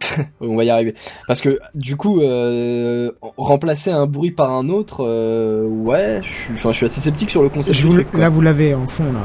[0.40, 0.94] on va y arriver.
[1.28, 6.52] Parce que du coup, euh, remplacer un bruit par un autre, euh, ouais, je suis,
[6.54, 7.76] enfin, je suis assez sceptique sur le concept.
[7.76, 8.20] je du vous- truc, quoi.
[8.20, 9.20] là, vous l'avez en fond, là.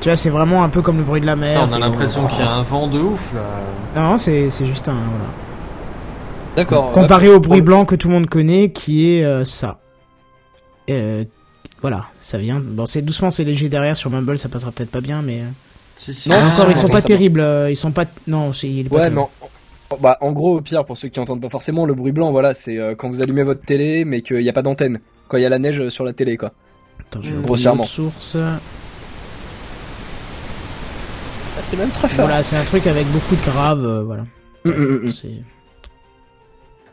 [0.00, 1.60] Tu vois, c'est vraiment un peu comme le bruit de la mer.
[1.60, 4.00] Attends, on a l'impression qu'il y a un vent de ouf là.
[4.02, 4.94] Non, c'est c'est juste un...
[4.94, 5.30] Voilà.
[6.56, 6.90] D'accord.
[6.92, 9.78] Comparé au bruit blanc que tout le monde connaît, qui est euh, ça.
[10.88, 11.24] Euh,
[11.82, 12.60] voilà, ça vient.
[12.62, 13.96] Bon, c'est doucement, c'est léger derrière.
[13.96, 15.44] Sur Mumble, ça passera peut-être pas bien, mais euh,
[15.96, 16.28] Si, si.
[16.28, 17.40] Non, Ah, encore, ils sont on pas terribles.
[17.40, 18.04] euh, Ils sont pas.
[18.26, 18.68] Non, c'est.
[18.68, 19.16] il est pas Ouais, terrible.
[19.20, 19.28] non.
[20.00, 22.54] Bah, en gros, au pire, pour ceux qui entendent pas forcément, le bruit blanc, voilà,
[22.54, 24.98] c'est euh, quand vous allumez votre télé, mais qu'il n'y a pas d'antenne.
[25.28, 26.52] Quand il y a la neige sur la télé, quoi.
[27.00, 27.34] Attends, j'ai Mm.
[27.34, 27.84] oublié Grossièrement.
[27.84, 28.36] Source.
[31.60, 32.24] Ah, c'est même très fort.
[32.26, 33.84] Voilà, c'est un truc avec beaucoup de graves.
[33.84, 34.24] euh, voilà.
[34.64, 34.72] Hum,
[35.04, 35.12] hum.
[35.12, 35.28] C'est-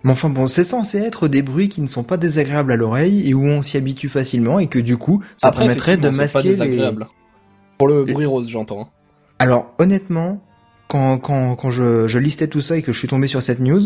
[0.03, 3.29] Mais enfin bon, c'est censé être des bruits qui ne sont pas désagréables à l'oreille
[3.29, 6.09] et où on s'y habitue facilement et que du coup, ça Après, permettrait de c'est
[6.11, 6.49] pas masquer les...
[6.49, 7.07] désagréable.
[7.77, 8.81] Pour le bruit rose, j'entends.
[8.81, 8.87] hein.
[9.39, 10.41] Alors honnêtement,
[10.87, 13.59] quand, quand, quand je, je listais tout ça et que je suis tombé sur cette
[13.59, 13.81] news,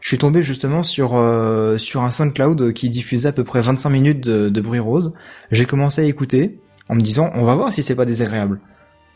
[0.00, 3.90] je suis tombé justement sur, euh, sur un SoundCloud qui diffusait à peu près 25
[3.90, 5.12] minutes de, de bruit rose.
[5.50, 8.60] J'ai commencé à écouter en me disant, on va voir si c'est pas désagréable.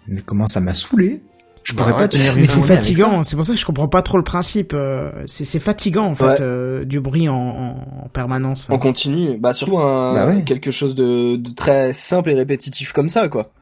[0.09, 1.23] Mais comment ça m'a saoulé
[1.63, 3.65] Je Bah pourrais ouais, pas tenir une Mais c'est fatigant, c'est pour ça que je
[3.67, 4.73] comprends pas trop le principe.
[4.75, 6.37] euh, C'est c'est fatigant en fait, Ouais.
[6.41, 8.69] euh, du bruit en, en, en permanence.
[8.71, 9.37] On continue.
[9.39, 10.43] Bah, surtout un, Bah ouais.
[10.43, 13.53] quelque chose de, de très simple et répétitif comme ça, quoi.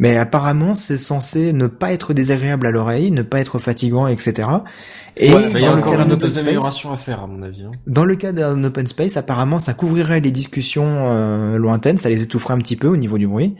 [0.00, 4.48] Mais apparemment, c'est censé ne pas être désagréable à l'oreille, ne pas être fatigant, etc.
[5.16, 6.96] Et Ouais, bah, il y a dans le cas d'un open deux space, améliorations à
[6.96, 7.64] faire, à mon avis.
[7.64, 7.70] hein.
[7.86, 12.22] dans le cas d'un open space, apparemment, ça couvrirait les discussions euh, lointaines, ça les
[12.22, 13.56] étoufferait un petit peu au niveau du bruit.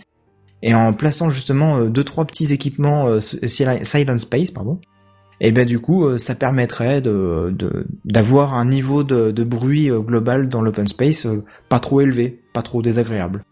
[0.62, 4.80] Et en plaçant justement euh, deux trois petits équipements euh, sil- silent space, pardon.
[5.40, 7.54] Et ben du coup, euh, ça permettrait de
[8.04, 12.42] d'avoir un niveau de, de bruit euh, global dans l'open space euh, pas trop élevé,
[12.52, 13.44] pas trop désagréable.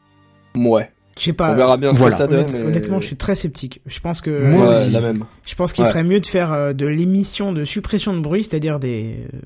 [0.57, 0.91] Ouais.
[1.19, 1.53] Je sais pas.
[1.53, 2.15] On verra bien voilà.
[2.15, 2.41] ce que ça donne.
[2.41, 3.81] Honnête- mais- Honnêtement, je suis très sceptique.
[3.87, 4.91] Je pense que Moi Ouais, aussi.
[4.91, 5.25] la même.
[5.47, 5.89] je pense qu'il Ouais.
[5.91, 9.39] ferait mieux de faire euh, de l'émission de suppression de bruit, c'est-à-dire des euh,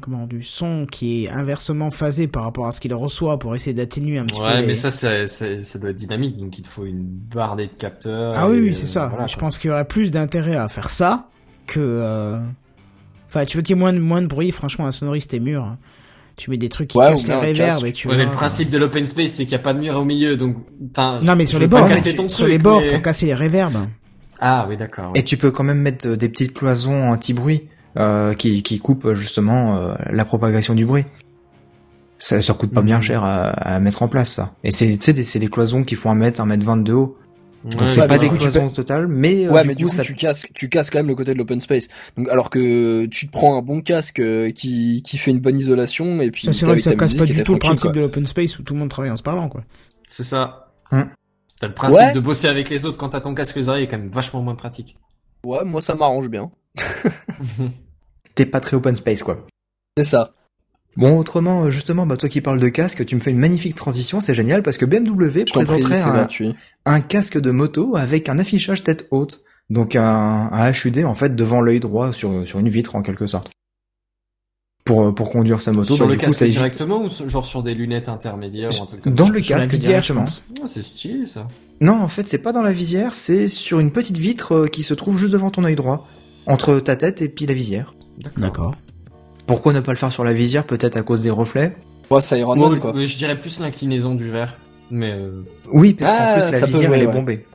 [0.00, 3.74] comment du son qui est inversement phasé par rapport à ce qu'il reçoit pour essayer
[3.74, 4.46] d'atténuer un petit peu.
[4.46, 7.74] Ouais, les- mais ça, ça doit être dynamique, donc il te faut une bardée de
[7.74, 8.32] capteurs.
[8.34, 9.08] Ah oui, et, oui, euh, c'est ça.
[9.08, 9.40] voilà, je quoi.
[9.40, 11.28] pense qu'il y aurait plus d'intérêt à faire ça
[11.66, 11.80] que.
[11.80, 12.38] euh,
[13.28, 15.38] Enfin, tu veux qu'il y ait moins de, moins de bruit, franchement, un sonoriste est
[15.38, 15.76] mûr.
[16.36, 17.84] Tu mets des trucs qui Ouais, cassent les casque.
[17.84, 19.80] et tu Ouais, mais le principe de l'open space, c'est qu'il n'y a pas de
[19.80, 20.56] mur au milieu, donc.
[21.22, 23.86] Non, mais sur les bords, tu- sur les bords mais- pour casser les réverbes.
[24.40, 25.10] Ah oui, d'accord.
[25.14, 25.20] oui.
[25.20, 29.04] Et tu peux quand même mettre euh, des petites cloisons anti-bruit euh, qui qui coupent
[29.04, 31.04] euh, justement euh, la propagation du bruit.
[32.18, 32.86] Ça, ça coûte pas Mhm.
[32.86, 34.54] bien cher à, à mettre en place ça.
[34.64, 36.76] Et c'est tu sais des- c'est des cloisons qui font un mètre, un mètre vingt
[36.78, 37.16] de haut.
[37.64, 39.84] Donc Ouais, c'est pas mais des cloisons totales, mais euh, Ouais, du mais coup, du
[39.86, 41.88] coup, ça tu casses, tu casses quand même le côté de l'open space.
[42.16, 45.58] Donc, alors que tu te prends un bon casque euh, qui, qui fait une bonne
[45.58, 46.46] isolation et puis.
[46.46, 47.92] Ça, c'est vrai que ça casse pas du tout le principe quoi.
[47.92, 49.62] de l'open space où tout le monde travaille en se parlant, quoi.
[50.08, 50.72] C'est ça.
[50.90, 51.02] Hmm.
[51.60, 52.12] T'as le principe Ouais.
[52.12, 54.40] de bosser avec les autres quand t'as ton casque les oreilles est quand même vachement
[54.40, 54.96] moins pratique.
[55.44, 56.50] Ouais, moi ça m'arrange bien.
[58.34, 59.46] t'es pas très open space quoi.
[59.98, 60.32] C'est ça.
[60.96, 63.76] Bon, autrement, euh, justement, bah toi qui parles de casque, tu me fais une magnifique
[63.76, 66.54] transition, c'est génial parce que BMW Je t'en prie, présenterait
[66.84, 71.36] un, casque de moto avec un affichage tête haute, donc un, un HUD en fait
[71.36, 73.50] devant l'œil droit sur sur une vitre en quelque sorte.
[74.84, 77.04] Pour euh, pour conduire sa moto, sur bah, le du coup casque ça évite directement
[77.04, 79.32] ou genre sur des lunettes intermédiaires ou un truc comme dans ça?
[79.32, 80.24] le Sur casque directement.
[80.60, 81.46] Ah, c'est stylé ça.
[81.80, 84.82] Non, en fait, c'est pas dans la visière, c'est sur une petite vitre euh, qui
[84.82, 86.06] se trouve juste devant ton œil droit,
[86.46, 87.94] entre ta tête et puis la visière.
[88.36, 88.74] D'accord.
[89.50, 91.74] Pourquoi ne pas le faire sur la visière Peut-être à cause des reflets.
[92.08, 92.92] Ouais, ça ira Moi, quoi.
[92.94, 94.56] mais je dirais plus l'inclinaison du verre.
[94.92, 97.12] Mais euh, Oui, parce Ah, qu'en plus la peut visière elle est ouais.
[97.12, 97.46] bombée.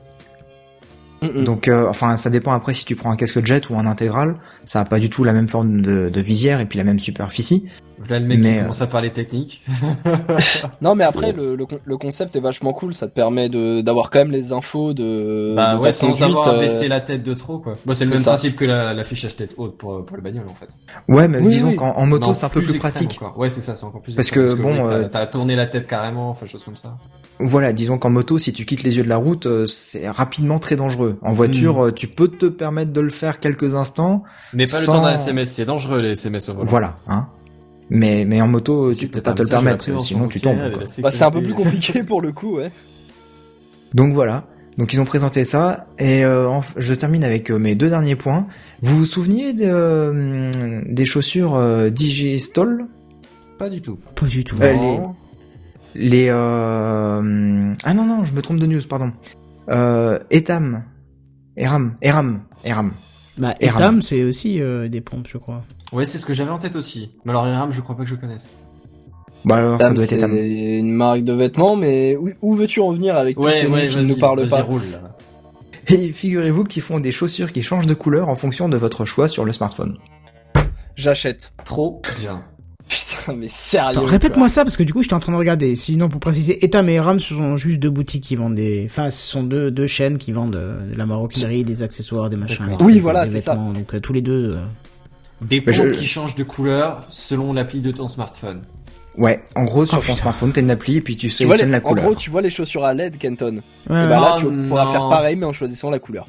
[1.22, 1.44] Mm, mm.
[1.46, 4.36] Donc, euh, enfin, ça dépend après si tu prends un casque jet ou un intégral.
[4.66, 7.00] Ça a pas du tout la même forme de, de visière et puis la même
[7.00, 7.66] superficie.
[8.10, 9.62] Là, le mec Mais, il euh, commence à parler technique.
[10.82, 12.94] Non, mais après, le, le, con- le concept est vachement cool.
[12.94, 15.54] Ça te permet de d'avoir quand même les infos de.
[15.56, 17.74] bah de ouais, sans conduite, avoir à euh, baisser la tête de trop quoi.
[17.86, 18.32] Bon, c'est le même ça.
[18.32, 20.70] principe que la- l'affichage tête haute pour, pour le bagnole en fait.
[21.08, 21.76] Ouais, mais Oui, disons oui.
[21.76, 23.20] qu'en en moto c'est un peu plus pratique.
[23.22, 23.38] encore.
[23.38, 24.16] Ouais, c'est ça, c'est encore plus.
[24.16, 26.76] Parce extrême, que, bon, oui, t'as- euh, t'as tourné la tête carrément, enfin chose comme
[26.76, 26.98] ça.
[27.40, 30.76] Voilà, disons qu'en moto, si tu quittes les yeux de la route, c'est rapidement très
[30.76, 31.18] dangereux.
[31.22, 31.92] En voiture, Hmm.
[31.94, 34.24] tu peux te permettre de le faire quelques instants.
[34.54, 36.66] Mais pas Sans- le temps d'un SMS, c'est dangereux les SMS au volant.
[36.66, 37.28] Voilà, hein.
[37.90, 40.58] Mais mais en moto, Si tu peux pas te le permettre, sinon tu tombes.
[41.00, 42.72] Bah, c'est un peu plus compliqué pour le coup, ouais.
[43.94, 44.46] Donc voilà.
[44.78, 48.16] Donc ils ont présenté ça et euh, en- je termine avec euh, mes deux derniers
[48.18, 48.46] points.
[48.82, 52.86] Vous vous souveniez de, euh, des chaussures euh, Digistol
[53.58, 53.98] Pas du tout.
[54.16, 54.58] Pas du tout.
[54.62, 54.98] Euh.
[55.94, 57.74] Les euh...
[57.86, 59.14] ah non non, je me trompe de news, pardon.
[59.70, 60.84] Euh, Etam,
[61.56, 62.92] Eram, Eram, Eram.
[63.38, 63.78] Bah, Eram.
[63.82, 65.64] Etam, c'est aussi euh, des pompes, je crois.
[65.96, 67.12] Ouais, c'est ce que j'avais en tête aussi.
[67.24, 68.52] Mais alors Iram, je crois pas que je connaisse.
[69.46, 72.92] Bah alors ça doit être c'est une marque de vêtements, mais où, où veux-tu en
[72.92, 75.16] venir avec tous Ouais, ces ouais, noms qui ne nous parlent pas roule là.
[75.88, 79.28] Et figurez-vous qu'ils font des chaussures qui changent de couleur en fonction de votre choix
[79.28, 79.98] sur le smartphone.
[80.96, 81.54] J'achète.
[81.64, 82.42] Trop bien.
[82.88, 84.00] Putain, mais sérieux.
[84.02, 85.76] Répète-moi ça parce que du coup, j'étais en train de regarder.
[85.76, 88.84] Sinon, pour préciser, Etam et Ram, ce sont juste deux boutiques qui vendent des.
[88.90, 92.38] Enfin, ce sont deux, deux chaînes qui vendent euh, de la maroquinerie, des accessoires, des
[92.38, 92.66] machins.
[92.66, 93.56] Des Oui, trucs, voilà, c'est ça.
[93.56, 94.54] Donc euh, tous les deux.
[94.56, 94.62] euh,
[95.42, 98.62] Des pompes je- qui changent de couleur selon l'appli de ton smartphone.
[99.18, 100.16] Ouais, en gros sur Oh, ton putain.
[100.22, 102.06] smartphone, t'as une appli et puis tu Tu vois les- sélectionnes la en couleur.
[102.06, 103.56] gros, tu vois les chaussures à LED, Kenton.
[103.90, 104.92] Ouais, Et bah là, Oh, tu pourras non.
[104.92, 106.28] faire pareil, mais en choisissant la couleur.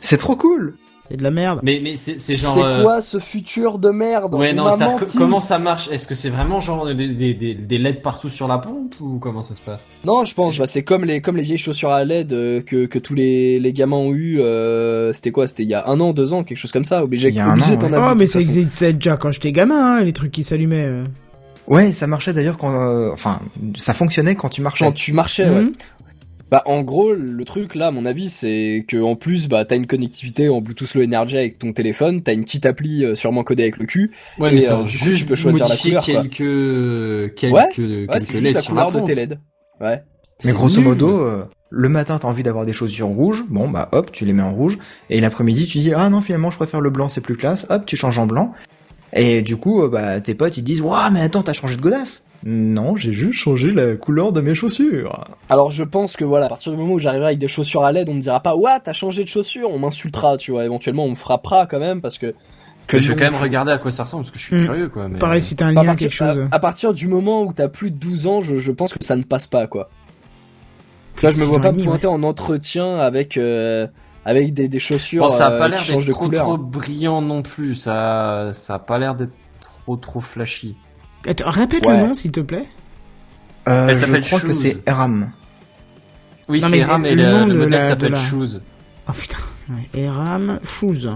[0.00, 0.76] C'est trop cool.
[1.08, 1.60] C'est de la merde.
[1.62, 2.54] Mais mais c'est genre.
[2.54, 4.76] C'est euh, quoi ce futur de merde Ouais, On non,
[5.16, 5.88] comment ça marche?
[5.90, 9.18] Est-ce que c'est vraiment genre des, des, des, des LED partout sur la pompe ou
[9.18, 9.88] comment ça se passe?
[10.04, 12.86] Non, je pense, bah, c'est comme les comme les vieilles chaussures à LED euh, que
[12.86, 14.40] que tous les les gamins ont eu.
[14.40, 15.46] euh, C'était quoi?
[15.48, 17.04] C'était il y a un an, deux ans, quelque chose comme ça.
[17.04, 17.94] Obligé, Il y a un obligé an, d'en ouais.
[17.94, 18.12] avoir.
[18.12, 20.86] Oh, mais ça existait déjà quand j'étais gamin, hein, les trucs qui s'allumaient.
[20.86, 21.04] euh.
[21.68, 23.40] Ouais, ça marchait d'ailleurs quand, euh, enfin,
[23.76, 24.84] ça fonctionnait quand tu marchais.
[24.84, 25.66] Quand tu marchais, ouais.
[26.50, 29.74] Bah en gros le truc là à mon avis c'est que en plus bah t'as
[29.74, 33.42] une connectivité en Bluetooth Low Energy avec ton téléphone, t'as une petite appli euh, sûrement
[33.42, 34.12] codée avec le cul.
[34.38, 36.22] Ouais, Et, mais euh, ça, peux choisir la modifier couleur, quoi.
[36.22, 39.06] quelques quelques Ouais, quelques Ouais, c'est juste LED la sur de pompe.
[39.08, 39.38] tes LED.
[39.80, 40.02] Ouais.
[40.44, 40.84] Mais grosso nul.
[40.84, 44.32] modo, euh, le matin t'as envie d'avoir des chaussures rouges, bon bah hop, tu les
[44.32, 44.78] mets en rouge,
[45.10, 47.84] et l'après-midi tu dis ah non finalement je préfère le blanc, c'est plus classe, hop
[47.86, 48.52] tu changes en blanc,
[49.12, 51.80] et du coup euh, bah tes potes ils disent waouh mais attends t'as changé de
[51.80, 55.24] godasse, Non, j'ai juste changé la couleur de mes chaussures.
[55.48, 57.90] Alors je pense que voilà, à partir du moment où j'arriverai avec des chaussures à
[57.90, 60.64] LED, on me dira pas ouais t'as changé de chaussures, on m'insultera, tu vois.
[60.64, 62.34] Éventuellement on me frappera quand même parce que.
[62.86, 64.64] que je vais quand même regarder à quoi ça ressemble parce que je suis Mm.
[64.64, 65.08] curieux quoi.
[65.08, 65.18] Mais...
[65.18, 66.38] Pareil, si t'as un à lien, partir, quelque chose.
[66.52, 69.04] à, à partir du moment où t'as plus de 12 ans, je, je pense que
[69.04, 69.90] ça ne passe pas quoi.
[71.22, 73.88] Là je me vois pas pointer en entretien avec euh,
[74.24, 76.44] avec des, des chaussures Bon, ça a pas euh, l'air d'être de trop couleur.
[76.44, 77.74] trop brillant non plus.
[77.74, 80.76] Ça, ça a pas l'air d'être trop trop flashy.
[81.26, 81.96] Attends, répète Ouais.
[82.00, 82.64] le nom, s'il te plaît.
[83.68, 84.54] Euh, Elle je crois que Shoes.
[84.54, 85.32] c'est Eram.
[86.48, 88.60] Oui, c'est mais Ram c'est et le le, nom le de modèle s'appelle la- Shoes.
[89.08, 89.38] Oh putain.
[89.68, 90.00] Ouais.
[90.00, 91.08] Eram Shoes.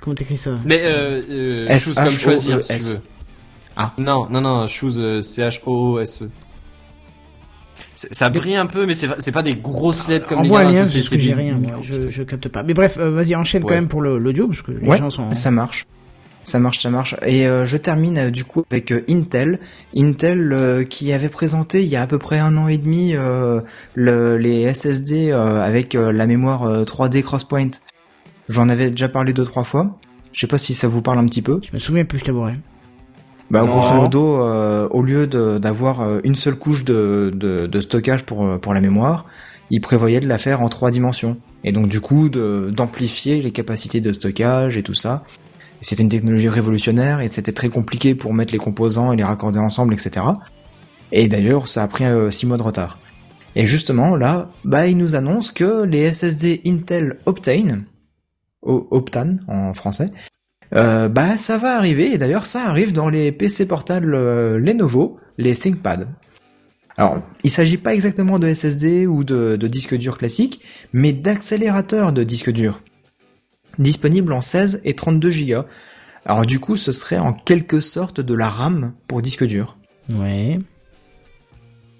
[0.00, 0.50] Comment t'écris ça?
[0.66, 3.00] Mais euh, euh, S Shoes comme E choisir si tu veux.
[3.76, 3.92] Ah.
[3.96, 6.28] Non, non, non, Shoes euh, C H O O S E.
[7.94, 10.72] C'est- Ça brille un peu, mais c'est pas- des grosses lettres comme Envoie les lien,
[10.80, 12.62] gamins, parce que j'ai rien, je, je capte pas.
[12.62, 15.08] Mais bref, euh, vas-y, enchaîne quand même pour le- l'audio, parce que les Ouais, gens
[15.10, 15.30] sont...
[15.30, 15.86] ça marche.
[16.44, 17.14] Ça marche, ça marche.
[17.24, 19.60] Et euh, je termine euh, du coup avec euh, Intel.
[19.96, 23.12] Intel euh, qui avait présenté il y a à peu près un an et demi
[23.14, 23.60] euh,
[23.94, 27.70] le, les SSD euh, avec euh, la mémoire euh, 3D Crosspoint.
[28.48, 29.96] J'en avais déjà parlé deux trois fois.
[30.32, 31.60] Je sais pas si ça vous parle un petit peu.
[31.62, 32.54] Je me souviens plus, je t'avouerai.
[33.50, 33.66] Bah, Non.
[33.68, 38.24] grosso modo, euh, au lieu de- d'avoir euh, une seule couche de, de, de stockage
[38.24, 39.26] pour, pour la mémoire,
[39.70, 41.36] ils prévoyaient de la faire en trois dimensions.
[41.62, 45.22] Et donc du coup, de- d'amplifier les capacités de stockage et tout ça.
[45.82, 49.58] C'était une technologie révolutionnaire et c'était très compliqué pour mettre les composants et les raccorder
[49.58, 50.24] ensemble, etc.
[51.10, 52.98] Et d'ailleurs, ça a pris euh, six mois de retard.
[53.56, 57.84] Et justement, là, bah, ils nous annoncent que les SSD Intel Optane,
[58.62, 60.10] Optane en français,
[60.74, 65.18] euh, bah ça va arriver et d'ailleurs ça arrive dans les PC portables euh, Lenovo,
[65.36, 66.08] les ThinkPad.
[66.96, 72.12] Alors, il s'agit pas exactement de SSD ou de, de disque dur classique, mais d'accélérateurs
[72.12, 72.80] de disque dur,
[73.78, 75.62] disponibles en 16 et 32 Go.
[76.24, 79.76] Alors du coup, ce serait en quelque sorte de la RAM pour disque dur.
[80.12, 80.60] Ouais.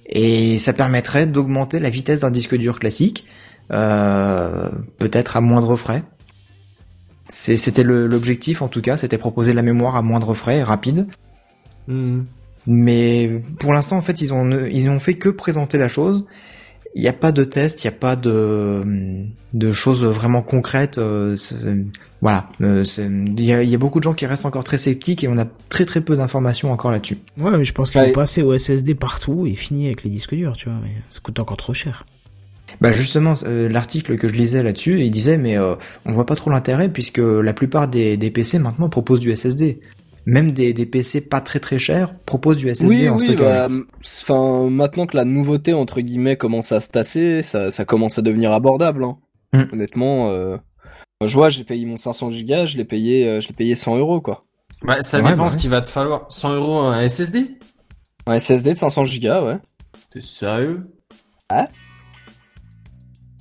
[0.07, 3.27] Et ça permettrait d'augmenter la vitesse d'un disque dur classique,
[3.73, 4.69] euh,
[4.99, 6.03] peut-être à moindre frais.
[7.29, 10.63] C'est- C'était le- l'objectif en tout cas, c'était proposer la mémoire à moindre frais et
[10.63, 11.07] rapide.
[11.89, 12.23] Hmm.
[12.67, 16.27] Mais pour l'instant, en fait, ils ont ils n'ont fait que présenter la chose.
[16.95, 18.83] Il n'y a pas de test, il n'y a pas de
[19.55, 20.99] de choses vraiment concrètes.
[20.99, 21.37] euh,
[22.21, 24.79] voilà, Euh, il y a, il y a beaucoup de gens qui restent encore très
[24.79, 27.19] sceptiques et on a très très peu d'informations encore là-dessus.
[27.39, 28.09] Ouais, je pense qu'il Ouais.
[28.09, 31.21] faut passer au SSD partout et finir avec les disques durs, tu vois, mais ça
[31.21, 32.07] coûte encore trop cher.
[32.81, 35.75] Bah justement, euh, l'article que je lisais là-dessus, il disait mais euh,
[36.07, 39.81] on voit pas trop l'intérêt puisque la plupart des, des PC maintenant proposent du SSD.
[40.27, 43.69] Même des, des PC pas très très chers proposent du SSD Oui, en oui, stockage.
[43.69, 43.69] bah,
[44.05, 48.23] enfin, maintenant que la nouveauté entre guillemets commence à se tasser, ça, ça commence à
[48.23, 49.03] devenir abordable.
[49.05, 49.19] Hein.
[49.53, 49.63] Mm.
[49.73, 50.57] Honnêtement, euh,
[51.21, 53.75] moi, je vois, j'ai payé mon 500 gigas, je l'ai payé, euh, je l'ai payé
[53.75, 54.45] 100 euros quoi.
[54.83, 55.61] Bah, ça Ouais, dépend bah ce ouais.
[55.61, 56.27] qu'il va te falloir.
[56.31, 57.59] 100 euros un SSD
[58.27, 59.57] Un SSD de 500 gigas, ouais.
[60.13, 60.87] T'es sérieux?
[61.51, 61.67] Ouais.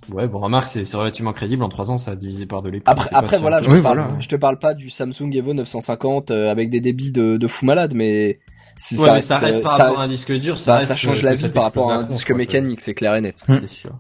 [0.09, 1.63] Ouais, bon, remarque, c'est c'est relativement crédible.
[1.63, 3.77] En 3 ans, ça a divisé par deux les prix, Après, après voilà, je, Oui,
[3.77, 4.13] te parle, voilà.
[4.19, 7.65] je te parle pas du Samsung Evo 950 euh, avec des débits de, de fou
[7.65, 8.39] malade, mais
[8.77, 10.77] si Ouais, mais ça reste euh, par ça rapport à un disque dur, ça bah,
[10.79, 12.37] reste ça change que- la que vie ça par rapport à un disque quoi, ça-
[12.39, 13.43] mécanique, c'est clair et net.
[13.47, 13.91] C'est sûr.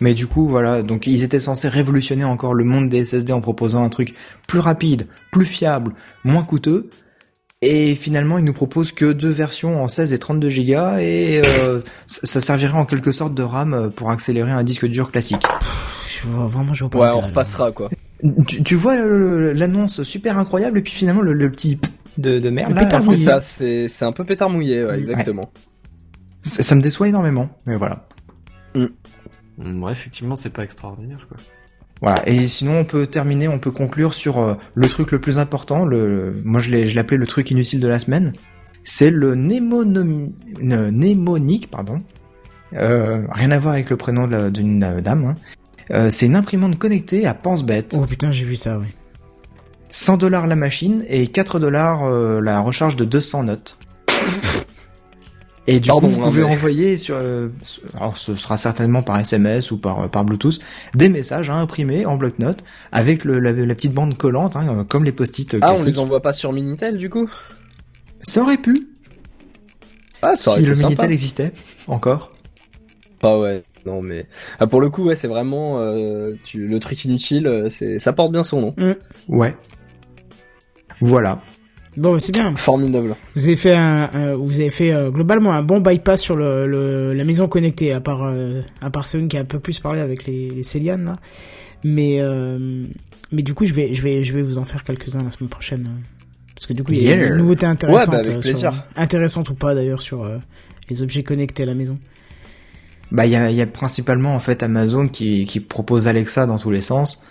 [0.00, 3.40] Mais du coup, voilà, donc ils étaient censés révolutionner encore le monde des SSD en
[3.40, 4.14] proposant un truc
[4.46, 6.90] plus rapide, plus fiable, moins coûteux.
[7.62, 11.80] Et finalement, ils nous proposent que deux versions en 16 et 32 Go et euh,
[12.06, 15.42] ça servirait en quelque sorte de RAM pour accélérer un disque dur classique.
[16.22, 17.88] Je vois, vraiment, je vois pas Ouais, on repassera quoi.
[18.46, 21.78] Tu, tu vois l'annonce super incroyable et puis finalement le, le petit
[22.18, 23.16] de, de merde Le là, mouillé.
[23.18, 24.98] ça, c'est un peu pétard mouillé, ouais, Ouais.
[24.98, 25.50] exactement.
[26.42, 27.48] ça, ça me déçoit énormément.
[27.66, 28.06] Mais voilà.
[28.74, 31.38] Mm, Ouais, effectivement, c'est pas extraordinaire, quoi.
[32.02, 32.28] Voilà.
[32.28, 35.84] Et sinon, on peut terminer, on peut conclure sur euh, le truc le plus important.
[35.84, 38.32] Le, moi, je l'ai, je l'appelais le truc inutile de la semaine.
[38.82, 42.02] C'est le némonomi, mnémonique, pardon.
[42.74, 45.24] Euh, rien à voir avec le prénom d'une euh, dame.
[45.24, 45.36] hein.
[45.92, 47.96] Euh, c'est une imprimante connectée à pense-bête.
[47.98, 48.86] Oh putain, j'ai vu ça, ouais.
[49.88, 53.78] 100 dollars la machine et 4 dollars euh, la recharge de 200 notes.
[55.68, 57.48] Et du Pardon, coup, vous hein, pouvez mais- envoyer sur, euh,
[57.96, 60.60] alors ce sera certainement par SMS ou par, par Bluetooth,
[60.94, 62.62] des messages à imprimer en bloc-notes
[62.92, 65.82] avec le, la, la petite bande collante, hein, euh, comme les post-it euh, Ah, on
[65.82, 67.28] les envoie pas sur Minitel du coup?
[68.22, 68.74] Ça aurait pu,
[70.22, 70.88] Ah, ça aurait si été le sympa.
[70.88, 71.52] Minitel existait,
[71.88, 72.32] encore.
[73.22, 74.26] Ah ouais, non mais
[74.60, 78.12] ah, pour le coup ouais c'est vraiment euh, tu, le truc inutile, euh, c'est ça
[78.12, 78.74] porte bien son nom.
[79.28, 79.56] Ouais.
[81.00, 81.40] Voilà.
[81.96, 82.54] Bon, bah, c'est bien.
[82.56, 83.14] Formidable.
[83.34, 86.66] Vous avez fait un, un- vous avez fait euh, globalement un bon bypass sur le,
[86.66, 89.80] le la maison connectée, à part euh, à part Céline qui a un peu plus
[89.80, 91.14] parlé avec les, les Célianes là.
[91.84, 92.84] Mais euh,
[93.32, 95.30] mais du coup, je vais je vais je vais vous en faire quelques uns la
[95.30, 95.86] semaine prochaine.
[95.86, 96.00] euh,
[96.54, 98.08] Parce que du coup, il y a une nouveauté intéressante.
[98.08, 98.74] Ouais, bah, avec plaisir.
[98.74, 100.36] sur- intéressante ou pas d'ailleurs sur euh,
[100.90, 101.98] les objets connectés à la maison.
[103.12, 106.44] Bah, il y a, il y a principalement en fait Amazon qui, qui propose Alexa
[106.46, 107.22] dans tous les sens.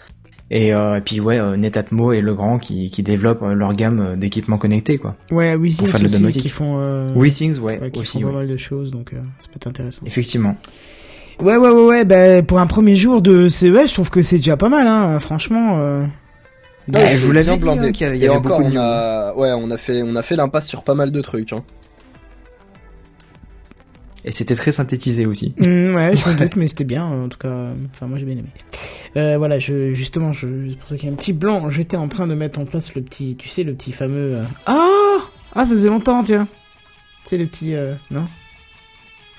[0.52, 4.16] Et, euh, et puis ouais, euh, Netatmo et Legrand qui, qui développent euh, leur gamme
[4.20, 5.16] d'équipements connectés quoi.
[5.32, 5.78] Ouais, la aussi,
[6.12, 6.44] domotique.
[6.44, 8.40] qui font, euh, WeThings, ouais, ouais, qui aussi, font pas ouais.
[8.42, 10.06] mal de choses, donc euh, ça peut être intéressant.
[10.06, 10.56] Effectivement.
[11.42, 14.38] Ouais, ouais, ouais, ouais, bah, pour un premier jour de CES, je trouve que c'est
[14.38, 15.78] déjà pas mal, hein, franchement.
[15.80, 16.06] Euh...
[16.94, 18.78] Ouais, je vous l'avais dit, hein, qu'il y avait- il y avait encore, beaucoup de
[18.78, 18.88] on news.
[18.88, 21.52] a, ouais, on a fait, on a fait l'impasse sur pas mal de trucs.
[21.54, 21.64] Hein.
[24.24, 25.54] Et c'était très synthétisé aussi.
[25.60, 27.70] Mm, ouais, je me doute, mais c'était bien, en tout cas.
[27.94, 28.50] Enfin, moi j'ai bien aimé.
[29.18, 31.70] Euh, voilà, je, justement, je, c'est pour ça qu'il y a un petit blanc.
[31.70, 34.36] J'étais en train de mettre en place le petit, tu sais, le petit fameux.
[34.36, 35.20] euh, Ah,
[35.56, 36.48] ah, ça faisait longtemps, tiens.
[37.24, 38.28] C'est le petit, euh, non?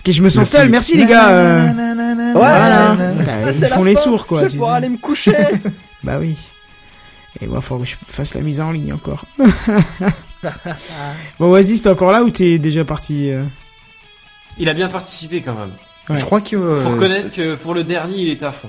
[0.01, 0.69] Ok, je me sens seul.
[0.71, 1.29] Merci les gars.
[1.31, 2.93] euh, Voilà.
[2.95, 3.25] Ouais.
[3.29, 4.01] Ah, ils font les fin.
[4.01, 4.39] sourds, quoi.
[4.41, 4.77] Je vais pouvoir sais.
[4.79, 5.35] aller me coucher.
[6.03, 6.37] Bah oui.
[7.43, 9.27] Et moi, faut que je fasse la mise en ligne encore.
[11.39, 13.43] bon, vas-y, t'es encore là ou t'es déjà parti euh
[14.59, 15.73] Il a bien participé quand même.
[16.09, 16.17] Ouais.
[16.19, 18.69] Je crois que Faut reconnaître que pour le dernier, il est à fond.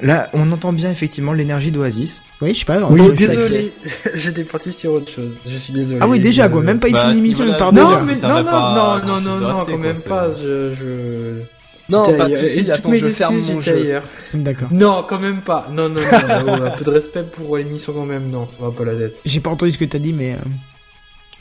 [0.00, 2.22] Là, on entend bien effectivement l'énergie d'Oasis.
[2.42, 2.80] Oui, je sais pas.
[2.90, 3.72] Oui, désolé,
[4.14, 5.36] j'étais parti sur autre chose.
[5.46, 5.98] Je suis désolé.
[6.02, 6.60] Ah oui, déjà, quoi.
[6.60, 9.40] Euh, Même pas une Bah, émission, il part non, mais non, non, non, non, de
[9.42, 10.28] non, quand quoi, même pas.
[10.32, 11.40] Je, je.
[11.88, 12.40] Non, pas de ailleurs.
[12.42, 12.70] soucis.
[12.70, 14.00] Attends, je ferme mon jeu.
[14.34, 14.68] D'accord.
[14.72, 15.68] Non, quand même pas.
[15.72, 16.64] Non, non, non.
[16.64, 18.28] un peu de respect pour l'émission quand même.
[18.28, 19.20] Non, ça va pas la tête.
[19.24, 20.32] J'ai pas entendu ce que t'as dit, mais.
[20.32, 20.38] euh,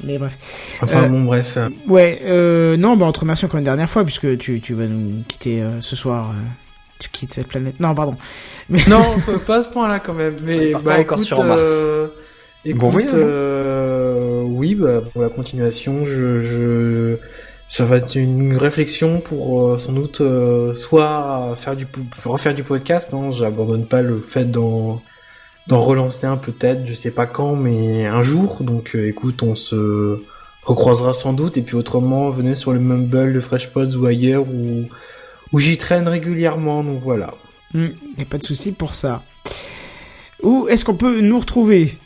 [0.03, 0.37] Mais bref.
[0.81, 1.57] Enfin Euh, bon, bref.
[1.87, 4.85] Ouais, euh, non, bah on te remercie encore une dernière fois, puisque tu, tu vas
[4.85, 6.31] nous quitter euh, ce soir.
[6.99, 7.79] Tu quittes cette planète.
[7.79, 8.15] Non, pardon.
[8.69, 10.35] Non, pas- pas à ce point-là quand même.
[10.43, 11.61] Mais bah pas encore écoute, sur Mars.
[11.63, 12.07] euh,
[12.63, 13.07] écoute, Bon hein.
[13.13, 17.15] euh, oui, bah pour la continuation, je, je,
[17.67, 21.87] ça va être une réflexion pour euh, sans doute euh, soit faire du,
[22.25, 23.13] refaire du podcast.
[23.13, 25.01] Hein, J'abandonne pas le fait d'en
[25.67, 28.57] d'en relancer un peut-être, je sais pas quand, mais un jour.
[28.61, 30.19] Donc euh, écoute, on se
[30.63, 31.57] recroisera sans doute.
[31.57, 34.85] Et puis autrement, venez sur le Mumble de FreshPods ou ailleurs où
[35.55, 36.83] où j'y traîne régulièrement.
[36.83, 37.33] Donc voilà.
[37.73, 39.23] Y a pas de souci pour ça.
[40.43, 41.97] Où est-ce qu'on peut nous retrouver?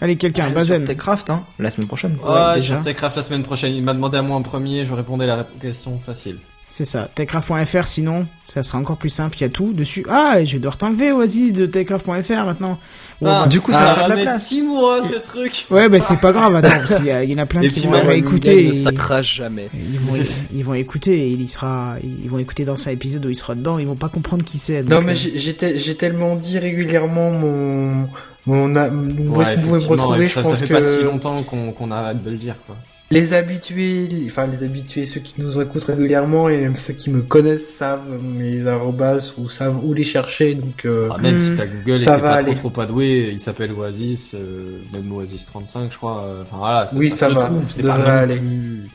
[0.00, 0.78] Allez, quelqu'un, Bazen.
[0.78, 2.16] Sur Techcraft, hein, la semaine prochaine.
[2.24, 2.76] Ouais, déjà.
[2.76, 3.74] sur Techcraft la semaine prochaine.
[3.74, 6.38] Il m'a demandé à moi en premier, je répondais à la question facile.
[6.70, 10.04] C'est ça, techcraft.fr sinon, ça sera encore plus simple, il y a tout dessus.
[10.08, 12.78] Ah, je vais devoir t'enlever Oasis de techcraft.fr maintenant.
[13.24, 14.46] Ah, bah- Du coup, ça ça va faire de la place.
[14.46, 15.64] 6 mois ce truc.
[15.70, 17.62] Ouais, bah c'est pas grave, attends, parce qu'il y, a- il y en a plein
[17.62, 18.66] Et qui puis vont écouter.
[18.66, 19.70] Et- s'accroche jamais.
[19.74, 20.14] Ils vont,
[20.54, 23.54] ils vont écouter et il sera, ils vont écouter dans un épisode où il sera
[23.54, 24.82] dedans, ils vont pas comprendre qui c'est.
[24.82, 28.08] Non, euh, mais j'ai j'ai tel- j'ai tellement dit régulièrement mon,
[28.46, 30.68] mon, a- où est-ce que vous pouvez me retrouver, et je ça, pense ça fait
[30.68, 32.76] que pas si longtemps qu'on qu'on arrête de le dire, quoi.
[33.10, 37.08] Les habitués, les- enfin les habitués, ceux qui nous écoutent régulièrement et même ceux qui
[37.10, 41.54] me connaissent savent mes arrobas ou savent où les chercher, donc euh, Ah, même si
[41.56, 42.54] ta Google Ça était va pas aller.
[42.54, 46.22] trop trop adoué, il s'appelle Oasis, euh, même Oasis 35, je crois.
[46.24, 48.36] euh, Enfin voilà, ça, Oui, ça, ça se va, trouve, ça c'est pas aller.
[48.36, 48.88] plus-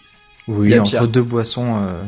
[0.48, 2.02] Oui, entre deux boissons euh,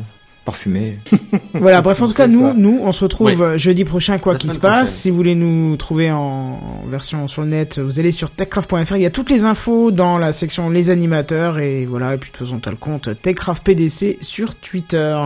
[0.46, 1.00] parfumées.
[1.54, 2.54] Voilà, bref, en tout cas, nous, ça.
[2.56, 3.36] nous, on se retrouve Oui.
[3.40, 4.72] euh, jeudi prochain, quoi qu'il se passe.
[4.72, 4.86] prochaine.
[4.88, 8.96] Si vous voulez nous trouver en, version sur le net, vous allez sur techcraft.fr.
[8.96, 12.14] Il y a toutes les infos dans la section les animateurs et voilà.
[12.14, 15.18] Et puis de toute façon, t'as le compte Techcraft PDC sur Twitter.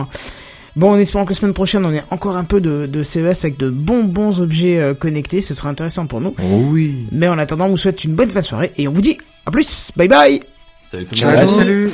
[0.76, 3.44] Bon, en espérant que la semaine prochaine, on ait encore un peu de, de CES
[3.44, 5.40] avec de bons bons objets euh, connectés.
[5.40, 6.32] Ce sera intéressant pour nous.
[6.40, 7.06] Oh oui.
[7.10, 9.18] Mais en attendant, on vous souhaite une bonne fin de soirée et on vous dit
[9.46, 9.90] à plus.
[9.96, 10.40] Bye bye.
[10.78, 11.48] Salut tout le Ciao, monde.
[11.50, 11.90] salut.